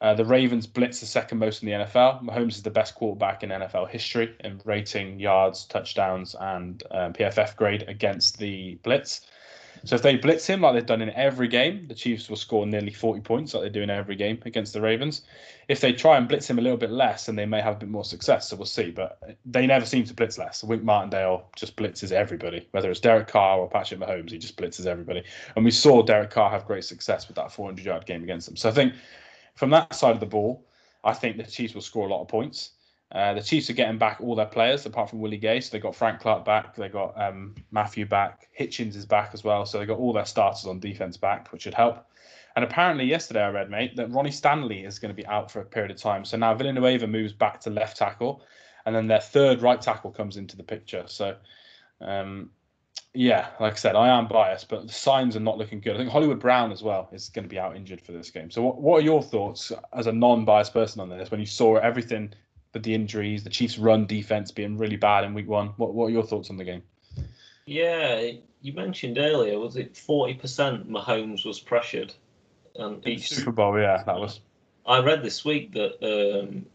Uh, 0.00 0.12
the 0.12 0.24
Ravens 0.24 0.66
blitz 0.66 1.00
the 1.00 1.06
second 1.06 1.38
most 1.38 1.62
in 1.62 1.68
the 1.68 1.84
NFL. 1.84 2.22
Mahomes 2.22 2.56
is 2.56 2.62
the 2.62 2.70
best 2.70 2.94
quarterback 2.94 3.42
in 3.42 3.50
NFL 3.50 3.88
history 3.88 4.34
in 4.40 4.60
rating, 4.64 5.18
yards, 5.18 5.64
touchdowns, 5.64 6.34
and 6.38 6.82
um, 6.90 7.12
PFF 7.12 7.56
grade 7.56 7.84
against 7.88 8.38
the 8.38 8.74
blitz. 8.82 9.22
So 9.84 9.96
if 9.96 10.02
they 10.02 10.16
blitz 10.16 10.46
him 10.46 10.62
like 10.62 10.74
they've 10.74 10.86
done 10.86 11.02
in 11.02 11.10
every 11.10 11.46
game, 11.46 11.86
the 11.88 11.94
Chiefs 11.94 12.28
will 12.30 12.36
score 12.36 12.66
nearly 12.66 12.92
40 12.92 13.20
points 13.20 13.52
like 13.52 13.62
they 13.64 13.68
do 13.68 13.82
in 13.82 13.90
every 13.90 14.16
game 14.16 14.40
against 14.46 14.72
the 14.72 14.80
Ravens. 14.80 15.22
If 15.68 15.80
they 15.80 15.92
try 15.92 16.16
and 16.16 16.26
blitz 16.26 16.48
him 16.48 16.58
a 16.58 16.62
little 16.62 16.78
bit 16.78 16.90
less, 16.90 17.26
then 17.26 17.36
they 17.36 17.44
may 17.44 17.60
have 17.60 17.76
a 17.76 17.78
bit 17.80 17.88
more 17.90 18.04
success. 18.04 18.48
So 18.48 18.56
we'll 18.56 18.66
see. 18.66 18.90
But 18.90 19.36
they 19.44 19.66
never 19.66 19.84
seem 19.84 20.04
to 20.04 20.14
blitz 20.14 20.38
less. 20.38 20.64
Wink 20.64 20.82
Martindale 20.82 21.50
just 21.54 21.76
blitzes 21.76 22.12
everybody, 22.12 22.66
whether 22.70 22.90
it's 22.90 23.00
Derek 23.00 23.28
Carr 23.28 23.58
or 23.58 23.68
Patrick 23.68 24.00
Mahomes, 24.00 24.30
he 24.30 24.38
just 24.38 24.56
blitzes 24.56 24.86
everybody. 24.86 25.22
And 25.54 25.64
we 25.64 25.70
saw 25.70 26.02
Derek 26.02 26.30
Carr 26.30 26.50
have 26.50 26.66
great 26.66 26.84
success 26.84 27.28
with 27.28 27.36
that 27.36 27.52
400 27.52 27.84
yard 27.84 28.06
game 28.06 28.22
against 28.22 28.46
them. 28.46 28.56
So 28.56 28.70
I 28.70 28.72
think 28.72 28.94
from 29.54 29.70
that 29.70 29.94
side 29.94 30.14
of 30.14 30.20
the 30.20 30.26
ball, 30.26 30.66
I 31.04 31.12
think 31.12 31.36
the 31.36 31.44
Chiefs 31.44 31.74
will 31.74 31.82
score 31.82 32.06
a 32.06 32.10
lot 32.10 32.22
of 32.22 32.28
points. 32.28 32.70
Uh, 33.12 33.34
the 33.34 33.42
Chiefs 33.42 33.70
are 33.70 33.74
getting 33.74 33.98
back 33.98 34.20
all 34.20 34.34
their 34.34 34.46
players 34.46 34.86
apart 34.86 35.08
from 35.08 35.20
Willie 35.20 35.36
Gay. 35.36 35.60
So 35.60 35.70
they 35.70 35.80
got 35.80 35.94
Frank 35.94 36.20
Clark 36.20 36.44
back, 36.44 36.74
they 36.74 36.88
got 36.88 37.20
um, 37.20 37.54
Mathieu 37.70 38.06
back, 38.06 38.48
Hitchens 38.58 38.96
is 38.96 39.06
back 39.06 39.30
as 39.34 39.44
well. 39.44 39.64
So 39.66 39.78
they 39.78 39.86
got 39.86 39.98
all 39.98 40.12
their 40.12 40.24
starters 40.24 40.66
on 40.66 40.80
defense 40.80 41.16
back, 41.16 41.52
which 41.52 41.62
should 41.62 41.74
help. 41.74 42.06
And 42.56 42.64
apparently 42.64 43.04
yesterday 43.04 43.42
I 43.42 43.50
read, 43.50 43.70
mate, 43.70 43.96
that 43.96 44.10
Ronnie 44.10 44.30
Stanley 44.30 44.84
is 44.84 44.98
going 44.98 45.14
to 45.14 45.16
be 45.16 45.26
out 45.26 45.50
for 45.50 45.60
a 45.60 45.64
period 45.64 45.90
of 45.90 45.96
time. 45.96 46.24
So 46.24 46.36
now 46.36 46.54
Villanueva 46.54 47.06
moves 47.06 47.32
back 47.32 47.60
to 47.60 47.70
left 47.70 47.96
tackle, 47.96 48.42
and 48.86 48.94
then 48.94 49.06
their 49.06 49.20
third 49.20 49.62
right 49.62 49.80
tackle 49.80 50.10
comes 50.10 50.36
into 50.36 50.56
the 50.56 50.62
picture. 50.62 51.04
So 51.06 51.36
um, 52.00 52.50
yeah, 53.12 53.48
like 53.60 53.74
I 53.74 53.76
said, 53.76 53.96
I 53.96 54.08
am 54.08 54.26
biased, 54.26 54.68
but 54.68 54.86
the 54.86 54.92
signs 54.92 55.36
are 55.36 55.40
not 55.40 55.56
looking 55.56 55.80
good. 55.80 55.94
I 55.94 55.98
think 55.98 56.10
Hollywood 56.10 56.40
Brown 56.40 56.72
as 56.72 56.82
well 56.82 57.08
is 57.12 57.28
going 57.28 57.44
to 57.44 57.48
be 57.48 57.58
out 57.58 57.76
injured 57.76 58.00
for 58.00 58.12
this 58.12 58.30
game. 58.30 58.50
So, 58.50 58.62
what, 58.62 58.80
what 58.80 58.98
are 58.98 59.04
your 59.04 59.22
thoughts 59.22 59.70
as 59.92 60.08
a 60.08 60.12
non-biased 60.12 60.72
person 60.72 61.00
on 61.00 61.08
this 61.08 61.30
when 61.30 61.40
you 61.40 61.46
saw 61.46 61.76
everything 61.76 62.32
the 62.82 62.94
injuries, 62.94 63.44
the 63.44 63.50
Chiefs' 63.50 63.78
run 63.78 64.06
defense 64.06 64.50
being 64.50 64.76
really 64.76 64.96
bad 64.96 65.24
in 65.24 65.34
Week 65.34 65.48
One? 65.48 65.68
What 65.76 65.94
What 65.94 66.06
are 66.06 66.10
your 66.10 66.22
thoughts 66.22 66.50
on 66.50 66.56
the 66.56 66.64
game? 66.64 66.82
Yeah, 67.66 68.30
you 68.60 68.72
mentioned 68.72 69.18
earlier, 69.18 69.58
was 69.58 69.76
it 69.76 69.96
forty 69.96 70.34
percent 70.34 70.90
Mahomes 70.90 71.46
was 71.46 71.60
pressured, 71.60 72.14
and 72.76 73.06
each 73.06 73.30
Super 73.30 73.52
Bowl, 73.52 73.78
yeah, 73.78 74.02
that 74.04 74.18
was. 74.18 74.40
I 74.86 74.98
read 74.98 75.22
this 75.22 75.44
week 75.44 75.72
that 75.72 76.02
um, 76.02 76.66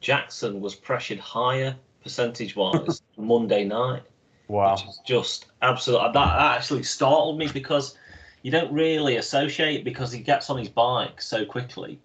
Jackson 0.00 0.60
was 0.60 0.74
pressured 0.74 1.18
higher 1.18 1.74
percentage-wise 2.02 3.02
Monday 3.16 3.64
night. 3.64 4.02
Wow. 4.48 4.74
Which 4.74 4.84
is 4.84 5.00
just 5.04 5.46
absolutely 5.62 6.12
that 6.12 6.56
actually 6.56 6.84
startled 6.84 7.36
me 7.36 7.48
because 7.48 7.98
you 8.42 8.52
don't 8.52 8.72
really 8.72 9.16
associate 9.16 9.82
because 9.82 10.12
he 10.12 10.20
gets 10.20 10.50
on 10.50 10.58
his 10.58 10.68
bike 10.68 11.20
so 11.20 11.44
quickly. 11.44 11.98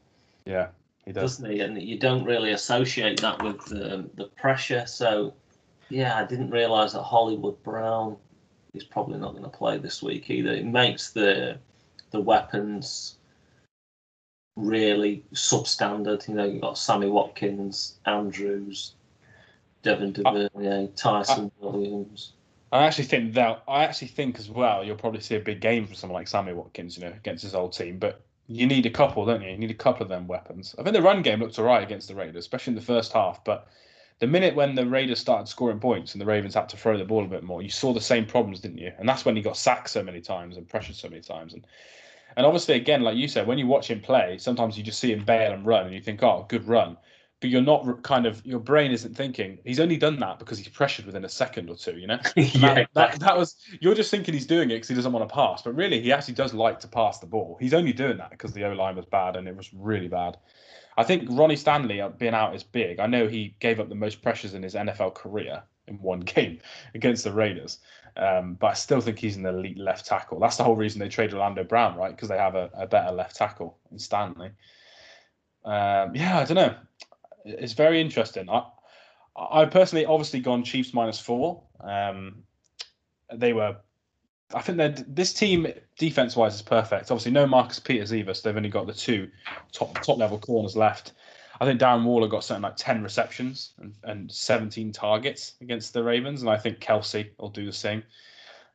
Yeah, 0.46 0.70
he 1.06 1.12
does. 1.12 1.38
Doesn't 1.38 1.52
he? 1.52 1.62
And 1.62 1.82
you 1.82 1.98
don't 1.98 2.24
really 2.24 2.52
associate 2.52 3.22
that 3.22 3.42
with 3.42 3.72
um, 3.72 4.10
the 4.16 4.26
pressure. 4.38 4.86
So, 4.86 5.34
yeah, 5.90 6.18
I 6.18 6.26
didn't 6.26 6.52
realise 6.52 6.94
that 6.94 7.04
Hollywood 7.04 7.62
Brown 7.64 8.18
is 8.74 8.84
probably 8.84 9.20
not 9.20 9.32
going 9.32 9.44
to 9.44 9.50
play 9.50 9.78
this 9.78 10.02
week 10.02 10.30
either. 10.30 10.52
It 10.52 10.66
makes 10.66 11.12
the 11.12 11.58
the 12.12 12.22
weapons 12.22 13.16
really 14.56 15.24
substandard. 15.34 16.28
You 16.28 16.36
know, 16.36 16.46
you've 16.46 16.62
got 16.62 16.78
Sammy 16.78 17.08
Watkins, 17.08 17.96
Andrews, 18.06 18.94
Devin 19.82 20.14
Duvernay, 20.14 20.90
Ty'Son 20.96 21.52
Williams. 21.60 22.34
I 22.72 22.86
actually 22.86 23.06
think 23.06 23.34
that 23.34 23.64
I 23.68 23.84
actually 23.84 24.10
think 24.10 24.40
as 24.40 24.50
well 24.50 24.84
you'll 24.84 24.96
probably 24.96 25.20
see 25.20 25.36
a 25.36 25.40
big 25.40 25.60
game 25.60 25.86
from 25.86 25.96
someone 25.96 26.20
like 26.20 26.28
Sammy 26.28 26.54
Watkins, 26.54 26.98
you 26.98 27.04
know, 27.04 27.12
against 27.12 27.44
his 27.44 27.56
old 27.56 27.74
team. 27.74 27.98
But 27.98 28.22
you 28.52 28.68
need 28.68 28.86
a 28.86 28.90
couple, 28.90 29.26
don't 29.26 29.42
you? 29.42 29.50
You 29.50 29.58
need 29.58 29.72
a 29.72 29.76
couple 29.76 30.04
of 30.04 30.10
them 30.10 30.28
weapons. 30.28 30.76
I 30.78 30.84
think 30.84 30.96
the 30.96 31.02
run 31.02 31.22
game 31.22 31.40
looked 31.40 31.58
alright 31.58 31.84
against 31.84 32.08
the 32.08 32.16
Raiders, 32.16 32.44
especially 32.44 32.72
in 32.72 32.76
the 32.76 32.86
first 32.86 33.14
half. 33.14 33.44
But 33.44 33.68
the 34.20 34.28
minute 34.28 34.56
when 34.56 34.76
the 34.76 34.86
Raiders 34.86 35.20
started 35.20 35.48
scoring 35.48 35.80
points 35.80 36.14
and 36.14 36.22
the 36.22 36.26
Ravens 36.26 36.54
had 36.54 36.70
to 36.70 36.78
throw 36.78 36.98
the 36.98 37.06
ball 37.06 37.24
a 37.24 37.28
bit 37.28 37.44
more, 37.44 37.62
you 37.62 37.70
saw 37.70 37.94
the 37.94 38.02
same 38.02 38.26
problems, 38.26 38.60
didn't 38.60 38.78
you? 38.78 38.92
And 39.00 39.08
that's 39.08 39.26
when 39.26 39.36
he 39.36 39.42
got 39.42 39.58
sacked 39.58 39.90
so 39.90 40.04
many 40.04 40.22
times 40.22 40.58
and 40.58 40.68
pressured 40.68 40.96
so 40.96 41.10
many 41.10 41.22
times. 41.22 41.54
And 41.54 41.66
and 42.38 42.46
obviously, 42.46 42.76
again, 42.76 43.02
like 43.02 43.18
you 43.18 43.28
said, 43.28 43.48
when 43.48 43.58
you 43.58 43.68
watch 43.68 43.90
him 43.90 44.00
play, 44.00 44.38
sometimes 44.38 44.78
you 44.78 44.84
just 44.84 45.00
see 45.00 45.12
him 45.12 45.26
bail 45.26 45.52
and 45.52 45.66
run, 45.66 45.86
and 45.86 45.94
you 45.94 46.02
think, 46.02 46.24
"Oh, 46.24 46.46
good 46.48 46.68
run." 46.68 46.98
But 47.42 47.50
you're 47.50 47.62
not 47.62 48.04
kind 48.04 48.28
of 48.28 48.46
your 48.46 48.60
brain 48.60 48.92
isn't 48.92 49.18
thinking. 49.18 49.58
He's 49.66 49.80
only 49.80 49.98
done 49.98 50.20
that 50.20 50.38
because 50.38 50.60
he's 50.60 50.68
pressured 50.70 51.08
within 51.08 51.26
a 51.26 51.30
second 51.30 51.70
or 51.70 51.76
two 51.76 51.98
you 51.98 52.08
know? 52.08 52.20
Yeah, 52.36 52.76
that, 52.76 52.90
that, 52.94 53.20
that, 53.20 53.38
was 53.38 53.56
you're 53.82 53.96
just 53.96 54.12
thinking 54.12 54.34
he's 54.34 54.46
doing 54.46 54.70
it 54.70 54.76
because 54.76 54.88
he 54.88 54.96
doesn't 54.96 55.12
want 55.12 55.28
to 55.28 55.34
pass 55.34 55.64
but 55.64 55.76
really 55.76 56.00
he 56.00 56.14
actually 56.14 56.36
does 56.36 56.54
like 56.54 56.80
to 56.82 56.88
pass 56.88 57.20
the 57.20 57.26
ball. 57.26 57.58
He's 57.60 57.74
only 57.74 57.94
doing 57.94 58.18
that 58.18 58.30
because 58.30 58.54
the 58.54 58.64
o-line 58.64 58.96
was 58.96 59.06
bad 59.06 59.36
and 59.36 59.48
it 59.48 59.58
was 59.58 59.74
really 59.74 60.08
bad. 60.08 60.38
I 60.98 61.04
think 61.04 61.28
ronnie 61.32 61.56
stanley 61.56 62.00
uh, 62.00 62.10
being 62.10 62.36
out 62.36 62.56
is 62.56 62.64
big. 62.64 63.00
I 63.00 63.08
know 63.08 63.28
he 63.28 63.56
gave 63.60 63.80
up 63.80 63.90
the 63.90 63.96
most 63.96 64.22
pressures 64.22 64.54
in 64.54 64.62
his 64.62 64.76
nfl 64.76 65.14
career 65.14 65.64
in 65.88 65.96
one 65.96 66.20
game 66.36 66.60
against 66.94 67.24
the 67.24 67.34
raiders 67.34 67.80
um, 68.18 68.56
but 68.56 68.68
I 68.68 68.74
still 68.74 69.00
think 69.02 69.18
he's 69.18 69.38
an 69.38 69.46
elite 69.46 69.78
left 69.78 70.06
tackle. 70.06 70.38
That's 70.38 70.58
the 70.58 70.66
whole 70.66 70.76
reason 70.76 71.00
they 71.00 71.08
traded 71.08 71.34
Orlando 71.34 71.64
Brown, 71.64 71.96
right? 71.96 72.14
Because 72.14 72.28
they 72.28 72.38
have 72.38 72.56
a, 72.56 72.70
a, 72.74 72.86
better 72.86 73.10
left 73.10 73.38
tackle 73.38 73.78
in 73.90 73.98
Stanley. 74.00 74.52
Um, 75.64 76.14
yeah, 76.14 76.40
I 76.40 76.44
don't 76.44 76.56
know 76.56 76.76
it's 77.46 77.74
very 77.74 78.02
interesting. 78.02 78.50
I 78.50 78.64
I 79.36 79.66
personally 79.66 80.06
obviously 80.06 80.40
gone 80.40 80.64
Chiefs 80.64 80.94
minus 80.94 81.20
four. 81.20 81.64
Um, 81.80 82.44
they 83.34 83.54
were 83.54 83.78
I 84.54 84.62
think 84.62 84.78
that 84.78 85.16
this 85.16 85.34
team 85.34 85.68
defense 85.98 86.36
wise 86.36 86.56
is 86.56 86.62
perfect. 86.62 87.12
Obviously, 87.12 87.32
no 87.32 87.48
Marcus 87.48 87.80
Peters 87.80 88.14
either, 88.14 88.34
so 88.34 88.50
they've 88.50 88.58
only 88.58 88.70
got 88.70 88.88
the 88.88 88.94
two 88.94 89.30
top 89.72 90.02
top 90.02 90.18
level 90.18 90.40
corners 90.40 90.76
left. 90.76 91.14
I 91.60 91.66
think 91.66 91.80
Darren 91.80 92.04
Waller 92.04 92.28
got 92.28 92.44
something 92.44 92.64
like 92.64 92.76
10 92.76 93.04
receptions 93.04 93.74
and, 93.80 93.94
and 94.04 94.32
17 94.32 94.92
targets 94.92 95.54
against 95.62 95.94
the 95.94 96.04
Ravens, 96.04 96.42
and 96.42 96.50
I 96.50 96.58
think 96.58 96.80
Kelce 96.80 97.30
will 97.38 97.50
do 97.50 97.68
the 97.68 97.72
same. 97.72 98.04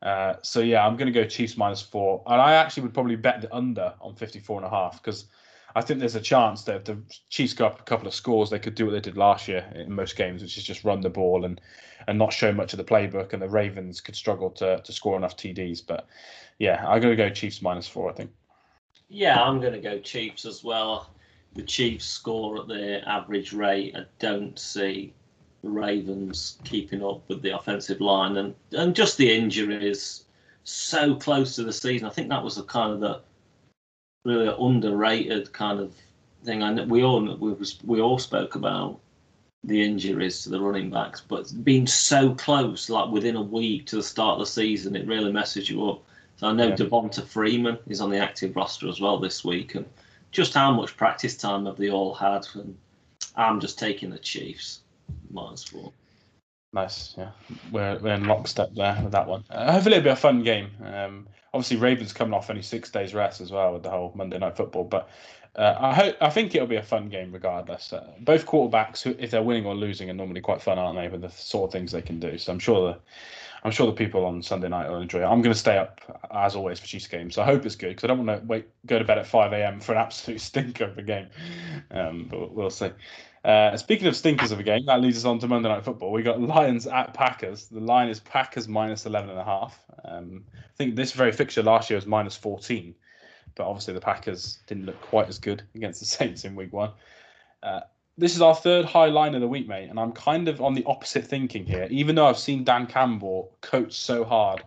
Uh, 0.02 0.34
so 0.42 0.60
yeah, 0.60 0.86
I'm 0.86 0.96
going 0.96 1.12
to 1.12 1.20
go 1.20 1.26
Chiefs 1.26 1.56
minus 1.56 1.82
four, 1.82 2.22
and 2.26 2.40
I 2.40 2.54
actually 2.54 2.84
would 2.84 2.94
probably 2.94 3.16
bet 3.16 3.40
the 3.40 3.52
under 3.54 3.92
on 4.00 4.14
54 4.14 4.58
and 4.58 4.66
a 4.66 4.70
half 4.70 5.02
because 5.02 5.26
I 5.76 5.82
think 5.82 6.00
there's 6.00 6.14
a 6.14 6.22
chance 6.22 6.62
that 6.62 6.76
if 6.76 6.84
the 6.84 6.98
Chiefs 7.28 7.52
go 7.52 7.66
up 7.66 7.78
a 7.78 7.82
couple 7.82 8.08
of 8.08 8.14
scores, 8.14 8.48
they 8.48 8.58
could 8.58 8.74
do 8.74 8.86
what 8.86 8.92
they 8.92 9.00
did 9.00 9.18
last 9.18 9.46
year 9.46 9.70
in 9.74 9.92
most 9.92 10.16
games, 10.16 10.40
which 10.40 10.56
is 10.56 10.64
just 10.64 10.84
run 10.84 11.02
the 11.02 11.10
ball 11.10 11.44
and 11.44 11.60
and 12.08 12.18
not 12.18 12.32
show 12.32 12.50
much 12.50 12.72
of 12.72 12.78
the 12.78 12.84
playbook, 12.84 13.34
and 13.34 13.42
the 13.42 13.48
Ravens 13.48 14.00
could 14.00 14.16
struggle 14.16 14.48
to 14.52 14.80
to 14.80 14.92
score 14.92 15.18
enough 15.18 15.36
TDs. 15.36 15.86
But 15.86 16.06
yeah, 16.58 16.82
I'm 16.88 17.02
going 17.02 17.14
to 17.14 17.22
go 17.22 17.28
Chiefs 17.28 17.60
minus 17.60 17.86
four. 17.86 18.08
I 18.08 18.14
think. 18.14 18.30
Yeah, 19.10 19.42
I'm 19.42 19.60
going 19.60 19.74
to 19.74 19.78
go 19.78 19.98
Chiefs 19.98 20.46
as 20.46 20.64
well. 20.64 21.10
The 21.52 21.62
Chiefs 21.62 22.06
score 22.06 22.58
at 22.58 22.68
their 22.68 23.06
average 23.06 23.52
rate. 23.52 23.94
I 23.94 24.06
don't 24.18 24.58
see 24.58 25.12
the 25.62 25.68
Ravens 25.68 26.58
keeping 26.64 27.04
up 27.04 27.28
with 27.28 27.42
the 27.42 27.54
offensive 27.54 28.00
line, 28.00 28.38
and 28.38 28.54
and 28.72 28.96
just 28.96 29.18
the 29.18 29.30
injuries 29.30 30.24
so 30.64 31.14
close 31.16 31.54
to 31.56 31.64
the 31.64 31.72
season. 31.72 32.08
I 32.08 32.10
think 32.10 32.30
that 32.30 32.42
was 32.42 32.56
the 32.56 32.62
kind 32.62 32.94
of 32.94 33.00
the 33.00 33.20
really 34.26 34.54
underrated 34.58 35.52
kind 35.52 35.80
of 35.80 35.94
thing. 36.44 36.62
And 36.62 36.90
we 36.90 37.02
all 37.02 37.22
we, 37.36 37.54
we 37.84 38.00
all 38.00 38.18
spoke 38.18 38.54
about 38.54 39.00
the 39.64 39.82
injuries 39.82 40.42
to 40.42 40.48
the 40.48 40.60
running 40.60 40.90
backs, 40.90 41.20
but 41.20 41.52
being 41.64 41.86
so 41.86 42.34
close, 42.34 42.88
like 42.88 43.10
within 43.10 43.36
a 43.36 43.42
week 43.42 43.86
to 43.86 43.96
the 43.96 44.02
start 44.02 44.34
of 44.34 44.40
the 44.40 44.46
season, 44.46 44.94
it 44.94 45.06
really 45.06 45.32
messes 45.32 45.68
you 45.68 45.88
up. 45.88 46.02
So 46.36 46.48
I 46.48 46.52
know 46.52 46.68
yeah. 46.68 46.76
Devonta 46.76 47.24
Freeman 47.24 47.78
is 47.88 48.00
on 48.00 48.10
the 48.10 48.18
active 48.18 48.54
roster 48.54 48.88
as 48.88 49.00
well 49.00 49.18
this 49.18 49.44
week, 49.44 49.74
and 49.74 49.86
just 50.30 50.54
how 50.54 50.70
much 50.72 50.96
practice 50.96 51.36
time 51.36 51.66
have 51.66 51.78
they 51.78 51.90
all 51.90 52.14
had? 52.14 52.46
And 52.54 52.76
I'm 53.36 53.58
just 53.58 53.78
taking 53.78 54.10
the 54.10 54.18
Chiefs 54.18 54.80
minus 55.30 55.64
four. 55.64 55.92
Nice, 56.72 57.14
yeah. 57.16 57.30
We're, 57.72 57.98
we're 57.98 58.14
in 58.14 58.26
lockstep 58.26 58.74
there 58.74 58.98
with 59.02 59.12
that 59.12 59.26
one. 59.26 59.44
Uh, 59.48 59.72
hopefully, 59.72 59.96
it'll 59.96 60.04
be 60.04 60.10
a 60.10 60.16
fun 60.16 60.42
game. 60.42 60.70
Um, 60.84 61.26
obviously, 61.54 61.78
Ravens 61.78 62.12
coming 62.12 62.34
off 62.34 62.50
only 62.50 62.62
six 62.62 62.90
days 62.90 63.14
rest 63.14 63.40
as 63.40 63.50
well 63.50 63.72
with 63.72 63.82
the 63.82 63.90
whole 63.90 64.12
Monday 64.14 64.38
Night 64.38 64.56
Football, 64.56 64.84
but 64.84 65.08
uh, 65.56 65.74
I 65.78 65.94
hope 65.94 66.16
I 66.20 66.28
think 66.28 66.54
it'll 66.54 66.66
be 66.66 66.76
a 66.76 66.82
fun 66.82 67.08
game 67.08 67.32
regardless. 67.32 67.92
Uh, 67.92 68.12
both 68.20 68.44
quarterbacks, 68.44 69.06
if 69.18 69.30
they're 69.30 69.42
winning 69.42 69.64
or 69.64 69.74
losing, 69.74 70.10
are 70.10 70.14
normally 70.14 70.42
quite 70.42 70.60
fun, 70.60 70.78
aren't 70.78 70.98
they? 70.98 71.08
With 71.08 71.22
the 71.22 71.30
sort 71.30 71.68
of 71.68 71.72
things 71.72 71.92
they 71.92 72.02
can 72.02 72.20
do. 72.20 72.36
So 72.36 72.52
I'm 72.52 72.58
sure 72.58 72.92
the 72.92 72.98
I'm 73.64 73.72
sure 73.72 73.86
the 73.86 73.92
people 73.92 74.24
on 74.26 74.42
Sunday 74.42 74.68
night 74.68 74.88
will 74.88 75.00
enjoy 75.00 75.20
it. 75.20 75.24
I'm 75.24 75.42
going 75.42 75.52
to 75.52 75.58
stay 75.58 75.78
up 75.78 76.00
as 76.30 76.54
always 76.54 76.78
for 76.78 76.86
Chiefs 76.86 77.08
games. 77.08 77.34
So 77.34 77.42
I 77.42 77.46
hope 77.46 77.64
it's 77.64 77.74
good 77.74 77.88
because 77.88 78.04
I 78.04 78.06
don't 78.08 78.24
want 78.24 78.40
to 78.40 78.46
wait 78.46 78.68
go 78.86 78.98
to 78.98 79.04
bed 79.04 79.18
at 79.18 79.26
5 79.26 79.52
a.m. 79.54 79.80
for 79.80 79.92
an 79.92 79.98
absolute 79.98 80.40
stinker 80.42 80.84
of 80.84 80.98
a 80.98 81.02
game. 81.02 81.28
Um, 81.90 82.28
but 82.30 82.52
we'll 82.54 82.70
see. 82.70 82.90
Uh, 83.46 83.76
speaking 83.76 84.08
of 84.08 84.16
stinkers 84.16 84.50
of 84.50 84.58
a 84.58 84.62
game, 84.64 84.84
that 84.86 85.00
leads 85.00 85.18
us 85.18 85.24
on 85.24 85.38
to 85.38 85.46
Monday 85.46 85.68
Night 85.68 85.84
Football. 85.84 86.10
We 86.10 86.24
got 86.24 86.40
Lions 86.40 86.88
at 86.88 87.14
Packers. 87.14 87.66
The 87.66 87.78
line 87.78 88.08
is 88.08 88.18
Packers 88.18 88.66
minus 88.66 89.06
11 89.06 89.30
and 89.30 89.38
a 89.38 89.44
half. 89.44 89.78
Um, 90.04 90.42
I 90.52 90.76
think 90.76 90.96
this 90.96 91.12
very 91.12 91.30
fixture 91.30 91.62
last 91.62 91.88
year 91.88 91.96
was 91.96 92.06
minus 92.06 92.36
14, 92.36 92.92
but 93.54 93.64
obviously 93.64 93.94
the 93.94 94.00
Packers 94.00 94.58
didn't 94.66 94.86
look 94.86 95.00
quite 95.00 95.28
as 95.28 95.38
good 95.38 95.62
against 95.76 96.00
the 96.00 96.06
Saints 96.06 96.44
in 96.44 96.56
Week 96.56 96.72
One. 96.72 96.90
Uh, 97.62 97.82
this 98.18 98.34
is 98.34 98.42
our 98.42 98.54
third 98.54 98.84
high 98.84 99.06
line 99.06 99.36
of 99.36 99.40
the 99.40 99.48
week, 99.48 99.68
mate, 99.68 99.90
and 99.90 100.00
I'm 100.00 100.10
kind 100.10 100.48
of 100.48 100.60
on 100.60 100.74
the 100.74 100.82
opposite 100.84 101.24
thinking 101.24 101.66
here. 101.66 101.86
Even 101.88 102.16
though 102.16 102.26
I've 102.26 102.38
seen 102.38 102.64
Dan 102.64 102.88
Campbell 102.88 103.52
coach 103.60 103.92
so 103.92 104.24
hard 104.24 104.64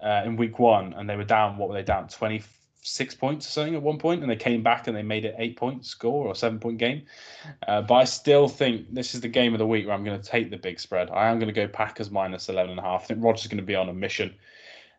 uh, 0.00 0.22
in 0.24 0.36
Week 0.36 0.60
One, 0.60 0.92
and 0.92 1.10
they 1.10 1.16
were 1.16 1.24
down, 1.24 1.56
what 1.56 1.68
were 1.68 1.74
they 1.74 1.82
down, 1.82 2.06
20 2.06 2.40
six 2.82 3.14
points 3.14 3.46
or 3.46 3.50
something 3.50 3.74
at 3.74 3.82
one 3.82 3.98
point, 3.98 4.22
and 4.22 4.30
they 4.30 4.36
came 4.36 4.62
back 4.62 4.88
and 4.88 4.96
they 4.96 5.02
made 5.02 5.24
it 5.24 5.34
eight 5.38 5.56
point 5.56 5.86
score 5.86 6.26
or 6.26 6.34
seven 6.34 6.58
point 6.58 6.78
game. 6.78 7.02
Uh, 7.66 7.80
but 7.80 7.94
I 7.94 8.04
still 8.04 8.48
think 8.48 8.92
this 8.92 9.14
is 9.14 9.20
the 9.20 9.28
game 9.28 9.54
of 9.54 9.58
the 9.58 9.66
week 9.66 9.86
where 9.86 9.94
I'm 9.94 10.04
going 10.04 10.20
to 10.20 10.28
take 10.28 10.50
the 10.50 10.56
big 10.56 10.78
spread. 10.78 11.10
I 11.10 11.28
am 11.28 11.38
going 11.38 11.48
to 11.48 11.54
go 11.54 11.68
Packers 11.68 12.10
minus 12.10 12.48
11 12.48 12.70
and 12.70 12.80
a 12.80 12.82
half. 12.82 13.04
I 13.04 13.06
think 13.06 13.22
Rodgers 13.22 13.42
is 13.42 13.48
going 13.48 13.58
to 13.58 13.64
be 13.64 13.76
on 13.76 13.88
a 13.88 13.94
mission. 13.94 14.34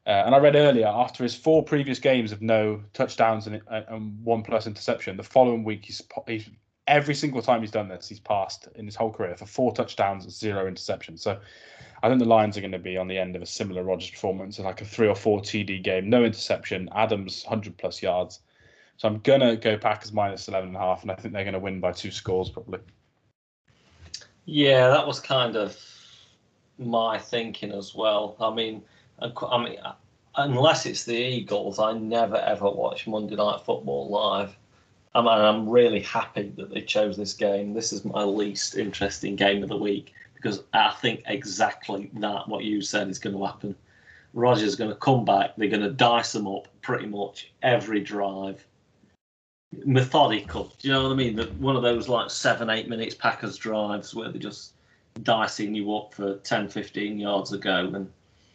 Uh, 0.06 0.24
and 0.26 0.36
I 0.36 0.40
read 0.40 0.56
earlier 0.56 0.88
after 0.88 1.24
his 1.24 1.36
four 1.36 1.64
previous 1.64 2.00
games 2.00 2.32
of 2.32 2.42
no 2.42 2.82
touchdowns 2.94 3.48
and, 3.48 3.62
uh, 3.70 3.82
and 3.88 4.24
one 4.24 4.44
plus 4.44 4.68
interception, 4.68 5.16
the 5.16 5.24
following 5.24 5.64
week 5.64 5.86
he's, 5.86 6.02
he's 6.28 6.50
every 6.88 7.16
single 7.16 7.42
time 7.42 7.62
he's 7.62 7.72
done 7.72 7.88
this, 7.88 8.10
he's 8.10 8.20
passed 8.20 8.68
in 8.76 8.86
his 8.86 8.96
whole 8.96 9.12
career 9.12 9.36
for 9.38 9.46
four 9.46 9.74
touchdowns 9.74 10.26
and 10.26 10.34
zero 10.34 10.70
interceptions. 10.70 11.20
So 11.20 11.40
I 12.04 12.10
think 12.10 12.20
the 12.20 12.26
Lions 12.26 12.58
are 12.58 12.62
going 12.62 12.74
to 12.74 12.80
be 12.80 12.98
on 12.98 13.08
the 13.08 13.18
end 13.18 13.38
of 13.38 13.42
a 13.42 13.46
similar 13.46 13.82
Rodgers 13.82 14.12
performance, 14.12 14.60
like 14.60 14.82
a 14.82 14.86
three 14.86 15.08
or 15.08 15.16
four 15.16 15.40
TD 15.40 15.82
game, 15.82 16.10
no 16.10 16.26
interception, 16.26 16.90
Adams 16.94 17.46
100 17.46 17.78
plus 17.78 18.04
yards. 18.04 18.42
So 18.98 19.08
I'm 19.08 19.20
going 19.20 19.40
to 19.40 19.56
go 19.56 19.78
Packers 19.78 20.12
minus 20.12 20.50
11 20.50 20.68
and 20.68 20.76
a 20.76 20.80
half, 20.82 21.02
and 21.02 21.12
I 21.12 21.16
think 21.16 21.34
they're 21.34 21.46
going 21.46 21.54
to 21.54 21.60
win 21.60 21.80
by 21.80 21.94
two 21.94 22.12
scores 22.12 22.50
probably. 22.50 22.80
Yeah, 24.44 24.90
that 24.90 25.08
was 25.08 25.22
kind 25.22 25.56
of 25.56 25.80
my 26.78 27.18
thinking 27.18 27.72
as 27.72 27.96
well. 27.96 28.36
I 28.42 28.54
mean, 28.54 28.84
I 29.22 29.64
mean, 29.64 29.78
unless 30.36 30.86
it's 30.86 31.06
the 31.06 31.16
Eagles, 31.16 31.80
I 31.80 31.94
never 31.94 32.36
ever 32.36 32.70
watch 32.70 33.08
Monday 33.08 33.38
Night 33.38 33.62
Football 33.66 34.10
live. 34.10 34.58
I 35.16 35.22
mean, 35.22 35.30
I'm 35.30 35.70
really 35.70 36.02
happy 36.02 36.52
that 36.58 36.70
they 36.70 36.82
chose 36.82 37.16
this 37.16 37.34
game. 37.34 37.74
This 37.74 37.94
is 37.94 38.04
my 38.04 38.24
least 38.24 38.76
interesting 38.76 39.38
game 39.38 39.64
of 39.64 39.70
the 39.70 39.78
week 39.78 40.14
because 40.44 40.64
I 40.74 40.92
think 40.92 41.24
exactly 41.26 42.12
that 42.16 42.50
what 42.50 42.66
you 42.66 42.82
said 42.82 43.08
is 43.08 43.18
going 43.18 43.36
to 43.36 43.46
happen. 43.46 43.76
Rodgers 44.34 44.76
going 44.76 44.90
to 44.90 44.96
come 44.98 45.24
back. 45.24 45.52
They're 45.56 45.70
going 45.70 45.84
to 45.84 45.92
dice 45.92 46.34
them 46.34 46.48
up 46.48 46.68
pretty 46.82 47.06
much 47.06 47.54
every 47.62 48.02
drive. 48.02 48.66
Methodical. 49.86 50.66
Do 50.78 50.88
you 50.88 50.94
know 50.94 51.04
what 51.04 51.14
I 51.14 51.16
mean? 51.16 51.36
That 51.38 51.54
one 51.56 51.76
of 51.78 51.82
those 51.82 52.10
like 52.10 52.30
seven, 52.30 52.70
eight 52.70 52.90
minutes 52.90 53.16
Packers 53.16 53.58
drives 53.58 54.14
where 54.14 54.30
they're 54.30 54.42
just 54.42 54.74
dicing 55.22 55.74
you 55.74 55.96
up 55.96 56.14
for 56.14 56.38
10, 56.38 56.68
15 56.68 57.20
yards 57.20 57.54
ago. 57.54 57.92
And 57.94 58.12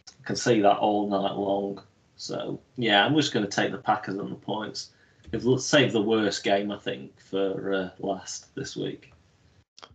I 0.08 0.26
can 0.26 0.36
see 0.36 0.60
that 0.60 0.76
all 0.76 1.08
night 1.08 1.36
long. 1.36 1.82
So, 2.16 2.60
yeah, 2.76 3.04
I'm 3.04 3.14
just 3.14 3.32
going 3.32 3.46
to 3.46 3.50
take 3.50 3.72
the 3.72 3.78
Packers 3.78 4.18
on 4.18 4.28
the 4.28 4.36
points. 4.36 4.90
If 5.32 5.44
save 5.60 5.92
the 5.92 6.02
worst 6.02 6.42
game, 6.42 6.70
I 6.70 6.78
think, 6.78 7.18
for 7.20 7.72
uh, 7.72 7.90
last 7.98 8.54
this 8.54 8.76
week. 8.76 9.12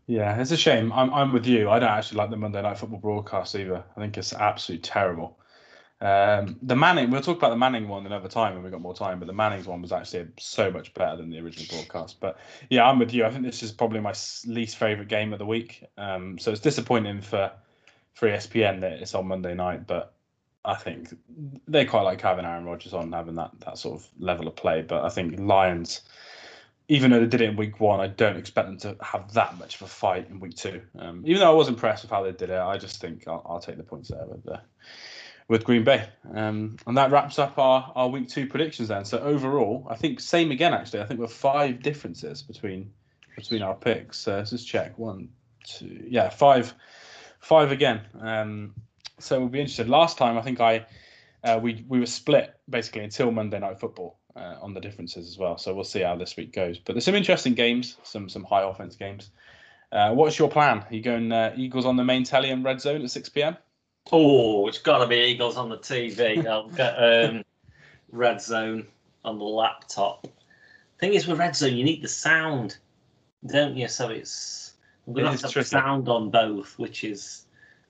Yeah, 0.07 0.39
it's 0.39 0.51
a 0.51 0.57
shame. 0.57 0.91
I'm 0.91 1.13
I'm 1.13 1.31
with 1.31 1.45
you. 1.45 1.69
I 1.69 1.79
don't 1.79 1.89
actually 1.89 2.17
like 2.17 2.29
the 2.29 2.37
Monday 2.37 2.61
Night 2.61 2.77
Football 2.77 2.99
broadcast 2.99 3.55
either. 3.55 3.83
I 3.95 3.99
think 3.99 4.17
it's 4.17 4.33
absolutely 4.33 4.83
terrible. 4.83 5.39
Um, 6.01 6.57
the 6.61 6.75
Manning, 6.75 7.09
we'll 7.11 7.21
talk 7.21 7.37
about 7.37 7.51
the 7.51 7.55
Manning 7.55 7.87
one 7.87 8.05
another 8.05 8.27
time 8.27 8.55
when 8.55 8.63
we 8.63 8.69
got 8.69 8.81
more 8.81 8.93
time, 8.93 9.19
but 9.19 9.25
the 9.25 9.33
Manning's 9.33 9.67
one 9.67 9.81
was 9.81 9.93
actually 9.93 10.27
so 10.37 10.69
much 10.69 10.93
better 10.93 11.15
than 11.15 11.29
the 11.29 11.39
original 11.39 11.65
broadcast. 11.69 12.19
But 12.19 12.37
yeah, 12.69 12.85
I'm 12.85 12.99
with 12.99 13.13
you. 13.13 13.23
I 13.23 13.29
think 13.29 13.43
this 13.43 13.63
is 13.63 13.71
probably 13.71 14.01
my 14.01 14.13
least 14.45 14.75
favorite 14.75 15.07
game 15.07 15.31
of 15.31 15.39
the 15.39 15.45
week. 15.45 15.85
Um, 15.97 16.37
so 16.37 16.51
it's 16.51 16.59
disappointing 16.59 17.21
for 17.21 17.51
for 18.13 18.27
ESPN 18.27 18.81
that 18.81 18.93
it's 18.93 19.15
on 19.15 19.27
Monday 19.27 19.55
night, 19.55 19.87
but 19.87 20.13
I 20.65 20.75
think 20.75 21.15
they 21.67 21.85
quite 21.85 22.01
like 22.01 22.19
having 22.19 22.45
Aaron 22.45 22.65
Rodgers 22.65 22.93
on, 22.93 23.13
having 23.13 23.35
that 23.35 23.51
that 23.61 23.77
sort 23.77 23.99
of 23.99 24.07
level 24.19 24.47
of 24.47 24.57
play. 24.57 24.81
But 24.81 25.05
I 25.05 25.09
think 25.09 25.39
Lions 25.39 26.01
even 26.87 27.11
though 27.11 27.19
they 27.19 27.27
did 27.27 27.41
it 27.41 27.49
in 27.49 27.55
week 27.55 27.79
one, 27.79 27.99
I 27.99 28.07
don't 28.07 28.35
expect 28.35 28.67
them 28.67 28.77
to 28.79 28.97
have 29.03 29.33
that 29.33 29.57
much 29.57 29.75
of 29.75 29.83
a 29.83 29.87
fight 29.87 30.29
in 30.29 30.39
week 30.39 30.55
two. 30.55 30.81
Um, 30.99 31.23
even 31.25 31.39
though 31.39 31.51
I 31.51 31.53
was 31.53 31.69
impressed 31.69 32.03
with 32.03 32.11
how 32.11 32.23
they 32.23 32.31
did 32.31 32.49
it, 32.49 32.59
I 32.59 32.77
just 32.77 32.99
think 32.99 33.27
I'll, 33.27 33.45
I'll 33.47 33.59
take 33.59 33.77
the 33.77 33.83
points 33.83 34.09
there 34.09 34.25
with 34.25 34.47
uh, 34.47 34.59
with 35.47 35.63
Green 35.63 35.83
Bay. 35.83 36.07
Um, 36.33 36.77
and 36.87 36.97
that 36.97 37.11
wraps 37.11 37.39
up 37.39 37.57
our, 37.57 37.91
our 37.95 38.07
week 38.07 38.29
two 38.29 38.47
predictions 38.47 38.89
then. 38.89 39.05
So 39.05 39.19
overall, 39.19 39.87
I 39.89 39.95
think 39.95 40.19
same 40.19 40.51
again 40.51 40.73
actually. 40.73 41.01
I 41.01 41.05
think 41.05 41.19
we're 41.19 41.27
five 41.27 41.81
differences 41.81 42.41
between 42.41 42.91
between 43.35 43.61
our 43.61 43.75
picks. 43.75 44.19
So 44.19 44.35
let's 44.37 44.51
just 44.51 44.67
check 44.67 44.97
one, 44.97 45.29
two, 45.65 46.05
yeah, 46.07 46.29
five, 46.29 46.73
five 47.39 47.71
again. 47.71 48.01
Um, 48.19 48.75
so 49.19 49.39
we'll 49.39 49.49
be 49.49 49.59
interested. 49.59 49.89
Last 49.89 50.17
time 50.17 50.37
I 50.37 50.41
think 50.41 50.59
I 50.59 50.85
uh, 51.43 51.59
we 51.61 51.85
we 51.87 51.99
were 51.99 52.05
split 52.05 52.53
basically 52.69 53.03
until 53.03 53.31
Monday 53.31 53.59
Night 53.59 53.79
Football 53.79 54.19
uh, 54.35 54.55
on 54.61 54.73
the 54.73 54.79
differences 54.79 55.27
as 55.27 55.37
well. 55.37 55.57
So 55.57 55.73
we'll 55.73 55.83
see 55.83 56.01
how 56.01 56.15
this 56.15 56.35
week 56.35 56.53
goes. 56.53 56.79
But 56.79 56.93
there's 56.93 57.05
some 57.05 57.15
interesting 57.15 57.53
games, 57.53 57.97
some 58.03 58.29
some 58.29 58.43
high 58.43 58.63
offense 58.63 58.95
games. 58.95 59.31
Uh, 59.91 60.11
what's 60.13 60.39
your 60.39 60.49
plan? 60.49 60.79
Are 60.79 60.93
you 60.93 61.01
going 61.01 61.31
uh, 61.31 61.53
Eagles 61.55 61.85
on 61.85 61.95
the 61.95 62.03
main 62.03 62.23
telly 62.23 62.49
and 62.49 62.63
Red 62.63 62.81
Zone 62.81 63.03
at 63.03 63.11
6 63.11 63.29
p.m.? 63.29 63.57
Oh, 64.11 64.67
it's 64.67 64.79
got 64.79 64.97
to 64.99 65.07
be 65.07 65.17
Eagles 65.17 65.55
on 65.55 65.69
the 65.69 65.77
TV. 65.77 66.45
I'll 66.47 66.69
get 66.69 66.95
um, 66.95 67.43
Red 68.11 68.41
Zone 68.41 68.87
on 69.23 69.37
the 69.37 69.43
laptop. 69.43 70.27
Thing 70.99 71.13
is, 71.13 71.27
with 71.27 71.37
Red 71.37 71.55
Zone, 71.55 71.75
you 71.75 71.83
need 71.83 72.01
the 72.01 72.07
sound, 72.07 72.77
don't 73.45 73.77
you? 73.77 73.87
So 73.87 74.09
it's 74.09 74.73
I'm 75.07 75.13
going 75.13 75.25
to 75.25 75.31
have 75.31 75.51
to 75.51 75.59
have 75.59 75.67
sound 75.67 76.09
on 76.09 76.31
both, 76.31 76.79
which 76.79 77.03
is 77.03 77.45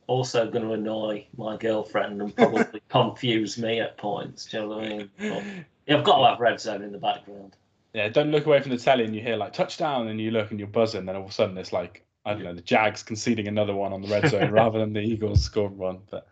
also 0.07 0.49
going 0.49 0.65
to 0.65 0.73
annoy 0.73 1.25
my 1.37 1.55
girlfriend 1.57 2.21
and 2.21 2.35
probably 2.35 2.81
confuse 2.89 3.57
me 3.57 3.79
at 3.79 3.97
points. 3.97 4.45
Do 4.47 4.57
you 4.57 4.63
know 4.63 4.69
what 4.69 4.83
I 4.83 4.89
mean? 4.89 5.65
Yeah, 5.85 5.97
I've 5.97 6.03
got 6.03 6.19
to 6.19 6.27
have 6.27 6.39
red 6.39 6.59
zone 6.59 6.81
in 6.81 6.91
the 6.91 6.97
background. 6.97 7.55
Yeah, 7.93 8.09
don't 8.09 8.31
look 8.31 8.45
away 8.45 8.59
from 8.61 8.71
the 8.71 8.77
telly 8.77 9.03
and 9.05 9.15
you 9.15 9.21
hear 9.21 9.35
like 9.35 9.53
touchdown 9.53 10.07
and 10.07 10.19
you 10.19 10.31
look 10.31 10.49
and 10.51 10.59
you're 10.59 10.67
buzzing, 10.67 11.05
then 11.05 11.15
all 11.15 11.23
of 11.23 11.29
a 11.29 11.33
sudden 11.33 11.57
it's 11.57 11.73
like 11.73 12.03
I 12.25 12.33
don't 12.33 12.43
know 12.43 12.53
the 12.53 12.61
Jags 12.61 13.03
conceding 13.03 13.47
another 13.47 13.75
one 13.75 13.93
on 13.93 14.01
the 14.01 14.07
red 14.07 14.27
zone 14.29 14.51
rather 14.51 14.79
than 14.79 14.93
the 14.93 15.01
Eagles 15.01 15.43
scoring 15.43 15.77
one. 15.77 15.99
But 16.09 16.27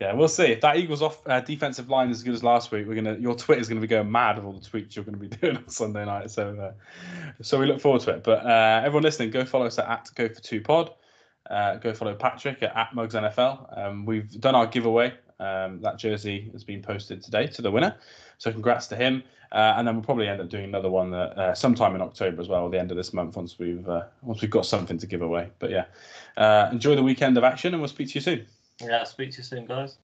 yeah, 0.00 0.12
we'll 0.12 0.28
see. 0.28 0.44
If 0.44 0.60
that 0.60 0.76
Eagles 0.76 1.00
off 1.00 1.26
uh, 1.26 1.40
defensive 1.40 1.88
line 1.88 2.10
is 2.10 2.18
as 2.18 2.22
good 2.22 2.34
as 2.34 2.42
last 2.42 2.70
week, 2.70 2.86
we're 2.86 2.96
gonna 2.96 3.16
your 3.16 3.34
Twitter's 3.34 3.68
gonna 3.68 3.80
be 3.80 3.86
going 3.86 4.10
mad 4.10 4.36
with 4.36 4.44
all 4.44 4.52
the 4.52 4.60
tweets 4.60 4.94
you're 4.94 5.04
gonna 5.04 5.16
be 5.16 5.28
doing 5.40 5.56
on 5.56 5.68
Sunday 5.68 6.04
night. 6.04 6.30
So, 6.30 6.54
uh, 6.54 6.72
so 7.42 7.58
we 7.58 7.66
look 7.66 7.80
forward 7.80 8.02
to 8.02 8.10
it. 8.10 8.24
But 8.24 8.44
uh, 8.44 8.82
everyone 8.84 9.04
listening, 9.04 9.30
go 9.30 9.44
follow 9.44 9.66
us 9.66 9.78
at, 9.78 9.88
at 9.88 10.10
Go 10.14 10.28
for 10.28 10.40
Two 10.40 10.60
Pod. 10.60 10.90
Uh, 11.48 11.76
go 11.76 11.94
follow 11.94 12.14
Patrick 12.14 12.62
at, 12.62 12.76
at 12.76 12.94
Mugs 12.94 13.14
NFL. 13.14 13.78
Um, 13.78 14.04
we've 14.04 14.30
done 14.40 14.54
our 14.54 14.66
giveaway. 14.66 15.14
Um, 15.38 15.80
that 15.82 15.98
jersey 15.98 16.48
has 16.52 16.64
been 16.64 16.82
posted 16.82 17.22
today 17.22 17.46
to 17.48 17.62
the 17.62 17.70
winner. 17.70 17.96
So 18.38 18.50
congrats 18.52 18.86
to 18.88 18.96
him. 18.96 19.22
Uh, 19.52 19.74
and 19.76 19.86
then 19.86 19.94
we'll 19.94 20.04
probably 20.04 20.26
end 20.26 20.40
up 20.40 20.48
doing 20.48 20.64
another 20.64 20.90
one 20.90 21.14
uh, 21.14 21.32
uh 21.36 21.54
sometime 21.54 21.94
in 21.94 22.02
October 22.02 22.42
as 22.42 22.48
well, 22.48 22.62
or 22.62 22.70
the 22.70 22.80
end 22.80 22.90
of 22.90 22.96
this 22.96 23.12
month, 23.12 23.36
once 23.36 23.58
we've 23.58 23.88
uh, 23.88 24.02
once 24.22 24.42
we've 24.42 24.50
got 24.50 24.66
something 24.66 24.98
to 24.98 25.06
give 25.06 25.22
away. 25.22 25.50
But 25.60 25.70
yeah, 25.70 25.84
uh, 26.36 26.68
enjoy 26.72 26.96
the 26.96 27.02
weekend 27.02 27.38
of 27.38 27.44
action, 27.44 27.72
and 27.72 27.80
we'll 27.80 27.88
speak 27.88 28.08
to 28.08 28.14
you 28.14 28.20
soon. 28.20 28.46
Yeah, 28.80 28.98
I'll 28.98 29.06
speak 29.06 29.30
to 29.32 29.38
you 29.38 29.44
soon, 29.44 29.66
guys. 29.66 29.96